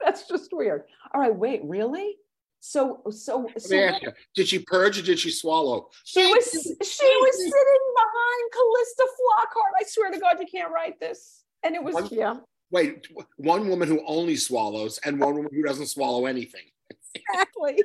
That's 0.04 0.26
just 0.28 0.50
weird. 0.52 0.84
All 1.12 1.20
right, 1.20 1.34
wait, 1.34 1.62
really? 1.64 2.16
So 2.60 3.02
so 3.10 3.46
Let 3.46 3.62
so 3.62 3.74
me 3.76 3.82
ask 3.84 4.02
you, 4.02 4.12
did 4.34 4.48
she 4.48 4.58
purge 4.58 4.98
or 4.98 5.02
did 5.02 5.18
she 5.18 5.30
swallow? 5.30 5.88
she 6.04 6.26
was 6.26 6.44
she 6.52 7.06
was 7.06 7.36
sitting 7.36 7.84
behind 7.94 8.52
Calista 8.52 9.04
Flockhart. 9.14 9.80
I 9.80 9.84
swear 9.86 10.10
to 10.10 10.18
God, 10.18 10.36
you 10.40 10.46
can't 10.46 10.72
write 10.72 10.98
this. 10.98 11.44
And 11.62 11.76
it 11.76 11.82
was 11.82 11.94
One- 11.94 12.08
yeah. 12.10 12.36
Wait, 12.70 13.08
one 13.36 13.68
woman 13.68 13.88
who 13.88 14.02
only 14.06 14.36
swallows 14.36 14.98
and 15.04 15.18
one 15.18 15.34
woman 15.36 15.50
who 15.54 15.62
doesn't 15.62 15.86
swallow 15.86 16.26
anything. 16.26 16.64
Exactly. 17.14 17.82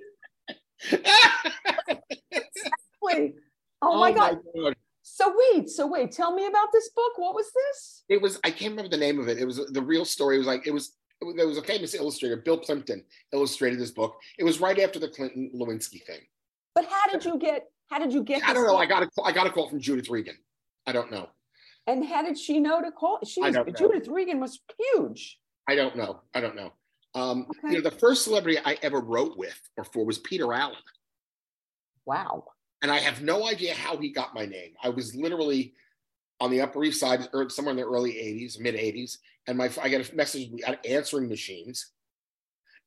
Exactly. 2.32 3.36
Oh, 3.86 3.98
oh, 3.98 4.00
my 4.00 4.14
God. 4.14 4.40
God. 4.56 4.76
So 5.02 5.36
wait, 5.52 5.70
so 5.70 5.86
wait, 5.86 6.14
tell 6.14 6.34
me 6.34 6.48
about 6.48 6.70
this 6.72 6.90
book. 6.96 7.18
What 7.18 7.36
was 7.36 7.52
this? 7.54 8.04
It 8.08 8.22
was 8.22 8.40
I 8.46 8.50
can't 8.50 8.72
remember 8.72 8.90
the 8.90 8.98
name 8.98 9.20
of 9.20 9.28
it. 9.28 9.38
It 9.38 9.46
was 9.46 9.58
the 9.58 9.82
real 9.82 10.06
story. 10.06 10.36
It 10.36 10.40
was 10.40 10.48
like 10.48 10.66
it 10.66 10.74
was 10.74 10.96
there 11.36 11.48
was 11.48 11.58
a 11.58 11.64
famous 11.64 11.94
illustrator, 11.96 12.36
Bill 12.38 12.58
Plympton, 12.58 13.04
illustrated 13.32 13.80
this 13.80 13.92
book. 13.92 14.16
It 14.38 14.44
was 14.44 14.60
right 14.60 14.78
after 14.80 15.00
the 15.00 15.08
Clinton 15.10 15.52
Lewinsky 15.56 16.04
thing. 16.06 16.20
But 16.76 16.86
how 16.86 17.08
did 17.12 17.24
you 17.24 17.38
get 17.38 17.68
how 17.90 18.00
did 18.00 18.12
you 18.12 18.24
get 18.24 18.44
I 18.44 18.54
don't 18.54 18.64
know. 18.66 18.74
book? 18.74 18.82
I 18.82 18.86
got 18.86 19.04
a 19.04 19.08
call, 19.08 19.26
I 19.26 19.32
got 19.32 19.48
a 19.48 19.52
call 19.52 19.70
from 19.70 19.80
Judith 19.80 20.10
Regan. 20.10 20.36
I 20.88 20.92
don't 20.92 21.12
know. 21.12 21.30
and 21.88 22.06
how 22.06 22.22
did 22.24 22.38
she 22.38 22.60
know 22.60 22.82
to 22.82 22.92
call? 22.92 23.20
She 23.26 23.42
I 23.42 23.48
was 23.48 23.56
don't 23.56 23.68
know. 23.68 23.74
Judith 23.74 24.08
Regan 24.08 24.40
was 24.40 24.60
huge. 24.94 25.40
I 25.70 25.76
don't 25.76 25.96
know. 25.96 26.22
I 26.34 26.42
don't 26.42 26.56
know. 26.56 26.74
Um, 27.16 27.46
Okay. 27.50 27.76
You 27.76 27.82
know, 27.82 27.90
the 27.90 27.96
first 27.96 28.24
celebrity 28.24 28.58
I 28.66 28.78
ever 28.82 29.00
wrote 29.00 29.38
with 29.38 29.58
or 29.78 29.84
for 29.84 30.04
was 30.06 30.18
Peter 30.18 30.52
Allen, 30.54 30.76
Wow. 32.06 32.46
and 32.82 32.92
I 32.92 33.00
have 33.00 33.22
no 33.22 33.48
idea 33.48 33.74
how 33.74 33.98
he 33.98 34.10
got 34.10 34.34
my 34.34 34.46
name. 34.46 34.74
I 34.84 34.90
was 34.90 35.16
literally 35.16 35.74
on 36.40 36.52
the 36.52 36.62
Upper 36.62 36.84
East 36.84 37.00
Side, 37.00 37.30
or 37.34 37.50
somewhere 37.50 37.72
in 37.72 37.78
the 37.78 37.86
early 37.86 38.14
'80s, 38.14 38.60
mid 38.60 38.76
'80s, 38.76 39.18
and 39.48 39.58
my 39.58 39.70
I 39.82 39.90
got 39.90 40.10
a 40.10 40.16
message 40.16 40.50
at 40.66 40.86
answering 40.86 41.28
machines, 41.28 41.92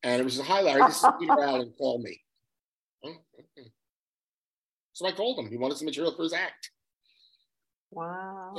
and 0.02 0.20
it 0.20 0.24
was 0.24 0.38
a 0.38 0.42
hi 0.42 0.60
Larry, 0.60 0.82
this 0.86 1.02
is 1.02 1.10
Peter 1.20 1.32
Allen. 1.42 1.72
Call 1.78 1.98
me. 2.02 2.20
Oh, 3.04 3.14
okay. 3.38 3.70
So 4.92 5.06
I 5.06 5.12
called 5.12 5.38
him. 5.38 5.48
He 5.50 5.56
wanted 5.56 5.78
some 5.78 5.86
material 5.86 6.14
for 6.14 6.22
his 6.22 6.32
act. 6.32 6.70
Wow. 7.90 8.54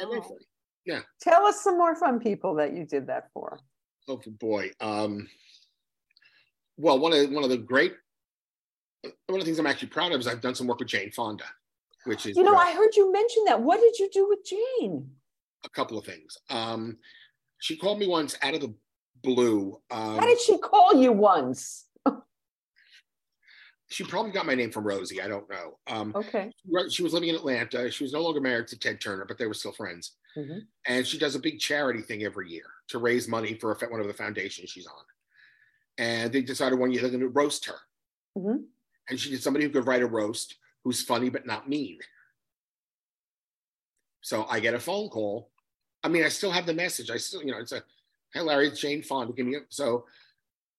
Yeah. 0.85 1.01
Tell 1.21 1.45
us 1.45 1.61
some 1.61 1.77
more 1.77 1.95
fun 1.95 2.19
people 2.19 2.55
that 2.55 2.73
you 2.73 2.85
did 2.85 3.07
that 3.07 3.29
for. 3.33 3.59
Oh 4.07 4.21
boy. 4.39 4.71
Um, 4.79 5.27
well, 6.77 6.99
one 6.99 7.13
of 7.13 7.29
one 7.31 7.43
of 7.43 7.49
the 7.49 7.57
great 7.57 7.93
one 9.03 9.39
of 9.39 9.39
the 9.39 9.45
things 9.45 9.59
I'm 9.59 9.67
actually 9.67 9.89
proud 9.89 10.11
of 10.11 10.19
is 10.19 10.27
I've 10.27 10.41
done 10.41 10.55
some 10.55 10.67
work 10.67 10.79
with 10.79 10.87
Jane 10.87 11.11
Fonda, 11.11 11.45
which 12.05 12.25
is 12.25 12.37
You 12.37 12.43
know, 12.43 12.55
uh, 12.55 12.59
I 12.59 12.73
heard 12.73 12.95
you 12.95 13.11
mention 13.11 13.43
that. 13.45 13.61
What 13.61 13.79
did 13.79 13.97
you 13.99 14.09
do 14.11 14.27
with 14.27 14.39
Jane? 14.45 15.09
a 15.65 15.69
couple 15.69 15.97
of 15.97 16.05
things. 16.05 16.37
Um, 16.49 16.97
she 17.59 17.75
called 17.77 17.99
me 17.99 18.07
once 18.07 18.37
out 18.41 18.53
of 18.53 18.61
the 18.61 18.73
blue. 19.23 19.79
Um, 19.91 20.15
How 20.19 20.25
did 20.25 20.39
she 20.39 20.57
call 20.57 20.95
you 20.95 21.11
once? 21.11 21.85
she 23.89 24.03
probably 24.03 24.31
got 24.31 24.45
my 24.45 24.53
name 24.55 24.69
from 24.71 24.83
Rosie. 24.85 25.21
I 25.21 25.27
don't 25.27 25.49
know. 25.49 25.77
Um, 25.87 26.13
Okay. 26.15 26.51
she 26.89 27.03
was 27.03 27.13
living 27.13 27.29
in 27.29 27.35
Atlanta. 27.35 27.89
She 27.89 28.03
was 28.03 28.11
no 28.13 28.21
longer 28.21 28.41
married 28.41 28.67
to 28.67 28.79
Ted 28.79 28.99
Turner, 28.99 29.25
but 29.25 29.37
they 29.37 29.47
were 29.47 29.53
still 29.53 29.71
friends. 29.71 30.17
Mhm. 30.35 30.67
And 30.85 31.07
she 31.07 31.17
does 31.17 31.35
a 31.35 31.39
big 31.39 31.59
charity 31.59 32.01
thing 32.01 32.23
every 32.23 32.49
year 32.51 32.65
to 32.89 32.99
raise 32.99 33.27
money 33.29 33.55
for 33.55 33.71
a, 33.71 33.89
one 33.89 34.01
of 34.01 34.07
the 34.07 34.13
foundations 34.13 34.69
she's 34.69 34.87
on. 34.87 35.03
And 35.97 36.31
they 36.33 36.41
decided 36.41 36.77
one 36.77 36.91
year 36.91 37.01
they're 37.01 37.09
going 37.09 37.21
to 37.21 37.29
roast 37.29 37.65
her. 37.65 37.79
Mhm. 38.37 38.65
And 39.09 39.19
she 39.19 39.29
did 39.31 39.41
somebody 39.41 39.65
who 39.65 39.71
could 39.71 39.87
write 39.87 40.03
a 40.03 40.07
roast 40.07 40.57
who's 40.83 41.01
funny 41.01 41.29
but 41.29 41.45
not 41.45 41.67
mean. 41.69 41.99
So 44.21 44.45
I 44.45 44.59
get 44.59 44.73
a 44.73 44.79
phone 44.79 45.09
call. 45.09 45.49
I 46.03 46.07
mean, 46.09 46.23
I 46.23 46.29
still 46.29 46.51
have 46.51 46.65
the 46.65 46.73
message. 46.73 47.09
I 47.09 47.17
still, 47.17 47.41
you 47.43 47.51
know, 47.51 47.59
it's 47.59 47.71
a, 47.71 47.83
hey 48.33 48.41
Larry, 48.41 48.67
it's 48.67 48.79
Jane 48.79 49.01
Fonda. 49.01 49.33
Give 49.33 49.45
me 49.45 49.55
a, 49.55 49.59
so 49.69 50.05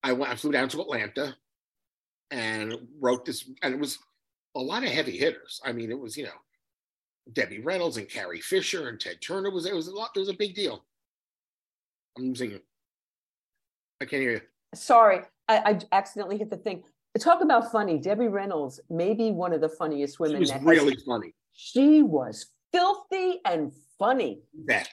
I 0.03 0.13
went, 0.13 0.33
I 0.33 0.37
flew 0.37 0.53
down 0.53 0.69
to 0.71 0.81
Atlanta 0.81 1.37
and 2.31 2.75
wrote 3.01 3.25
this, 3.25 3.49
and 3.63 3.75
it 3.75 3.81
was 3.81 3.99
a 4.57 4.61
lot 4.61 4.85
of 4.85 4.91
heavy 4.91 5.17
hitters. 5.17 5.61
I 5.65 5.73
mean, 5.73 5.91
it 5.91 5.99
was, 5.99 6.17
you 6.17 6.25
know, 6.25 6.31
Debbie 7.33 7.61
Reynolds 7.61 7.97
and 7.97 8.09
Carrie 8.09 8.41
Fisher 8.41 8.89
and 8.89 8.99
Ted 8.99 9.21
Turner 9.21 9.51
was 9.51 9.67
it 9.67 9.75
was 9.75 9.89
a 9.89 9.95
lot, 9.95 10.11
it 10.15 10.19
was 10.19 10.29
a 10.29 10.35
big 10.35 10.55
deal. 10.55 10.85
I'm 12.17 12.35
singing. 12.35 12.61
I 14.01 14.05
can't 14.05 14.23
hear 14.23 14.33
you. 14.33 14.41
Sorry, 14.75 15.21
I, 15.49 15.59
I 15.59 15.79
accidentally 15.93 16.39
hit 16.39 16.51
the 16.51 16.57
thing. 16.57 16.83
Talk 17.19 17.43
about 17.43 17.73
funny. 17.73 17.99
Debbie 17.99 18.29
Reynolds, 18.29 18.79
maybe 18.89 19.33
one 19.33 19.53
of 19.53 19.61
the 19.61 19.69
funniest 19.69 20.21
women. 20.21 20.37
She 20.37 20.41
was 20.41 20.51
that 20.51 20.61
has- 20.61 20.65
really 20.65 20.97
funny. 21.05 21.35
she 21.53 22.03
was 22.03 22.47
filthy 22.73 23.41
and 23.45 23.73
funny. 23.99 24.43
Bet. 24.55 24.89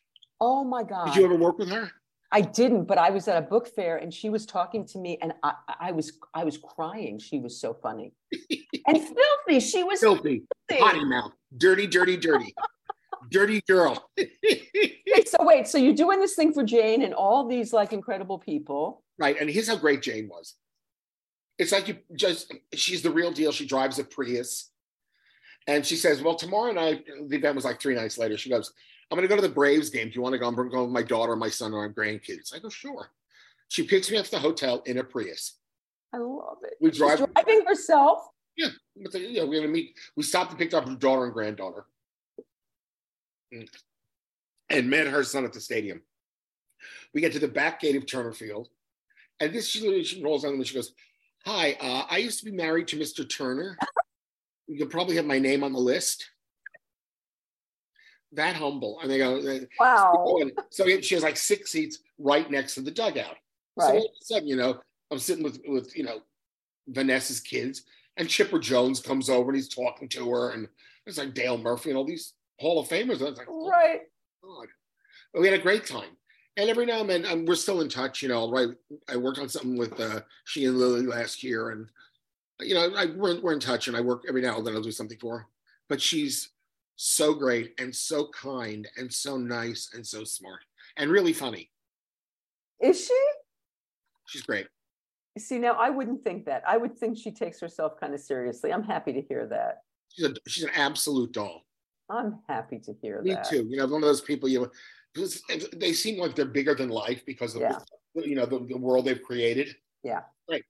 Oh 0.47 0.63
my 0.63 0.83
God. 0.83 1.05
Did 1.07 1.15
you 1.15 1.25
ever 1.25 1.35
work 1.35 1.57
with 1.57 1.69
her? 1.69 1.89
I 2.31 2.41
didn't, 2.41 2.83
but 2.85 2.99
I 2.99 3.09
was 3.09 3.27
at 3.27 3.35
a 3.37 3.41
book 3.41 3.67
fair 3.75 3.97
and 3.97 4.13
she 4.13 4.29
was 4.29 4.45
talking 4.45 4.85
to 4.87 4.99
me 4.99 5.17
and 5.21 5.33
I, 5.41 5.53
I 5.87 5.91
was 5.91 6.19
I 6.35 6.43
was 6.43 6.57
crying. 6.59 7.17
She 7.17 7.39
was 7.39 7.59
so 7.59 7.73
funny. 7.73 8.13
and 8.87 8.97
filthy. 9.01 9.59
She 9.59 9.81
was 9.83 9.99
Filthy, 10.01 10.43
filthy. 10.69 10.83
potty 10.83 11.03
mouth, 11.05 11.31
dirty, 11.57 11.87
dirty, 11.87 12.15
dirty, 12.17 12.53
dirty 13.31 13.61
girl. 13.67 14.07
So 15.25 15.37
wait, 15.39 15.67
so 15.67 15.79
you're 15.79 15.95
doing 15.95 16.19
this 16.19 16.35
thing 16.35 16.53
for 16.53 16.63
Jane 16.63 17.01
and 17.01 17.13
all 17.15 17.47
these 17.47 17.73
like 17.73 17.91
incredible 17.93 18.37
people. 18.37 19.03
right. 19.17 19.35
And 19.39 19.49
here's 19.49 19.67
how 19.67 19.77
great 19.77 20.03
Jane 20.03 20.27
was. 20.27 20.53
It's 21.57 21.71
like 21.71 21.87
you 21.87 21.97
just, 22.15 22.53
she's 22.73 23.01
the 23.01 23.09
real 23.11 23.31
deal. 23.31 23.51
She 23.51 23.65
drives 23.65 23.97
a 23.97 24.03
Prius. 24.03 24.69
And 25.67 25.83
she 25.85 25.95
says, 25.95 26.21
Well, 26.21 26.35
tomorrow 26.35 26.71
night, 26.73 27.05
the 27.29 27.35
event 27.37 27.55
was 27.55 27.65
like 27.65 27.81
three 27.81 27.95
nights 27.95 28.17
later. 28.19 28.37
She 28.37 28.49
goes, 28.49 28.71
I'm 29.11 29.17
going 29.17 29.27
to 29.27 29.33
go 29.33 29.35
to 29.39 29.47
the 29.47 29.53
Braves 29.53 29.89
game. 29.89 30.07
Do 30.07 30.13
you 30.15 30.21
want 30.21 30.33
to 30.33 30.39
go? 30.39 30.47
I'm 30.47 30.55
going 30.55 30.69
with 30.71 30.89
my 30.91 31.03
daughter, 31.03 31.35
my 31.35 31.49
son, 31.49 31.73
or 31.73 31.87
my 31.87 31.93
grandkids. 31.93 32.55
I 32.55 32.59
go, 32.59 32.69
Sure. 32.69 33.09
She 33.67 33.83
picks 33.83 34.11
me 34.11 34.17
up 34.17 34.25
at 34.25 34.31
the 34.31 34.39
hotel 34.39 34.81
in 34.85 34.97
a 34.99 35.03
Prius. 35.03 35.57
I 36.13 36.17
love 36.17 36.57
it. 36.63 36.75
We 36.79 36.89
She's 36.91 36.99
drive, 36.99 37.17
driving 37.33 37.65
herself. 37.65 38.27
yeah, 38.55 38.69
but 39.01 39.11
the- 39.11 39.19
yeah, 39.19 39.41
we're 39.41 39.59
going 39.59 39.63
to 39.63 39.67
meet. 39.67 39.97
We 40.15 40.23
stopped 40.23 40.51
and 40.51 40.59
picked 40.59 40.73
up 40.73 40.87
her 40.87 40.95
daughter 40.95 41.25
and 41.25 41.33
granddaughter 41.33 41.85
Mm. 43.53 43.67
and 44.69 44.89
met 44.89 45.07
her 45.07 45.23
son 45.23 45.45
at 45.45 45.53
the 45.53 45.61
stadium. 45.61 46.01
We 47.13 47.21
get 47.21 47.31
to 47.33 47.39
the 47.39 47.47
back 47.47 47.79
gate 47.79 47.95
of 47.95 48.05
Turner 48.07 48.33
Field. 48.33 48.69
And 49.39 49.53
this, 49.53 49.67
she 49.67 50.03
she 50.03 50.23
rolls 50.23 50.43
on 50.45 50.53
and 50.53 50.65
she 50.67 50.73
goes, 50.75 50.93
Hi, 51.45 51.73
uh, 51.79 52.05
I 52.09 52.17
used 52.17 52.39
to 52.39 52.45
be 52.45 52.51
married 52.51 52.87
to 52.89 52.97
Mr. 52.99 53.27
Turner. 53.27 53.77
You 54.67 54.87
probably 54.87 55.15
have 55.17 55.25
my 55.25 55.37
name 55.37 55.63
on 55.63 55.73
the 55.73 55.79
list. 55.79 56.27
That 58.35 58.55
humble. 58.55 58.99
And 59.01 59.09
they 59.09 59.17
go, 59.17 59.41
Wow. 59.79 60.39
so 60.69 60.87
she 61.01 61.15
has 61.15 61.23
like 61.23 61.37
six 61.37 61.71
seats 61.71 61.99
right 62.19 62.49
next 62.49 62.75
to 62.75 62.81
the 62.81 62.91
dugout. 62.91 63.35
Right. 63.75 63.87
So 63.87 63.91
all 63.93 63.97
of 64.05 64.11
a 64.21 64.25
sudden, 64.25 64.47
you 64.47 64.55
know, 64.55 64.79
I'm 65.11 65.19
sitting 65.19 65.43
with 65.43 65.59
with 65.67 65.95
you 65.97 66.03
know 66.03 66.19
Vanessa's 66.87 67.39
kids, 67.39 67.83
and 68.17 68.29
Chipper 68.29 68.59
Jones 68.59 68.99
comes 68.99 69.29
over 69.29 69.49
and 69.49 69.55
he's 69.55 69.69
talking 69.69 70.07
to 70.09 70.29
her, 70.31 70.51
and 70.51 70.67
it's 71.05 71.17
like 71.17 71.33
Dale 71.33 71.57
Murphy 71.57 71.89
and 71.89 71.97
all 71.97 72.05
these 72.05 72.33
Hall 72.59 72.79
of 72.79 72.87
Famers. 72.87 73.15
And 73.17 73.23
I 73.23 73.29
was 73.29 73.37
like, 73.37 73.47
oh 73.49 73.69
Right. 73.69 74.01
God. 74.43 74.67
But 75.33 75.41
we 75.41 75.47
had 75.47 75.59
a 75.59 75.63
great 75.63 75.85
time. 75.85 76.09
And 76.57 76.69
every 76.69 76.85
now 76.85 77.01
and 77.01 77.09
then, 77.09 77.25
um, 77.25 77.45
we're 77.45 77.55
still 77.55 77.81
in 77.81 77.89
touch. 77.89 78.21
You 78.21 78.29
know, 78.29 78.49
right? 78.49 78.69
I 79.09 79.17
worked 79.17 79.39
on 79.39 79.49
something 79.49 79.77
with 79.77 79.99
uh, 79.99 80.21
she 80.45 80.65
and 80.65 80.77
Lily 80.77 81.05
last 81.05 81.43
year, 81.43 81.71
and 81.71 81.87
you 82.61 82.73
know, 82.73 82.93
I, 82.95 83.07
we're 83.07 83.41
we're 83.41 83.53
in 83.53 83.59
touch, 83.59 83.87
and 83.87 83.97
I 83.97 84.01
work 84.01 84.23
every 84.29 84.41
now 84.41 84.57
and 84.57 84.65
then. 84.65 84.73
I'll 84.73 84.81
do 84.81 84.91
something 84.91 85.17
for 85.19 85.39
her. 85.39 85.45
But 85.89 86.01
she's 86.01 86.51
so 86.95 87.33
great 87.33 87.73
and 87.79 87.93
so 87.93 88.29
kind 88.29 88.87
and 88.97 89.11
so 89.11 89.37
nice 89.37 89.91
and 89.93 90.05
so 90.05 90.23
smart 90.23 90.61
and 90.97 91.11
really 91.11 91.33
funny. 91.33 91.69
Is 92.81 93.05
she? 93.05 93.25
She's 94.27 94.41
great. 94.41 94.67
See, 95.37 95.59
now 95.59 95.73
I 95.73 95.89
wouldn't 95.89 96.23
think 96.23 96.45
that. 96.45 96.63
I 96.67 96.77
would 96.77 96.97
think 96.97 97.17
she 97.17 97.31
takes 97.31 97.59
herself 97.59 97.99
kind 97.99 98.13
of 98.13 98.21
seriously. 98.21 98.71
I'm 98.71 98.83
happy 98.83 99.11
to 99.13 99.21
hear 99.21 99.47
that. 99.47 99.79
She's 100.13 100.25
a 100.25 100.33
she's 100.47 100.63
an 100.63 100.71
absolute 100.75 101.33
doll. 101.33 101.61
I'm 102.09 102.39
happy 102.47 102.79
to 102.79 102.93
hear 103.01 103.21
Me 103.21 103.33
that. 103.33 103.51
Me 103.51 103.57
too. 103.57 103.67
You 103.69 103.77
know, 103.77 103.87
one 103.87 104.01
of 104.01 104.07
those 104.07 104.21
people 104.21 104.47
you 104.47 104.71
they 105.73 105.93
seem 105.93 106.19
like 106.19 106.35
they're 106.35 106.45
bigger 106.45 106.75
than 106.75 106.89
life 106.89 107.25
because 107.25 107.55
of 107.55 107.61
Yeah. 107.61 107.79
you 108.15 108.35
know 108.35 108.45
the, 108.45 108.59
the 108.59 108.77
world 108.77 109.05
they've 109.05 109.21
created. 109.21 109.75
Yeah. 110.03 110.21
Right. 110.49 110.63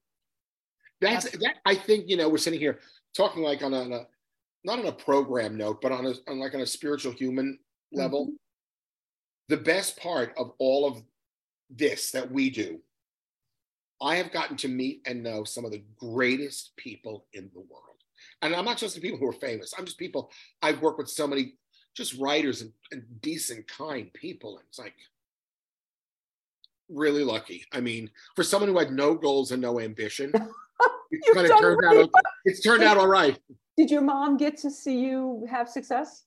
That's 1.02 1.30
that. 1.32 1.56
I 1.66 1.76
think 1.76 2.06
you 2.08 2.18
know 2.18 2.30
we're 2.30 2.38
sitting 2.38 2.60
here 2.60 2.80
talking 3.16 3.44
like 3.44 3.64
on 3.64 3.74
a, 3.74 3.82
on 3.82 3.94
a 3.94 4.08
not 4.66 4.80
on 4.80 4.88
a 4.88 4.92
program 4.92 5.56
note, 5.56 5.80
but 5.82 5.92
on 5.92 6.06
a 6.08 6.14
on 6.28 6.40
like 6.40 6.56
on 6.56 6.62
a 6.62 6.66
spiritual 6.66 7.14
human 7.14 7.60
level. 7.94 8.26
Mm-hmm. 8.26 8.36
The 9.48 9.58
best 9.58 9.98
part 9.98 10.34
of 10.38 10.54
all 10.58 10.88
of 10.88 11.04
this 11.70 12.12
that 12.12 12.32
we 12.32 12.50
do, 12.50 12.80
I 14.02 14.16
have 14.16 14.32
gotten 14.32 14.58
to 14.58 14.68
meet 14.68 15.02
and 15.06 15.24
know 15.24 15.44
some 15.44 15.66
of 15.66 15.72
the 15.72 15.84
greatest 15.98 16.76
people 16.78 17.26
in 17.34 17.52
the 17.54 17.60
world. 17.60 17.82
And 18.42 18.56
I'm 18.56 18.66
not 18.66 18.78
just 18.78 18.96
the 18.96 19.02
people 19.02 19.20
who 19.20 19.28
are 19.28 19.34
famous. 19.34 19.74
I'm 19.78 19.86
just 19.86 20.00
people 20.00 20.32
I've 20.64 20.82
worked 20.82 20.98
with 20.98 21.10
so 21.10 21.28
many 21.28 21.54
just 21.96 22.18
writers 22.18 22.62
and, 22.62 22.74
and 22.92 23.04
decent, 23.22 23.68
kind 23.68 24.12
people. 24.14 24.58
And 24.58 24.66
it's 24.68 24.80
like 24.80 24.96
really 26.90 27.24
lucky. 27.24 27.66
I 27.72 27.82
mean, 27.82 28.10
for 28.36 28.44
someone 28.44 28.70
who 28.70 28.80
had 28.80 28.92
no 28.92 29.14
goals 29.14 29.52
and 29.52 29.62
no 29.62 29.80
ambition, 29.80 30.34
it's 31.12 31.30
kind 31.34 31.50
of 31.50 31.60
turned 31.60 31.86
out 31.86 32.10
it's 32.46 32.62
turned 32.62 32.84
out 32.84 32.98
all 32.98 33.08
right. 33.08 33.40
Did 33.78 33.92
your 33.92 34.02
mom 34.02 34.38
get 34.38 34.58
to 34.60 34.72
see 34.72 35.00
you 35.00 35.46
have 35.50 35.70
success? 35.70 36.24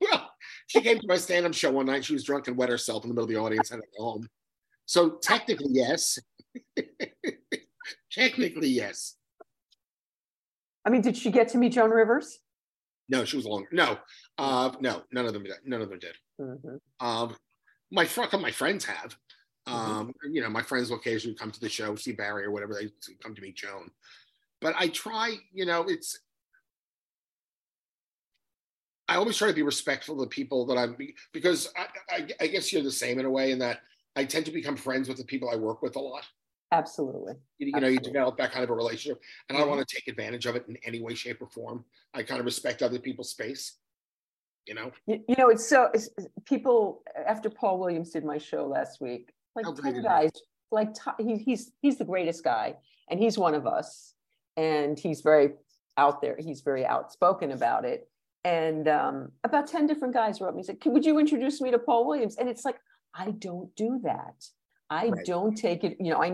Yeah, 0.00 0.22
she 0.66 0.80
came 0.80 0.98
to 0.98 1.06
my 1.06 1.16
stand-up 1.16 1.52
show 1.52 1.70
one 1.70 1.86
night. 1.86 2.04
She 2.04 2.14
was 2.14 2.24
drunk 2.24 2.48
and 2.48 2.56
wet 2.56 2.70
herself 2.70 3.04
in 3.04 3.10
the 3.10 3.14
middle 3.14 3.24
of 3.24 3.30
the 3.30 3.36
audience 3.36 3.70
and 3.70 3.82
at 3.82 3.88
home. 3.98 4.26
So 4.86 5.10
technically, 5.22 5.68
yes. 5.68 6.18
technically, 8.10 8.68
yes. 8.68 9.16
I 10.84 10.90
mean, 10.90 11.02
did 11.02 11.16
she 11.16 11.30
get 11.30 11.48
to 11.48 11.58
meet 11.58 11.72
Joan 11.72 11.90
Rivers? 11.90 12.38
No, 13.10 13.24
she 13.24 13.36
was 13.36 13.44
long. 13.44 13.66
No, 13.72 13.98
uh, 14.38 14.70
no, 14.80 15.02
none 15.12 15.26
of 15.26 15.34
them. 15.34 15.42
did. 15.42 15.52
None 15.64 15.82
of 15.82 15.90
them 15.90 15.98
did. 15.98 16.16
Mhm. 16.40 16.78
Um, 17.00 17.36
my 17.90 18.06
fr- 18.06 18.34
my 18.38 18.50
friends 18.52 18.84
have. 18.86 19.16
Um, 19.66 20.12
you 20.30 20.40
know, 20.40 20.48
my 20.48 20.62
friends 20.62 20.90
will 20.90 20.96
occasionally 20.96 21.36
come 21.36 21.50
to 21.50 21.60
the 21.60 21.68
show, 21.68 21.94
see 21.96 22.12
Barry 22.12 22.44
or 22.44 22.50
whatever. 22.50 22.74
They 22.74 22.90
come 23.22 23.34
to 23.34 23.42
meet 23.42 23.56
Joan. 23.56 23.90
But 24.60 24.74
I 24.78 24.88
try. 24.88 25.36
You 25.52 25.66
know, 25.66 25.82
it's. 25.88 26.18
I 29.08 29.16
always 29.16 29.36
try 29.36 29.48
to 29.48 29.54
be 29.54 29.62
respectful 29.62 30.14
of 30.14 30.20
the 30.20 30.26
people 30.28 30.66
that 30.66 30.78
I'm 30.78 30.96
because 31.32 31.68
I, 31.76 32.14
I, 32.14 32.28
I 32.42 32.46
guess 32.46 32.72
you're 32.72 32.82
the 32.82 32.92
same 32.92 33.18
in 33.18 33.26
a 33.26 33.30
way 33.30 33.50
in 33.50 33.58
that 33.58 33.80
I 34.14 34.24
tend 34.24 34.46
to 34.46 34.52
become 34.52 34.76
friends 34.76 35.08
with 35.08 35.18
the 35.18 35.24
people 35.24 35.50
I 35.50 35.56
work 35.56 35.82
with 35.82 35.96
a 35.96 36.00
lot. 36.00 36.24
Absolutely. 36.72 37.34
You, 37.58 37.72
you 37.74 37.80
know, 37.80 37.88
you 37.88 37.98
develop 37.98 38.36
that 38.36 38.52
kind 38.52 38.62
of 38.62 38.70
a 38.70 38.74
relationship, 38.74 39.20
and 39.48 39.58
I 39.58 39.60
don't 39.60 39.68
Mhm. 39.68 39.76
want 39.76 39.88
to 39.88 39.94
take 39.96 40.06
advantage 40.06 40.46
of 40.46 40.54
it 40.54 40.66
in 40.68 40.76
any 40.84 41.00
way, 41.00 41.14
shape, 41.14 41.42
or 41.42 41.48
form. 41.48 41.84
I 42.14 42.22
kind 42.22 42.38
of 42.38 42.46
respect 42.46 42.82
other 42.82 43.00
people's 43.00 43.30
space. 43.30 43.78
You 44.66 44.74
know, 44.74 44.92
You, 45.06 45.24
you 45.26 45.34
know, 45.36 45.48
it's 45.48 45.68
so 45.68 45.90
it's, 45.92 46.10
people 46.44 47.02
after 47.26 47.50
Paul 47.50 47.80
Williams 47.80 48.10
did 48.10 48.24
my 48.24 48.38
show 48.38 48.66
last 48.68 49.00
week, 49.00 49.32
like 49.56 49.66
ten 49.82 50.00
guys, 50.02 50.30
like 50.70 50.94
he, 51.18 51.38
he's 51.38 51.72
he's 51.80 51.98
the 51.98 52.04
greatest 52.04 52.44
guy, 52.44 52.76
and 53.08 53.18
he's 53.18 53.36
one 53.36 53.54
of 53.54 53.66
us, 53.66 54.14
and 54.60 54.98
he's 54.98 55.22
very 55.22 55.50
out 55.96 56.20
there. 56.20 56.36
He's 56.38 56.60
very 56.60 56.84
outspoken 56.84 57.50
about 57.52 57.84
it. 57.84 58.08
And 58.44 58.86
um, 58.88 59.32
about 59.44 59.66
ten 59.66 59.86
different 59.86 60.14
guys 60.14 60.40
wrote 60.40 60.54
me 60.54 60.62
said, 60.62 60.78
"Would 60.84 61.04
you 61.04 61.18
introduce 61.18 61.60
me 61.60 61.70
to 61.70 61.78
Paul 61.78 62.06
Williams?" 62.06 62.36
And 62.36 62.48
it's 62.48 62.64
like 62.64 62.78
I 63.14 63.32
don't 63.32 63.74
do 63.76 64.00
that. 64.04 64.38
I 64.88 65.08
Right. 65.08 65.24
don't 65.24 65.54
take 65.54 65.84
it. 65.84 65.96
You 66.00 66.10
know, 66.12 66.22
I 66.22 66.30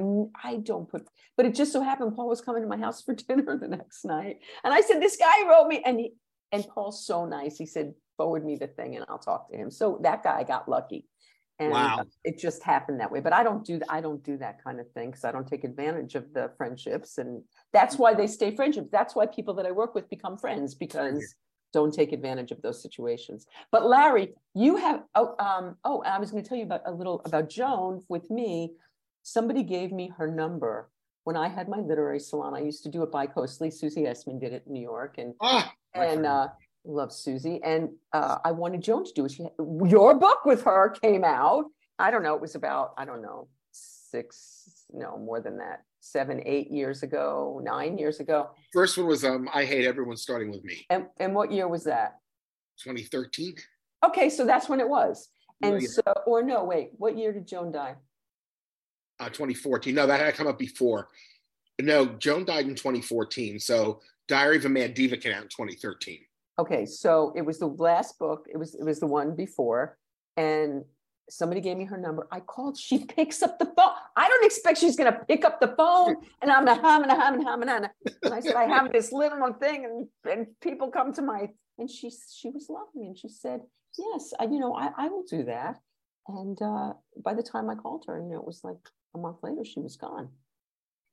I 0.53 0.57
don't 0.59 0.89
put. 0.89 1.07
But 1.36 1.47
it 1.47 1.55
just 1.55 1.73
so 1.73 1.81
happened 1.82 2.15
Paul 2.16 2.28
was 2.28 2.40
coming 2.40 2.62
to 2.62 2.69
my 2.69 2.77
house 2.78 3.03
for 3.03 3.15
dinner 3.28 3.57
the 3.59 3.69
next 3.69 4.05
night, 4.05 4.39
and 4.65 4.73
I 4.74 4.81
said, 4.82 5.01
"This 5.01 5.16
guy 5.16 5.48
wrote 5.48 5.69
me," 5.69 5.82
and 5.85 5.98
he 6.01 6.15
and 6.53 6.66
Paul's 6.69 7.05
so 7.05 7.27
nice. 7.27 7.59
He 7.59 7.66
said, 7.66 7.94
forward 8.16 8.44
me 8.44 8.57
the 8.57 8.66
thing 8.66 8.97
and 8.97 9.05
I'll 9.09 9.19
talk 9.19 9.51
to 9.51 9.57
him. 9.57 9.70
So 9.70 9.98
that 10.03 10.23
guy 10.23 10.43
got 10.43 10.69
lucky. 10.69 11.07
And 11.59 11.70
Wow. 11.70 12.05
it 12.24 12.39
just 12.39 12.62
happened 12.62 13.01
that 13.01 13.11
way. 13.11 13.20
But 13.20 13.32
I 13.32 13.43
don't 13.43 13.65
do 13.65 13.81
I 13.89 14.01
don't 14.01 14.23
do 14.23 14.36
that 14.39 14.62
kind 14.62 14.78
of 14.81 14.90
thing 14.93 15.11
because 15.11 15.24
I 15.24 15.32
don't 15.32 15.47
take 15.47 15.65
advantage 15.65 16.15
of 16.15 16.32
the 16.35 16.51
friendships. 16.57 17.19
And 17.19 17.43
that's 17.77 17.97
why 17.97 18.15
they 18.15 18.27
stay 18.27 18.55
friendships. 18.55 18.89
That's 18.90 19.15
why 19.15 19.27
people 19.27 19.55
that 19.55 19.66
I 19.66 19.73
work 19.73 19.94
with 19.94 20.09
become 20.09 20.36
friends 20.36 20.74
because 20.74 21.35
don't 21.73 21.93
take 21.93 22.12
advantage 22.12 22.53
of 22.53 22.62
those 22.62 22.81
situations. 22.81 23.47
But 23.70 23.86
Larry, 23.86 24.35
you 24.55 24.77
have 24.77 25.03
oh 25.15 25.35
um 25.39 25.77
oh 25.85 26.03
I 26.03 26.19
was 26.19 26.31
going 26.31 26.43
to 26.43 26.48
tell 26.48 26.59
you 26.59 26.65
about 26.65 26.82
a 26.86 26.93
little 26.93 27.20
about 27.24 27.48
Joan 27.48 28.03
with 28.09 28.31
me. 28.31 28.73
Somebody 29.23 29.62
gave 29.62 29.93
me 29.93 30.12
her 30.16 30.28
number 30.28 30.89
when 31.27 31.36
I 31.36 31.48
had 31.48 31.69
my 31.69 31.78
literary 31.78 32.20
salon, 32.20 32.55
I 32.55 32.61
used 32.61 32.85
to 32.85 32.89
do 32.89 33.03
it 33.03 33.11
bi-coastally. 33.11 33.73
Susie 33.73 34.03
Essman 34.03 34.39
did 34.39 34.53
it 34.53 34.62
in 34.65 34.73
New 34.73 34.81
York, 34.81 35.16
and 35.19 35.35
Ah, 35.40 35.73
and 35.93 36.24
uh, 36.24 36.48
love 36.85 37.12
Susie. 37.12 37.59
And 37.65 37.89
uh, 38.12 38.39
I 38.44 38.53
wanted 38.53 38.81
Joan 38.81 39.05
to 39.05 39.12
do 39.12 39.24
it. 39.24 39.32
She 39.32 39.43
had, 39.43 39.53
your 39.59 40.15
book 40.15 40.44
with 40.44 40.62
her 40.62 40.90
came 40.90 41.24
out. 41.24 41.65
I 41.98 42.12
don't 42.12 42.23
know. 42.23 42.36
It 42.36 42.40
was 42.40 42.55
about 42.55 42.94
I 42.97 43.05
don't 43.05 43.23
know 43.23 43.48
six, 43.73 44.85
no 44.93 45.19
more 45.19 45.40
than 45.40 45.59
that, 45.59 45.82
seven, 46.06 46.40
eight 46.46 46.70
years 46.70 47.02
ago, 47.02 47.60
nine 47.62 47.98
years 47.98 48.20
ago. 48.20 48.50
First 48.72 48.96
one 48.96 49.06
was 49.06 49.24
um, 49.24 49.48
I 49.52 49.64
hate 49.64 49.86
everyone 49.86 50.16
starting 50.16 50.50
with 50.50 50.64
me. 50.64 50.86
And 50.90 51.06
and 51.18 51.34
what 51.34 51.52
year 51.52 51.68
was 51.68 51.84
that? 51.84 52.18
2013. 52.82 53.56
Okay, 54.04 54.28
so 54.30 54.44
that's 54.44 54.68
when 54.68 54.80
it 54.80 54.88
was. 54.88 55.28
Oh, 55.62 55.68
And 55.68 55.82
yeah. 55.82 55.88
so, 55.88 56.02
or 56.26 56.42
no, 56.42 56.64
wait, 56.64 56.90
what 56.98 57.16
year 57.16 57.32
did 57.32 57.46
Joan 57.46 57.72
die? 57.72 57.96
Uh, 59.18 59.28
2014. 59.28 59.94
No, 59.94 60.06
that 60.06 60.20
had 60.20 60.34
come 60.34 60.46
up 60.46 60.58
before. 60.58 61.08
No, 61.80 62.06
Joan 62.06 62.44
died 62.44 62.66
in 62.66 62.74
2014. 62.74 63.58
So 63.58 64.00
Diary 64.28 64.58
of 64.58 64.64
a 64.66 64.68
Mad 64.68 64.94
Diva 64.94 65.16
came 65.16 65.32
out 65.32 65.42
in 65.42 65.48
2013. 65.48 66.20
Okay, 66.58 66.86
so 66.86 67.32
it 67.36 67.42
was 67.42 67.58
the 67.58 67.66
last 67.68 68.18
book. 68.18 68.46
It 68.50 68.56
was 68.56 68.74
it 68.74 68.84
was 68.84 69.00
the 69.00 69.06
one 69.06 69.34
before, 69.34 69.98
and 70.36 70.84
somebody 71.28 71.61
gave 71.61 71.77
me 71.77 71.85
her 71.85 71.97
number. 71.97 72.27
I 72.31 72.40
called. 72.40 72.78
She 72.78 73.05
picks 73.16 73.43
up 73.43 73.59
the 73.59 73.66
phone. 73.66 73.93
I 74.16 74.28
don't 74.28 74.44
expect 74.44 74.78
she's 74.78 74.97
gonna 74.97 75.20
pick 75.28 75.44
up 75.44 75.61
the 75.61 75.74
phone, 75.77 76.16
and 76.43 76.51
I'm 76.51 76.66
a 76.69 76.74
hum 76.74 77.03
and 77.03 77.12
a 77.12 77.27
and 77.27 77.44
hum 77.44 77.62
and. 77.62 77.70
And 78.23 78.35
I 78.35 78.40
said, 78.40 78.55
I 78.55 78.65
have 78.65 78.93
this 78.93 79.12
little 79.12 79.53
thing, 79.55 79.85
and 79.85 80.32
and 80.32 80.47
people 80.61 80.90
come 80.90 81.12
to 81.15 81.23
my 81.23 81.48
and 81.78 81.90
she 81.90 82.11
she 82.11 82.51
was 82.51 82.69
lovely, 82.69 83.07
and 83.07 83.19
she 83.19 83.28
said, 83.28 83.61
yes, 83.98 84.32
I 84.39 84.44
you 84.44 84.59
know 84.59 84.74
I 84.74 84.90
I 84.97 85.09
will 85.09 85.24
do 85.24 85.44
that. 85.44 85.78
And 86.28 86.61
uh, 86.61 86.94
by 87.24 87.35
the 87.35 87.43
time 87.43 87.70
I 87.70 87.77
called 87.77 88.05
her, 88.09 88.19
you 88.19 88.31
know, 88.31 88.39
it 88.39 88.44
was 88.44 88.62
like 88.65 88.78
a 89.15 89.19
month 89.19 89.39
later, 89.43 89.65
she 89.65 89.81
was 89.81 89.97
gone. 89.97 90.28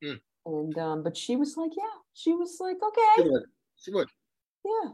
Hmm. 0.04 0.16
And 0.46 0.78
um, 0.78 1.04
but 1.04 1.16
she 1.16 1.36
was 1.36 1.56
like, 1.56 1.72
yeah, 1.78 2.00
she 2.14 2.34
was 2.34 2.58
like, 2.60 2.78
She 2.80 3.22
okay, 3.22 3.30
would. 3.30 3.44
She 3.78 3.92
would. 3.92 4.08
yeah, 4.66 4.92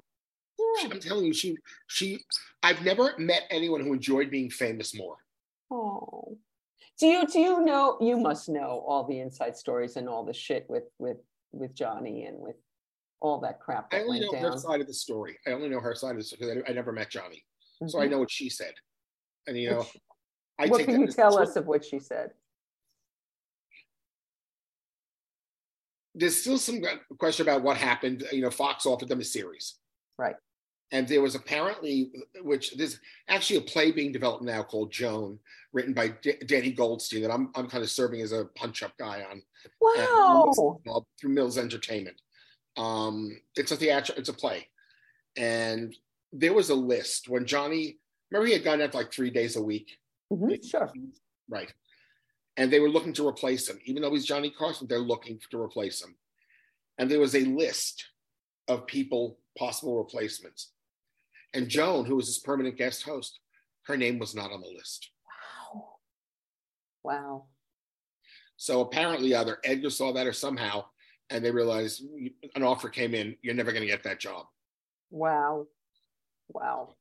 I'm 0.84 0.99
telling 0.99 1.26
you, 1.26 1.34
she 1.34 1.57
she. 1.88 2.19
I've 2.64 2.84
never 2.84 3.14
met 3.18 3.44
anyone 3.49 3.81
who 3.81 3.94
enjoyed 3.94 4.30
being 4.30 4.49
famous 4.49 4.95
more. 4.95 5.18
Oh, 5.72 6.38
do 6.99 7.06
you 7.07 7.27
do 7.27 7.40
you 7.40 7.61
know? 7.64 7.98
You 8.02 8.18
must 8.18 8.49
know 8.49 8.84
all 8.88 9.06
the 9.07 9.19
inside 9.19 9.56
stories 9.57 9.95
and 9.95 10.10
all 10.10 10.23
the 10.26 10.34
shit 10.34 10.65
with 10.69 10.86
with 10.98 11.18
with 11.52 11.73
Johnny 11.73 12.26
and 12.26 12.40
with 12.40 12.56
all 13.22 13.40
that 13.41 13.60
crap 13.60 13.94
I 13.94 13.98
that 13.98 14.03
only 14.06 14.19
went 14.19 14.31
know 14.31 14.40
down. 14.40 14.52
her 14.53 14.57
side 14.57 14.81
of 14.81 14.88
the 14.88 14.94
story. 14.94 15.38
I 15.45 15.52
only 15.52 15.69
know 15.69 15.80
her 15.80 15.95
side 15.95 16.11
of 16.11 16.18
the 16.18 16.23
story. 16.23 16.40
'cause 16.56 16.64
I, 16.68 16.72
I 16.72 16.73
never 16.73 16.91
met 16.91 17.10
Johnny, 17.10 17.44
so 17.88 17.99
I 17.99 18.07
Mhm. 18.07 18.11
know 18.11 18.19
what 18.19 18.31
she 18.31 18.49
said. 18.49 18.73
And 19.48 19.57
you 19.57 19.69
know, 19.72 19.86
I 20.60 20.68
what 20.68 20.77
take 20.77 20.88
can 20.88 21.02
you 21.02 21.07
tell 21.07 21.38
us 21.38 21.56
of 21.56 21.65
what 21.68 21.84
she 21.86 21.99
said? 21.99 22.31
there's 26.15 26.36
still 26.41 26.57
some 26.57 26.81
question 27.18 27.48
about 27.48 27.61
what 27.61 27.77
happened. 27.77 28.26
You 28.31 28.41
know, 28.41 28.49
Fox 28.49 28.86
offered 28.86 29.07
them 29.07 29.22
a 29.22 29.23
series. 29.23 29.76
Right. 30.18 30.36
And 30.91 31.07
there 31.07 31.22
was 31.22 31.36
apparently, 31.36 32.11
which 32.41 32.76
there's 32.76 32.99
actually 33.28 33.57
a 33.57 33.61
play 33.61 33.91
being 33.91 34.11
developed 34.11 34.44
now 34.44 34.64
called 34.64 34.91
Joan, 34.91 35.38
written 35.72 35.94
by 35.94 36.07
D- 36.10 36.38
Danny 36.48 36.72
Goldstein, 36.72 37.22
that 37.22 37.32
I'm, 37.32 37.52
I'm 37.56 37.70
kind 37.70 37.84
of 37.84 37.91
serving 37.91 38.22
as 38.22 38.32
a 38.32 38.45
punch 38.56 38.82
up 38.82 38.98
guy 38.98 39.24
on 39.30 39.44
Wow. 39.82 40.80
uh, 40.90 40.99
through 41.20 41.30
Mills 41.32 41.57
Entertainment. 41.60 42.20
Um, 42.76 43.40
it's 43.56 43.72
a 43.72 43.76
theater, 43.76 44.14
it's 44.18 44.30
a 44.30 44.34
play. 44.34 44.68
And 45.38 45.95
there 46.34 46.53
was 46.53 46.70
a 46.72 46.76
list 46.76 47.30
when 47.30 47.45
Johnny, 47.45 47.99
remember 48.32 48.48
he 48.48 48.53
had 48.53 48.64
gone 48.64 48.82
out 48.82 48.95
like 48.95 49.11
three 49.14 49.30
days 49.30 49.56
a 49.57 49.61
week? 49.61 49.91
Mhm, 50.32 50.68
Sure. 50.68 50.91
Right. 51.48 51.72
And 52.57 52.72
they 52.74 52.80
were 52.80 52.90
looking 52.90 53.14
to 53.14 53.28
replace 53.28 53.68
him. 53.70 53.80
Even 53.86 54.02
though 54.02 54.11
he's 54.11 54.26
Johnny 54.26 54.49
Carson, 54.49 54.88
they're 54.88 54.99
looking 54.99 55.40
to 55.52 55.61
replace 55.61 56.03
him. 56.03 56.16
And 56.98 57.10
there 57.10 57.20
was 57.20 57.36
a 57.36 57.45
list 57.45 58.06
of 58.68 58.86
people, 58.88 59.40
possible 59.57 59.98
replacements. 59.98 60.72
And 61.53 61.67
Joan, 61.67 62.05
who 62.05 62.15
was 62.15 62.27
his 62.27 62.39
permanent 62.39 62.77
guest 62.77 63.03
host, 63.03 63.39
her 63.84 63.97
name 63.97 64.19
was 64.19 64.35
not 64.35 64.51
on 64.51 64.61
the 64.61 64.67
list. 64.67 65.09
Wow. 65.73 65.85
Wow. 67.03 67.45
So 68.57 68.81
apparently, 68.81 69.34
either 69.35 69.57
Edgar 69.63 69.89
saw 69.89 70.13
that 70.13 70.27
or 70.27 70.34
somehow, 70.34 70.85
and 71.30 71.43
they 71.43 71.51
realized 71.51 72.03
an 72.55 72.63
offer 72.63 72.89
came 72.89 73.15
in, 73.15 73.35
you're 73.41 73.55
never 73.55 73.71
going 73.71 73.81
to 73.81 73.88
get 73.88 74.03
that 74.03 74.19
job. 74.19 74.45
Wow. 75.09 75.67
Wow. 76.49 76.95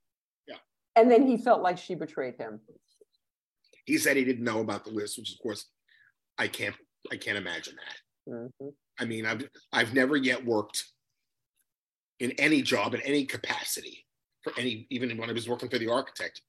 Yeah. 0.46 0.56
And 0.96 1.10
then 1.10 1.26
he 1.26 1.36
felt 1.36 1.62
like 1.62 1.78
she 1.78 1.94
betrayed 1.94 2.36
him. 2.36 2.60
He 3.84 3.98
said 3.98 4.16
he 4.16 4.24
didn't 4.24 4.44
know 4.44 4.60
about 4.60 4.84
the 4.84 4.90
list, 4.90 5.18
which 5.18 5.32
of 5.32 5.38
course 5.40 5.66
I 6.38 6.48
can't 6.48 6.74
I 7.10 7.16
can't 7.16 7.38
imagine 7.38 7.76
that. 7.76 8.32
Mhm. 8.34 8.74
I 8.98 9.04
mean, 9.04 9.26
I've 9.26 9.48
I've 9.72 9.94
never 9.94 10.16
yet 10.16 10.44
worked 10.44 10.84
in 12.18 12.32
any 12.32 12.62
job 12.62 12.94
in 12.94 13.00
any 13.02 13.24
capacity 13.24 14.04
for 14.50 14.60
any, 14.60 14.86
even 14.90 15.16
when 15.16 15.30
I 15.30 15.32
was 15.32 15.48
working 15.48 15.68
for 15.68 15.78
the 15.78 15.90
architect, 15.90 16.42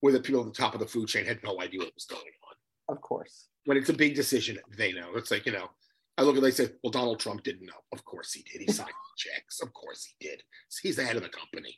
where 0.00 0.12
the 0.12 0.20
people 0.20 0.40
at 0.40 0.46
the 0.46 0.52
top 0.52 0.74
of 0.74 0.80
the 0.80 0.86
food 0.86 1.08
chain 1.08 1.24
had 1.24 1.42
no 1.42 1.60
idea 1.60 1.80
what 1.80 1.94
was 1.94 2.04
going 2.04 2.22
on. 2.22 2.94
Of 2.96 3.00
course. 3.02 3.48
When 3.64 3.76
it's 3.76 3.88
a 3.88 3.94
big 3.94 4.14
decision, 4.14 4.58
they 4.76 4.92
know. 4.92 5.16
It's 5.16 5.30
like, 5.30 5.46
you 5.46 5.52
know, 5.52 5.70
I 6.18 6.22
look 6.22 6.36
at 6.36 6.42
they 6.42 6.50
say, 6.50 6.68
well, 6.82 6.90
Donald 6.90 7.18
Trump 7.20 7.42
didn't 7.42 7.66
know. 7.66 7.72
Of 7.92 8.04
course 8.04 8.32
he 8.32 8.42
did. 8.42 8.62
He 8.66 8.72
signed 8.72 8.90
checks. 9.16 9.60
Of 9.60 9.72
course 9.72 10.04
he 10.18 10.26
did. 10.28 10.42
He's 10.82 10.96
the 10.96 11.04
head 11.04 11.16
of 11.16 11.22
the 11.22 11.28
company. 11.28 11.76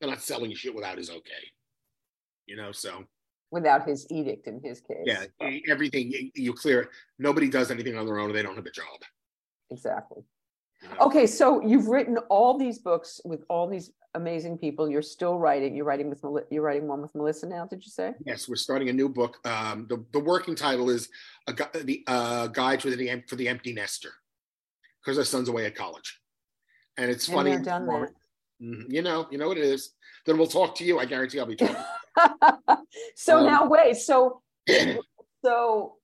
They're 0.00 0.10
not 0.10 0.22
selling 0.22 0.52
shit 0.54 0.74
without 0.74 0.98
his 0.98 1.10
okay. 1.10 1.52
You 2.46 2.56
know, 2.56 2.72
so 2.72 3.04
Without 3.50 3.86
his 3.88 4.06
edict 4.10 4.46
in 4.46 4.60
his 4.62 4.80
case. 4.80 5.06
yeah, 5.06 5.24
everything 5.70 6.12
you- 6.34 6.52
clear 6.52 6.82
it. 6.82 6.88
Nobody 7.18 7.48
does 7.48 7.70
anything 7.70 7.96
on 7.96 8.04
their 8.04 8.18
own. 8.18 8.30
They 8.32 8.42
don't 8.42 8.56
have 8.56 8.66
a 8.66 8.70
job. 8.70 8.84
Exactly. 9.70 10.22
you 10.82 10.88
know? 10.90 10.96
Okay, 11.06 11.26
so 11.26 11.62
you've 11.64 11.86
written 11.88 12.18
all 12.28 12.58
these 12.58 12.78
books 12.78 13.20
with 13.24 13.44
all 13.48 13.66
these 13.66 13.90
amazing 14.14 14.58
people. 14.58 14.88
You're 14.88 15.02
still 15.02 15.38
writing. 15.38 15.74
You're 15.74 15.84
writing 15.84 16.08
with 16.10 16.24
you're 16.50 16.62
writing 16.62 16.86
one 16.88 17.02
with 17.02 17.14
Melissa 17.14 17.46
now. 17.46 17.66
Did 17.66 17.84
you 17.84 17.90
say? 17.90 18.14
Yes, 18.24 18.48
we're 18.48 18.56
starting 18.56 18.88
a 18.88 18.92
new 18.92 19.08
book. 19.08 19.36
Um, 19.46 19.86
the, 19.88 20.04
the 20.12 20.18
working 20.20 20.54
title 20.54 20.90
is 20.90 21.08
a, 21.46 21.52
gu- 21.52 21.82
the 21.84 22.04
uh, 22.06 22.46
guide 22.48 22.82
for 22.82 22.90
the 22.90 23.22
for 23.28 23.36
the 23.36 23.48
empty 23.48 23.72
nester, 23.72 24.10
because 25.02 25.18
our 25.18 25.24
son's 25.24 25.48
away 25.48 25.66
at 25.66 25.74
college, 25.74 26.20
and 26.96 27.10
it's 27.10 27.26
And 27.28 27.34
funny. 27.36 27.56
done 27.58 27.86
that. 27.86 28.10
Mhm. 28.62 28.84
You 28.88 29.02
know, 29.02 29.26
you 29.30 29.38
know 29.38 29.48
what 29.48 29.58
it 29.58 29.64
is. 29.64 29.94
Then 30.26 30.36
we'll 30.36 30.48
talk 30.48 30.74
to 30.76 30.84
you. 30.84 30.98
I 30.98 31.04
guarantee 31.04 31.38
I'll 31.38 31.46
be 31.46 31.54
talking. 31.56 31.76
so 33.14 33.38
Um, 33.38 33.46
now 33.46 33.66
wait. 33.68 33.96
So 33.98 34.42
so 35.44 35.97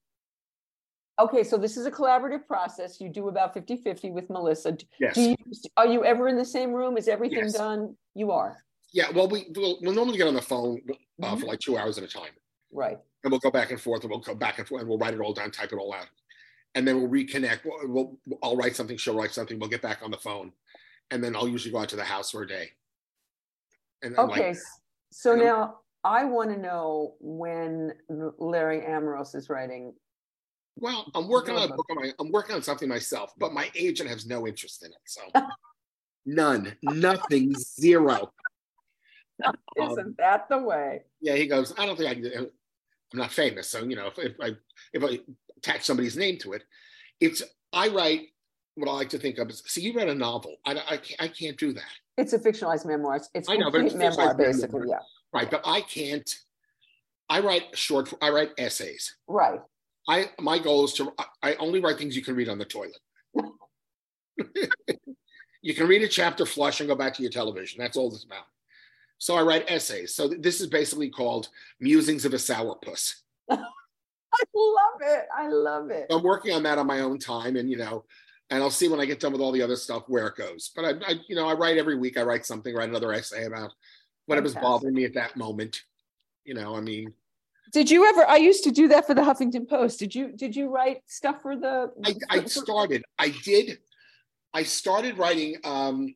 okay. 1.19 1.43
So 1.45 1.57
this 1.57 1.77
is 1.77 1.87
a 1.87 1.91
collaborative 1.91 2.47
process. 2.47 3.01
You 3.01 3.09
do 3.09 3.29
about 3.29 3.55
50-50 3.55 4.13
with 4.13 4.29
Melissa. 4.31 4.77
Yes. 5.01 5.15
Do 5.15 5.21
you 5.23 5.37
are 5.77 5.87
you 5.87 6.05
ever 6.05 6.29
in 6.29 6.37
the 6.37 6.45
same 6.45 6.73
room? 6.73 6.97
Is 6.97 7.09
everything 7.09 7.39
Yes. 7.45 7.55
done? 7.55 7.97
You 8.15 8.31
are 8.31 8.57
yeah. 8.93 9.11
Well, 9.11 9.29
we 9.29 9.47
we'll, 9.55 9.79
we'll 9.83 9.93
normally 9.93 10.17
get 10.17 10.29
on 10.29 10.35
the 10.35 10.43
phone 10.43 10.81
uh, 11.23 11.35
Mhm. 11.35 11.41
for 11.41 11.47
like 11.47 11.59
two 11.59 11.77
hours 11.77 11.99
at 11.99 12.05
a 12.05 12.09
time, 12.09 12.31
right. 12.73 12.99
and 13.25 13.31
we'll 13.31 13.41
go 13.41 13.51
back 13.51 13.71
and 13.73 13.81
forth, 13.81 14.03
and 14.03 14.11
we'll 14.11 14.21
go 14.21 14.35
back 14.35 14.59
and 14.59 14.67
forth, 14.69 14.81
and 14.81 14.89
we'll 14.89 14.99
write 14.99 15.15
it 15.15 15.21
all 15.21 15.33
down, 15.35 15.51
type 15.51 15.73
it 15.73 15.77
all 15.79 15.93
out, 15.93 16.07
and 16.77 16.87
then 16.87 17.01
we'll 17.01 17.11
reconnect. 17.11 17.61
We'll, 17.65 18.19
we'll 18.27 18.39
I'll 18.43 18.57
write 18.57 18.77
something, 18.77 18.97
she'll 18.97 19.17
write 19.17 19.33
something. 19.33 19.59
We'll 19.59 19.69
get 19.69 19.83
back 19.83 20.01
on 20.03 20.11
the 20.13 20.17
phone, 20.17 20.53
and 21.11 21.23
then 21.23 21.35
I'll 21.37 21.49
usually 21.49 21.73
go 21.73 21.79
out 21.79 21.89
to 21.91 21.97
the 21.97 22.05
house 22.05 22.31
for 22.31 22.43
a 22.43 22.47
day. 22.47 22.71
And, 24.03 24.17
and, 24.17 24.29
like, 24.29 24.41
Okay. 24.41 24.55
So 25.11 25.35
now 25.35 25.79
I 26.05 26.25
want 26.25 26.51
to 26.51 26.57
know 26.57 27.17
when 27.21 27.93
Larry 28.39 28.81
Amoros 28.81 29.35
is 29.35 29.49
writing. 29.49 29.95
Well, 30.77 31.11
I'm 31.15 31.29
working 31.29 31.57
on 31.57 31.71
a 31.71 31.75
book 31.75 31.87
on 31.91 31.97
my, 31.97 32.13
I'm 32.19 32.31
working 32.33 32.55
on 32.57 32.63
something 32.63 32.89
myself, 32.89 33.33
but 33.39 33.53
my 33.53 33.71
agent 33.75 34.09
has 34.11 34.27
no 34.27 34.47
interest 34.47 34.85
in 34.85 34.91
it. 34.91 34.99
So 35.07 35.21
none, 36.27 36.77
nothing, 36.83 37.55
zero. 37.55 38.33
Um, 39.45 39.91
Isn't 39.91 40.17
that 40.19 40.49
the 40.49 40.59
way? 40.59 41.03
Yeah, 41.21 41.35
he 41.35 41.49
goes, 41.49 41.75
I 41.77 41.87
don't 41.87 41.97
think 41.97 42.09
I 42.09 42.15
can. 42.15 42.23
do- 42.23 42.51
I'm 43.13 43.19
not 43.19 43.33
famous, 43.33 43.69
so 43.69 43.83
you 43.83 43.97
know, 43.97 44.07
if, 44.07 44.17
if 44.19 44.35
I 44.41 44.51
if 44.93 45.03
I 45.03 45.19
attach 45.57 45.83
somebody's 45.83 46.17
name 46.17 46.39
to 46.39 46.53
it, 46.53 46.63
it's 47.21 47.43
I 47.73 47.89
write 47.89 48.29
what 48.77 48.89
I 48.89 48.93
like 48.93 49.09
to 49.09 49.19
think 49.19 49.39
of 49.39 49.51
as. 49.51 49.61
See, 49.67 49.81
you 49.81 49.93
read 49.93 50.09
a 50.09 50.15
novel. 50.15 50.55
I 50.65 50.73
I 50.89 50.97
can't, 50.99 51.21
I 51.23 51.27
can't 51.27 51.57
do 51.59 51.73
that, 51.73 51.83
It's 52.17 52.33
a 52.33 52.39
fictionalized 52.39 52.87
memoir. 52.87 53.17
It's- 53.17 53.49
I 53.49 53.57
know, 53.57 53.73
but 53.73 53.81
it's 53.81 53.95
memoir, 53.97 54.13
fictionalized 54.13 54.39
memoir. 54.39 54.53
basically. 54.53 54.89
Yeah. 54.89 54.99
right? 55.33 55.51
But 55.51 55.63
I 55.67 55.81
can't. 55.81 56.33
I 57.29 57.41
write 57.41 57.77
short. 57.77 58.13
I 58.23 58.31
write 58.31 58.51
essays. 58.57 59.17
Right. 59.27 59.61
I 60.09 60.31
my 60.39 60.59
goal 60.59 60.85
is 60.85 60.93
to. 60.95 61.13
I- 61.43 61.55
only 61.57 61.81
write 61.81 61.99
things 61.99 62.17
you 62.17 62.23
can 62.23 62.37
read 62.37 62.49
on 62.49 62.59
the 62.59 62.65
toilet. 62.65 62.99
you 65.63 65.75
can 65.75 65.87
read 65.87 66.03
a 66.03 66.09
chapter, 66.09 66.45
flush, 66.47 66.81
and 66.81 66.89
go 66.89 66.95
back 66.95 67.15
to 67.15 67.23
your 67.23 67.31
television. 67.31 67.81
That's 67.81 67.97
all 67.97 68.13
it's 68.13 68.25
about. 68.25 68.45
So 69.19 69.37
I 69.37 69.43
write 69.43 69.71
essays. 69.71 70.15
So 70.15 70.29
this 70.29 70.61
is 70.61 70.67
basically 70.67 71.09
called 71.09 71.49
Musings 71.81 72.25
of 72.25 72.35
a 72.35 72.37
Sourpuss. 72.37 73.15
I 73.51 73.57
love 74.55 75.01
it. 75.01 75.27
I 75.35 75.49
love 75.49 75.91
it. 75.91 76.07
I'm 76.11 76.23
working 76.23 76.53
on 76.53 76.65
that 76.65 76.79
on 76.79 76.87
my 76.87 77.01
own 77.01 77.19
time, 77.19 77.57
and 77.57 77.71
you 77.71 77.77
know, 77.77 78.05
and 78.51 78.63
I'll 78.63 78.71
see 78.71 78.89
when 78.89 79.01
I 79.01 79.05
get 79.07 79.21
done 79.21 79.33
with 79.33 79.41
all 79.41 79.53
the 79.53 79.63
other 79.63 79.77
stuff 79.77 80.05
where 80.09 80.27
it 80.27 80.37
goes. 80.37 80.71
But 80.75 80.85
I, 80.85 81.13
I 81.13 81.15
you 81.29 81.37
know, 81.37 81.49
I 81.49 81.55
write 81.55 81.79
every 81.79 81.97
week. 81.97 82.19
I 82.19 82.23
write 82.23 82.45
something, 82.45 82.75
write 82.75 82.89
another 82.89 83.13
essay 83.13 83.45
about 83.45 83.73
whatever's 84.27 84.55
Fantastic. 84.55 84.63
bothering 84.63 84.95
me 84.95 85.05
at 85.05 85.15
that 85.15 85.37
moment. 85.37 85.83
You 86.45 86.55
know, 86.55 86.75
I 86.77 86.81
mean, 86.81 87.13
Did 87.75 87.91
you 87.91 88.07
ever? 88.09 88.25
I 88.29 88.37
used 88.37 88.63
to 88.65 88.71
do 88.71 88.87
that 88.89 89.05
for 89.05 89.15
the 89.15 89.21
Huffington 89.23 89.69
Post. 89.69 89.99
Did 89.99 90.15
you? 90.15 90.33
Did 90.33 90.55
you 90.55 90.69
write 90.69 90.99
stuff 91.07 91.43
for 91.43 91.57
the? 91.57 91.91
I, 92.05 92.15
I 92.31 92.45
started. 92.45 93.03
I 93.19 93.31
did. 93.43 93.79
I 94.55 94.63
started 94.63 95.19
writing. 95.19 95.57
Um, 95.65 96.15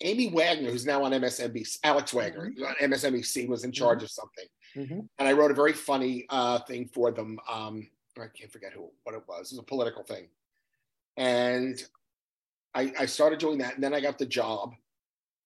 Amy 0.00 0.30
Wagner, 0.30 0.70
who's 0.70 0.86
now 0.86 1.02
on 1.04 1.12
MSNBC, 1.12 1.78
Alex 1.84 2.14
Wagner, 2.14 2.50
Mm-hmm. 2.50 2.64
on 2.64 2.74
MSNBC, 2.90 3.48
was 3.48 3.64
in 3.64 3.72
charge 3.72 4.02
of 4.02 4.10
something, 4.10 4.46
Mhm. 4.74 5.08
and 5.18 5.28
I 5.28 5.32
wrote 5.32 5.50
a 5.50 5.54
very 5.54 5.74
funny 5.74 6.24
uh, 6.30 6.60
thing 6.60 6.88
for 6.94 7.10
them. 7.10 7.38
Um, 7.46 7.90
I 8.16 8.28
can't 8.34 8.50
forget 8.50 8.72
who 8.72 8.90
what 9.02 9.14
it 9.14 9.22
was. 9.28 9.52
It 9.52 9.56
was 9.56 9.58
a 9.58 9.62
political 9.64 10.04
thing, 10.04 10.28
and 11.18 11.76
I, 12.74 12.92
I 12.98 13.04
started 13.06 13.40
doing 13.40 13.58
that, 13.58 13.74
and 13.74 13.84
then 13.84 13.92
I 13.92 14.00
got 14.00 14.18
the 14.18 14.24
job 14.26 14.74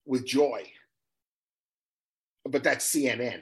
with 0.05 0.25
Joy, 0.25 0.71
but 2.45 2.63
that's 2.63 2.85
CNN. 2.95 3.41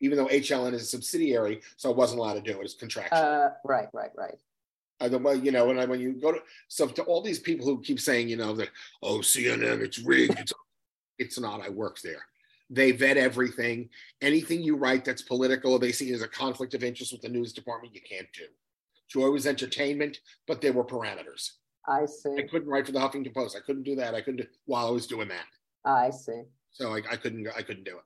Even 0.00 0.16
though 0.16 0.26
HLN 0.26 0.72
is 0.72 0.82
a 0.82 0.86
subsidiary, 0.86 1.60
so 1.76 1.90
I 1.90 1.94
wasn't 1.94 2.20
allowed 2.20 2.34
to 2.34 2.52
do 2.52 2.58
it. 2.58 2.64
It's 2.64 2.74
contractual. 2.74 3.18
Uh, 3.18 3.50
right, 3.64 3.88
right, 3.92 4.10
right. 4.16 4.38
Uh, 5.00 5.08
the 5.08 5.18
way 5.18 5.36
you 5.36 5.50
know 5.50 5.66
when 5.66 5.78
I 5.78 5.86
when 5.86 6.00
you 6.00 6.12
go 6.12 6.30
to 6.32 6.40
so 6.68 6.86
to 6.86 7.02
all 7.04 7.22
these 7.22 7.38
people 7.38 7.64
who 7.64 7.80
keep 7.80 7.98
saying 7.98 8.28
you 8.28 8.36
know 8.36 8.54
that 8.56 8.68
oh 9.02 9.20
CNN 9.20 9.80
it's 9.80 9.98
rigged 9.98 10.38
it's 10.38 10.52
it's 11.18 11.40
not 11.40 11.62
I 11.62 11.70
work 11.70 12.00
there 12.02 12.20
they 12.68 12.92
vet 12.92 13.16
everything 13.16 13.88
anything 14.20 14.62
you 14.62 14.76
write 14.76 15.06
that's 15.06 15.22
political 15.22 15.78
they 15.78 15.90
see 15.92 16.12
as 16.12 16.20
a 16.20 16.28
conflict 16.28 16.74
of 16.74 16.84
interest 16.84 17.12
with 17.12 17.22
the 17.22 17.30
news 17.30 17.54
department 17.54 17.94
you 17.94 18.02
can't 18.02 18.28
do 18.34 18.44
Joy 19.08 19.30
was 19.30 19.46
entertainment 19.46 20.18
but 20.46 20.60
there 20.60 20.74
were 20.74 20.84
parameters 20.84 21.52
I 21.88 22.04
see. 22.04 22.36
I 22.38 22.42
couldn't 22.42 22.68
write 22.68 22.84
for 22.84 22.92
the 22.92 23.00
Huffington 23.00 23.32
Post 23.32 23.56
I 23.56 23.60
couldn't 23.60 23.84
do 23.84 23.96
that 23.96 24.14
I 24.14 24.20
couldn't 24.20 24.42
do 24.42 24.46
while 24.66 24.86
I 24.86 24.90
was 24.90 25.06
doing 25.06 25.28
that 25.28 25.46
I 25.82 26.10
see. 26.10 26.42
so 26.72 26.92
I, 26.94 27.00
I 27.10 27.16
couldn't 27.16 27.48
I 27.56 27.62
couldn't 27.62 27.84
do 27.84 27.96
it 27.96 28.04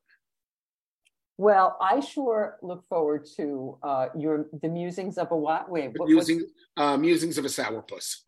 Well, 1.36 1.76
I 1.80 1.98
sure 2.00 2.58
look 2.62 2.86
forward 2.88 3.26
to 3.36 3.78
uh, 3.82 4.06
your 4.16 4.46
the 4.62 4.68
musings 4.68 5.18
of 5.18 5.32
a 5.32 5.36
what? 5.36 5.68
Wait, 5.68 5.92
what, 5.96 6.08
musings 6.08 6.44
uh, 6.76 6.96
musings 6.96 7.38
of 7.38 7.44
a 7.44 7.48
sourpuss 7.48 8.18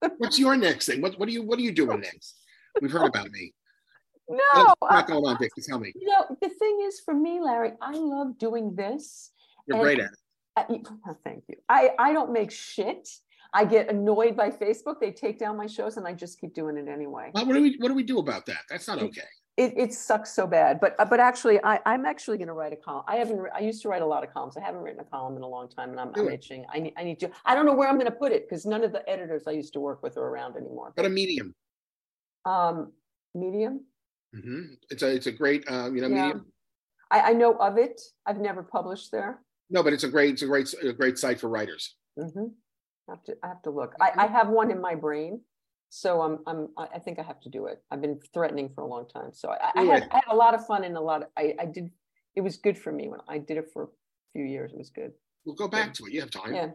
what's 0.18 0.38
your 0.38 0.56
next 0.56 0.86
thing 0.86 1.00
what 1.00 1.18
what 1.18 1.28
are 1.28 1.32
you 1.32 1.42
what 1.42 1.58
are 1.58 1.62
you 1.62 1.72
doing 1.72 2.00
next 2.08 2.36
we've 2.80 2.92
heard 2.92 3.08
about 3.08 3.30
me 3.30 3.52
no. 4.28 4.38
what's 4.78 4.94
I- 4.94 4.94
not 4.94 5.06
going 5.06 5.24
on 5.24 5.38
Vicky 5.38 5.62
tell 5.62 5.78
me 5.78 5.92
you 5.94 6.06
know, 6.06 6.36
the 6.40 6.48
thing 6.48 6.80
is, 6.84 7.00
for 7.00 7.14
me, 7.14 7.40
Larry, 7.40 7.72
I 7.80 7.92
love 7.92 8.38
doing 8.38 8.74
this. 8.74 9.32
you're 9.66 9.80
great 9.80 9.98
at 9.98 10.06
it 10.06 10.18
Uh, 10.56 10.64
you- 10.70 10.82
oh, 11.06 11.16
thank 11.24 11.44
you. 11.48 11.56
I, 11.68 11.90
I 11.98 12.12
don't 12.12 12.32
make 12.32 12.50
shit. 12.50 13.08
I 13.54 13.64
get 13.64 13.88
annoyed 13.88 14.36
by 14.36 14.50
Facebook. 14.50 15.00
They 15.00 15.10
take 15.10 15.38
down 15.38 15.56
my 15.56 15.66
shows 15.66 15.96
and 15.96 16.06
I 16.06 16.12
just 16.12 16.38
keep 16.40 16.52
doing 16.52 16.76
it 16.76 16.88
anyway. 16.88 17.30
Well, 17.32 17.46
what 17.46 17.54
do 17.54 17.62
we 17.62 17.76
what 17.78 17.88
do 17.88 17.94
we 17.94 18.02
do 18.02 18.18
about 18.18 18.44
that? 18.46 18.62
That's 18.68 18.86
not 18.86 19.00
okay. 19.02 19.22
It, 19.58 19.74
it 19.76 19.92
sucks 19.92 20.32
so 20.32 20.46
bad. 20.46 20.78
But 20.78 20.94
uh, 21.00 21.04
but 21.04 21.18
actually, 21.18 21.58
I, 21.64 21.80
I'm 21.84 22.06
actually 22.06 22.38
going 22.38 22.46
to 22.46 22.54
write 22.54 22.72
a 22.72 22.76
column. 22.76 23.02
I 23.08 23.16
haven't. 23.16 23.44
I 23.52 23.58
used 23.58 23.82
to 23.82 23.88
write 23.88 24.02
a 24.02 24.06
lot 24.06 24.22
of 24.22 24.32
columns. 24.32 24.56
I 24.56 24.60
haven't 24.60 24.82
written 24.82 25.00
a 25.00 25.04
column 25.04 25.36
in 25.36 25.42
a 25.42 25.48
long 25.48 25.68
time, 25.68 25.90
and 25.90 25.98
I'm, 25.98 26.12
I'm 26.14 26.28
itching. 26.28 26.64
I 26.72 26.78
need. 26.78 26.94
I 26.96 27.02
need 27.02 27.18
to. 27.20 27.30
I 27.44 27.56
don't 27.56 27.66
know 27.66 27.74
where 27.74 27.88
I'm 27.88 27.96
going 27.96 28.06
to 28.06 28.16
put 28.16 28.30
it 28.30 28.48
because 28.48 28.64
none 28.64 28.84
of 28.84 28.92
the 28.92 29.06
editors 29.10 29.48
I 29.48 29.50
used 29.50 29.72
to 29.72 29.80
work 29.80 30.00
with 30.00 30.16
are 30.16 30.22
around 30.28 30.56
anymore. 30.56 30.92
But 30.94 31.06
a 31.06 31.08
medium. 31.08 31.56
Um, 32.44 32.92
Medium. 33.34 33.84
hmm 34.32 34.62
It's 34.90 35.02
a 35.02 35.12
it's 35.12 35.26
a 35.26 35.32
great 35.32 35.64
uh, 35.68 35.90
you 35.92 36.02
know 36.02 36.08
Yeah. 36.08 36.22
medium. 36.22 36.46
I, 37.10 37.20
I 37.30 37.32
know 37.32 37.54
of 37.56 37.78
it. 37.78 38.00
I've 38.26 38.38
never 38.38 38.62
published 38.62 39.10
there. 39.10 39.40
No, 39.70 39.82
but 39.82 39.92
it's 39.92 40.04
a 40.04 40.08
great 40.08 40.34
it's 40.34 40.42
a 40.42 40.46
great 40.46 40.72
a 40.84 40.92
great 40.92 41.18
site 41.18 41.40
for 41.40 41.48
writers. 41.48 41.96
hmm 42.16 42.46
I 43.08 43.12
have 43.12 43.24
to, 43.24 43.36
I 43.42 43.48
have 43.48 43.62
to 43.62 43.70
look. 43.70 43.94
I, 44.00 44.12
I 44.16 44.26
have 44.28 44.50
one 44.50 44.70
in 44.70 44.80
my 44.80 44.94
brain. 44.94 45.40
So 45.90 46.20
I'm, 46.20 46.38
I'm, 46.46 46.68
I 46.76 46.98
think 46.98 47.18
I 47.18 47.22
have 47.22 47.40
to 47.40 47.48
do 47.48 47.66
it. 47.66 47.82
I've 47.90 48.02
been 48.02 48.20
threatening 48.34 48.68
for 48.74 48.82
a 48.82 48.86
long 48.86 49.08
time. 49.08 49.30
So 49.32 49.50
I, 49.50 49.80
I 49.80 49.82
had. 49.84 50.08
I 50.10 50.16
had 50.16 50.24
a 50.30 50.36
lot 50.36 50.54
of 50.54 50.66
fun 50.66 50.84
and 50.84 50.96
a 50.96 51.00
lot 51.00 51.22
of, 51.22 51.28
I, 51.36 51.54
I 51.58 51.64
did, 51.64 51.90
it 52.36 52.42
was 52.42 52.56
good 52.56 52.78
for 52.78 52.92
me 52.92 53.08
when 53.08 53.20
I 53.28 53.38
did 53.38 53.56
it 53.56 53.70
for 53.72 53.84
a 53.84 53.88
few 54.32 54.44
years. 54.44 54.72
It 54.72 54.78
was 54.78 54.90
good. 54.90 55.12
We'll 55.44 55.56
go 55.56 55.68
back 55.68 55.94
to 55.94 56.04
it. 56.06 56.12
You 56.12 56.20
have 56.20 56.30
time. 56.30 56.54
Yeah. 56.54 56.70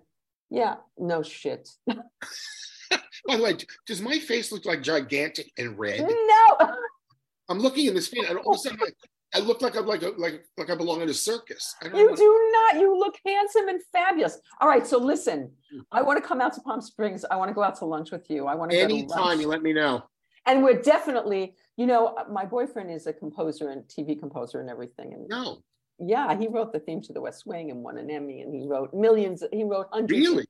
Yeah. 0.50 0.76
No 0.98 1.22
shit. 1.22 1.70
By 1.88 3.38
the 3.38 3.44
way, 3.44 3.56
does 3.88 4.02
my 4.02 4.20
face 4.20 4.52
look 4.52 4.66
like 4.66 4.82
gigantic 4.82 5.52
and 5.58 5.78
red? 5.78 6.02
No. 6.02 6.58
I'm 7.50 7.60
looking 7.60 7.88
in 7.88 7.94
this 7.94 8.08
feed, 8.08 8.26
and 8.26 8.40
all 8.40 8.54
of 8.54 8.56
a 8.56 8.60
sudden 8.60 8.80
I, 8.82 8.90
I 9.36 9.40
look 9.40 9.62
like 9.62 9.76
I'm 9.76 9.86
like 9.86 10.04
a, 10.04 10.10
like 10.18 10.46
like 10.58 10.70
I 10.70 10.76
belong 10.76 11.02
in 11.02 11.10
a 11.10 11.14
circus. 11.14 11.76
You 11.84 12.16
do 12.16 12.52
not. 12.52 12.80
You 12.80 12.98
look 12.98 13.16
handsome 13.26 13.68
and 13.68 13.82
fabulous. 13.92 14.38
All 14.62 14.68
right. 14.68 14.86
So 14.86 14.98
listen, 15.00 15.52
I 15.92 16.02
want 16.02 16.22
to 16.22 16.28
come 16.28 16.40
out 16.40 16.54
to 16.54 16.62
Palm 16.62 16.82
Springs. 16.82 17.26
I 17.30 17.36
want 17.36 17.50
to 17.50 17.54
go 17.54 17.64
out 17.64 17.76
to 17.80 17.86
lunch 17.86 18.12
with 18.12 18.30
you. 18.30 18.46
I 18.46 18.56
want 18.56 18.72
to 18.72 18.78
Anytime 18.78 19.42
you 19.42 19.48
let 19.48 19.64
me 19.64 19.74
know. 19.74 20.04
And 20.46 20.62
we're 20.62 20.82
definitely, 20.82 21.56
you 21.78 21.86
know, 21.86 22.16
my 22.30 22.46
boyfriend 22.46 22.92
is 22.92 23.08
a 23.08 23.14
composer 23.14 23.70
and 23.70 23.84
TV 23.84 24.20
composer 24.20 24.60
and 24.60 24.70
everything. 24.70 25.14
And 25.14 25.28
No, 25.30 25.64
yeah, 26.00 26.38
he 26.38 26.48
wrote 26.48 26.74
the 26.74 26.80
theme 26.80 27.02
to 27.04 27.14
The 27.14 27.22
West 27.22 27.46
Wing 27.46 27.72
and 27.72 27.82
won 27.82 27.98
an 27.98 28.12
Emmy. 28.12 28.42
And 28.42 28.54
he 28.54 28.68
wrote 28.68 28.94
millions. 28.94 29.44
He 29.52 29.64
wrote 29.64 29.88
hundreds 29.92 30.20
really. 30.20 30.46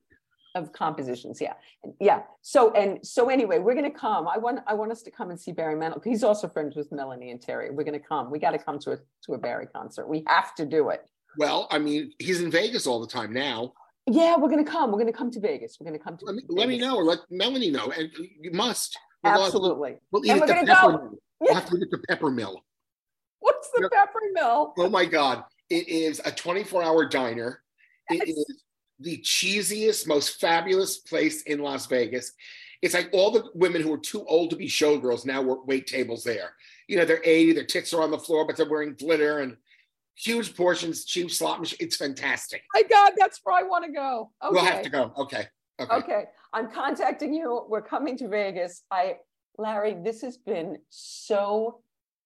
Of 0.55 0.71
compositions. 0.71 1.41
Yeah, 1.41 1.53
yeah. 1.99 2.21
So 2.43 2.71
and 2.73 3.03
so 3.03 3.29
anyway, 3.29 3.57
we're 3.57 3.73
gonna 3.73 3.89
come. 3.89 4.27
I 4.27 4.37
want 4.37 4.59
I 4.67 4.75
want 4.75 4.91
us 4.91 5.01
to 5.01 5.09
come 5.09 5.31
and 5.31 5.39
see 5.39 5.51
Barry 5.51 5.73
Manilow. 5.73 6.03
He's 6.03 6.23
also 6.23 6.47
friends 6.47 6.75
with 6.75 6.91
Melanie 6.91 7.31
and 7.31 7.41
Terry. 7.41 7.71
We're 7.71 7.83
gonna 7.83 7.99
come. 7.99 8.29
We 8.29 8.37
got 8.37 8.51
to 8.51 8.59
come 8.59 8.77
to 8.79 8.91
a 8.91 8.97
to 9.25 9.33
a 9.33 9.37
Barry 9.39 9.65
concert. 9.65 10.07
We 10.07 10.23
have 10.27 10.53
to 10.55 10.65
do 10.67 10.89
it. 10.89 11.09
Well, 11.39 11.67
I 11.71 11.79
mean, 11.79 12.11
he's 12.19 12.41
in 12.41 12.51
Vegas 12.51 12.85
all 12.85 13.01
the 13.01 13.07
time 13.07 13.33
now. 13.33 13.73
Yeah, 14.05 14.37
we're 14.37 14.49
gonna 14.49 14.63
come. 14.63 14.91
We're 14.91 14.99
gonna 14.99 15.11
come 15.11 15.31
to 15.31 15.39
Vegas. 15.39 15.77
We're 15.79 15.85
gonna 15.85 15.97
come 15.97 16.17
to. 16.17 16.25
Let 16.25 16.35
me, 16.35 16.43
let 16.49 16.67
me 16.67 16.77
know 16.77 16.97
or 16.97 17.03
let 17.03 17.19
Melanie 17.31 17.71
know, 17.71 17.89
and 17.89 18.11
you 18.39 18.51
must. 18.51 18.95
We'll 19.23 19.33
Absolutely. 19.33 19.95
We'll 20.11 20.23
eat 20.23 20.29
And 20.33 20.39
we're 20.39 20.45
gonna 20.45 20.65
go. 20.67 20.87
mill. 20.89 21.19
We'll 21.39 21.55
have 21.55 21.67
to 21.67 21.77
eat 21.77 21.81
at 21.81 21.89
the 21.89 22.05
Peppermill. 22.07 22.57
What's 23.39 23.69
the 23.71 23.89
Yep. 23.91 23.91
Peppermill? 23.91 24.73
Oh 24.77 24.89
my 24.89 25.05
God. 25.05 25.45
It 25.71 25.87
is 25.87 26.21
a 26.23 26.31
24 26.31 26.83
hour 26.83 27.05
diner. 27.07 27.63
It 28.09 28.27
is 28.27 28.63
the 28.99 29.17
cheesiest, 29.17 30.07
most 30.07 30.39
fabulous 30.39 30.97
place 30.97 31.43
in 31.43 31.59
Las 31.59 31.87
Vegas. 31.87 32.33
It's 32.81 32.93
like 32.93 33.09
all 33.13 33.31
the 33.31 33.49
women 33.53 33.81
who 33.81 33.93
are 33.93 33.97
too 33.97 34.25
old 34.25 34.49
to 34.49 34.55
be 34.55 34.67
showgirls 34.67 35.25
now 35.25 35.41
work 35.41 35.65
wait 35.65 35.87
tables 35.87 36.23
there. 36.23 36.51
You 36.87 36.97
know, 36.97 37.05
they're 37.05 37.21
80, 37.23 37.53
their 37.53 37.63
tits 37.63 37.93
are 37.93 38.01
on 38.01 38.11
the 38.11 38.17
floor, 38.17 38.45
but 38.45 38.57
they're 38.57 38.69
wearing 38.69 38.95
glitter 38.95 39.39
and 39.39 39.55
huge 40.15 40.55
portions, 40.55 41.05
cheap 41.05 41.31
slot 41.31 41.59
machine. 41.59 41.77
It's 41.79 41.95
fantastic. 41.95 42.63
My 42.73 42.83
God, 42.83 43.13
that's 43.17 43.39
where 43.43 43.57
I 43.57 43.63
want 43.63 43.85
to 43.85 43.91
go. 43.91 44.31
Okay. 44.43 44.51
We'll 44.51 44.65
have 44.65 44.81
to 44.83 44.89
go. 44.89 45.13
Okay. 45.17 45.47
Okay. 45.79 45.95
Okay, 45.95 46.23
I'm 46.53 46.69
contacting 46.69 47.33
you. 47.33 47.65
We're 47.67 47.81
coming 47.81 48.15
to 48.17 48.27
Vegas. 48.27 48.83
I, 48.91 49.17
Larry, 49.57 49.97
this 50.03 50.21
has 50.21 50.37
been 50.37 50.77
so 50.89 51.81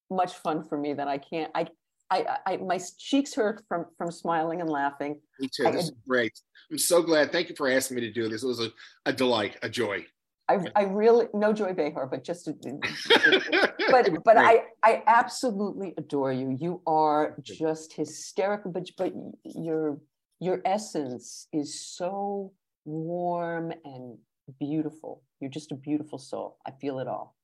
much 0.10 0.34
fun 0.34 0.64
for 0.64 0.78
me 0.78 0.94
that 0.94 1.08
I 1.08 1.18
can't. 1.18 1.50
I, 1.56 1.68
I, 2.10 2.38
I, 2.46 2.58
my 2.58 2.80
cheeks 2.98 3.34
hurt 3.34 3.64
from 3.68 3.86
from 3.98 4.12
smiling 4.12 4.62
and 4.62 4.70
laughing. 4.70 5.20
Me 5.40 5.50
too. 5.54 5.72
This 5.72 5.86
is 5.86 5.92
great. 6.08 6.40
I'm 6.72 6.78
so 6.78 7.02
glad. 7.02 7.32
Thank 7.32 7.50
you 7.50 7.56
for 7.56 7.70
asking 7.70 7.96
me 7.96 8.02
to 8.02 8.12
do 8.12 8.30
this. 8.30 8.44
It 8.44 8.48
was 8.48 8.60
a, 8.60 8.72
a 9.06 9.14
delight, 9.14 9.58
a 9.62 9.70
joy. 9.70 10.06
I, 10.50 10.66
I 10.76 10.84
really 10.84 11.28
no 11.34 11.52
Joy 11.52 11.74
Behar, 11.74 12.08
but 12.08 12.24
just, 12.24 12.48
a, 12.48 12.54
but 13.92 14.24
but. 14.24 14.38
I, 14.38 14.64
I 14.84 15.04
absolutely 15.06 15.94
adore 15.98 16.32
you. 16.32 16.56
You 16.58 16.82
are 16.88 17.36
just 17.42 17.94
hysterical. 17.94 18.72
But 18.72 18.90
but 18.98 19.14
your 19.44 20.00
your 20.40 20.62
essence 20.64 21.48
is 21.52 21.84
so 21.84 22.54
warm 22.86 23.74
and 23.84 24.18
beautiful. 24.58 25.24
You're 25.42 25.52
just 25.52 25.74
a 25.74 25.76
beautiful 25.76 26.18
soul. 26.18 26.58
I 26.66 26.72
feel 26.80 27.00
it 27.00 27.08
all. 27.08 27.36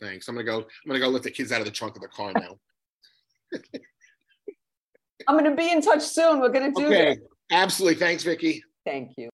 Thanks. 0.00 0.28
I'm 0.28 0.36
gonna 0.36 0.44
go. 0.44 0.58
I'm 0.58 0.66
gonna 0.86 1.00
go 1.00 1.08
let 1.08 1.24
the 1.24 1.32
kids 1.32 1.50
out 1.50 1.60
of 1.60 1.66
the 1.66 1.72
trunk 1.72 1.96
of 1.96 2.02
the 2.02 2.08
car 2.08 2.32
now. 2.32 2.58
I'm 5.28 5.36
going 5.38 5.50
to 5.50 5.56
be 5.56 5.70
in 5.70 5.80
touch 5.82 6.02
soon. 6.02 6.40
We're 6.40 6.48
going 6.50 6.72
to 6.74 6.80
do 6.80 6.86
Okay. 6.86 7.14
this. 7.14 7.18
Absolutely. 7.50 7.98
Thanks, 7.98 8.22
Vicky. 8.24 8.62
Thank 8.84 9.12
you. 9.16 9.30